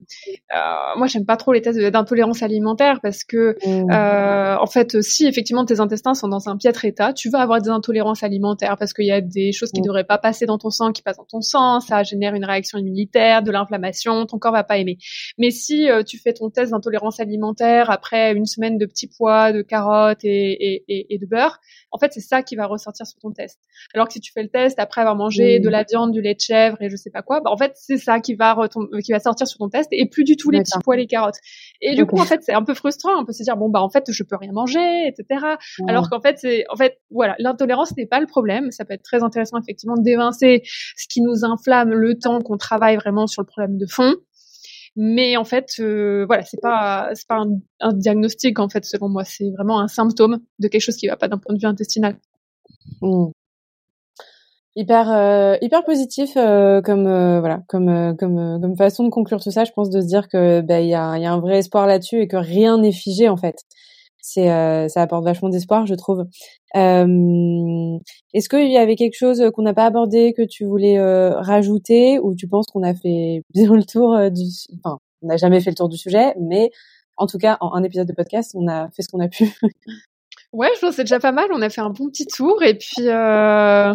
moi 0.97 1.07
j'aime 1.07 1.25
pas 1.25 1.37
trop 1.37 1.53
les 1.53 1.61
tests 1.61 1.79
d'intolérance 1.79 2.43
alimentaire 2.43 2.99
parce 3.01 3.23
que 3.23 3.55
mmh. 3.65 3.89
euh, 3.89 4.57
en 4.59 4.65
fait 4.65 5.01
si 5.01 5.25
effectivement 5.25 5.63
tes 5.63 5.79
intestins 5.79 6.13
sont 6.13 6.27
dans 6.27 6.49
un 6.49 6.57
piètre 6.57 6.83
état, 6.83 7.13
tu 7.13 7.29
vas 7.29 7.39
avoir 7.39 7.61
des 7.61 7.69
intolérances 7.69 8.23
alimentaires 8.23 8.75
parce 8.77 8.91
qu'il 8.91 9.05
y 9.05 9.13
a 9.13 9.21
des 9.21 9.53
choses 9.53 9.71
qui 9.71 9.79
ne 9.79 9.85
mmh. 9.85 9.87
devraient 9.87 10.03
pas 10.03 10.17
passer 10.17 10.45
dans 10.45 10.57
ton 10.57 10.69
sang 10.71 10.91
qui 10.91 11.03
passent 11.03 11.15
dans 11.15 11.23
ton 11.23 11.39
sang, 11.39 11.79
ça 11.79 12.03
génère 12.03 12.35
une 12.35 12.43
réaction 12.43 12.77
immunitaire, 12.79 13.43
de 13.43 13.51
l'inflammation, 13.51 14.25
ton 14.25 14.37
corps 14.37 14.51
va 14.51 14.65
pas 14.65 14.77
aimer. 14.77 14.97
Mais 15.37 15.51
si 15.51 15.89
euh, 15.89 16.03
tu 16.03 16.19
fais 16.19 16.33
ton 16.33 16.49
test 16.49 16.71
d'intolérance 16.71 17.21
alimentaire 17.21 17.89
après 17.91 18.33
une 18.33 18.45
semaine 18.45 18.77
de 18.77 18.85
petits 18.85 19.07
pois, 19.07 19.53
de 19.53 19.61
carottes 19.61 20.25
et, 20.25 20.51
et, 20.51 20.83
et, 20.89 21.15
et 21.15 21.17
de 21.17 21.25
beurre, 21.25 21.59
en 21.91 21.97
fait 21.97 22.11
c'est 22.11 22.19
ça 22.19 22.43
qui 22.43 22.57
va 22.57 22.65
ressortir 22.65 23.07
sur 23.07 23.19
ton 23.19 23.31
test. 23.31 23.61
Alors 23.93 24.07
que 24.07 24.13
si 24.13 24.19
tu 24.19 24.33
fais 24.33 24.43
le 24.43 24.49
test 24.49 24.79
après 24.79 24.99
avoir 24.99 25.15
mangé 25.15 25.61
de 25.61 25.69
mmh. 25.69 25.71
la 25.71 25.83
viande, 25.83 26.11
du 26.11 26.21
lait 26.21 26.35
de 26.35 26.41
chèvre 26.41 26.75
et 26.81 26.89
je 26.89 27.04
sais 27.05 27.11
pas 27.11 27.21
quoi, 27.21 27.41
bah, 27.41 27.51
en 27.51 27.57
fait, 27.57 27.73
c'est 27.75 27.97
ça 27.97 28.19
qui 28.19 28.35
va 28.35 28.55
qui 29.03 29.11
va 29.11 29.19
sortir 29.19 29.47
sur 29.47 29.57
ton 29.57 29.69
test 29.69 29.89
et 29.91 30.07
plus 30.09 30.23
du 30.23 30.35
tout 30.35 30.49
les 30.49 30.59
petits 30.59 30.77
pois, 30.83 30.95
les 30.95 31.07
carottes. 31.07 31.39
Et 31.81 31.95
du 31.95 32.05
coup, 32.05 32.19
en 32.19 32.25
fait, 32.25 32.41
c'est 32.43 32.53
un 32.53 32.63
peu 32.63 32.73
frustrant. 32.73 33.11
On 33.19 33.25
peut 33.25 33.33
se 33.33 33.43
dire, 33.43 33.57
bon, 33.57 33.69
bah, 33.69 33.81
en 33.81 33.89
fait, 33.89 34.11
je 34.11 34.23
peux 34.23 34.35
rien 34.35 34.51
manger, 34.51 35.07
etc. 35.07 35.45
Alors 35.87 36.09
qu'en 36.09 36.21
fait, 36.21 36.37
c'est, 36.39 36.65
en 36.69 36.75
fait, 36.75 36.99
voilà, 37.11 37.35
l'intolérance 37.39 37.95
n'est 37.97 38.05
pas 38.05 38.19
le 38.19 38.27
problème. 38.27 38.71
Ça 38.71 38.85
peut 38.85 38.93
être 38.93 39.03
très 39.03 39.23
intéressant, 39.23 39.57
effectivement, 39.59 39.95
d'évincer 39.97 40.61
ce 40.95 41.07
qui 41.07 41.21
nous 41.21 41.45
inflamme 41.45 41.91
le 41.91 42.17
temps 42.17 42.41
qu'on 42.41 42.57
travaille 42.57 42.95
vraiment 42.95 43.27
sur 43.27 43.41
le 43.41 43.47
problème 43.47 43.77
de 43.77 43.85
fond. 43.85 44.15
Mais 44.97 45.35
en 45.35 45.43
fait, 45.43 45.73
euh, 45.79 46.25
voilà, 46.25 46.43
c'est 46.43 46.61
pas 46.61 47.09
c'est 47.13 47.27
pas 47.27 47.43
un, 47.81 47.93
diagnostic 47.93 48.59
en 48.59 48.69
fait 48.69 48.85
selon 48.85 49.09
moi, 49.09 49.25
c'est 49.25 49.49
vraiment 49.51 49.81
un 49.81 49.89
symptôme 49.89 50.39
de 50.59 50.69
quelque 50.69 50.81
chose 50.81 50.95
qui 50.95 51.07
va 51.07 51.17
pas 51.17 51.27
d'un 51.27 51.37
point 51.37 51.53
de 51.53 51.59
vue 51.59 51.67
intestinal. 51.67 52.17
Mmh 53.01 53.31
hyper 54.75 55.09
euh, 55.11 55.55
hyper 55.61 55.83
positif 55.85 56.31
euh, 56.35 56.81
comme 56.81 57.07
euh, 57.07 57.39
voilà 57.39 57.63
comme 57.67 58.15
comme 58.17 58.59
comme 58.61 58.75
façon 58.75 59.05
de 59.05 59.09
conclure 59.09 59.41
tout 59.41 59.51
ça 59.51 59.63
je 59.63 59.71
pense 59.71 59.89
de 59.89 60.01
se 60.01 60.05
dire 60.07 60.27
que 60.27 60.61
bah, 60.61 60.81
il 60.81 60.89
y 60.89 60.95
a 60.95 61.17
y 61.17 61.25
a 61.25 61.31
un 61.31 61.39
vrai 61.39 61.59
espoir 61.59 61.87
là-dessus 61.87 62.21
et 62.21 62.27
que 62.27 62.35
rien 62.35 62.77
n'est 62.77 62.91
figé 62.91 63.29
en 63.29 63.37
fait 63.37 63.63
c'est 64.19 64.47
ça 64.89 65.01
apporte 65.03 65.23
vachement 65.23 65.49
d'espoir 65.49 65.85
je 65.85 65.93
trouve 65.93 66.25
est-ce 66.73 68.49
qu'il 68.49 68.71
y 68.71 68.77
avait 68.77 68.95
quelque 68.95 69.15
chose 69.15 69.51
qu'on 69.53 69.61
n'a 69.61 69.73
pas 69.73 69.85
abordé 69.85 70.33
que 70.33 70.41
tu 70.41 70.65
voulais 70.65 70.99
rajouter 70.99 72.19
ou 72.19 72.35
tu 72.35 72.47
penses 72.47 72.65
qu'on 72.67 72.83
a 72.83 72.95
fait 72.95 73.43
bien 73.53 73.73
le 73.73 73.83
tour 73.83 74.31
du 74.31 74.43
enfin 74.83 74.97
on 75.21 75.27
n'a 75.27 75.37
jamais 75.37 75.61
fait 75.61 75.69
le 75.69 75.75
tour 75.75 75.89
du 75.89 75.97
sujet 75.97 76.33
mais 76.41 76.71
en 77.17 77.27
tout 77.27 77.37
cas 77.37 77.57
en 77.61 77.75
un 77.75 77.83
épisode 77.83 78.07
de 78.07 78.13
podcast 78.13 78.51
on 78.55 78.67
a 78.67 78.89
fait 78.89 79.03
ce 79.03 79.09
qu'on 79.09 79.19
a 79.19 79.27
pu? 79.27 79.47
Ouais, 80.55 80.69
je 80.75 80.79
pense 80.79 80.95
c'est 80.95 81.03
déjà 81.03 81.19
pas 81.19 81.33
mal. 81.33 81.49
On 81.51 81.61
a 81.61 81.69
fait 81.69 81.81
un 81.81 81.89
bon 81.89 82.07
petit 82.09 82.25
tour 82.27 82.63
et 82.63 82.77
puis 82.77 83.09
euh, 83.09 83.93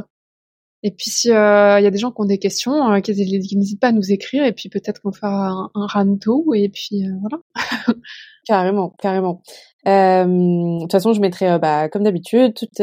et 0.83 0.93
puis 0.93 1.11
s'il 1.11 1.33
euh, 1.33 1.81
y 1.81 1.87
a 1.87 1.91
des 1.91 1.99
gens 1.99 2.11
qui 2.11 2.21
ont 2.21 2.25
des 2.27 2.39
questions, 2.39 2.91
euh, 2.91 3.01
qu'ils 3.01 3.17
n'hésitent 3.17 3.81
pas 3.81 3.89
à 3.89 3.93
nous 3.93 4.13
écrire 4.13 4.45
et 4.45 4.53
puis 4.53 4.69
peut-être 4.71 5.01
qu'on 5.03 5.13
fera 5.13 5.49
un, 5.49 5.71
un 5.75 5.87
ranto 5.87 6.55
et 6.55 6.71
puis 6.71 7.05
euh, 7.05 7.13
voilà. 7.21 7.43
carrément, 8.47 8.95
carrément. 8.99 9.43
Euh, 9.87 10.25
de 10.25 10.81
toute 10.81 10.93
façon, 10.93 11.13
je 11.13 11.21
mettrai, 11.21 11.59
bah, 11.59 11.89
comme 11.89 12.05
d'habitude, 12.05 12.55
toutes 12.55 12.83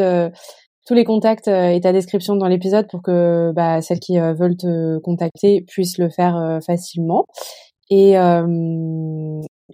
tous 0.85 0.93
les 0.93 1.03
contacts 1.03 1.49
et 1.49 1.81
ta 1.81 1.91
description 1.91 2.37
dans 2.37 2.47
l'épisode 2.47 2.87
pour 2.89 3.01
que 3.01 3.51
bah, 3.53 3.81
celles 3.81 3.99
qui 3.99 4.17
veulent 4.17 4.55
te 4.55 4.99
contacter 4.99 5.61
puissent 5.67 5.97
le 5.97 6.09
faire 6.09 6.59
facilement. 6.65 7.25
Et 7.89 8.15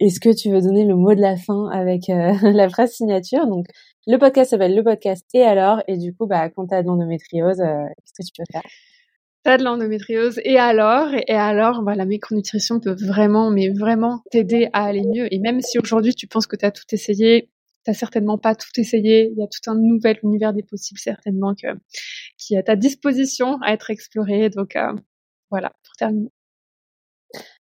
est-ce 0.00 0.18
que 0.20 0.34
tu 0.34 0.50
veux 0.50 0.60
donner 0.60 0.84
le 0.84 0.96
mot 0.96 1.14
de 1.14 1.20
la 1.20 1.36
fin 1.36 1.68
avec 1.70 2.08
la 2.42 2.68
phrase 2.68 2.92
signature? 2.92 3.46
Donc 3.46 3.66
le 4.06 4.18
podcast 4.18 4.50
s'appelle 4.50 4.74
le 4.74 4.82
podcast 4.82 5.24
et 5.34 5.42
alors 5.42 5.82
et 5.88 5.96
du 5.96 6.14
coup 6.14 6.26
bah 6.26 6.50
quand 6.50 6.66
t'as 6.66 6.82
de 6.82 6.88
l'endométriose 6.88 7.60
euh, 7.60 7.84
qu'est-ce 8.16 8.30
que 8.30 8.34
tu 8.34 8.42
peux 8.42 8.52
faire? 8.52 8.70
T'as 9.44 9.58
de 9.58 9.64
l'endométriose 9.64 10.40
et 10.44 10.58
alors 10.58 11.08
et 11.14 11.34
alors 11.34 11.82
bah, 11.82 11.94
la 11.94 12.06
micronutrition 12.06 12.80
peut 12.80 12.94
vraiment 12.94 13.50
mais 13.50 13.70
vraiment 13.70 14.20
t'aider 14.30 14.68
à 14.72 14.84
aller 14.84 15.02
mieux. 15.04 15.32
Et 15.32 15.38
même 15.38 15.60
si 15.60 15.78
aujourd'hui 15.78 16.14
tu 16.14 16.26
penses 16.26 16.46
que 16.46 16.56
t'as 16.56 16.70
tout 16.70 16.84
essayé 16.92 17.50
t'as 17.84 17.94
certainement 17.94 18.38
pas 18.38 18.54
tout 18.54 18.68
essayé 18.78 19.30
il 19.30 19.38
y 19.38 19.42
a 19.42 19.46
tout 19.46 19.70
un 19.70 19.74
nouvel 19.74 20.18
univers 20.22 20.52
des 20.52 20.62
possibles 20.62 20.98
certainement 20.98 21.54
qui 21.54 22.54
est 22.54 22.58
à 22.58 22.62
ta 22.62 22.76
disposition 22.76 23.58
à 23.62 23.72
être 23.72 23.90
exploré. 23.90 24.50
Donc 24.50 24.76
euh, 24.76 24.92
voilà 25.50 25.70
pour 25.84 25.94
terminer 25.96 26.30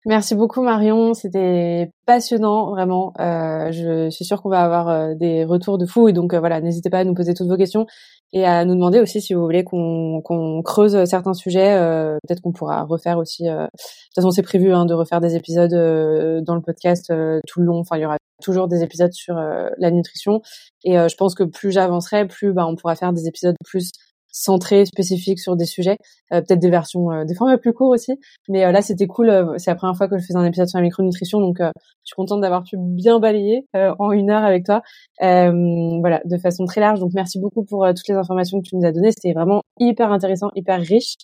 Merci 0.08 0.36
beaucoup 0.36 0.62
Marion, 0.62 1.16
c'était 1.16 1.90
passionnant 2.06 2.70
vraiment. 2.70 3.12
Euh, 3.20 3.72
je 3.72 4.08
suis 4.12 4.24
sûre 4.24 4.40
qu'on 4.44 4.50
va 4.50 4.62
avoir 4.62 4.88
euh, 4.88 5.16
des 5.16 5.44
retours 5.46 5.80
de 5.80 5.88
fou 5.88 6.08
et 6.08 6.14
donc 6.14 6.36
euh, 6.36 6.40
voilà, 6.40 6.62
n'hésitez 6.62 6.92
pas 6.92 7.00
à 7.00 7.04
nous 7.04 7.16
poser 7.16 7.34
toutes 7.34 7.48
vos 7.48 7.58
questions 7.58 7.88
et 8.32 8.46
à 8.46 8.66
nous 8.66 8.76
demander 8.76 9.00
aussi 9.00 9.20
si 9.20 9.34
vous 9.34 9.42
voulez 9.42 9.64
qu'on 9.64 10.62
creuse 10.64 11.06
certains 11.06 11.34
sujets. 11.34 11.74
Euh, 11.74 12.20
peut-être 12.28 12.42
qu'on 12.42 12.52
pourra 12.52 12.84
refaire 12.84 13.18
aussi. 13.18 13.46
de 13.46 13.66
toute 13.66 14.16
façon, 14.16 14.30
c'est 14.30 14.44
prévu 14.44 14.72
hein, 14.72 14.86
de 14.86 14.94
refaire 14.94 15.22
des 15.22 15.36
épisodes 15.36 15.72
dans 15.72 16.56
le 16.56 16.62
podcast 16.62 17.12
tout 17.48 17.60
le 17.62 17.66
long. 17.66 17.80
Enfin, 17.80 17.98
il 17.98 18.02
y 18.02 18.06
aura 18.06 18.18
toujours 18.44 18.68
des 18.68 18.84
épisodes 18.84 19.14
sur 19.14 19.36
la 19.36 19.92
nutrition 19.92 20.42
et 20.84 20.94
je 20.98 21.16
pense 21.16 21.34
que 21.34 21.44
plus 21.44 21.72
j'avancerai, 21.72 22.28
plus 22.28 22.54
bah, 22.54 22.68
on 22.68 22.76
pourra 22.76 22.96
faire 22.96 23.14
des 23.14 23.28
épisodes 23.28 23.56
plus 23.64 23.92
centrés, 24.38 24.86
spécifiques 24.86 25.40
sur 25.40 25.56
des 25.56 25.66
sujets, 25.66 25.98
peut-être 26.30 26.60
des 26.60 26.70
versions, 26.70 27.24
des 27.24 27.36
formats 27.36 27.58
plus 27.58 27.74
courts 27.74 27.90
aussi. 27.90 28.20
Mais 28.50 28.70
là, 28.72 28.82
c'était 28.82 29.08
cool. 29.08 29.54
c'est 29.58 29.72
la 29.72 29.76
première 29.76 29.96
fois 29.96 30.08
que 30.08 30.18
je 30.18 30.26
faisais 30.26 30.38
un 30.38 30.46
épisode 30.46 30.68
sur 30.68 30.78
la 30.78 30.84
micronutrition, 30.84 31.40
donc 31.40 31.58
je 31.60 31.72
suis 32.04 32.16
contente 32.16 32.42
d'avoir 32.42 32.64
pu 32.64 32.76
bien 32.78 33.20
balayer 33.20 33.66
en 33.74 34.12
une 34.12 34.30
heure 34.30 34.44
avec 34.44 34.66
toi, 34.66 34.82
voilà, 35.20 36.22
de 36.26 36.38
façon 36.38 36.66
très 36.66 36.82
large. 36.82 37.00
Donc 37.00 37.12
merci 37.14 37.40
beaucoup 37.40 37.64
pour 37.64 37.88
toutes 37.88 38.08
les 38.10 38.16
informations 38.16 38.62
que 38.62 38.68
tu 38.68 38.76
nous 38.76 38.86
as 38.86 38.92
données. 38.92 39.12
C'était 39.12 39.34
vraiment 39.34 39.62
hyper 39.80 40.12
intéressant, 40.12 40.50
hyper 40.56 40.82
riche. 40.82 41.16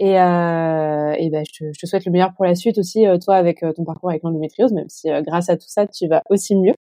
Et, 0.00 0.20
euh, 0.20 1.12
et 1.18 1.30
ben, 1.30 1.44
je, 1.52 1.70
te 1.78 1.86
souhaite 1.86 2.04
le 2.04 2.10
meilleur 2.10 2.34
pour 2.34 2.44
la 2.44 2.54
suite 2.54 2.78
aussi, 2.78 3.06
euh, 3.06 3.16
toi, 3.18 3.36
avec 3.36 3.62
euh, 3.62 3.72
ton 3.72 3.84
parcours 3.84 4.10
avec 4.10 4.22
l'endométriose, 4.24 4.72
même 4.72 4.88
si 4.88 5.10
euh, 5.10 5.22
grâce 5.22 5.48
à 5.48 5.56
tout 5.56 5.68
ça, 5.68 5.86
tu 5.86 6.08
vas 6.08 6.22
aussi 6.30 6.56
mieux. 6.56 6.74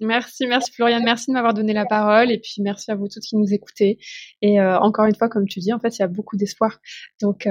Merci, 0.00 0.46
merci 0.46 0.72
Floriane, 0.72 1.04
merci 1.04 1.26
de 1.30 1.34
m'avoir 1.34 1.54
donné 1.54 1.72
la 1.72 1.86
parole 1.86 2.30
et 2.30 2.38
puis 2.38 2.62
merci 2.62 2.90
à 2.90 2.96
vous 2.96 3.08
toutes 3.08 3.22
qui 3.22 3.36
nous 3.36 3.52
écoutez. 3.52 3.98
Et 4.42 4.60
encore 4.60 5.06
une 5.06 5.14
fois, 5.14 5.28
comme 5.28 5.46
tu 5.46 5.60
dis, 5.60 5.72
en 5.72 5.78
fait, 5.78 5.96
il 5.96 6.00
y 6.00 6.04
a 6.04 6.08
beaucoup 6.08 6.36
d'espoir. 6.36 6.78
Donc, 7.22 7.48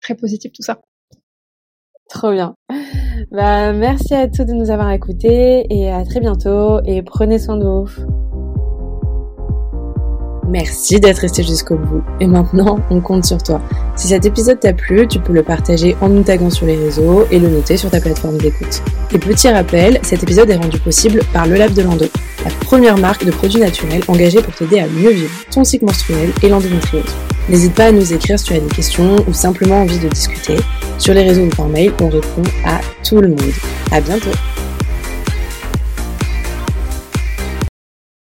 très 0.00 0.14
positif 0.14 0.52
tout 0.52 0.62
ça. 0.62 0.80
Trop 2.08 2.32
bien. 2.32 2.54
Bah, 3.30 3.72
merci 3.72 4.14
à 4.14 4.28
tous 4.28 4.44
de 4.44 4.52
nous 4.52 4.70
avoir 4.70 4.90
écoutés 4.90 5.66
et 5.70 5.90
à 5.90 6.04
très 6.04 6.20
bientôt 6.20 6.80
et 6.84 7.02
prenez 7.02 7.38
soin 7.38 7.56
de 7.56 7.64
vous. 7.64 8.33
Merci 10.54 11.00
d'être 11.00 11.18
resté 11.18 11.42
jusqu'au 11.42 11.74
bout. 11.74 12.04
Et 12.20 12.28
maintenant, 12.28 12.78
on 12.88 13.00
compte 13.00 13.24
sur 13.24 13.42
toi. 13.42 13.60
Si 13.96 14.06
cet 14.06 14.24
épisode 14.24 14.60
t'a 14.60 14.72
plu, 14.72 15.08
tu 15.08 15.18
peux 15.18 15.32
le 15.32 15.42
partager 15.42 15.96
en 16.00 16.08
nous 16.08 16.22
taguant 16.22 16.48
sur 16.48 16.64
les 16.64 16.76
réseaux 16.76 17.26
et 17.32 17.40
le 17.40 17.48
noter 17.48 17.76
sur 17.76 17.90
ta 17.90 18.00
plateforme 18.00 18.38
d'écoute. 18.38 18.80
Et 19.12 19.18
petit 19.18 19.48
rappel, 19.48 19.98
cet 20.02 20.22
épisode 20.22 20.48
est 20.50 20.54
rendu 20.54 20.78
possible 20.78 21.22
par 21.32 21.48
Le 21.48 21.56
Lab 21.56 21.72
de 21.72 21.82
Lando, 21.82 22.06
la 22.44 22.50
première 22.60 22.96
marque 22.96 23.24
de 23.24 23.32
produits 23.32 23.58
naturels 23.58 24.02
engagée 24.06 24.40
pour 24.42 24.54
t'aider 24.54 24.78
à 24.78 24.86
mieux 24.86 25.10
vivre 25.10 25.32
ton 25.50 25.64
cycle 25.64 25.86
menstruel 25.86 26.30
et 26.40 26.48
l'endométriose. 26.48 27.02
N'hésite 27.48 27.74
pas 27.74 27.86
à 27.86 27.92
nous 27.92 28.12
écrire 28.12 28.38
si 28.38 28.44
tu 28.44 28.54
as 28.54 28.60
des 28.60 28.72
questions 28.72 29.16
ou 29.26 29.32
simplement 29.32 29.82
envie 29.82 29.98
de 29.98 30.08
discuter. 30.08 30.54
Sur 30.98 31.14
les 31.14 31.24
réseaux 31.24 31.46
ou 31.46 31.48
par 31.48 31.66
mail, 31.66 31.92
on 32.00 32.08
répond 32.08 32.44
à 32.64 32.80
tout 33.02 33.20
le 33.20 33.30
monde. 33.30 33.40
À 33.90 34.00
bientôt! 34.00 34.30